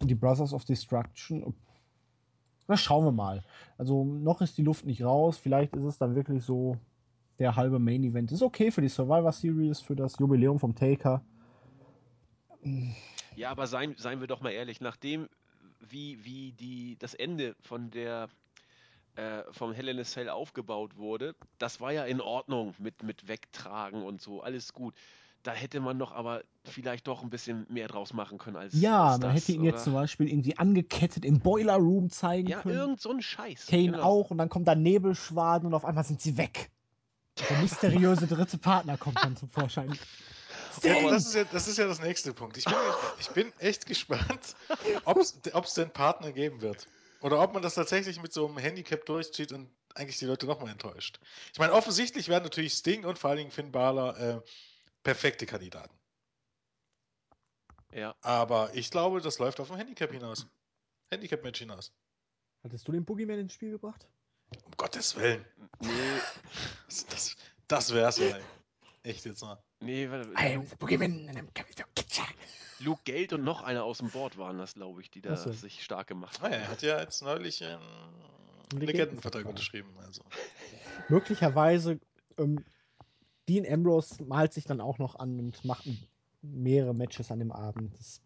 Und 0.00 0.08
die 0.08 0.14
Brothers 0.14 0.52
of 0.52 0.64
Destruction. 0.64 1.54
Na, 2.68 2.76
schauen 2.76 3.04
wir 3.04 3.12
mal. 3.12 3.42
Also 3.78 4.04
noch 4.04 4.40
ist 4.40 4.56
die 4.56 4.62
Luft 4.62 4.86
nicht 4.86 5.02
raus. 5.02 5.38
Vielleicht 5.38 5.74
ist 5.74 5.84
es 5.84 5.98
dann 5.98 6.14
wirklich 6.14 6.44
so, 6.44 6.76
der 7.38 7.56
halbe 7.56 7.78
Main 7.78 8.04
Event 8.04 8.30
ist 8.32 8.42
okay 8.42 8.70
für 8.70 8.80
die 8.80 8.88
Survivor 8.88 9.32
Series, 9.32 9.80
für 9.80 9.96
das 9.96 10.18
Jubiläum 10.18 10.58
vom 10.58 10.74
Taker. 10.74 11.24
Ja, 13.34 13.50
aber 13.50 13.66
seien, 13.66 13.94
seien 13.96 14.20
wir 14.20 14.26
doch 14.26 14.40
mal 14.40 14.50
ehrlich, 14.50 14.80
nachdem 14.80 15.28
wie, 15.80 16.24
wie 16.24 16.52
die, 16.52 16.96
das 16.98 17.14
Ende 17.14 17.56
von 17.60 17.90
der 17.90 18.28
äh, 19.16 19.42
vom 19.52 19.72
Hell 19.72 19.88
in 19.88 19.98
a 19.98 20.04
Cell 20.04 20.28
aufgebaut 20.28 20.96
wurde, 20.96 21.34
das 21.58 21.80
war 21.80 21.92
ja 21.92 22.04
in 22.04 22.20
Ordnung 22.20 22.74
mit, 22.78 23.02
mit 23.02 23.28
Wegtragen 23.28 24.02
und 24.02 24.20
so, 24.20 24.42
alles 24.42 24.72
gut. 24.72 24.94
Da 25.42 25.52
hätte 25.52 25.80
man 25.80 25.98
doch 25.98 26.12
aber 26.12 26.42
vielleicht 26.64 27.06
doch 27.06 27.22
ein 27.22 27.30
bisschen 27.30 27.66
mehr 27.70 27.88
draus 27.88 28.12
machen 28.12 28.36
können 28.36 28.56
als 28.56 28.78
Ja, 28.78 29.12
als 29.12 29.20
man 29.20 29.32
das, 29.34 29.42
hätte 29.42 29.52
ihn 29.52 29.64
jetzt 29.64 29.76
oder? 29.76 29.84
zum 29.84 29.92
Beispiel 29.94 30.28
irgendwie 30.28 30.58
angekettet 30.58 31.24
im 31.24 31.40
Boiler 31.40 31.76
Room 31.76 32.10
zeigen 32.10 32.48
Ja, 32.48 32.60
können. 32.60 32.76
irgend 32.76 33.00
so 33.00 33.10
ein 33.10 33.22
Scheiß. 33.22 33.66
Kane 33.66 33.92
genau. 33.92 34.02
auch 34.02 34.30
und 34.30 34.36
dann 34.36 34.50
kommt 34.50 34.68
da 34.68 34.74
Nebelschwaden 34.74 35.66
und 35.66 35.74
auf 35.74 35.86
einmal 35.86 36.04
sind 36.04 36.20
sie 36.20 36.36
weg. 36.36 36.70
Der 37.48 37.58
mysteriöse 37.62 38.26
dritte 38.26 38.58
Partner 38.58 38.98
kommt 38.98 39.16
dann 39.24 39.36
zum 39.36 39.48
Vorschein. 39.48 39.98
Ja, 40.82 40.94
Sting! 40.94 41.08
das, 41.08 41.26
ist 41.26 41.34
ja, 41.34 41.44
das 41.44 41.68
ist 41.68 41.78
ja 41.78 41.86
das 41.86 42.00
nächste 42.00 42.32
Punkt. 42.32 42.56
Ich 42.56 42.64
bin, 42.64 42.74
ich 43.18 43.28
bin 43.30 43.52
echt 43.58 43.86
gespannt, 43.86 44.54
ob 45.04 45.18
es 45.18 45.74
den 45.74 45.90
Partner 45.90 46.32
geben 46.32 46.60
wird. 46.60 46.86
Oder 47.20 47.40
ob 47.42 47.52
man 47.52 47.62
das 47.62 47.74
tatsächlich 47.74 48.20
mit 48.20 48.32
so 48.32 48.46
einem 48.46 48.58
Handicap 48.58 49.04
durchzieht 49.04 49.52
und 49.52 49.70
eigentlich 49.94 50.18
die 50.18 50.24
Leute 50.24 50.46
nochmal 50.46 50.70
enttäuscht. 50.70 51.20
Ich 51.52 51.58
meine, 51.58 51.72
offensichtlich 51.72 52.28
werden 52.28 52.44
natürlich 52.44 52.72
Sting 52.74 53.04
und 53.04 53.18
vor 53.18 53.30
allen 53.30 53.38
Dingen 53.38 53.50
Finn 53.50 53.72
Balor 53.72 54.16
äh, 54.18 54.40
perfekte 55.02 55.46
Kandidaten. 55.46 55.94
Ja. 57.92 58.14
Aber 58.22 58.74
ich 58.74 58.90
glaube, 58.90 59.20
das 59.20 59.38
läuft 59.38 59.60
auf 59.60 59.70
ein 59.70 59.76
Handicap 59.76 60.12
hinaus. 60.12 60.46
Handicap-Match 61.10 61.58
hinaus. 61.58 61.92
Hattest 62.62 62.86
du 62.86 62.92
den 62.92 63.04
Boogeyman 63.04 63.40
ins 63.40 63.54
Spiel 63.54 63.72
gebracht? 63.72 64.06
Um 64.64 64.72
Gottes 64.76 65.16
Willen. 65.16 65.44
Nee, 65.80 65.90
Das, 66.86 67.36
das, 67.68 67.94
wär's 67.94 68.18
ja. 68.18 68.36
ey. 68.36 68.42
Echt 69.02 69.24
jetzt 69.24 69.42
mal. 69.42 69.62
nee, 69.80 70.08
warte, 70.10 70.30
I 70.32 70.54
am 70.54 70.66
the 70.66 70.76
Boogeyman 70.76 71.28
and 71.28 71.38
I'm 71.38 71.48
coming 71.54 71.74
to 71.74 71.76
get 71.76 71.78
ya. 71.78 71.86
Luke 72.80 73.00
Geld 73.04 73.32
und 73.32 73.44
noch 73.44 73.62
einer 73.62 73.84
aus 73.84 73.98
dem 73.98 74.10
Board 74.10 74.38
waren 74.38 74.58
das, 74.58 74.74
glaube 74.74 75.00
ich, 75.02 75.10
die 75.10 75.20
da 75.20 75.36
so. 75.36 75.52
sich 75.52 75.82
stark 75.84 76.06
gemacht 76.08 76.38
Ah, 76.40 76.44
haben. 76.44 76.52
er 76.52 76.68
hat 76.68 76.82
ja 76.82 77.00
jetzt 77.00 77.22
neulich 77.22 77.62
einen 77.64 77.78
Ein 78.72 78.80
Legendenvertrag 78.80 79.46
unterschrieben. 79.46 79.90
Also. 80.04 80.22
Möglicherweise, 81.08 82.00
ähm, 82.38 82.64
Dean 83.48 83.66
Ambrose 83.70 84.22
malt 84.24 84.52
sich 84.52 84.64
dann 84.64 84.80
auch 84.80 84.98
noch 84.98 85.16
an 85.16 85.38
und 85.38 85.64
macht 85.64 85.84
mehrere 86.42 86.94
Matches 86.94 87.30
an 87.30 87.38
dem 87.40 87.52
Abend. 87.52 87.92
Das, 87.98 88.20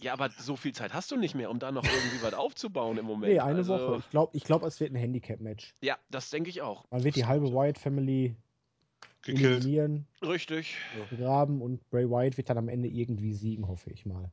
Ja, 0.00 0.12
aber 0.12 0.30
so 0.30 0.54
viel 0.56 0.72
Zeit 0.74 0.92
hast 0.92 1.10
du 1.10 1.16
nicht 1.16 1.34
mehr, 1.34 1.50
um 1.50 1.58
da 1.58 1.72
noch 1.72 1.82
irgendwie 1.84 2.22
was 2.22 2.34
aufzubauen 2.34 2.98
im 2.98 3.06
Moment. 3.06 3.32
nee, 3.32 3.40
eine 3.40 3.58
also, 3.58 3.72
Woche. 3.72 3.98
Ich 3.98 4.10
glaube, 4.10 4.36
ich 4.36 4.44
glaub, 4.44 4.62
es 4.62 4.78
wird 4.80 4.92
ein 4.92 4.96
Handicap-Match. 4.96 5.72
Ja, 5.80 5.96
das 6.10 6.28
denke 6.30 6.50
ich 6.50 6.60
auch. 6.62 6.84
Man 6.90 7.02
wird 7.04 7.16
die 7.16 7.24
halbe. 7.24 7.50
Wyatt 7.52 7.78
Family 7.78 8.36
Gekillt. 9.26 9.64
eliminieren, 9.64 10.06
Richtig. 10.22 10.76
begraben 11.10 11.60
und 11.60 11.88
Bray 11.90 12.08
Wyatt 12.08 12.36
wird 12.36 12.48
dann 12.50 12.58
am 12.58 12.68
Ende 12.68 12.88
irgendwie 12.88 13.32
siegen, 13.32 13.66
hoffe 13.68 13.90
ich 13.90 14.06
mal. 14.06 14.30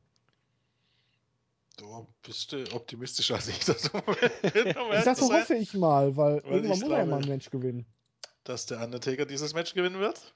Du 1.76 2.06
bist 2.22 2.52
du 2.52 2.64
optimistischer 2.72 3.34
als 3.34 3.48
ich 3.48 3.58
das 3.60 3.84
Ich 4.42 5.04
so 5.04 5.26
sein, 5.26 5.40
hoffe 5.40 5.54
ich 5.54 5.74
mal, 5.74 6.16
weil, 6.16 6.42
Weil 6.44 6.52
irgendwann 6.64 6.78
muss 6.78 6.82
er 6.82 6.98
ja 6.98 7.06
mal 7.06 7.22
ein 7.22 7.28
Match 7.28 7.50
gewinnen. 7.50 7.84
dass 8.44 8.66
der 8.66 8.80
Undertaker 8.82 9.26
dieses 9.26 9.54
Match 9.54 9.74
gewinnen 9.74 9.98
wird. 9.98 10.34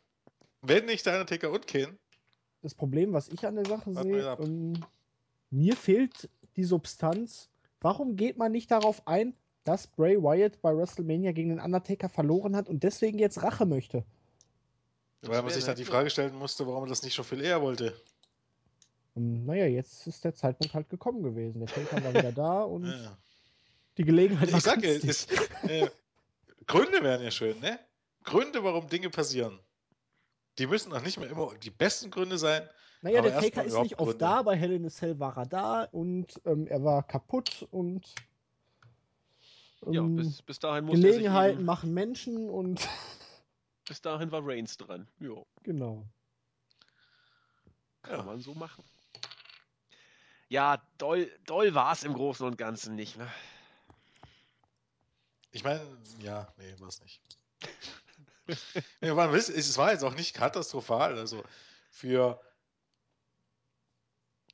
Wenn 0.62 0.86
nicht 0.86 1.06
der 1.06 1.14
Undertaker 1.14 1.52
und 1.52 1.66
Kane. 1.68 1.96
Das 2.62 2.74
Problem, 2.74 3.12
was 3.12 3.28
ich 3.28 3.46
an 3.46 3.54
der 3.54 3.66
Sache 3.66 3.94
Warten 3.94 4.12
sehe, 4.12 4.36
ähm, 4.40 4.84
mir 5.50 5.76
fehlt 5.76 6.28
die 6.56 6.64
Substanz. 6.64 7.48
Warum 7.80 8.16
geht 8.16 8.36
man 8.36 8.50
nicht 8.50 8.70
darauf 8.72 9.06
ein, 9.06 9.34
dass 9.62 9.86
Bray 9.86 10.20
Wyatt 10.20 10.60
bei 10.60 10.76
WrestleMania 10.76 11.30
gegen 11.30 11.50
den 11.50 11.60
Undertaker 11.60 12.08
verloren 12.08 12.56
hat 12.56 12.68
und 12.68 12.82
deswegen 12.82 13.20
jetzt 13.20 13.42
Rache 13.44 13.64
möchte? 13.64 14.04
Das 15.20 15.30
weil 15.30 15.42
man 15.42 15.52
sich 15.52 15.64
dann 15.64 15.76
die. 15.76 15.84
Frage 15.84 16.10
stellen 16.10 16.34
musste, 16.36 16.66
warum 16.66 16.84
er 16.84 16.88
das 16.88 17.02
nicht 17.02 17.14
schon 17.14 17.24
viel 17.24 17.40
eher 17.42 17.60
wollte. 17.60 17.94
Ähm, 19.16 19.44
naja, 19.46 19.66
jetzt 19.66 20.06
ist 20.06 20.24
der 20.24 20.34
Zeitpunkt 20.34 20.74
halt 20.74 20.88
gekommen 20.88 21.22
gewesen. 21.22 21.58
Der 21.60 21.68
Taker 21.68 22.02
war 22.04 22.14
wieder 22.14 22.32
da 22.32 22.62
und 22.62 22.86
Ja. 22.86 23.16
die 23.96 24.04
Gelegenheit 24.04 24.50
war 24.52 24.58
Ich 24.58 24.64
sag 24.64 24.82
ja, 24.82 24.90
günstig. 24.98 25.10
es, 25.10 25.26
äh, 25.68 25.90
Gründe 26.66 27.02
wären 27.02 27.22
ja 27.22 27.30
schön, 27.30 27.58
ne? 27.60 27.78
Gründe, 28.24 28.62
warum 28.62 28.88
Dinge 28.88 29.10
passieren. 29.10 29.58
Die 30.58 30.66
müssen 30.66 30.92
auch 30.92 31.02
nicht 31.02 31.18
mehr 31.18 31.30
immer 31.30 31.52
die 31.62 31.70
besten 31.70 32.10
Gründe 32.10 32.36
sein. 32.38 32.62
Naja, 33.00 33.22
der 33.22 33.40
Taker 33.40 33.64
ist 33.64 33.78
nicht 33.78 33.94
oft 33.98 34.10
Gründe. 34.10 34.18
da, 34.18 34.42
bei 34.42 34.56
Hell 34.56 34.72
in 34.72 34.84
a 34.84 34.90
Cell 34.90 35.18
war 35.18 35.36
er 35.36 35.46
da 35.46 35.82
und 35.84 36.26
ähm, 36.44 36.66
er 36.66 36.82
war 36.84 37.02
kaputt 37.04 37.66
und 37.70 38.12
Ja, 39.88 40.02
ähm, 40.02 40.16
bis, 40.16 40.42
bis 40.42 40.58
dahin 40.58 40.88
er 40.88 40.96
sich 40.96 41.04
Gelegenheiten 41.04 41.64
machen 41.64 41.94
Menschen 41.94 42.50
und 42.50 42.80
bis 43.88 44.00
dahin 44.02 44.30
war 44.30 44.46
Reigns 44.46 44.76
dran. 44.76 45.08
Jo, 45.18 45.46
genau. 45.62 46.06
kann 48.02 48.18
Ja. 48.18 48.22
man 48.22 48.40
so 48.40 48.54
machen. 48.54 48.84
Ja, 50.48 50.82
doll, 50.98 51.30
doll 51.46 51.74
war 51.74 51.92
es 51.92 52.04
im 52.04 52.14
Großen 52.14 52.46
und 52.46 52.56
Ganzen 52.56 52.94
nicht. 52.94 53.16
Ne? 53.16 53.30
Ich 55.50 55.64
meine, 55.64 55.84
ja, 56.20 56.52
nee, 56.56 56.74
war 56.78 56.88
es 56.88 57.00
nicht. 57.00 57.20
nee, 59.00 59.12
man 59.12 59.34
es 59.34 59.76
war 59.76 59.92
jetzt 59.92 60.04
auch 60.04 60.14
nicht 60.14 60.34
katastrophal. 60.34 61.18
Also 61.18 61.42
für 61.90 62.40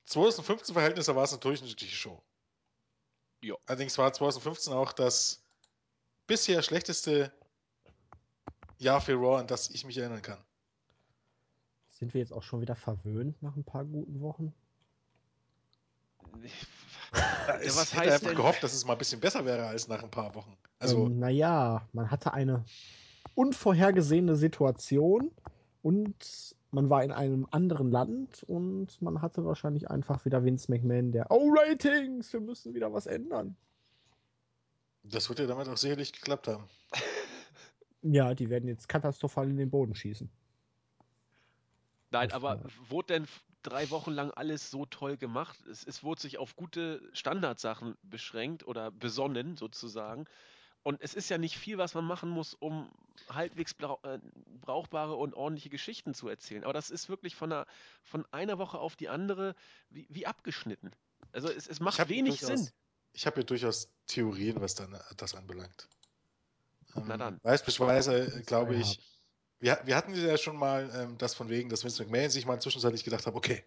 2015 0.07 0.75
Verhältnisse 0.75 1.15
war 1.15 1.25
es 1.25 1.33
eine 1.33 1.41
durchschnittliche 1.41 1.95
Show. 1.95 2.23
Ja. 3.41 3.57
Allerdings 3.67 3.99
war 3.99 4.13
2015 4.13 4.73
auch 4.73 4.93
das 4.93 5.45
bisher 6.27 6.63
schlechteste 6.63 7.33
Jahr 8.85 9.01
für 9.01 9.15
Raw, 9.15 9.41
an 9.41 9.47
das 9.49 9.71
ich 9.71 9.85
mich 9.85 9.99
erinnern 9.99 10.23
kann. 10.23 10.39
Sind 11.91 12.15
wir 12.15 12.21
jetzt 12.21 12.33
auch 12.33 12.43
schon 12.43 12.61
wieder 12.61 12.77
verwöhnt 12.77 13.41
nach 13.43 13.57
ein 13.57 13.65
paar 13.65 13.85
guten 13.85 14.21
Wochen? 14.21 14.53
Ja, 17.47 17.61
ich 17.61 17.69
was 17.77 17.93
hätte 17.93 18.01
heißt 18.01 18.13
einfach 18.15 18.27
denn- 18.29 18.37
gehofft, 18.37 18.63
dass 18.65 18.73
es 18.73 18.85
mal 18.85 18.95
ein 18.95 18.99
bisschen 18.99 19.21
besser 19.21 19.45
wäre 19.45 19.67
als 19.67 19.87
nach 19.87 20.03
ein 20.03 20.11
paar 20.11 20.35
Wochen. 20.35 20.57
Also, 20.81 21.07
ähm, 21.07 21.21
naja, 21.21 21.87
man 21.93 22.11
hatte 22.11 22.33
eine 22.35 22.65
unvorhergesehene 23.37 24.35
Situation 24.35 25.31
und 25.83 26.57
man 26.73 26.91
war 26.91 27.05
in 27.05 27.13
einem 27.13 27.47
anderen 27.53 27.93
Land 27.93 28.43
und 28.49 29.01
man 29.01 29.23
hatte 29.23 29.45
wahrscheinlich 29.45 29.91
einfach 29.91 30.25
wieder 30.25 30.43
Vince 30.43 30.69
McMahon, 30.73 31.13
der 31.13 31.31
Oh, 31.31 31.53
Ratings, 31.57 32.33
wir 32.33 32.41
müssen 32.41 32.75
wieder 32.75 32.93
was 32.93 33.07
ändern. 33.07 33.55
das 35.05 35.29
wird 35.29 35.39
ja 35.39 35.47
damit 35.47 35.69
auch 35.69 35.77
sicherlich 35.77 36.13
geklappt 36.13 36.49
haben. 36.49 36.65
Ja, 38.05 38.35
die 38.35 38.51
werden 38.51 38.69
jetzt 38.69 38.89
katastrophal 38.89 39.49
in 39.49 39.57
den 39.57 39.71
Boden 39.71 39.95
schießen. 39.95 40.31
Nein, 42.11 42.31
aber 42.33 42.61
wurde 42.89 43.15
denn 43.15 43.27
drei 43.63 43.91
Wochen 43.91 44.13
lang 44.13 44.31
alles 44.31 44.71
so 44.71 44.85
toll 44.87 45.17
gemacht? 45.17 45.59
Es, 45.67 45.85
es 45.85 46.05
wurde 46.05 46.21
sich 46.21 46.39
auf 46.39 46.55
gute 46.55 47.01
Standardsachen 47.15 47.97
beschränkt 48.03 48.67
oder 48.67 48.91
besonnen 48.91 49.57
sozusagen. 49.57 50.27
Und 50.83 51.01
es 51.01 51.15
ist 51.15 51.31
ja 51.31 51.39
nicht 51.39 51.57
viel, 51.57 51.79
was 51.79 51.95
man 51.95 52.05
machen 52.05 52.29
muss, 52.29 52.53
um 52.53 52.93
halbwegs 53.31 53.75
äh, 54.03 54.19
brauchbare 54.61 55.17
und 55.17 55.35
ordentliche 55.35 55.71
Geschichten 55.71 56.13
zu 56.13 56.29
erzählen. 56.29 56.63
Aber 56.63 56.75
das 56.75 56.91
ist 56.91 57.09
wirklich 57.09 57.35
von 57.35 57.51
einer, 57.51 57.67
von 58.03 58.27
einer 58.33 58.59
Woche 58.59 58.79
auf 58.79 58.95
die 58.95 59.09
andere 59.09 59.55
wie, 59.89 60.07
wie 60.11 60.27
abgeschnitten. 60.27 60.91
Also 61.33 61.49
es, 61.49 61.67
es 61.67 61.81
macht 61.81 62.07
wenig 62.11 62.41
durchaus- 62.41 62.65
Sinn. 62.65 62.71
Ich 63.15 63.27
habe 63.27 63.37
hier 63.37 63.45
durchaus 63.45 63.89
Theorien, 64.09 64.61
was 64.61 64.75
dann, 64.75 65.01
das 65.17 65.35
anbelangt. 65.35 65.89
Na 66.95 67.15
Ähm, 67.15 67.19
dann. 67.19 67.41
Beispielsweise, 67.41 68.27
äh, 68.27 68.43
glaube 68.43 68.77
ich, 68.77 69.01
wir, 69.61 69.81
wir 69.85 69.97
hatten 69.97 70.15
ja 70.15 70.37
schon 70.37 70.57
mal 70.57 70.91
ähm, 70.95 71.19
das 71.19 71.35
von 71.35 71.49
wegen, 71.49 71.69
dass 71.69 71.85
Vince 71.85 72.03
McMahon 72.03 72.31
sich 72.31 72.47
mal 72.47 72.61
zwischenzeitlich 72.61 73.05
gedacht 73.05 73.27
hat, 73.27 73.35
okay, 73.35 73.65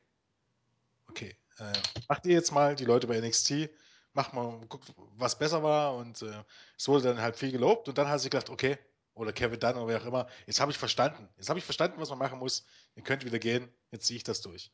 okay, 1.10 1.36
äh, 1.58 1.74
macht 2.08 2.26
ihr 2.26 2.34
jetzt 2.34 2.52
mal 2.52 2.76
die 2.76 2.86
Leute 2.86 3.08
bei 3.08 3.20
NXT, 3.20 3.70
macht 4.14 4.34
mal, 4.34 4.60
guckt, 4.68 4.94
was 5.16 5.38
besser 5.38 5.64
war 5.64 5.96
und 5.96 6.22
äh, 6.22 6.44
es 6.78 6.88
wurde 6.88 7.06
dann 7.06 7.22
halt 7.22 7.36
viel 7.36 7.52
gelobt 7.52 7.88
und 7.88 7.98
dann 7.98 8.08
hat 8.08 8.20
sich 8.20 8.30
gedacht, 8.30 8.50
okay, 8.50 8.78
oder 9.14 9.34
Kevin 9.34 9.60
Dunn 9.60 9.76
oder 9.76 9.88
wer 9.88 10.02
auch 10.02 10.06
immer, 10.06 10.28
jetzt 10.46 10.60
habe 10.60 10.72
ich 10.72 10.78
verstanden, 10.78 11.28
jetzt 11.38 11.50
habe 11.50 11.60
ich 11.60 11.66
verstanden, 11.66 12.00
was 12.00 12.10
man 12.10 12.20
machen 12.20 12.40
muss, 12.40 12.66
ihr 12.96 13.04
könnt 13.04 13.26
wieder 13.26 13.40
gehen, 13.40 13.68
jetzt 13.92 14.06
ziehe 14.06 14.18
ich 14.18 14.24
das 14.24 14.42
durch. 14.42 14.72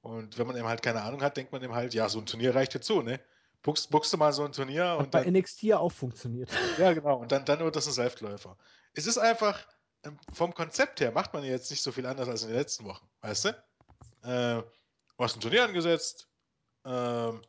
Und 0.00 0.38
wenn 0.38 0.46
man 0.46 0.56
eben 0.56 0.68
halt 0.68 0.82
keine 0.82 1.02
Ahnung 1.02 1.22
hat, 1.22 1.36
denkt 1.36 1.52
man 1.52 1.62
eben 1.62 1.74
halt, 1.74 1.94
ja, 1.94 2.08
so 2.08 2.18
ein 2.18 2.26
Turnier 2.26 2.54
reicht 2.54 2.74
jetzt 2.74 2.86
so, 2.86 3.02
ne? 3.02 3.20
Buchst, 3.62 3.90
buchst 3.90 4.12
du 4.12 4.16
mal 4.16 4.32
so 4.32 4.44
ein 4.44 4.52
Turnier 4.52 4.90
Hat 4.90 4.98
und 4.98 5.10
bei 5.10 5.24
dann 5.24 5.34
NXT 5.34 5.62
ja 5.64 5.78
auch 5.78 5.92
funktioniert. 5.92 6.48
ja, 6.78 6.92
genau. 6.92 7.18
Und 7.18 7.32
dann, 7.32 7.44
dann 7.44 7.58
wird 7.60 7.76
das 7.76 7.86
ein 7.86 7.92
Selbstläufer. 7.92 8.56
Es 8.94 9.06
ist 9.06 9.18
einfach, 9.18 9.66
ähm, 10.04 10.18
vom 10.32 10.54
Konzept 10.54 11.00
her 11.00 11.10
macht 11.10 11.34
man 11.34 11.44
jetzt 11.44 11.70
nicht 11.70 11.82
so 11.82 11.92
viel 11.92 12.06
anders 12.06 12.28
als 12.28 12.42
in 12.42 12.48
den 12.48 12.56
letzten 12.56 12.84
Wochen. 12.84 13.08
Weißt 13.20 13.46
du? 13.46 13.48
Äh, 14.22 14.62
du 14.62 15.18
hast 15.18 15.36
ein 15.36 15.40
Turnier 15.40 15.64
angesetzt. 15.64 16.28
Ähm, 16.84 17.42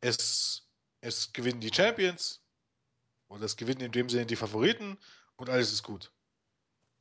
es, 0.00 0.66
es 1.00 1.32
gewinnen 1.32 1.60
die 1.60 1.72
Champions. 1.72 2.42
Oder 3.28 3.44
es 3.44 3.56
gewinnen 3.56 3.82
in 3.82 3.92
dem 3.92 4.08
Sinne 4.08 4.26
die 4.26 4.36
Favoriten. 4.36 4.98
Und 5.36 5.50
alles 5.50 5.72
ist 5.72 5.82
gut. 5.82 6.10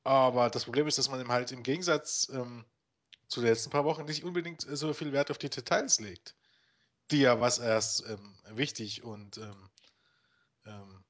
Aber 0.04 0.50
das 0.50 0.66
Problem 0.66 0.88
ist, 0.88 0.98
dass 0.98 1.10
man 1.10 1.26
halt 1.30 1.52
im 1.52 1.64
Gegensatz 1.64 2.30
ähm, 2.34 2.66
zu 3.28 3.40
den 3.40 3.50
letzten 3.50 3.70
paar 3.70 3.86
Wochen 3.86 4.06
nicht 4.06 4.24
unbedingt 4.24 4.68
äh, 4.68 4.76
so 4.76 4.94
viel 4.94 5.14
Wert 5.14 5.32
auf 5.32 5.38
die 5.38 5.50
Details 5.50 6.00
legt. 6.00 6.36
Die 7.12 7.20
ja 7.20 7.40
was 7.40 7.60
erst 7.60 8.06
ähm, 8.08 8.36
wichtig 8.52 9.04
und 9.04 9.38
ähm, 9.38 9.70
ähm, 10.66 11.04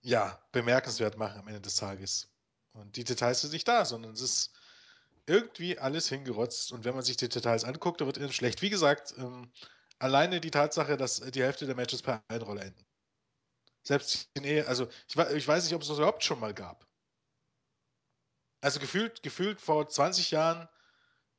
ja, 0.00 0.40
bemerkenswert 0.52 1.18
machen 1.18 1.40
am 1.40 1.48
Ende 1.48 1.60
des 1.60 1.76
Tages. 1.76 2.28
Und 2.72 2.96
die 2.96 3.04
Details 3.04 3.40
sind 3.40 3.52
nicht 3.52 3.66
da, 3.66 3.84
sondern 3.84 4.12
es 4.12 4.20
ist 4.20 4.52
irgendwie 5.26 5.78
alles 5.78 6.08
hingerotzt. 6.08 6.72
Und 6.72 6.84
wenn 6.84 6.94
man 6.94 7.04
sich 7.04 7.16
die 7.16 7.28
Details 7.28 7.64
anguckt, 7.64 8.00
dann 8.00 8.06
wird 8.06 8.16
ihnen 8.16 8.32
schlecht. 8.32 8.62
Wie 8.62 8.70
gesagt, 8.70 9.14
ähm, 9.18 9.52
alleine 9.98 10.40
die 10.40 10.50
Tatsache, 10.50 10.96
dass 10.96 11.20
die 11.20 11.42
Hälfte 11.42 11.66
der 11.66 11.74
Matches 11.74 12.02
per 12.02 12.22
Einrolle 12.28 12.62
enden. 12.62 12.86
Selbst 13.82 14.30
in 14.34 14.44
Ehe, 14.44 14.66
also 14.66 14.88
ich, 15.08 15.16
ich 15.16 15.48
weiß 15.48 15.64
nicht, 15.64 15.74
ob 15.74 15.82
es 15.82 15.88
das 15.88 15.98
überhaupt 15.98 16.22
schon 16.22 16.40
mal 16.40 16.54
gab. 16.54 16.86
Also 18.60 18.80
gefühlt, 18.80 19.22
gefühlt 19.22 19.60
vor 19.60 19.88
20 19.88 20.30
Jahren 20.30 20.68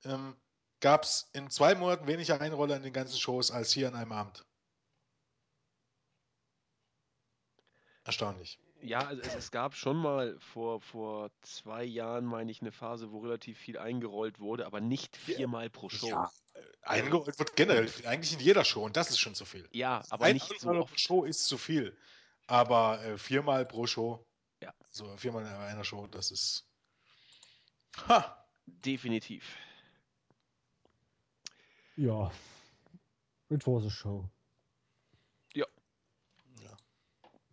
ähm, 0.03 0.35
gab 0.79 1.03
es 1.03 1.29
in 1.33 1.49
zwei 1.49 1.75
Monaten 1.75 2.07
weniger 2.07 2.39
Einroller 2.41 2.77
in 2.77 2.83
den 2.83 2.93
ganzen 2.93 3.17
Shows 3.17 3.51
als 3.51 3.71
hier 3.71 3.87
an 3.87 3.95
einem 3.95 4.11
Abend. 4.11 4.45
Erstaunlich. 8.03 8.57
Ja, 8.81 8.99
also 8.99 9.21
es, 9.21 9.35
es 9.35 9.51
gab 9.51 9.75
schon 9.75 9.97
mal 9.97 10.39
vor, 10.39 10.79
vor 10.79 11.31
zwei 11.41 11.83
Jahren, 11.83 12.25
meine 12.25 12.49
ich, 12.49 12.61
eine 12.61 12.71
Phase, 12.71 13.11
wo 13.11 13.19
relativ 13.19 13.57
viel 13.57 13.77
eingerollt 13.77 14.39
wurde, 14.39 14.65
aber 14.65 14.79
nicht 14.79 15.17
viermal 15.17 15.69
pro 15.69 15.89
Show. 15.89 16.07
Ja, 16.07 16.31
eingerollt 16.83 17.37
wird 17.37 17.55
generell 17.57 17.91
eigentlich 18.05 18.33
in 18.33 18.39
jeder 18.39 18.63
Show 18.63 18.85
und 18.85 18.95
das 18.95 19.09
ist 19.09 19.19
schon 19.19 19.35
zu 19.35 19.43
viel. 19.45 19.67
Ja, 19.73 20.01
aber 20.09 20.25
Ein 20.25 20.35
nicht 20.35 20.59
so 20.59 20.69
oft. 20.69 20.91
pro 20.93 20.97
Show 20.97 21.23
ist 21.25 21.45
zu 21.45 21.57
viel. 21.57 21.95
Aber 22.47 23.03
äh, 23.03 23.17
viermal 23.17 23.65
pro 23.65 23.85
Show, 23.85 24.25
Ja. 24.61 24.73
so 24.89 25.15
viermal 25.17 25.43
in 25.43 25.49
einer 25.49 25.83
Show, 25.83 26.07
das 26.07 26.31
ist. 26.31 26.65
Ha! 28.07 28.47
Definitiv. 28.65 29.57
Ja. 31.99 32.31
It 33.49 33.67
was 33.67 33.85
a 33.85 33.89
show. 33.89 34.29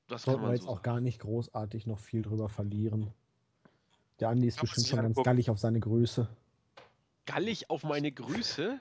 Das 0.08 0.22
kann 0.22 0.34
Sollten 0.34 0.42
wir 0.42 0.46
man 0.46 0.54
jetzt 0.54 0.64
so 0.64 0.68
auch 0.70 0.76
sagen. 0.76 0.84
gar 0.84 1.00
nicht 1.00 1.20
großartig 1.20 1.86
noch 1.86 1.98
viel 1.98 2.22
drüber 2.22 2.48
verlieren. 2.48 3.12
Der 4.20 4.28
Andi 4.28 4.46
ist 4.46 4.56
man 4.58 4.62
bestimmt 4.62 4.86
schon 4.86 5.02
ganz 5.02 5.16
gallig 5.22 5.50
auf 5.50 5.58
seine 5.58 5.80
Größe. 5.80 6.28
Gallig 7.26 7.70
auf 7.70 7.82
meine 7.82 8.12
Grüße. 8.12 8.80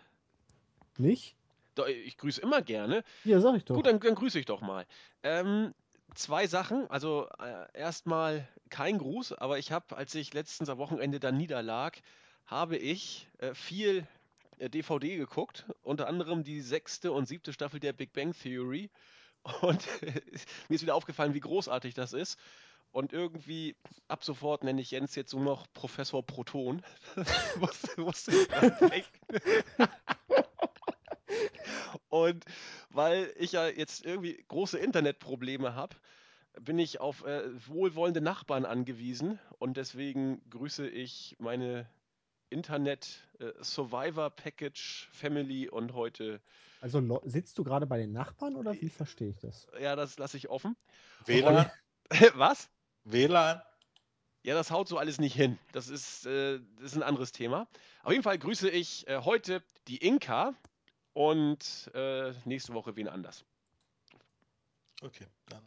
Nicht? 0.97 1.35
Doch, 1.73 1.87
Ich 1.87 2.17
grüße 2.17 2.41
immer 2.41 2.61
gerne. 2.61 3.03
Ja, 3.23 3.39
sag 3.41 3.55
ich 3.55 3.65
doch. 3.65 3.75
Gut, 3.75 3.87
dann, 3.87 3.99
dann 3.99 4.13
grüße 4.15 4.37
ich 4.37 4.45
doch 4.45 4.61
mal. 4.61 4.85
Ähm, 5.23 5.73
zwei 6.13 6.45
Sachen. 6.45 6.87
Also 6.91 7.27
äh, 7.39 7.65
erstmal 7.73 8.47
kein 8.69 8.99
Gruß, 8.99 9.33
aber 9.33 9.57
ich 9.57 9.71
habe, 9.71 9.97
als 9.97 10.13
ich 10.13 10.31
letztens 10.33 10.69
am 10.69 10.77
Wochenende 10.77 11.19
dann 11.19 11.37
niederlag, 11.37 11.97
habe 12.45 12.77
ich 12.77 13.27
äh, 13.39 13.55
viel 13.55 14.07
DVD 14.59 15.17
geguckt, 15.17 15.65
unter 15.81 16.07
anderem 16.07 16.43
die 16.43 16.61
sechste 16.61 17.11
und 17.11 17.27
siebte 17.27 17.53
Staffel 17.53 17.79
der 17.79 17.93
Big 17.93 18.13
Bang 18.13 18.33
Theory. 18.33 18.89
Und 19.61 19.87
mir 20.69 20.75
ist 20.75 20.81
wieder 20.81 20.95
aufgefallen, 20.95 21.33
wie 21.33 21.39
großartig 21.39 21.93
das 21.93 22.13
ist. 22.13 22.39
Und 22.91 23.11
irgendwie 23.11 23.75
ab 24.07 24.23
sofort 24.23 24.63
nenne 24.63 24.81
ich 24.81 24.91
Jens 24.91 25.15
jetzt 25.15 25.33
nur 25.33 25.43
noch 25.43 25.67
Professor 25.73 26.25
Proton. 26.25 26.81
wusste, 27.55 27.97
wusste 27.97 28.31
ich 28.31 28.49
nicht. 28.89 29.11
Und 32.09 32.45
weil 32.89 33.33
ich 33.37 33.51
ja 33.51 33.67
jetzt 33.67 34.05
irgendwie 34.05 34.41
große 34.47 34.77
Internetprobleme 34.77 35.75
habe, 35.75 35.97
bin 36.61 36.79
ich 36.79 37.01
auf 37.01 37.25
äh, 37.25 37.43
wohlwollende 37.67 38.21
Nachbarn 38.21 38.65
angewiesen 38.65 39.39
und 39.59 39.75
deswegen 39.75 40.41
grüße 40.49 40.87
ich 40.87 41.35
meine 41.39 41.89
Internet 42.49 43.27
äh, 43.39 43.51
Survivor 43.61 44.29
Package 44.29 45.09
Family 45.11 45.69
und 45.69 45.93
heute, 45.93 46.41
Also 46.81 47.01
sitzt 47.25 47.57
du 47.57 47.63
gerade 47.63 47.85
bei 47.85 47.97
den 47.97 48.11
Nachbarn 48.11 48.55
oder 48.55 48.73
wie 48.73 48.89
verstehe 48.89 49.29
ich 49.29 49.39
das? 49.39 49.67
ja, 49.79 49.95
das 49.95 50.17
lasse 50.17 50.37
ich 50.37 50.49
offen. 50.49 50.75
WLAN? 51.25 51.69
Was? 52.35 52.69
WLAN? 53.03 53.61
Ja, 54.43 54.53
das 54.53 54.69
haut 54.69 54.87
so 54.87 54.99
alles 54.99 55.19
nicht 55.19 55.33
hin. 55.33 55.57
Das 55.71 55.89
ist, 55.89 56.27
äh, 56.27 56.59
das 56.75 56.91
ist 56.91 56.95
ein 56.95 57.03
anderes 57.03 57.31
Thema. 57.31 57.67
Auf 58.03 58.11
jeden 58.11 58.23
Fall 58.23 58.37
grüße 58.37 58.69
ich 58.69 59.07
äh, 59.07 59.21
heute 59.23 59.63
die 59.87 59.97
Inka 59.97 60.53
und 61.13 61.89
äh, 61.95 62.31
nächste 62.45 62.73
Woche 62.73 62.95
wen 62.95 63.07
anders. 63.07 63.43
Okay, 65.01 65.25
dann. 65.47 65.63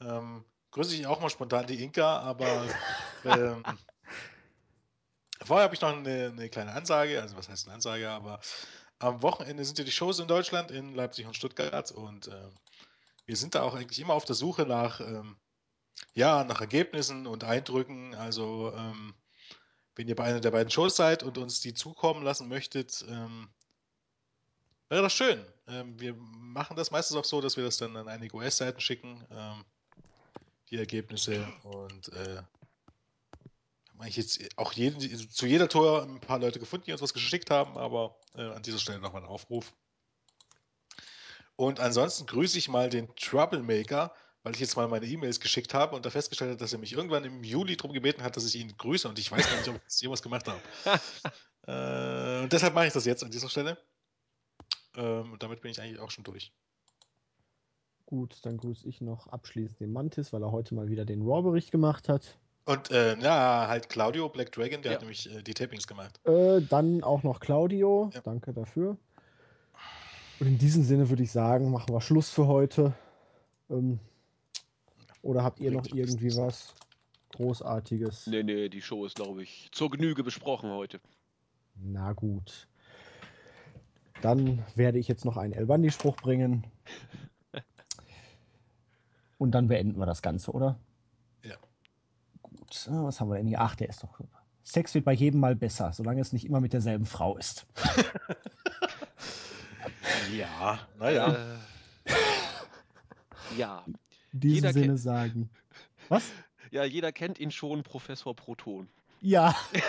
Ähm, 0.00 0.44
grüße 0.72 0.94
ich 0.96 1.06
auch 1.06 1.20
mal 1.20 1.30
spontan 1.30 1.66
die 1.68 1.82
Inka, 1.82 2.18
aber 2.18 2.66
ähm, 3.24 3.62
vorher 5.44 5.64
habe 5.64 5.74
ich 5.74 5.80
noch 5.80 5.96
eine, 5.96 6.26
eine 6.26 6.48
kleine 6.48 6.72
Ansage, 6.72 7.20
also 7.20 7.36
was 7.36 7.48
heißt 7.48 7.66
eine 7.66 7.74
Ansage, 7.74 8.10
aber 8.10 8.40
am 8.98 9.22
Wochenende 9.22 9.64
sind 9.64 9.78
ja 9.78 9.84
die 9.84 9.92
Shows 9.92 10.18
in 10.18 10.28
Deutschland, 10.28 10.70
in 10.70 10.94
Leipzig 10.94 11.26
und 11.26 11.34
Stuttgart 11.34 11.90
und 11.90 12.28
ähm, 12.28 12.54
wir 13.26 13.36
sind 13.36 13.54
da 13.54 13.62
auch 13.62 13.74
eigentlich 13.74 14.00
immer 14.00 14.14
auf 14.14 14.24
der 14.24 14.34
Suche 14.34 14.66
nach, 14.66 15.00
ähm, 15.00 15.36
ja, 16.14 16.44
nach 16.44 16.60
Ergebnissen 16.60 17.26
und 17.26 17.44
Eindrücken. 17.44 18.14
Also 18.14 18.72
ähm, 18.76 19.14
wenn 19.94 20.08
ihr 20.08 20.16
bei 20.16 20.24
einer 20.24 20.40
der 20.40 20.50
beiden 20.50 20.70
Shows 20.70 20.96
seid 20.96 21.22
und 21.22 21.38
uns 21.38 21.60
die 21.60 21.74
zukommen 21.74 22.22
lassen 22.22 22.48
möchtet, 22.48 23.04
ähm, 23.08 23.48
wäre 24.88 25.02
das 25.02 25.12
schön. 25.12 25.44
Ähm, 25.66 25.98
wir 25.98 26.14
machen 26.14 26.76
das 26.76 26.90
meistens 26.90 27.16
auch 27.16 27.24
so, 27.24 27.40
dass 27.40 27.56
wir 27.56 27.64
das 27.64 27.76
dann 27.76 27.96
an 27.96 28.08
einige 28.08 28.36
US-Seiten 28.36 28.80
schicken, 28.80 29.24
ähm, 29.30 29.64
die 30.70 30.78
Ergebnisse 30.78 31.46
und 31.62 32.08
äh, 32.08 32.42
eigentlich 34.02 34.16
jetzt 34.16 34.58
auch 34.58 34.72
jeden, 34.72 35.00
zu 35.30 35.46
jeder 35.46 35.68
Tour 35.68 36.02
ein 36.02 36.20
paar 36.20 36.38
Leute 36.38 36.58
gefunden, 36.58 36.86
die 36.86 36.92
uns 36.92 37.02
was 37.02 37.14
geschickt 37.14 37.50
haben, 37.50 37.78
aber 37.78 38.18
äh, 38.34 38.42
an 38.42 38.62
dieser 38.62 38.78
Stelle 38.78 38.98
nochmal 38.98 39.22
ein 39.22 39.28
Aufruf. 39.28 39.72
Und 41.56 41.80
ansonsten 41.80 42.26
grüße 42.26 42.58
ich 42.58 42.68
mal 42.68 42.90
den 42.90 43.14
Troublemaker, 43.16 44.12
weil 44.42 44.54
ich 44.54 44.60
jetzt 44.60 44.76
mal 44.76 44.88
meine 44.88 45.06
E-Mails 45.06 45.38
geschickt 45.38 45.74
habe 45.74 45.94
und 45.94 46.04
da 46.04 46.10
festgestellt 46.10 46.50
habe, 46.50 46.58
dass 46.58 46.72
er 46.72 46.78
mich 46.78 46.92
irgendwann 46.92 47.24
im 47.24 47.44
Juli 47.44 47.76
darum 47.76 47.92
gebeten 47.92 48.22
hat, 48.22 48.36
dass 48.36 48.44
ich 48.44 48.56
ihn 48.56 48.76
grüße 48.76 49.08
und 49.08 49.18
ich 49.18 49.30
weiß 49.30 49.48
gar 49.48 49.56
nicht, 49.56 49.68
ob 49.68 49.76
ich 49.76 49.82
das 49.84 50.00
jemals 50.00 50.22
gemacht 50.22 50.46
habe. 50.48 50.60
äh, 52.40 52.42
und 52.42 52.52
deshalb 52.52 52.74
mache 52.74 52.88
ich 52.88 52.92
das 52.92 53.04
jetzt 53.04 53.22
an 53.22 53.30
dieser 53.30 53.48
Stelle. 53.48 53.78
Ähm, 54.96 55.32
und 55.32 55.42
damit 55.42 55.60
bin 55.60 55.70
ich 55.70 55.80
eigentlich 55.80 56.00
auch 56.00 56.10
schon 56.10 56.24
durch. 56.24 56.52
Gut, 58.06 58.40
dann 58.42 58.56
grüße 58.56 58.86
ich 58.88 59.00
noch 59.00 59.28
abschließend 59.28 59.80
den 59.80 59.92
Mantis, 59.92 60.32
weil 60.32 60.42
er 60.42 60.52
heute 60.52 60.74
mal 60.74 60.88
wieder 60.88 61.04
den 61.04 61.22
Raw-Bericht 61.22 61.70
gemacht 61.70 62.08
hat. 62.08 62.36
Und 62.64 62.90
äh, 62.90 63.18
ja, 63.18 63.66
halt 63.68 63.88
Claudio 63.88 64.28
Black 64.28 64.52
Dragon, 64.52 64.82
der 64.82 64.92
Ja. 64.92 64.94
hat 64.96 65.02
nämlich 65.02 65.30
äh, 65.34 65.42
die 65.42 65.54
Tapings 65.54 65.86
gemacht. 65.86 66.20
Äh, 66.24 66.60
dann 66.62 67.02
auch 67.02 67.22
noch 67.22 67.40
Claudio. 67.40 68.10
Ja. 68.14 68.20
Danke 68.20 68.52
dafür. 68.52 68.96
Und 70.38 70.46
in 70.46 70.58
diesem 70.58 70.82
Sinne 70.82 71.08
würde 71.08 71.22
ich 71.22 71.32
sagen, 71.32 71.70
machen 71.70 71.92
wir 71.92 72.00
Schluss 72.00 72.30
für 72.30 72.46
heute. 72.46 72.94
Ähm, 73.70 73.98
oder 75.22 75.42
habt 75.42 75.60
ihr 75.60 75.70
noch 75.70 75.86
irgendwie 75.86 76.36
was 76.36 76.74
Großartiges? 77.34 78.26
Nee, 78.26 78.42
nee, 78.42 78.68
die 78.68 78.82
Show 78.82 79.06
ist, 79.06 79.16
glaube 79.16 79.42
ich, 79.42 79.68
zur 79.72 79.90
Genüge 79.90 80.22
besprochen 80.22 80.70
heute. 80.70 81.00
Na 81.76 82.12
gut. 82.12 82.68
Dann 84.20 84.64
werde 84.76 84.98
ich 84.98 85.08
jetzt 85.08 85.24
noch 85.24 85.36
einen 85.36 85.52
El 85.52 85.66
Bandi-Spruch 85.66 86.16
bringen. 86.16 86.66
Und 89.38 89.52
dann 89.52 89.66
beenden 89.66 89.98
wir 89.98 90.06
das 90.06 90.22
Ganze, 90.22 90.52
oder? 90.52 90.78
Ah, 92.88 93.04
Was 93.04 93.20
haben 93.20 93.28
wir 93.30 93.36
denn 93.36 93.46
hier? 93.46 93.60
Ach, 93.60 93.74
der 93.74 93.88
ist 93.88 94.02
doch. 94.02 94.18
Sex 94.64 94.94
wird 94.94 95.04
bei 95.04 95.12
jedem 95.12 95.40
Mal 95.40 95.56
besser, 95.56 95.92
solange 95.92 96.20
es 96.20 96.32
nicht 96.32 96.44
immer 96.46 96.60
mit 96.60 96.72
derselben 96.72 97.06
Frau 97.06 97.36
ist. 97.36 97.66
Ja, 100.36 100.78
naja. 100.98 101.58
Äh, 102.04 102.12
ja. 103.58 103.84
In 104.32 104.40
diesem 104.40 104.54
Jeder 104.56 104.72
Sinne 104.72 104.96
sagen. 104.98 105.50
Was? 106.08 106.24
Ja, 106.70 106.84
jeder 106.84 107.12
kennt 107.12 107.38
ihn 107.38 107.50
schon, 107.50 107.82
Professor 107.82 108.34
Proton. 108.34 108.88
Ja. 109.20 109.54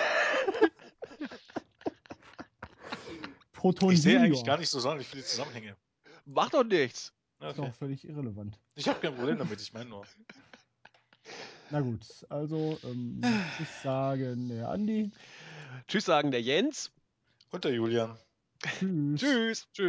Proton 3.54 3.94
ich 3.94 4.02
sehe 4.02 4.20
eigentlich 4.20 4.44
gar 4.44 4.58
nicht 4.58 4.70
so 4.70 4.80
sonderlich 4.80 5.08
viele 5.08 5.24
Zusammenhänge. 5.24 5.76
Macht 6.26 6.54
doch 6.54 6.64
nichts. 6.64 7.14
Ist 7.40 7.60
Okay. 7.60 7.68
doch 7.68 7.74
völlig 7.76 8.08
irrelevant. 8.08 8.60
Ich 8.76 8.88
habe 8.88 9.00
kein 9.00 9.16
Problem 9.16 9.38
damit, 9.38 9.62
ich 9.62 9.74
meine 9.74 9.90
nur. 9.90 10.06
Na 11.74 11.82
gut, 11.82 12.06
also 12.30 12.78
ähm, 12.84 13.20
ich 13.60 13.68
sage 13.82 14.36
der 14.38 14.70
Andi. 14.70 15.10
Tschüss 15.88 16.06
sagen 16.06 16.30
der 16.30 16.40
Jens. 16.40 16.92
Und 17.50 17.64
der 17.64 17.74
Julian. 17.74 18.16
Tschüss. 18.62 19.20
Tschüss. 19.20 19.20
Tschüss. 19.20 19.68